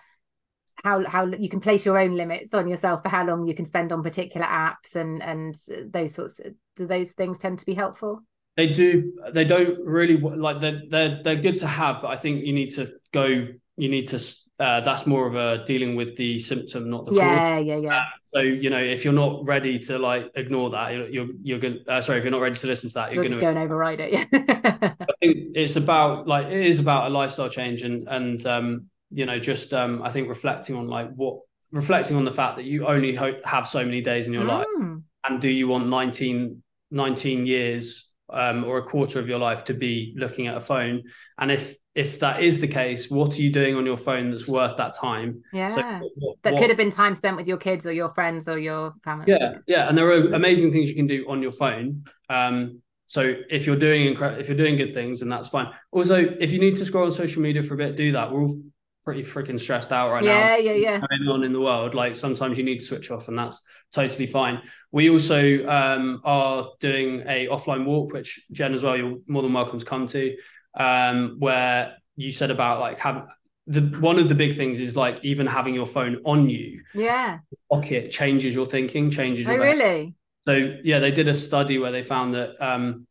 how 0.83 1.07
how 1.07 1.27
you 1.27 1.51
can 1.51 1.61
place 1.61 1.85
your 1.85 1.99
own 1.99 2.17
limits 2.17 2.55
on 2.55 2.69
yourself 2.69 3.03
for 3.03 3.11
how 3.11 3.25
long 3.25 3.47
you 3.47 3.55
can 3.55 3.67
spend 3.67 3.93
on 3.93 4.03
particular 4.03 4.47
apps 4.47 4.97
and 4.97 5.23
and 5.23 5.57
those 5.93 6.15
sorts. 6.15 6.39
Of, 6.41 6.55
do 6.77 6.87
those 6.87 7.13
things 7.13 7.37
tend 7.37 7.59
to 7.59 7.67
be 7.67 7.75
helpful? 7.75 8.23
They 8.57 8.69
do. 8.69 9.13
They 9.33 9.45
don't 9.45 9.79
really 9.85 10.17
like. 10.17 10.61
They're 10.61 10.83
they're 10.89 11.23
they're 11.23 11.37
good 11.37 11.57
to 11.57 11.67
have, 11.67 12.03
but 12.03 12.09
I 12.09 12.17
think 12.17 12.45
you 12.45 12.53
need 12.53 12.71
to 12.75 12.93
go. 13.13 13.49
You 13.77 13.89
need 13.89 14.09
to 14.09 14.19
uh, 14.63 14.81
that's 14.81 15.07
more 15.07 15.27
of 15.27 15.35
a 15.35 15.65
dealing 15.65 15.97
with 15.97 16.17
the 16.17 16.39
symptom, 16.39 16.89
not 16.89 17.05
the 17.05 17.15
yeah, 17.15 17.57
cause. 17.57 17.67
Yeah, 17.67 17.77
yeah, 17.79 17.97
uh, 17.97 18.05
so 18.23 18.39
you 18.41 18.71
know, 18.71 18.79
if 18.79 19.05
you're 19.05 19.13
not 19.13 19.45
ready 19.45 19.79
to 19.81 19.99
like 19.99 20.31
ignore 20.37 20.71
that, 20.71 20.93
you're 20.93 21.09
you're, 21.09 21.27
you're 21.43 21.59
going. 21.59 21.81
Uh, 21.89 22.01
sorry, 22.01 22.19
if 22.19 22.25
you're 22.25 22.31
not 22.31 22.43
ready 22.43 22.55
to 22.55 22.67
listen 22.69 22.89
to 22.91 22.95
that, 22.95 23.13
you're, 23.13 23.25
you're 23.25 23.41
going 23.41 23.41
to 23.41 23.45
go 23.45 23.49
and 23.49 23.59
override 23.59 23.99
it. 23.99 24.13
Yeah, 24.13 24.25
I 24.83 25.13
think 25.21 25.57
it's 25.57 25.75
about 25.75 26.29
like 26.29 26.47
it 26.47 26.67
is 26.67 26.79
about 26.79 27.11
a 27.11 27.11
lifestyle 27.11 27.49
change 27.49 27.83
and 27.83 28.07
and 28.09 28.47
um 28.47 28.87
you 29.11 29.27
know 29.27 29.41
just 29.41 29.75
um 29.75 30.01
I 30.03 30.11
think 30.11 30.29
reflecting 30.29 30.77
on 30.77 30.87
like 30.87 31.11
what 31.15 31.41
reflecting 31.73 32.17
on 32.17 32.25
the 32.25 32.31
fact 32.31 32.57
that 32.57 32.65
you 32.65 32.87
only 32.87 33.17
ho- 33.17 33.41
have 33.45 33.67
so 33.67 33.85
many 33.85 34.01
days 34.01 34.29
in 34.29 34.33
your 34.33 34.45
mm. 34.45 34.49
life, 34.49 34.67
and 35.25 35.41
do 35.41 35.49
you 35.49 35.67
want 35.67 35.89
19, 35.89 36.63
19 36.93 37.47
years 37.47 38.12
um, 38.33 38.65
or 38.65 38.79
a 38.79 38.83
quarter 38.83 39.19
of 39.19 39.29
your 39.29 39.39
life 39.39 39.65
to 39.65 39.75
be 39.75 40.15
looking 40.17 40.47
at 40.47 40.57
a 40.57 40.61
phone 40.61 41.03
and 41.39 41.51
if 41.51 41.77
if 41.95 42.21
that 42.21 42.43
is 42.43 42.61
the 42.61 42.69
case, 42.69 43.11
what 43.11 43.39
are 43.39 43.43
you 43.43 43.53
doing 43.53 43.75
on 43.75 43.85
your 43.85 43.99
phone 43.99 44.31
that's 44.31 44.49
worth 44.49 44.77
that 44.79 44.95
time? 44.97 45.43
Yeah. 45.53 45.69
So 45.69 45.83
what, 46.17 46.37
that 46.43 46.55
what, 46.55 46.61
could 46.61 46.71
have 46.71 46.77
been 46.79 46.91
time 46.91 47.15
spent 47.15 47.37
with 47.37 47.47
your 47.47 47.59
kids 47.59 47.85
or 47.85 47.93
your 47.93 48.09
friends 48.09 48.49
or 48.49 48.59
your 48.59 48.95
family. 49.05 49.27
Yeah. 49.29 49.57
Yeah. 49.67 49.89
And 49.89 49.99
there 49.99 50.07
are 50.07 50.33
amazing 50.33 50.73
things 50.73 50.89
you 50.89 50.95
can 50.95 51.07
do 51.07 51.27
on 51.29 51.43
your 51.43 51.53
phone. 51.53 52.05
Um, 52.31 52.81
so 53.09 53.35
if 53.51 53.67
you're 53.67 53.77
doing 53.77 54.15
incre- 54.15 54.41
if 54.41 54.49
you're 54.49 54.57
doing 54.57 54.77
good 54.77 54.95
things, 54.95 55.21
and 55.21 55.31
that's 55.31 55.49
fine. 55.49 55.69
Also, 55.91 56.17
if 56.17 56.51
you 56.51 56.59
need 56.59 56.77
to 56.77 56.87
scroll 56.87 57.05
on 57.05 57.13
social 57.13 57.43
media 57.43 57.63
for 57.63 57.75
a 57.75 57.77
bit, 57.77 57.95
do 57.95 58.13
that. 58.13 58.33
We're 58.33 58.45
all 58.45 58.59
pretty 59.05 59.23
freaking 59.23 59.59
stressed 59.59 59.93
out 59.93 60.11
right 60.11 60.25
yeah, 60.25 60.41
now. 60.41 60.57
Yeah, 60.57 60.73
yeah, 60.73 60.73
yeah. 60.73 61.01
Going 61.01 61.29
on 61.29 61.45
in 61.45 61.53
the 61.53 61.61
world, 61.61 61.95
like 61.95 62.17
sometimes 62.17 62.59
you 62.59 62.65
need 62.65 62.79
to 62.79 62.85
switch 62.85 63.11
off, 63.11 63.29
and 63.29 63.39
that's 63.39 63.63
totally 63.93 64.27
fine. 64.27 64.63
We 64.91 65.11
also 65.11 65.67
um, 65.67 66.21
are 66.25 66.71
doing 66.81 67.23
a 67.27 67.49
offline 67.49 67.85
walk, 67.85 68.13
which 68.13 68.45
Jen 68.53 68.75
as 68.75 68.83
well. 68.83 68.97
You're 68.97 69.19
more 69.27 69.43
than 69.43 69.53
welcome 69.53 69.79
to 69.79 69.85
come 69.85 70.07
to 70.09 70.37
um, 70.75 71.37
where 71.39 71.97
you 72.17 72.33
said 72.33 72.51
about 72.51 72.81
like 72.81 72.99
have 72.99 73.27
the 73.67 73.81
one 74.01 74.19
of 74.19 74.29
the 74.29 74.35
big 74.35 74.57
things 74.57 74.81
is 74.81 74.97
like 74.97 75.25
even 75.25 75.47
having 75.47 75.75
your 75.75 75.87
phone 75.87 76.21
on 76.25 76.49
you. 76.49 76.83
Yeah. 76.95 77.39
Pocket 77.71 78.11
changes 78.11 78.55
your 78.55 78.67
thinking, 78.67 79.11
changes 79.11 79.47
your. 79.47 79.57
Oh, 79.57 79.59
really? 79.59 80.15
So 80.47 80.79
yeah, 80.83 80.99
they 80.99 81.13
did 81.13 81.29
a 81.29 81.35
study 81.35 81.79
where 81.79 81.93
they 81.93 82.03
found 82.03 82.35
that 82.35 82.61
um, 82.61 83.07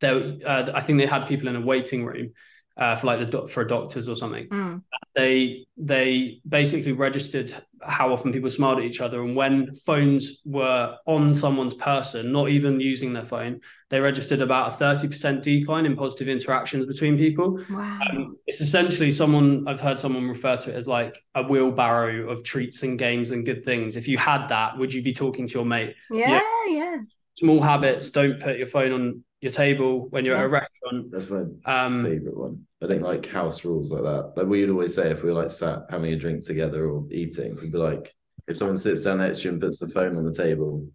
there, 0.00 0.36
uh, 0.44 0.70
I 0.74 0.80
think 0.80 0.98
they 0.98 1.06
had 1.06 1.26
people 1.26 1.48
in 1.48 1.56
a 1.56 1.60
waiting 1.60 2.04
room 2.04 2.32
uh, 2.76 2.96
for 2.96 3.06
like 3.06 3.30
the 3.30 3.48
for 3.48 3.64
doctors 3.64 4.08
or 4.08 4.16
something. 4.16 4.48
Mm. 4.48 4.82
They 5.14 5.66
they 5.76 6.40
basically 6.48 6.92
registered 6.92 7.54
how 7.82 8.12
often 8.12 8.32
people 8.32 8.50
smiled 8.50 8.78
at 8.78 8.84
each 8.84 9.00
other, 9.00 9.22
and 9.22 9.34
when 9.34 9.74
phones 9.74 10.40
were 10.44 10.96
on 11.06 11.34
someone's 11.34 11.74
person, 11.74 12.32
not 12.32 12.48
even 12.48 12.80
using 12.80 13.12
their 13.12 13.26
phone, 13.26 13.60
they 13.90 14.00
registered 14.00 14.40
about 14.40 14.68
a 14.68 14.76
thirty 14.76 15.08
percent 15.08 15.42
decline 15.42 15.86
in 15.86 15.96
positive 15.96 16.28
interactions 16.28 16.86
between 16.86 17.16
people. 17.16 17.62
Wow! 17.70 17.98
Um, 18.10 18.36
it's 18.46 18.60
essentially 18.60 19.12
someone 19.12 19.66
I've 19.68 19.80
heard 19.80 19.98
someone 19.98 20.28
refer 20.28 20.56
to 20.56 20.70
it 20.70 20.76
as 20.76 20.88
like 20.88 21.22
a 21.34 21.42
wheelbarrow 21.42 22.30
of 22.30 22.44
treats 22.44 22.82
and 22.82 22.98
games 22.98 23.30
and 23.30 23.44
good 23.44 23.64
things. 23.64 23.96
If 23.96 24.08
you 24.08 24.16
had 24.16 24.48
that, 24.48 24.78
would 24.78 24.92
you 24.92 25.02
be 25.02 25.12
talking 25.12 25.46
to 25.46 25.54
your 25.54 25.66
mate? 25.66 25.96
Yeah, 26.10 26.40
yeah. 26.68 26.74
yeah. 26.74 26.96
Small 27.34 27.60
habits. 27.62 28.10
Don't 28.10 28.40
put 28.40 28.58
your 28.58 28.66
phone 28.66 28.92
on 28.92 29.24
your 29.40 29.52
table 29.52 30.06
when 30.10 30.24
you're 30.24 30.34
yes. 30.34 30.42
at 30.42 30.46
a 30.46 30.48
restaurant. 30.48 31.10
That's 31.10 31.30
my 31.30 31.84
um, 31.86 32.02
favorite 32.02 32.36
one. 32.36 32.66
I 32.82 32.86
think 32.86 33.02
like 33.02 33.26
house 33.26 33.64
rules 33.64 33.92
like 33.92 34.02
that. 34.02 34.32
Like 34.36 34.46
we 34.46 34.60
would 34.60 34.70
always 34.70 34.94
say 34.94 35.10
if 35.10 35.22
we 35.22 35.30
were 35.30 35.40
like 35.40 35.50
sat 35.50 35.86
having 35.90 36.12
a 36.12 36.16
drink 36.16 36.44
together 36.44 36.86
or 36.86 37.06
eating, 37.10 37.56
we'd 37.56 37.72
be 37.72 37.78
like, 37.78 38.14
if 38.46 38.56
someone 38.56 38.76
sits 38.76 39.04
down 39.04 39.18
next 39.18 39.38
to 39.38 39.44
you 39.44 39.50
and 39.52 39.60
puts 39.60 39.78
the 39.78 39.88
phone 39.88 40.16
on 40.16 40.24
the 40.24 40.34
table, 40.34 40.86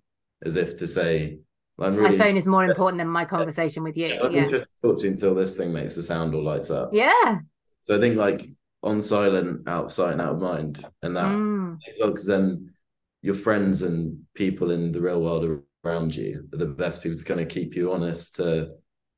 as 0.44 0.58
if 0.58 0.78
to 0.78 0.88
say, 0.88 1.40
I'm 1.80 1.96
really, 1.96 2.18
my 2.18 2.24
phone 2.24 2.38
is 2.38 2.48
more 2.48 2.66
important 2.66 3.00
than 3.00 3.08
my 3.08 3.26
conversation 3.26 3.84
with 3.84 3.98
you. 3.98 4.20
I'm 4.22 4.32
yeah. 4.32 4.46
just 4.46 4.70
talk 4.82 4.98
to 5.00 5.06
you 5.06 5.12
until 5.12 5.36
this 5.36 5.58
thing 5.58 5.74
makes 5.74 5.98
a 5.98 6.04
sound 6.04 6.34
or 6.34 6.42
lights 6.42 6.70
up. 6.70 6.92
Yeah. 6.94 7.40
So 7.82 7.98
I 7.98 8.00
think 8.00 8.16
like 8.16 8.48
on 8.84 9.02
silent, 9.02 9.68
out 9.68 9.86
of 9.86 9.94
sight 9.94 10.14
and 10.14 10.22
out 10.22 10.36
of 10.36 10.40
mind, 10.40 10.86
and 11.02 11.18
that 11.18 11.26
mm. 11.26 11.78
because 12.00 12.26
then 12.26 12.74
your 13.22 13.36
friends 13.36 13.82
and 13.82 14.20
people 14.36 14.72
in 14.72 14.92
the 14.92 15.02
real 15.02 15.22
world 15.22 15.64
around 15.86 16.16
you 16.16 16.48
are 16.54 16.58
the 16.58 16.66
best 16.66 17.04
people 17.04 17.18
to 17.18 17.24
kind 17.24 17.40
of 17.40 17.48
keep 17.48 17.76
you 17.76 17.92
honest 17.92 18.36
to 18.36 18.72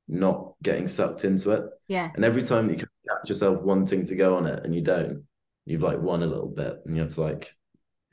not 0.08 0.54
getting 0.64 0.88
sucked 0.88 1.26
into 1.26 1.52
it. 1.52 1.64
Yeah. 1.88 2.12
And 2.16 2.24
every 2.24 2.44
time 2.44 2.70
you 2.70 2.76
catch 2.76 2.88
yourself 3.30 3.62
wanting 3.62 4.06
to 4.06 4.16
go 4.16 4.36
on 4.36 4.46
it 4.46 4.64
and 4.64 4.74
you 4.74 4.82
don't, 4.82 5.26
you've 5.66 5.82
like 5.82 6.00
won 6.00 6.24
a 6.24 6.28
little 6.28 6.48
bit 6.48 6.78
and 6.86 6.96
you 6.96 7.02
have 7.02 7.14
to 7.14 7.22
like 7.22 7.54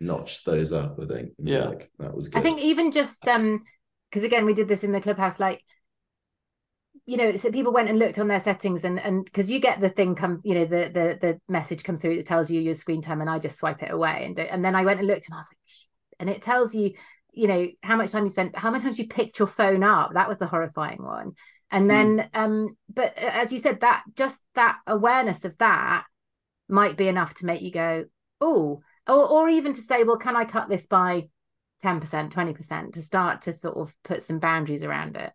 notch 0.01 0.45
those 0.45 0.73
up, 0.73 0.99
I 1.03 1.07
think. 1.07 1.31
Yeah. 1.39 1.69
Like, 1.69 1.91
that 1.99 2.15
was 2.15 2.29
good. 2.29 2.39
I 2.39 2.43
think 2.43 2.61
even 2.61 2.91
just 2.91 3.27
um 3.29 3.65
because 4.11 4.25
again 4.25 4.45
we 4.45 4.55
did 4.55 4.69
this 4.69 4.85
in 4.85 4.93
the 4.93 5.01
clubhouse, 5.01 5.39
like 5.39 5.63
you 7.07 7.19
know, 7.19 7.37
so 7.37 7.53
people 7.53 7.73
went 7.73 7.91
and 7.91 7.99
looked 7.99 8.19
on 8.19 8.29
their 8.29 8.41
settings 8.41 8.85
and 8.85 8.99
and 8.99 9.25
because 9.25 9.51
you 9.51 9.61
get 9.61 9.81
the 9.81 9.91
thing 9.91 10.15
come, 10.15 10.41
you 10.43 10.55
know, 10.55 10.65
the 10.65 10.91
the 10.93 11.19
the 11.21 11.41
message 11.49 11.85
come 11.85 11.97
through 11.97 12.17
that 12.17 12.27
tells 12.27 12.51
you 12.51 12.61
your 12.61 12.75
screen 12.75 13.03
time, 13.03 13.21
and 13.21 13.29
I 13.29 13.39
just 13.39 13.59
swipe 13.59 13.83
it 13.83 13.91
away, 13.91 14.25
and 14.25 14.39
and 14.39 14.65
then 14.65 14.75
I 14.75 14.85
went 14.85 15.01
and 15.01 15.07
looked 15.07 15.29
and 15.29 15.35
I 15.35 15.39
was 15.39 15.49
like, 15.51 16.21
and 16.21 16.31
it 16.31 16.43
tells 16.43 16.75
you 16.75 16.93
you 17.35 17.47
know 17.47 17.69
how 17.83 17.97
much 17.97 18.13
time 18.13 18.25
you 18.25 18.31
spent 18.31 18.57
how 18.57 18.71
much 18.71 18.83
times 18.83 18.99
you 18.99 19.09
picked 19.09 19.39
your 19.39 19.49
phone 19.49 19.83
up? 19.83 20.15
That 20.15 20.29
was 20.29 20.39
the 20.39 20.47
horrifying 20.47 21.03
one. 21.03 21.33
And 21.71 21.91
then 21.91 22.19
mm. 22.19 22.29
um 22.35 22.77
but 22.93 23.19
uh, 23.19 23.31
as 23.33 23.53
you 23.53 23.59
said 23.59 23.81
that 23.81 24.05
just 24.15 24.37
that 24.55 24.79
awareness 24.87 25.45
of 25.45 25.57
that 25.59 26.05
might 26.69 26.97
be 26.97 27.09
enough 27.09 27.35
to 27.35 27.47
make 27.47 27.63
you 27.63 27.73
go 27.73 28.05
oh 28.41 28.81
or, 29.09 29.29
or 29.29 29.49
even 29.49 29.75
to 29.75 29.81
say 29.81 30.05
well 30.05 30.17
can 30.17 30.37
i 30.37 30.45
cut 30.45 30.69
this 30.69 30.87
by 30.87 31.29
10% 31.83 32.33
20% 32.33 32.93
to 32.95 33.03
start 33.03 33.43
to 33.43 33.53
sort 33.53 33.77
of 33.77 33.95
put 34.05 34.23
some 34.23 34.39
boundaries 34.39 34.83
around 34.83 35.17
it. 35.17 35.33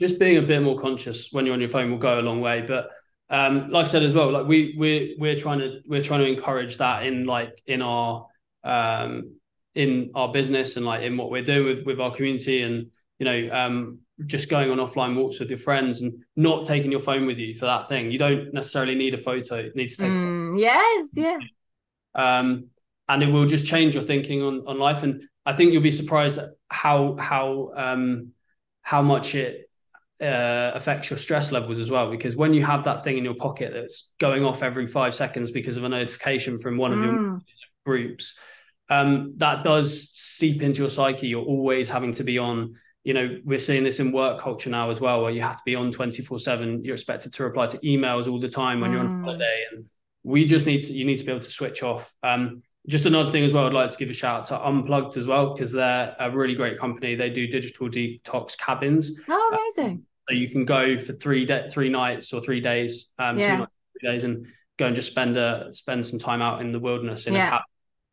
Just 0.00 0.18
being 0.18 0.38
a 0.38 0.42
bit 0.42 0.62
more 0.62 0.78
conscious 0.78 1.28
when 1.30 1.44
you're 1.44 1.52
on 1.52 1.60
your 1.60 1.68
phone 1.68 1.90
will 1.90 1.98
go 1.98 2.18
a 2.18 2.22
long 2.22 2.40
way. 2.40 2.62
But 2.62 2.90
um 3.30 3.70
like 3.70 3.86
i 3.86 3.88
said 3.88 4.02
as 4.02 4.12
well 4.12 4.30
like 4.32 4.46
we 4.46 4.74
we're 4.76 5.14
we're 5.16 5.38
trying 5.38 5.60
to 5.60 5.80
we're 5.86 6.02
trying 6.02 6.20
to 6.20 6.26
encourage 6.26 6.78
that 6.78 7.06
in 7.06 7.24
like 7.26 7.62
in 7.66 7.80
our 7.80 8.26
um 8.64 9.36
in 9.74 10.10
our 10.14 10.32
business 10.32 10.76
and 10.76 10.84
like 10.84 11.02
in 11.02 11.16
what 11.16 11.30
we're 11.30 11.44
doing 11.44 11.76
with 11.76 11.86
with 11.86 12.00
our 12.00 12.10
community 12.10 12.62
and 12.62 12.86
you 13.18 13.24
know 13.24 13.54
um, 13.54 13.98
just 14.26 14.48
going 14.48 14.70
on 14.70 14.78
offline 14.78 15.16
walks 15.16 15.38
with 15.38 15.48
your 15.48 15.58
friends 15.58 16.00
and 16.00 16.12
not 16.36 16.66
taking 16.66 16.90
your 16.90 17.00
phone 17.00 17.26
with 17.26 17.38
you 17.38 17.54
for 17.54 17.66
that 17.66 17.88
thing. 17.88 18.10
You 18.10 18.18
don't 18.18 18.52
necessarily 18.52 18.94
need 18.94 19.14
a 19.14 19.18
photo. 19.18 19.58
You 19.58 19.72
need 19.74 19.90
to 19.90 19.96
take 19.96 20.10
mm, 20.10 20.60
yes 20.60 21.10
yeah. 21.14 21.38
Um, 22.14 22.66
and 23.08 23.22
it 23.22 23.26
will 23.26 23.46
just 23.46 23.66
change 23.66 23.94
your 23.94 24.04
thinking 24.04 24.42
on 24.42 24.64
on 24.66 24.78
life. 24.78 25.02
And 25.02 25.24
i 25.46 25.52
think 25.52 25.72
you'll 25.72 25.82
be 25.82 25.90
surprised 25.90 26.38
at 26.38 26.50
how 26.68 27.16
how 27.18 27.72
um, 27.76 28.32
how 28.82 29.02
much 29.02 29.34
it 29.34 29.70
uh, 30.20 30.72
affects 30.74 31.08
your 31.10 31.18
stress 31.18 31.52
levels 31.52 31.78
as 31.78 31.90
well. 31.90 32.10
Because 32.10 32.36
when 32.36 32.52
you 32.52 32.64
have 32.64 32.84
that 32.84 33.04
thing 33.04 33.16
in 33.16 33.24
your 33.24 33.34
pocket 33.34 33.72
that's 33.72 34.12
going 34.18 34.44
off 34.44 34.62
every 34.62 34.86
five 34.86 35.14
seconds 35.14 35.50
because 35.50 35.76
of 35.76 35.84
a 35.84 35.88
notification 35.88 36.58
from 36.58 36.76
one 36.76 36.92
of 36.92 36.98
mm. 36.98 37.04
your 37.04 37.40
groups 37.86 38.34
um, 38.90 39.34
that 39.36 39.62
does 39.62 40.10
seep 40.12 40.62
into 40.62 40.80
your 40.80 40.90
psyche. 40.90 41.28
You're 41.28 41.44
always 41.44 41.88
having 41.88 42.12
to 42.14 42.24
be 42.24 42.38
on. 42.38 42.74
You 43.04 43.14
know, 43.14 43.40
we're 43.44 43.58
seeing 43.58 43.82
this 43.82 43.98
in 44.00 44.12
work 44.12 44.38
culture 44.40 44.68
now 44.68 44.90
as 44.90 45.00
well, 45.00 45.22
where 45.22 45.30
you 45.30 45.40
have 45.40 45.56
to 45.56 45.62
be 45.64 45.74
on 45.74 45.90
24 45.90 46.38
7. 46.38 46.84
You're 46.84 46.94
expected 46.94 47.32
to 47.34 47.44
reply 47.44 47.68
to 47.68 47.78
emails 47.78 48.30
all 48.30 48.38
the 48.38 48.48
time 48.48 48.80
when 48.80 48.90
mm. 48.90 48.94
you're 48.94 49.02
on 49.02 49.20
mm. 49.20 49.24
holiday. 49.24 49.64
And 49.72 49.86
we 50.22 50.44
just 50.44 50.66
need 50.66 50.82
to, 50.82 50.92
you 50.92 51.06
need 51.06 51.16
to 51.18 51.24
be 51.24 51.30
able 51.30 51.42
to 51.42 51.50
switch 51.50 51.82
off. 51.82 52.12
Um, 52.22 52.62
just 52.88 53.06
another 53.06 53.30
thing 53.30 53.44
as 53.44 53.52
well, 53.52 53.66
I'd 53.66 53.72
like 53.72 53.90
to 53.92 53.96
give 53.96 54.10
a 54.10 54.14
shout 54.14 54.40
out 54.40 54.46
to 54.48 54.66
Unplugged 54.66 55.16
as 55.16 55.26
well, 55.26 55.54
because 55.54 55.72
they're 55.72 56.14
a 56.18 56.30
really 56.30 56.54
great 56.54 56.78
company. 56.78 57.14
They 57.14 57.30
do 57.30 57.46
digital 57.46 57.88
detox 57.88 58.58
cabins. 58.58 59.12
Oh, 59.28 59.58
amazing. 59.76 60.04
So 60.28 60.34
you 60.34 60.48
can 60.50 60.64
go 60.64 60.98
for 60.98 61.12
three 61.12 61.44
de- 61.44 61.70
three 61.70 61.88
nights 61.88 62.32
or 62.32 62.42
three 62.42 62.60
days, 62.60 63.10
um, 63.18 63.38
Yeah. 63.38 63.52
two 63.52 63.58
nights, 63.60 63.72
three 64.00 64.10
days, 64.10 64.24
and 64.24 64.46
go 64.78 64.86
and 64.86 64.96
just 64.96 65.10
spend 65.10 65.36
a 65.36 65.70
spend 65.72 66.04
some 66.04 66.18
time 66.18 66.42
out 66.42 66.60
in 66.60 66.72
the 66.72 66.78
wilderness 66.78 67.26
in 67.26 67.34
Yeah. 67.34 67.46
a 67.46 67.50
cabin 67.50 67.64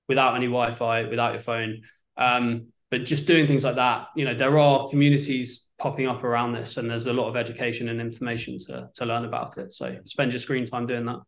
without 0.08 0.36
any 0.36 0.48
Wi-Fi, 0.48 1.06
without 1.06 1.34
your 1.34 1.42
phone. 1.42 1.82
Um, 2.18 2.68
but 2.90 3.06
just 3.06 3.28
doing 3.28 3.48
things 3.48 3.64
like 3.64 3.76
that, 3.76 4.08
you 4.16 4.26
know, 4.26 4.34
there 4.34 4.58
are 4.58 4.90
communities 4.90 5.66
popping 5.78 6.08
up 6.08 6.24
around 6.24 6.54
this, 6.54 6.78
and 6.78 6.90
there's 6.90 7.06
a 7.06 7.14
lot 7.14 7.28
of 7.28 7.36
education 7.36 7.90
and 7.90 8.00
information 8.00 8.58
to 8.68 8.90
to 8.96 9.06
learn 9.06 9.26
about 9.26 9.58
it. 9.58 9.74
So 9.74 9.98
spend 10.06 10.32
your 10.32 10.40
screen 10.40 10.66
time 10.66 10.88
doing 10.88 11.06
that. 11.06 11.20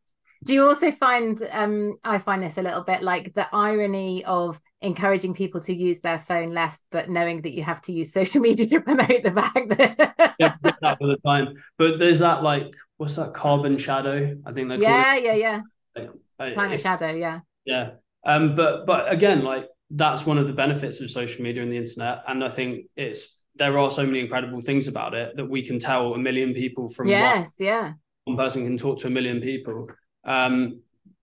Do 0.46 0.54
you 0.54 0.66
also 0.66 0.92
find 0.92 1.42
um 1.52 1.98
I 2.04 2.18
find 2.20 2.42
this 2.42 2.58
a 2.58 2.62
little 2.62 2.84
bit 2.84 3.04
like 3.04 3.34
the 3.34 3.48
irony 3.54 4.24
of 4.24 4.60
encouraging 4.82 5.34
people 5.34 5.60
to 5.60 5.76
use 5.76 6.00
their 6.00 6.20
phone 6.20 6.54
less, 6.54 6.84
but 6.92 7.10
knowing 7.10 7.42
that 7.42 7.52
you 7.52 7.64
have 7.64 7.82
to 7.82 7.92
use 7.92 8.14
social 8.14 8.42
media 8.48 8.66
to 8.66 8.80
promote 8.80 9.24
the 9.24 9.32
fact 9.32 9.70
that 9.70 10.36
yeah, 10.40 10.56
that 10.64 10.98
all 11.02 11.08
the 11.08 11.18
time. 11.26 11.56
But 11.78 12.00
there's 12.00 12.20
that 12.20 12.44
like, 12.44 12.74
what's 12.98 13.16
that 13.16 13.34
carbon 13.34 13.78
shadow? 13.78 14.38
I 14.46 14.54
think 14.54 14.70
they 14.70 14.78
yeah, 14.78 15.16
yeah, 15.18 15.34
yeah. 15.34 15.62
it. 15.96 16.12
Like, 16.40 16.72
if- 16.72 16.82
shadow, 16.82 17.12
yeah. 17.12 17.42
Yeah. 17.66 17.92
Um, 18.26 18.56
but 18.56 18.86
but 18.86 19.12
again, 19.12 19.44
like 19.44 19.68
that's 19.90 20.26
one 20.26 20.38
of 20.38 20.48
the 20.48 20.54
benefits 20.54 21.02
of 21.02 21.10
social 21.10 21.44
media 21.44 21.64
and 21.64 21.72
the 21.72 21.78
internet. 21.78 22.24
And 22.28 22.44
I 22.44 22.50
think 22.50 22.86
it's 22.96 23.42
there 23.56 23.78
are 23.78 23.92
so 23.92 24.06
many 24.06 24.20
incredible 24.20 24.62
things 24.62 24.88
about 24.88 25.14
it 25.14 25.36
that 25.36 25.46
we 25.46 25.62
can 25.62 25.80
tell 25.80 26.14
a 26.14 26.18
million 26.18 26.54
people 26.54 26.90
from 26.90 27.08
one, 27.08 27.12
Yes, 27.12 27.56
yeah. 27.60 27.94
one 28.26 28.38
person 28.38 28.64
can 28.66 28.78
talk 28.78 29.00
to 29.00 29.08
a 29.08 29.10
million 29.10 29.42
people. 29.42 29.88
Um, 30.24 30.82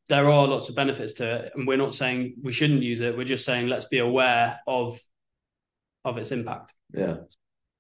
there 0.09 0.29
are 0.31 0.47
lots 0.47 0.69
of 0.69 0.75
benefits 0.77 1.15
to 1.15 1.37
it, 1.37 1.53
and 1.55 1.67
we're 1.67 1.77
not 1.77 1.95
saying 1.95 2.35
we 2.43 2.53
shouldn't 2.53 2.83
use 2.83 3.01
it. 3.01 3.17
We're 3.17 3.25
just 3.25 3.45
saying 3.45 3.69
let's 3.69 3.87
be 3.87 3.99
aware 3.99 4.61
of 4.67 5.01
of 6.05 6.19
its 6.19 6.31
impact. 6.33 6.73
Yeah. 6.95 7.17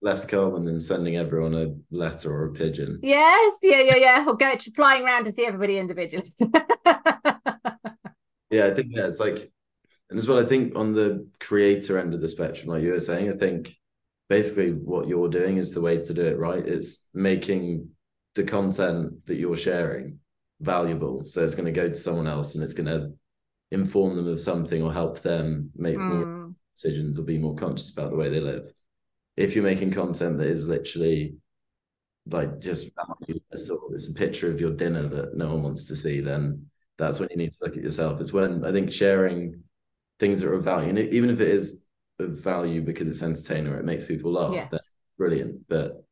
Less 0.02 0.24
carbon 0.26 0.64
than 0.64 0.78
sending 0.78 1.16
everyone 1.16 1.54
a 1.54 1.74
letter 1.90 2.30
or 2.30 2.46
a 2.46 2.52
pigeon. 2.52 3.00
Yes, 3.02 3.58
yeah, 3.62 3.80
yeah, 3.80 3.96
yeah. 3.96 4.24
Or 4.26 4.36
go 4.36 4.54
flying 4.74 5.02
around 5.02 5.24
to 5.24 5.32
see 5.32 5.46
everybody 5.46 5.78
individually. 5.78 6.34
Yeah, 8.50 8.66
I 8.66 8.74
think 8.74 8.88
yeah, 8.90 9.06
it's 9.06 9.20
like, 9.20 9.50
and 10.10 10.18
as 10.18 10.28
well, 10.28 10.38
I 10.38 10.46
think 10.46 10.76
on 10.76 10.92
the 10.92 11.28
creator 11.40 11.98
end 11.98 12.14
of 12.14 12.20
the 12.20 12.28
spectrum, 12.28 12.68
like 12.70 12.82
you 12.82 12.92
were 12.92 13.00
saying, 13.00 13.30
I 13.32 13.36
think 13.36 13.76
basically 14.28 14.72
what 14.72 15.08
you're 15.08 15.28
doing 15.28 15.58
is 15.58 15.72
the 15.72 15.80
way 15.80 15.98
to 16.02 16.14
do 16.14 16.26
it, 16.26 16.38
right? 16.38 16.66
It's 16.66 17.08
making 17.14 17.90
the 18.34 18.44
content 18.44 19.26
that 19.26 19.36
you're 19.36 19.56
sharing 19.56 20.20
valuable. 20.60 21.24
So 21.24 21.44
it's 21.44 21.54
going 21.54 21.66
to 21.66 21.72
go 21.72 21.88
to 21.88 21.94
someone 21.94 22.26
else 22.26 22.54
and 22.54 22.64
it's 22.64 22.74
going 22.74 22.86
to 22.88 23.12
inform 23.72 24.16
them 24.16 24.28
of 24.28 24.40
something 24.40 24.82
or 24.82 24.92
help 24.92 25.20
them 25.20 25.70
make 25.76 26.08
more 26.08 26.26
Mm, 26.26 26.54
decisions 26.74 27.18
or 27.18 27.24
be 27.24 27.38
more 27.38 27.56
conscious 27.56 27.92
about 27.92 28.10
the 28.10 28.16
way 28.16 28.28
they 28.28 28.40
live. 28.40 28.72
If 29.36 29.54
you're 29.54 29.64
making 29.64 29.92
content 29.92 30.38
that 30.38 30.48
is 30.48 30.68
literally 30.68 31.36
like 32.26 32.60
just 32.60 32.90
it's 33.50 34.08
a 34.10 34.14
picture 34.14 34.50
of 34.50 34.60
your 34.60 34.72
dinner 34.72 35.08
that 35.08 35.36
no 35.36 35.48
one 35.54 35.62
wants 35.62 35.86
to 35.88 35.96
see, 35.96 36.20
then 36.20 36.66
that's 36.98 37.20
when 37.20 37.28
you 37.30 37.36
need 37.36 37.52
to 37.52 37.64
look 37.64 37.76
at 37.76 37.82
yourself. 37.82 38.20
It's 38.20 38.32
when 38.32 38.64
I 38.64 38.72
think 38.72 38.92
sharing 38.92 39.62
things 40.18 40.40
that 40.40 40.48
are 40.48 40.54
of 40.54 40.64
value, 40.64 40.88
and 40.88 40.98
even 40.98 41.30
if 41.30 41.40
it 41.40 41.48
is 41.48 41.86
of 42.18 42.30
value 42.30 42.80
because 42.80 43.08
it's 43.08 43.22
entertaining 43.22 43.72
or 43.72 43.78
it 43.78 43.84
makes 43.84 44.04
people 44.04 44.32
laugh, 44.32 44.54
yes. 44.54 44.68
that's 44.70 44.90
brilliant. 45.18 45.68
But 45.68 46.04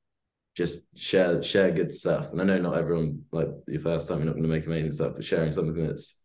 just 0.55 0.82
share 0.95 1.43
share 1.43 1.70
good 1.70 1.95
stuff. 1.95 2.30
And 2.30 2.41
I 2.41 2.45
know 2.45 2.59
not 2.59 2.76
everyone 2.76 3.24
like 3.32 3.49
your 3.66 3.80
first 3.80 4.09
time, 4.09 4.18
you're 4.18 4.26
not 4.26 4.35
going 4.35 4.45
to 4.45 4.49
make 4.49 4.66
amazing 4.66 4.93
stuff, 4.93 5.14
but 5.16 5.24
sharing 5.24 5.53
something 5.53 5.87
that's 5.87 6.22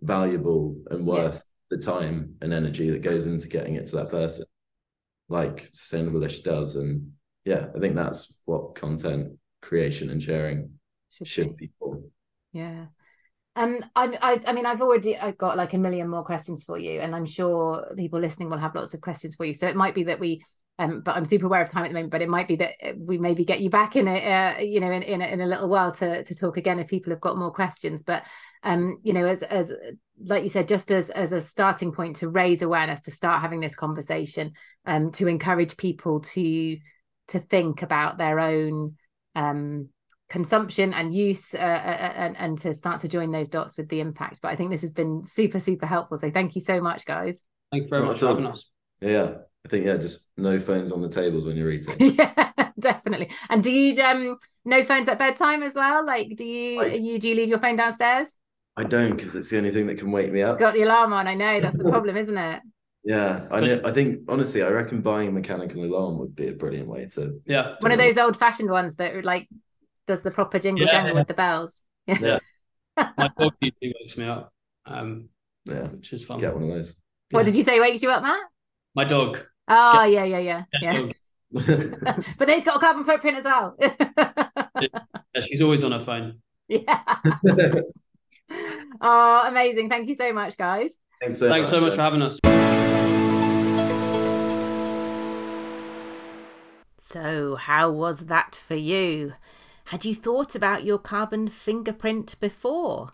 valuable 0.00 0.76
and 0.90 1.06
worth 1.06 1.44
the 1.70 1.78
time 1.78 2.34
and 2.42 2.52
energy 2.52 2.90
that 2.90 3.02
goes 3.02 3.26
into 3.26 3.48
getting 3.48 3.76
it 3.76 3.86
to 3.86 3.96
that 3.96 4.10
person, 4.10 4.44
like 5.28 5.70
Sustainableish 5.72 6.42
does. 6.42 6.76
And 6.76 7.12
yeah, 7.44 7.66
I 7.74 7.80
think 7.80 7.94
that's 7.94 8.40
what 8.44 8.74
content 8.74 9.38
creation 9.62 10.10
and 10.10 10.22
sharing 10.22 10.70
Should 11.10 11.28
should 11.28 11.56
be 11.56 11.70
for. 11.78 12.00
Yeah. 12.52 12.86
Um, 13.54 13.84
I, 13.94 14.16
I, 14.22 14.40
I 14.46 14.52
mean, 14.52 14.64
I've 14.64 14.80
already 14.80 15.16
I've 15.18 15.36
got 15.36 15.56
like 15.56 15.74
a 15.74 15.78
million 15.78 16.08
more 16.08 16.24
questions 16.24 16.64
for 16.64 16.78
you, 16.78 17.00
and 17.00 17.14
I'm 17.14 17.26
sure 17.26 17.92
people 17.96 18.18
listening 18.18 18.48
will 18.48 18.58
have 18.58 18.74
lots 18.74 18.94
of 18.94 19.00
questions 19.00 19.34
for 19.34 19.44
you. 19.44 19.52
So 19.52 19.68
it 19.68 19.76
might 19.76 19.94
be 19.94 20.04
that 20.04 20.18
we, 20.18 20.42
um, 20.78 21.02
but 21.02 21.16
I'm 21.16 21.26
super 21.26 21.46
aware 21.46 21.62
of 21.62 21.68
time 21.70 21.84
at 21.84 21.88
the 21.88 21.94
moment. 21.94 22.12
But 22.12 22.22
it 22.22 22.30
might 22.30 22.48
be 22.48 22.56
that 22.56 22.72
uh, 22.82 22.92
we 22.98 23.18
maybe 23.18 23.44
get 23.44 23.60
you 23.60 23.68
back 23.68 23.94
in 23.94 24.08
a, 24.08 24.16
uh, 24.16 24.58
you 24.60 24.80
know, 24.80 24.90
in 24.90 25.02
in 25.02 25.20
a, 25.20 25.26
in 25.26 25.40
a 25.42 25.46
little 25.46 25.68
while 25.68 25.92
to 25.92 26.24
to 26.24 26.34
talk 26.34 26.56
again 26.56 26.78
if 26.78 26.88
people 26.88 27.10
have 27.12 27.20
got 27.20 27.36
more 27.36 27.52
questions. 27.52 28.02
But 28.02 28.24
um, 28.62 28.98
you 29.02 29.12
know, 29.12 29.26
as 29.26 29.42
as 29.42 29.70
like 30.24 30.44
you 30.44 30.48
said, 30.48 30.66
just 30.66 30.90
as 30.90 31.10
as 31.10 31.32
a 31.32 31.40
starting 31.40 31.92
point 31.92 32.16
to 32.16 32.30
raise 32.30 32.62
awareness, 32.62 33.02
to 33.02 33.10
start 33.10 33.42
having 33.42 33.60
this 33.60 33.74
conversation, 33.74 34.52
um, 34.86 35.12
to 35.12 35.28
encourage 35.28 35.76
people 35.76 36.20
to 36.20 36.78
to 37.28 37.38
think 37.38 37.82
about 37.82 38.16
their 38.16 38.40
own 38.40 38.96
um 39.34 39.88
consumption 40.32 40.92
and 40.94 41.14
use 41.14 41.54
uh, 41.54 41.58
uh, 41.58 42.12
and, 42.24 42.36
and 42.38 42.58
to 42.58 42.72
start 42.72 42.98
to 43.00 43.08
join 43.08 43.30
those 43.30 43.48
dots 43.50 43.76
with 43.76 43.88
the 43.90 44.00
impact 44.00 44.40
but 44.42 44.48
i 44.48 44.56
think 44.56 44.70
this 44.70 44.80
has 44.80 44.92
been 44.94 45.22
super 45.24 45.60
super 45.60 45.86
helpful 45.86 46.18
so 46.18 46.30
thank 46.30 46.54
you 46.54 46.60
so 46.60 46.80
much 46.80 47.04
guys 47.06 47.44
Thank 47.70 47.84
you 47.84 47.88
very 47.90 48.02
Not 48.02 48.08
much 48.12 48.20
for 48.20 48.26
having 48.28 48.46
us. 48.46 48.66
Yeah, 49.00 49.28
I 49.64 49.68
think 49.70 49.86
yeah, 49.86 49.96
just 49.96 50.28
no 50.36 50.60
phones 50.60 50.92
on 50.92 51.00
the 51.00 51.08
tables 51.08 51.46
when 51.46 51.56
you're 51.56 51.70
eating. 51.70 51.96
yeah 52.18 52.50
definitely 52.78 53.28
and 53.50 53.62
do 53.62 53.70
you 53.70 54.02
um 54.02 54.36
no 54.64 54.82
phones 54.84 55.08
at 55.08 55.18
bedtime 55.18 55.62
as 55.62 55.74
well 55.74 56.04
like 56.04 56.28
do 56.36 56.44
you 56.44 56.80
I- 56.82 56.86
you 57.06 57.18
do 57.18 57.28
you 57.28 57.34
leave 57.34 57.48
your 57.48 57.60
phone 57.60 57.76
downstairs 57.76 58.34
I 58.76 58.84
don't 58.84 59.16
because 59.16 59.34
it's 59.34 59.48
the 59.50 59.58
only 59.58 59.70
thing 59.70 59.86
that 59.88 59.98
can 59.98 60.10
wake 60.10 60.32
me 60.32 60.42
up. 60.42 60.58
got 60.58 60.74
the 60.74 60.82
alarm 60.82 61.12
on 61.12 61.26
i 61.28 61.34
know 61.34 61.60
that's 61.60 61.76
the 61.76 61.90
problem 61.90 62.16
isn't 62.16 62.38
it 62.38 62.60
Yeah, 63.04 63.48
I 63.50 63.58
know. 63.60 63.80
I 63.84 63.90
think 63.90 64.20
honestly, 64.28 64.62
I 64.62 64.68
reckon 64.68 65.00
buying 65.02 65.26
a 65.26 65.32
mechanical 65.32 65.82
alarm 65.84 66.18
would 66.20 66.36
be 66.36 66.46
a 66.48 66.52
brilliant 66.52 66.88
way 66.88 67.06
to. 67.14 67.40
Yeah. 67.46 67.74
one 67.80 67.90
of 67.90 67.98
those 67.98 68.16
old 68.16 68.36
fashioned 68.36 68.70
ones 68.70 68.94
that 68.96 69.24
like 69.24 69.48
does 70.06 70.22
the 70.22 70.30
proper 70.30 70.58
jingle 70.58 70.84
Yeah. 70.86 70.92
jangle 70.92 71.14
with 71.16 71.28
the 71.28 71.34
bells 71.34 71.82
Yeah. 72.06 72.38
My 72.96 73.30
dog 73.38 73.54
usually 73.60 73.94
wakes 74.00 74.16
me 74.16 74.24
up, 74.26 74.52
um, 74.86 75.28
Yeah, 75.64 75.88
which 75.88 76.12
is 76.12 76.24
fun. 76.24 76.40
get 76.40 76.54
one 76.54 76.64
of 76.64 76.68
those. 76.70 77.00
what 77.30 77.44
did 77.46 77.56
you 77.56 77.62
say 77.62 77.80
wakes 77.80 78.02
you 78.02 78.10
up 78.10 78.22
matt 78.22 78.40
My 78.94 79.04
dog. 79.04 79.38
oh 79.68 80.02
yeah 80.04 80.24
yeah 80.24 80.38
yeah 80.38 80.62
Yeah, 80.80 80.80
yeah 80.82 80.92
dog. 81.00 81.12
but 82.38 82.48
it's 82.48 82.64
got 82.64 82.76
a 82.76 82.80
carbon 82.80 83.04
footprint 83.04 83.38
as 83.38 83.44
well 83.44 83.76
Yeah, 83.80 85.40
she's 85.40 85.60
always 85.62 85.84
on 85.84 85.92
her 85.92 86.00
phone. 86.00 86.40
yeah 86.68 87.04
oh 89.00 89.42
amazing 89.46 89.88
thank 89.88 90.08
you 90.08 90.14
so 90.14 90.32
much 90.32 90.56
guys 90.56 90.98
Thanks 91.20 91.38
so 91.38 91.48
Thanks 91.48 91.70
much. 91.70 91.78
so 91.78 91.86
much 91.86 91.94
for 91.94 92.02
having 92.02 92.20
us. 92.20 92.40
So, 96.98 97.54
how 97.56 97.90
was 97.90 98.26
that 98.26 98.56
for 98.56 98.74
you? 98.74 99.34
Had 99.92 100.06
you 100.06 100.14
thought 100.14 100.54
about 100.54 100.84
your 100.84 100.96
carbon 100.96 101.50
fingerprint 101.50 102.36
before? 102.40 103.10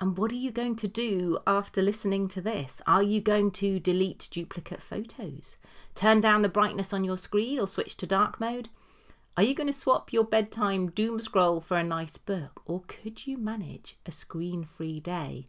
And 0.00 0.18
what 0.18 0.32
are 0.32 0.34
you 0.34 0.50
going 0.50 0.74
to 0.74 0.88
do 0.88 1.38
after 1.46 1.80
listening 1.80 2.26
to 2.30 2.40
this? 2.40 2.82
Are 2.88 3.04
you 3.04 3.20
going 3.20 3.52
to 3.52 3.78
delete 3.78 4.28
duplicate 4.32 4.82
photos? 4.82 5.58
Turn 5.94 6.20
down 6.20 6.42
the 6.42 6.48
brightness 6.48 6.92
on 6.92 7.04
your 7.04 7.18
screen 7.18 7.60
or 7.60 7.68
switch 7.68 7.96
to 7.98 8.06
dark 8.08 8.40
mode? 8.40 8.68
Are 9.36 9.44
you 9.44 9.54
going 9.54 9.68
to 9.68 9.72
swap 9.72 10.12
your 10.12 10.24
bedtime 10.24 10.90
doom 10.90 11.20
scroll 11.20 11.60
for 11.60 11.76
a 11.76 11.84
nice 11.84 12.16
book? 12.16 12.62
Or 12.66 12.82
could 12.88 13.28
you 13.28 13.38
manage 13.38 13.96
a 14.04 14.10
screen 14.10 14.64
free 14.64 14.98
day? 14.98 15.44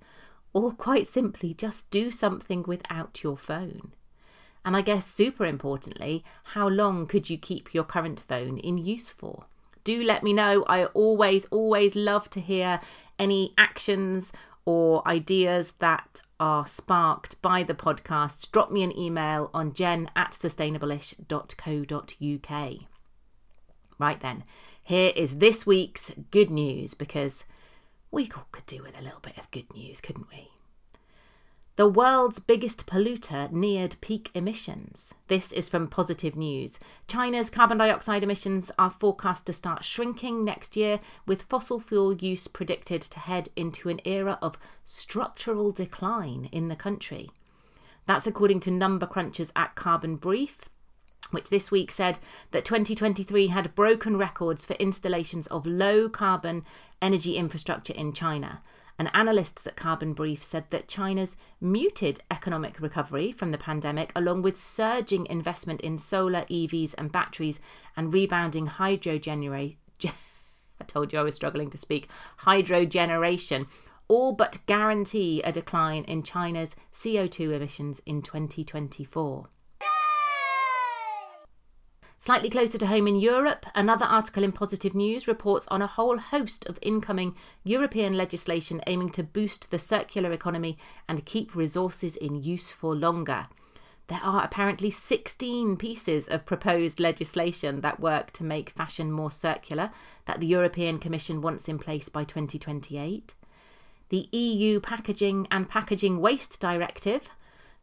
Or 0.53 0.71
quite 0.71 1.07
simply, 1.07 1.55
just 1.55 1.89
do 1.89 2.11
something 2.11 2.61
without 2.61 3.23
your 3.23 3.37
phone? 3.37 3.93
And 4.63 4.77
I 4.77 4.83
guess 4.83 5.07
super 5.07 5.45
importantly, 5.45 6.23
how 6.53 6.67
long 6.67 7.07
could 7.07 7.27
you 7.27 7.39
keep 7.39 7.73
your 7.73 7.85
current 7.85 8.19
phone 8.19 8.59
in 8.59 8.77
use 8.77 9.09
for? 9.09 9.47
Do 9.83 10.03
let 10.03 10.23
me 10.23 10.33
know. 10.33 10.63
I 10.67 10.85
always, 10.85 11.45
always 11.45 11.95
love 11.95 12.29
to 12.31 12.39
hear 12.39 12.79
any 13.17 13.53
actions 13.57 14.31
or 14.65 15.07
ideas 15.07 15.73
that 15.79 16.21
are 16.39 16.67
sparked 16.67 17.41
by 17.41 17.63
the 17.63 17.73
podcast. 17.73 18.51
Drop 18.51 18.71
me 18.71 18.83
an 18.83 18.97
email 18.97 19.49
on 19.53 19.73
jen 19.73 20.09
at 20.15 20.31
sustainableish.co.uk. 20.31 22.73
Right 23.97 24.19
then, 24.21 24.43
here 24.81 25.11
is 25.15 25.37
this 25.37 25.65
week's 25.65 26.11
good 26.31 26.49
news 26.49 26.93
because 26.93 27.45
we 28.11 28.31
all 28.35 28.47
could 28.51 28.65
do 28.65 28.83
with 28.83 28.97
a 28.97 29.03
little 29.03 29.19
bit 29.19 29.37
of 29.37 29.51
good 29.51 29.73
news, 29.73 30.01
couldn't 30.01 30.27
we? 30.31 30.49
The 31.79 31.87
world's 31.87 32.39
biggest 32.39 32.87
polluter 32.87 33.49
neared 33.53 33.95
peak 34.01 34.31
emissions. 34.33 35.13
This 35.29 35.53
is 35.53 35.69
from 35.69 35.87
Positive 35.87 36.35
News. 36.35 36.77
China's 37.07 37.49
carbon 37.49 37.77
dioxide 37.77 38.21
emissions 38.21 38.69
are 38.77 38.91
forecast 38.91 39.45
to 39.45 39.53
start 39.53 39.85
shrinking 39.85 40.43
next 40.43 40.75
year, 40.75 40.99
with 41.25 41.43
fossil 41.43 41.79
fuel 41.79 42.13
use 42.13 42.47
predicted 42.47 43.01
to 43.03 43.19
head 43.21 43.47
into 43.55 43.87
an 43.87 44.01
era 44.03 44.37
of 44.41 44.57
structural 44.83 45.71
decline 45.71 46.49
in 46.51 46.67
the 46.67 46.75
country. 46.75 47.29
That's 48.05 48.27
according 48.27 48.59
to 48.61 48.71
number 48.71 49.07
crunchers 49.07 49.53
at 49.55 49.75
Carbon 49.75 50.17
Brief, 50.17 50.65
which 51.31 51.49
this 51.49 51.71
week 51.71 51.91
said 51.91 52.19
that 52.51 52.65
2023 52.65 53.47
had 53.47 53.73
broken 53.73 54.17
records 54.17 54.65
for 54.65 54.73
installations 54.73 55.47
of 55.47 55.65
low 55.65 56.09
carbon 56.09 56.65
energy 57.01 57.37
infrastructure 57.37 57.93
in 57.93 58.11
China. 58.11 58.61
And 58.99 59.09
analysts 59.13 59.65
at 59.65 59.77
Carbon 59.77 60.13
Brief 60.13 60.43
said 60.43 60.65
that 60.69 60.89
China's 60.89 61.37
muted 61.61 62.19
economic 62.29 62.81
recovery 62.81 63.31
from 63.31 63.51
the 63.51 63.57
pandemic, 63.57 64.11
along 64.13 64.41
with 64.41 64.59
surging 64.59 65.25
investment 65.27 65.79
in 65.79 65.97
solar, 65.97 66.41
EVs, 66.41 66.93
and 66.97 67.11
batteries, 67.11 67.61
and 67.95 68.13
rebounding 68.13 68.67
hydro 68.67 69.17
generation. 69.17 69.77
I 70.03 70.83
told 70.85 71.13
you 71.13 71.19
I 71.19 71.23
was 71.23 71.35
struggling 71.35 71.69
to 71.71 71.77
speak. 71.77 72.09
Hydro 72.37 72.85
generation 72.85 73.67
all 74.09 74.35
but 74.35 74.57
guarantee 74.65 75.41
a 75.43 75.51
decline 75.51 76.03
in 76.05 76.23
China's 76.23 76.75
CO2 76.91 77.53
emissions 77.53 78.01
in 78.05 78.21
2024. 78.21 79.47
Slightly 82.21 82.49
closer 82.49 82.77
to 82.77 82.87
home 82.87 83.07
in 83.07 83.15
Europe, 83.15 83.65
another 83.73 84.03
article 84.03 84.43
in 84.43 84.51
Positive 84.51 84.93
News 84.93 85.25
reports 85.25 85.65
on 85.69 85.81
a 85.81 85.87
whole 85.87 86.17
host 86.17 86.67
of 86.67 86.77
incoming 86.81 87.33
European 87.63 88.11
legislation 88.11 88.81
aiming 88.87 89.11
to 89.11 89.23
boost 89.23 89.71
the 89.71 89.79
circular 89.79 90.29
economy 90.33 90.77
and 91.07 91.25
keep 91.25 91.55
resources 91.55 92.17
in 92.17 92.43
use 92.43 92.71
for 92.71 92.93
longer. 92.93 93.47
There 94.07 94.19
are 94.21 94.43
apparently 94.43 94.91
16 94.91 95.77
pieces 95.77 96.27
of 96.27 96.45
proposed 96.45 96.99
legislation 96.99 97.79
that 97.81 98.01
work 98.01 98.31
to 98.31 98.43
make 98.43 98.71
fashion 98.71 99.13
more 99.13 99.31
circular 99.31 99.91
that 100.25 100.41
the 100.41 100.47
European 100.47 100.99
Commission 100.99 101.41
wants 101.41 101.69
in 101.69 101.79
place 101.79 102.09
by 102.09 102.25
2028 102.25 103.33
the 104.09 104.27
EU 104.31 104.79
Packaging 104.79 105.47
and 105.51 105.69
Packaging 105.69 106.19
Waste 106.19 106.59
Directive, 106.59 107.29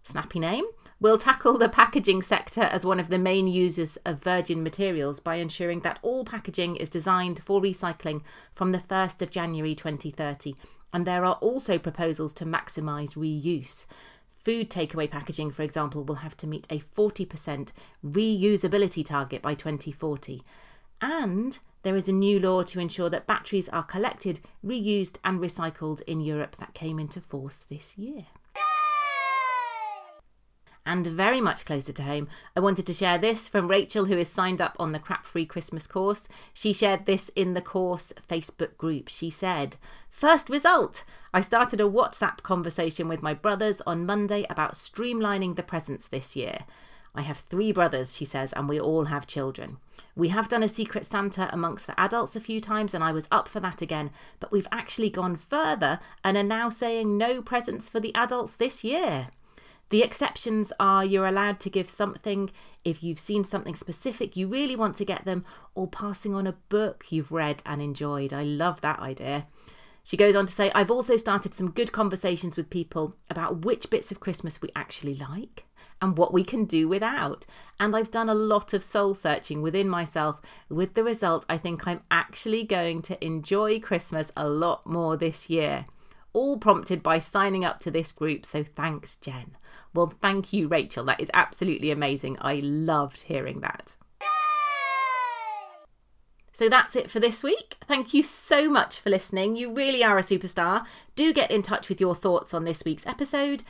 snappy 0.03 0.41
name, 0.41 0.65
will 0.99 1.19
tackle 1.19 1.59
the 1.59 1.69
packaging 1.69 2.23
sector 2.23 2.63
as 2.63 2.87
one 2.87 2.99
of 2.99 3.09
the 3.09 3.19
main 3.19 3.47
users 3.47 3.97
of 3.99 4.23
virgin 4.23 4.63
materials 4.63 5.21
by 5.21 5.37
ensuring 5.37 5.81
that 5.81 5.99
all 6.03 6.25
packaging 6.25 6.77
is 6.77 6.89
designed 6.89 7.43
for 7.45 7.61
recycling 7.61 8.23
from 8.55 8.73
the 8.73 8.79
1st 8.79 9.21
of 9.21 9.31
January 9.31 9.75
2030. 9.75 10.55
And 10.93 11.07
there 11.07 11.25
are 11.25 11.35
also 11.35 11.79
proposals 11.79 12.33
to 12.35 12.47
maximise 12.47 13.15
reuse. 13.15 13.87
Food 14.43 14.71
takeaway 14.71 15.11
packaging, 15.11 15.51
for 15.51 15.63
example, 15.63 16.05
will 16.05 16.17
have 16.17 16.37
to 16.39 16.47
meet 16.47 16.67
a 16.71 16.79
40% 16.79 17.73
reusability 18.05 19.05
target 19.05 19.43
by 19.43 19.55
2040. 19.55 20.43
And 21.03 21.59
there 21.83 21.97
is 21.97 22.09
a 22.09 22.13
new 22.13 22.41
law 22.41 22.63
to 22.63 22.81
ensure 22.81 23.11
that 23.11 23.27
batteries 23.27 23.69
are 23.69 23.83
collected, 23.83 24.41
reused, 24.65 25.17
and 25.25 25.41
recycled 25.41 26.01
in 26.03 26.21
Europe 26.21 26.57
that 26.57 26.75
came 26.75 26.99
into 26.99 27.21
force 27.21 27.67
this 27.69 27.99
year. 27.99 28.27
And 30.89 31.05
very 31.05 31.41
much 31.41 31.65
closer 31.65 31.93
to 31.93 32.03
home, 32.05 32.29
I 32.55 32.61
wanted 32.61 32.87
to 32.87 32.95
share 32.95 33.19
this 33.19 33.49
from 33.49 33.67
Rachel, 33.67 34.05
who 34.05 34.17
is 34.17 34.29
signed 34.29 34.61
up 34.61 34.77
on 34.79 34.93
the 34.93 35.01
Crap 35.01 35.27
Free 35.27 35.45
Christmas 35.45 35.85
course. 35.85 36.29
She 36.55 36.73
shared 36.73 37.07
this 37.07 37.29
in 37.31 37.55
the 37.55 37.61
course 37.61 38.13
Facebook 38.31 38.77
group. 38.77 39.09
She 39.09 39.29
said, 39.29 39.79
First 40.09 40.49
result! 40.49 41.03
I 41.35 41.41
started 41.41 41.81
a 41.81 41.91
WhatsApp 41.91 42.43
conversation 42.45 43.09
with 43.09 43.21
my 43.21 43.35
brothers 43.35 43.83
on 43.85 44.07
Monday 44.07 44.47
about 44.49 44.75
streamlining 44.75 45.57
the 45.57 45.65
presents 45.65 46.07
this 46.07 46.37
year. 46.37 46.61
I 47.17 47.23
have 47.23 47.39
three 47.39 47.73
brothers, 47.73 48.15
she 48.15 48.25
says, 48.25 48.53
and 48.53 48.69
we 48.69 48.79
all 48.79 49.07
have 49.07 49.27
children. 49.27 49.79
We 50.15 50.29
have 50.29 50.49
done 50.49 50.63
a 50.63 50.69
Secret 50.69 51.05
Santa 51.05 51.51
amongst 51.53 51.89
the 51.89 51.99
adults 52.01 52.37
a 52.37 52.41
few 52.41 52.61
times, 52.61 52.95
and 52.95 53.03
I 53.03 53.11
was 53.11 53.27
up 53.33 53.49
for 53.49 53.59
that 53.59 53.83
again, 53.83 54.11
but 54.39 54.53
we've 54.53 54.69
actually 54.71 55.11
gone 55.11 55.35
further 55.35 55.99
and 56.23 56.37
are 56.37 56.45
now 56.45 56.69
saying 56.69 57.19
no 57.19 57.43
presents 57.43 57.89
for 57.89 57.99
the 57.99 58.15
adults 58.15 58.55
this 58.55 58.85
year. 58.85 59.31
The 59.89 60.03
exceptions 60.03 60.73
are 60.81 61.05
you're 61.05 61.27
allowed 61.27 61.61
to 61.61 61.71
give 61.71 61.89
something 61.89 62.51
if 62.85 63.03
you've 63.03 63.19
seen 63.19 63.45
something 63.45 63.75
specific 63.75 64.37
you 64.37 64.49
really 64.49 64.77
want 64.77 64.97
to 64.97 65.05
get 65.05 65.25
them, 65.25 65.45
or 65.75 65.87
passing 65.89 66.35
on 66.35 66.47
a 66.47 66.57
book 66.69 67.07
you've 67.11 67.33
read 67.33 67.63
and 67.67 67.81
enjoyed. 67.81 68.33
I 68.33 68.43
love 68.43 68.81
that 68.81 69.01
idea. 69.01 69.47
She 70.03 70.17
goes 70.17 70.37
on 70.37 70.47
to 70.47 70.55
say, 70.55 70.71
I've 70.73 70.91
also 70.91 71.17
started 71.17 71.53
some 71.53 71.73
good 71.73 71.91
conversations 71.91 72.57
with 72.57 72.71
people 72.71 73.17
about 73.29 73.65
which 73.65 73.91
bits 73.91 74.13
of 74.13 74.21
Christmas 74.21 74.63
we 74.63 74.69
actually 74.77 75.17
like 75.17 75.65
and 76.01 76.17
what 76.17 76.33
we 76.33 76.45
can 76.45 76.65
do 76.65 76.87
without. 76.87 77.45
And 77.81 77.97
I've 77.97 78.13
done 78.13 78.29
a 78.29 78.35
lot 78.35 78.73
of 78.73 78.85
soul 78.85 79.15
searching 79.15 79.63
within 79.63 79.89
myself, 79.89 80.41
with 80.69 80.95
the 80.95 81.03
result, 81.03 81.45
I 81.49 81.59
think 81.59 81.87
I'm 81.87 82.03
actually 82.09 82.63
going 82.63 83.03
to 83.03 83.25
enjoy 83.25 83.81
Christmas 83.81 84.31
a 84.37 84.49
lot 84.49 84.87
more 84.87 85.17
this 85.17 85.51
year. 85.51 85.87
All 86.33 86.59
prompted 86.59 87.03
by 87.03 87.19
signing 87.19 87.65
up 87.65 87.81
to 87.81 87.91
this 87.91 88.13
group, 88.13 88.47
so 88.47 88.63
thanks, 88.63 89.17
Jen. 89.17 89.57
Well, 89.95 90.13
thank 90.21 90.53
you, 90.53 90.69
Rachel. 90.69 91.05
That 91.05 91.21
is 91.21 91.31
absolutely 91.33 91.91
amazing. 91.91 92.37
I 92.41 92.61
loved 92.63 93.23
hearing 93.23 93.61
that. 93.61 93.95
So 96.53 96.71
that's 96.71 96.97
it 96.97 97.11
for 97.11 97.21
this 97.21 97.43
week. 97.43 97.77
Thank 97.87 98.15
you 98.15 98.23
so 98.23 98.71
much 98.71 98.99
for 98.99 99.11
listening. 99.11 99.57
You 99.57 99.75
really 99.75 100.03
are 100.03 100.17
a 100.17 100.23
superstar. 100.23 100.87
Do 101.15 101.35
get 101.35 101.51
in 101.51 101.61
touch 101.61 101.91
with 101.91 102.01
your 102.01 102.15
thoughts 102.15 102.55
on 102.55 102.65
this 102.65 102.83
week's 102.83 103.07
episode 103.07 103.63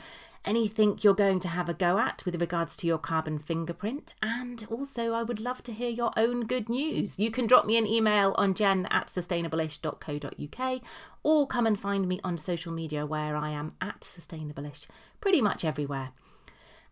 anything 0.47 0.97
you're 1.01 1.13
going 1.13 1.39
to 1.41 1.47
have 1.49 1.69
a 1.69 1.73
go 1.73 1.99
at 1.99 2.23
with 2.25 2.39
regards 2.39 2.75
to 2.77 2.87
your 2.87 2.97
carbon 2.97 3.37
fingerprint. 3.37 4.15
And 4.21 4.65
also, 4.71 5.13
I 5.13 5.21
would 5.21 5.39
love 5.39 5.61
to 5.63 5.73
hear 5.73 5.89
your 5.89 6.11
own 6.17 6.47
good 6.47 6.69
news. 6.69 7.19
You 7.19 7.29
can 7.29 7.45
drop 7.45 7.65
me 7.65 7.77
an 7.77 7.85
email 7.85 8.33
on 8.37 8.53
jen 8.53 8.87
at 8.89 9.07
sustainableish.co.uk 9.07 10.81
or 11.23 11.47
come 11.47 11.67
and 11.67 11.79
find 11.79 12.07
me 12.07 12.19
on 12.23 12.37
social 12.37 12.71
media 12.71 13.05
where 13.05 13.35
I 13.35 13.49
am 13.49 13.73
at 13.81 14.01
sustainableish 14.01 14.87
pretty 15.19 15.41
much 15.41 15.65
everywhere. 15.65 16.11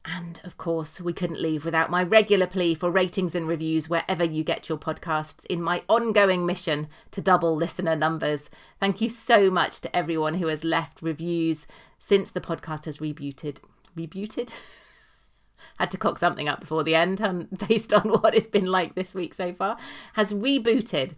And 0.07 0.40
of 0.44 0.57
course, 0.57 1.02
we 1.02 1.14
couldn't 1.14 1.41
leave 1.41 1.65
without 1.65 1.90
my 1.90 2.03
regular 2.03 2.45
plea 2.45 2.76
for 2.76 2.91
ratings 2.91 3.34
and 3.34 3.48
reviews 3.48 3.90
wherever 3.90 4.23
you 4.23 4.44
get 4.44 4.69
your 4.69 4.77
podcasts 4.77 5.45
in 5.48 5.61
my 5.61 5.84
ongoing 5.90 6.45
mission 6.45 6.88
to 7.11 7.22
double 7.22 7.56
listener 7.56 7.95
numbers. 7.95 8.49
Thank 8.80 9.02
you 9.02 9.10
so 9.10 9.49
much 9.49 9.82
to 9.82 9.95
everyone 9.95 10.36
who 10.36 10.48
has 10.48 10.64
left 10.64 11.02
reviews 11.02 11.65
since 11.98 12.30
the 12.30 12.41
podcast 12.41 12.86
has 12.86 12.98
rebooted. 12.98 13.60
Rebooted? 13.98 14.52
Had 15.80 15.91
to 15.91 15.98
cock 15.98 16.19
something 16.19 16.48
up 16.48 16.60
before 16.60 16.84
the 16.84 16.95
end, 16.95 17.22
um, 17.22 17.48
based 17.68 17.91
on 17.91 18.03
what 18.03 18.36
it's 18.36 18.48
been 18.48 18.68
like 18.68 18.94
this 18.94 19.15
week 19.15 19.34
so 19.34 19.53
far. 19.53 19.77
Has 20.14 20.34
rebooted 20.34 21.15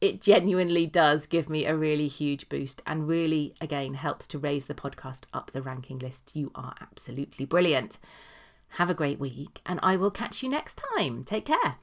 it 0.00 0.22
genuinely 0.22 0.86
does 0.86 1.26
give 1.26 1.50
me 1.50 1.66
a 1.66 1.76
really 1.76 2.08
huge 2.08 2.48
boost 2.48 2.80
and 2.86 3.06
really, 3.06 3.54
again, 3.60 3.94
helps 3.94 4.26
to 4.28 4.38
raise 4.38 4.64
the 4.64 4.74
podcast 4.74 5.24
up 5.34 5.50
the 5.50 5.60
ranking 5.60 5.98
list. 5.98 6.34
You 6.34 6.50
are 6.54 6.74
absolutely 6.80 7.44
brilliant. 7.44 7.98
Have 8.74 8.90
a 8.90 8.94
great 8.94 9.18
week, 9.18 9.60
and 9.66 9.80
I 9.82 9.96
will 9.96 10.10
catch 10.10 10.42
you 10.42 10.48
next 10.48 10.82
time. 10.96 11.24
Take 11.24 11.46
care. 11.46 11.76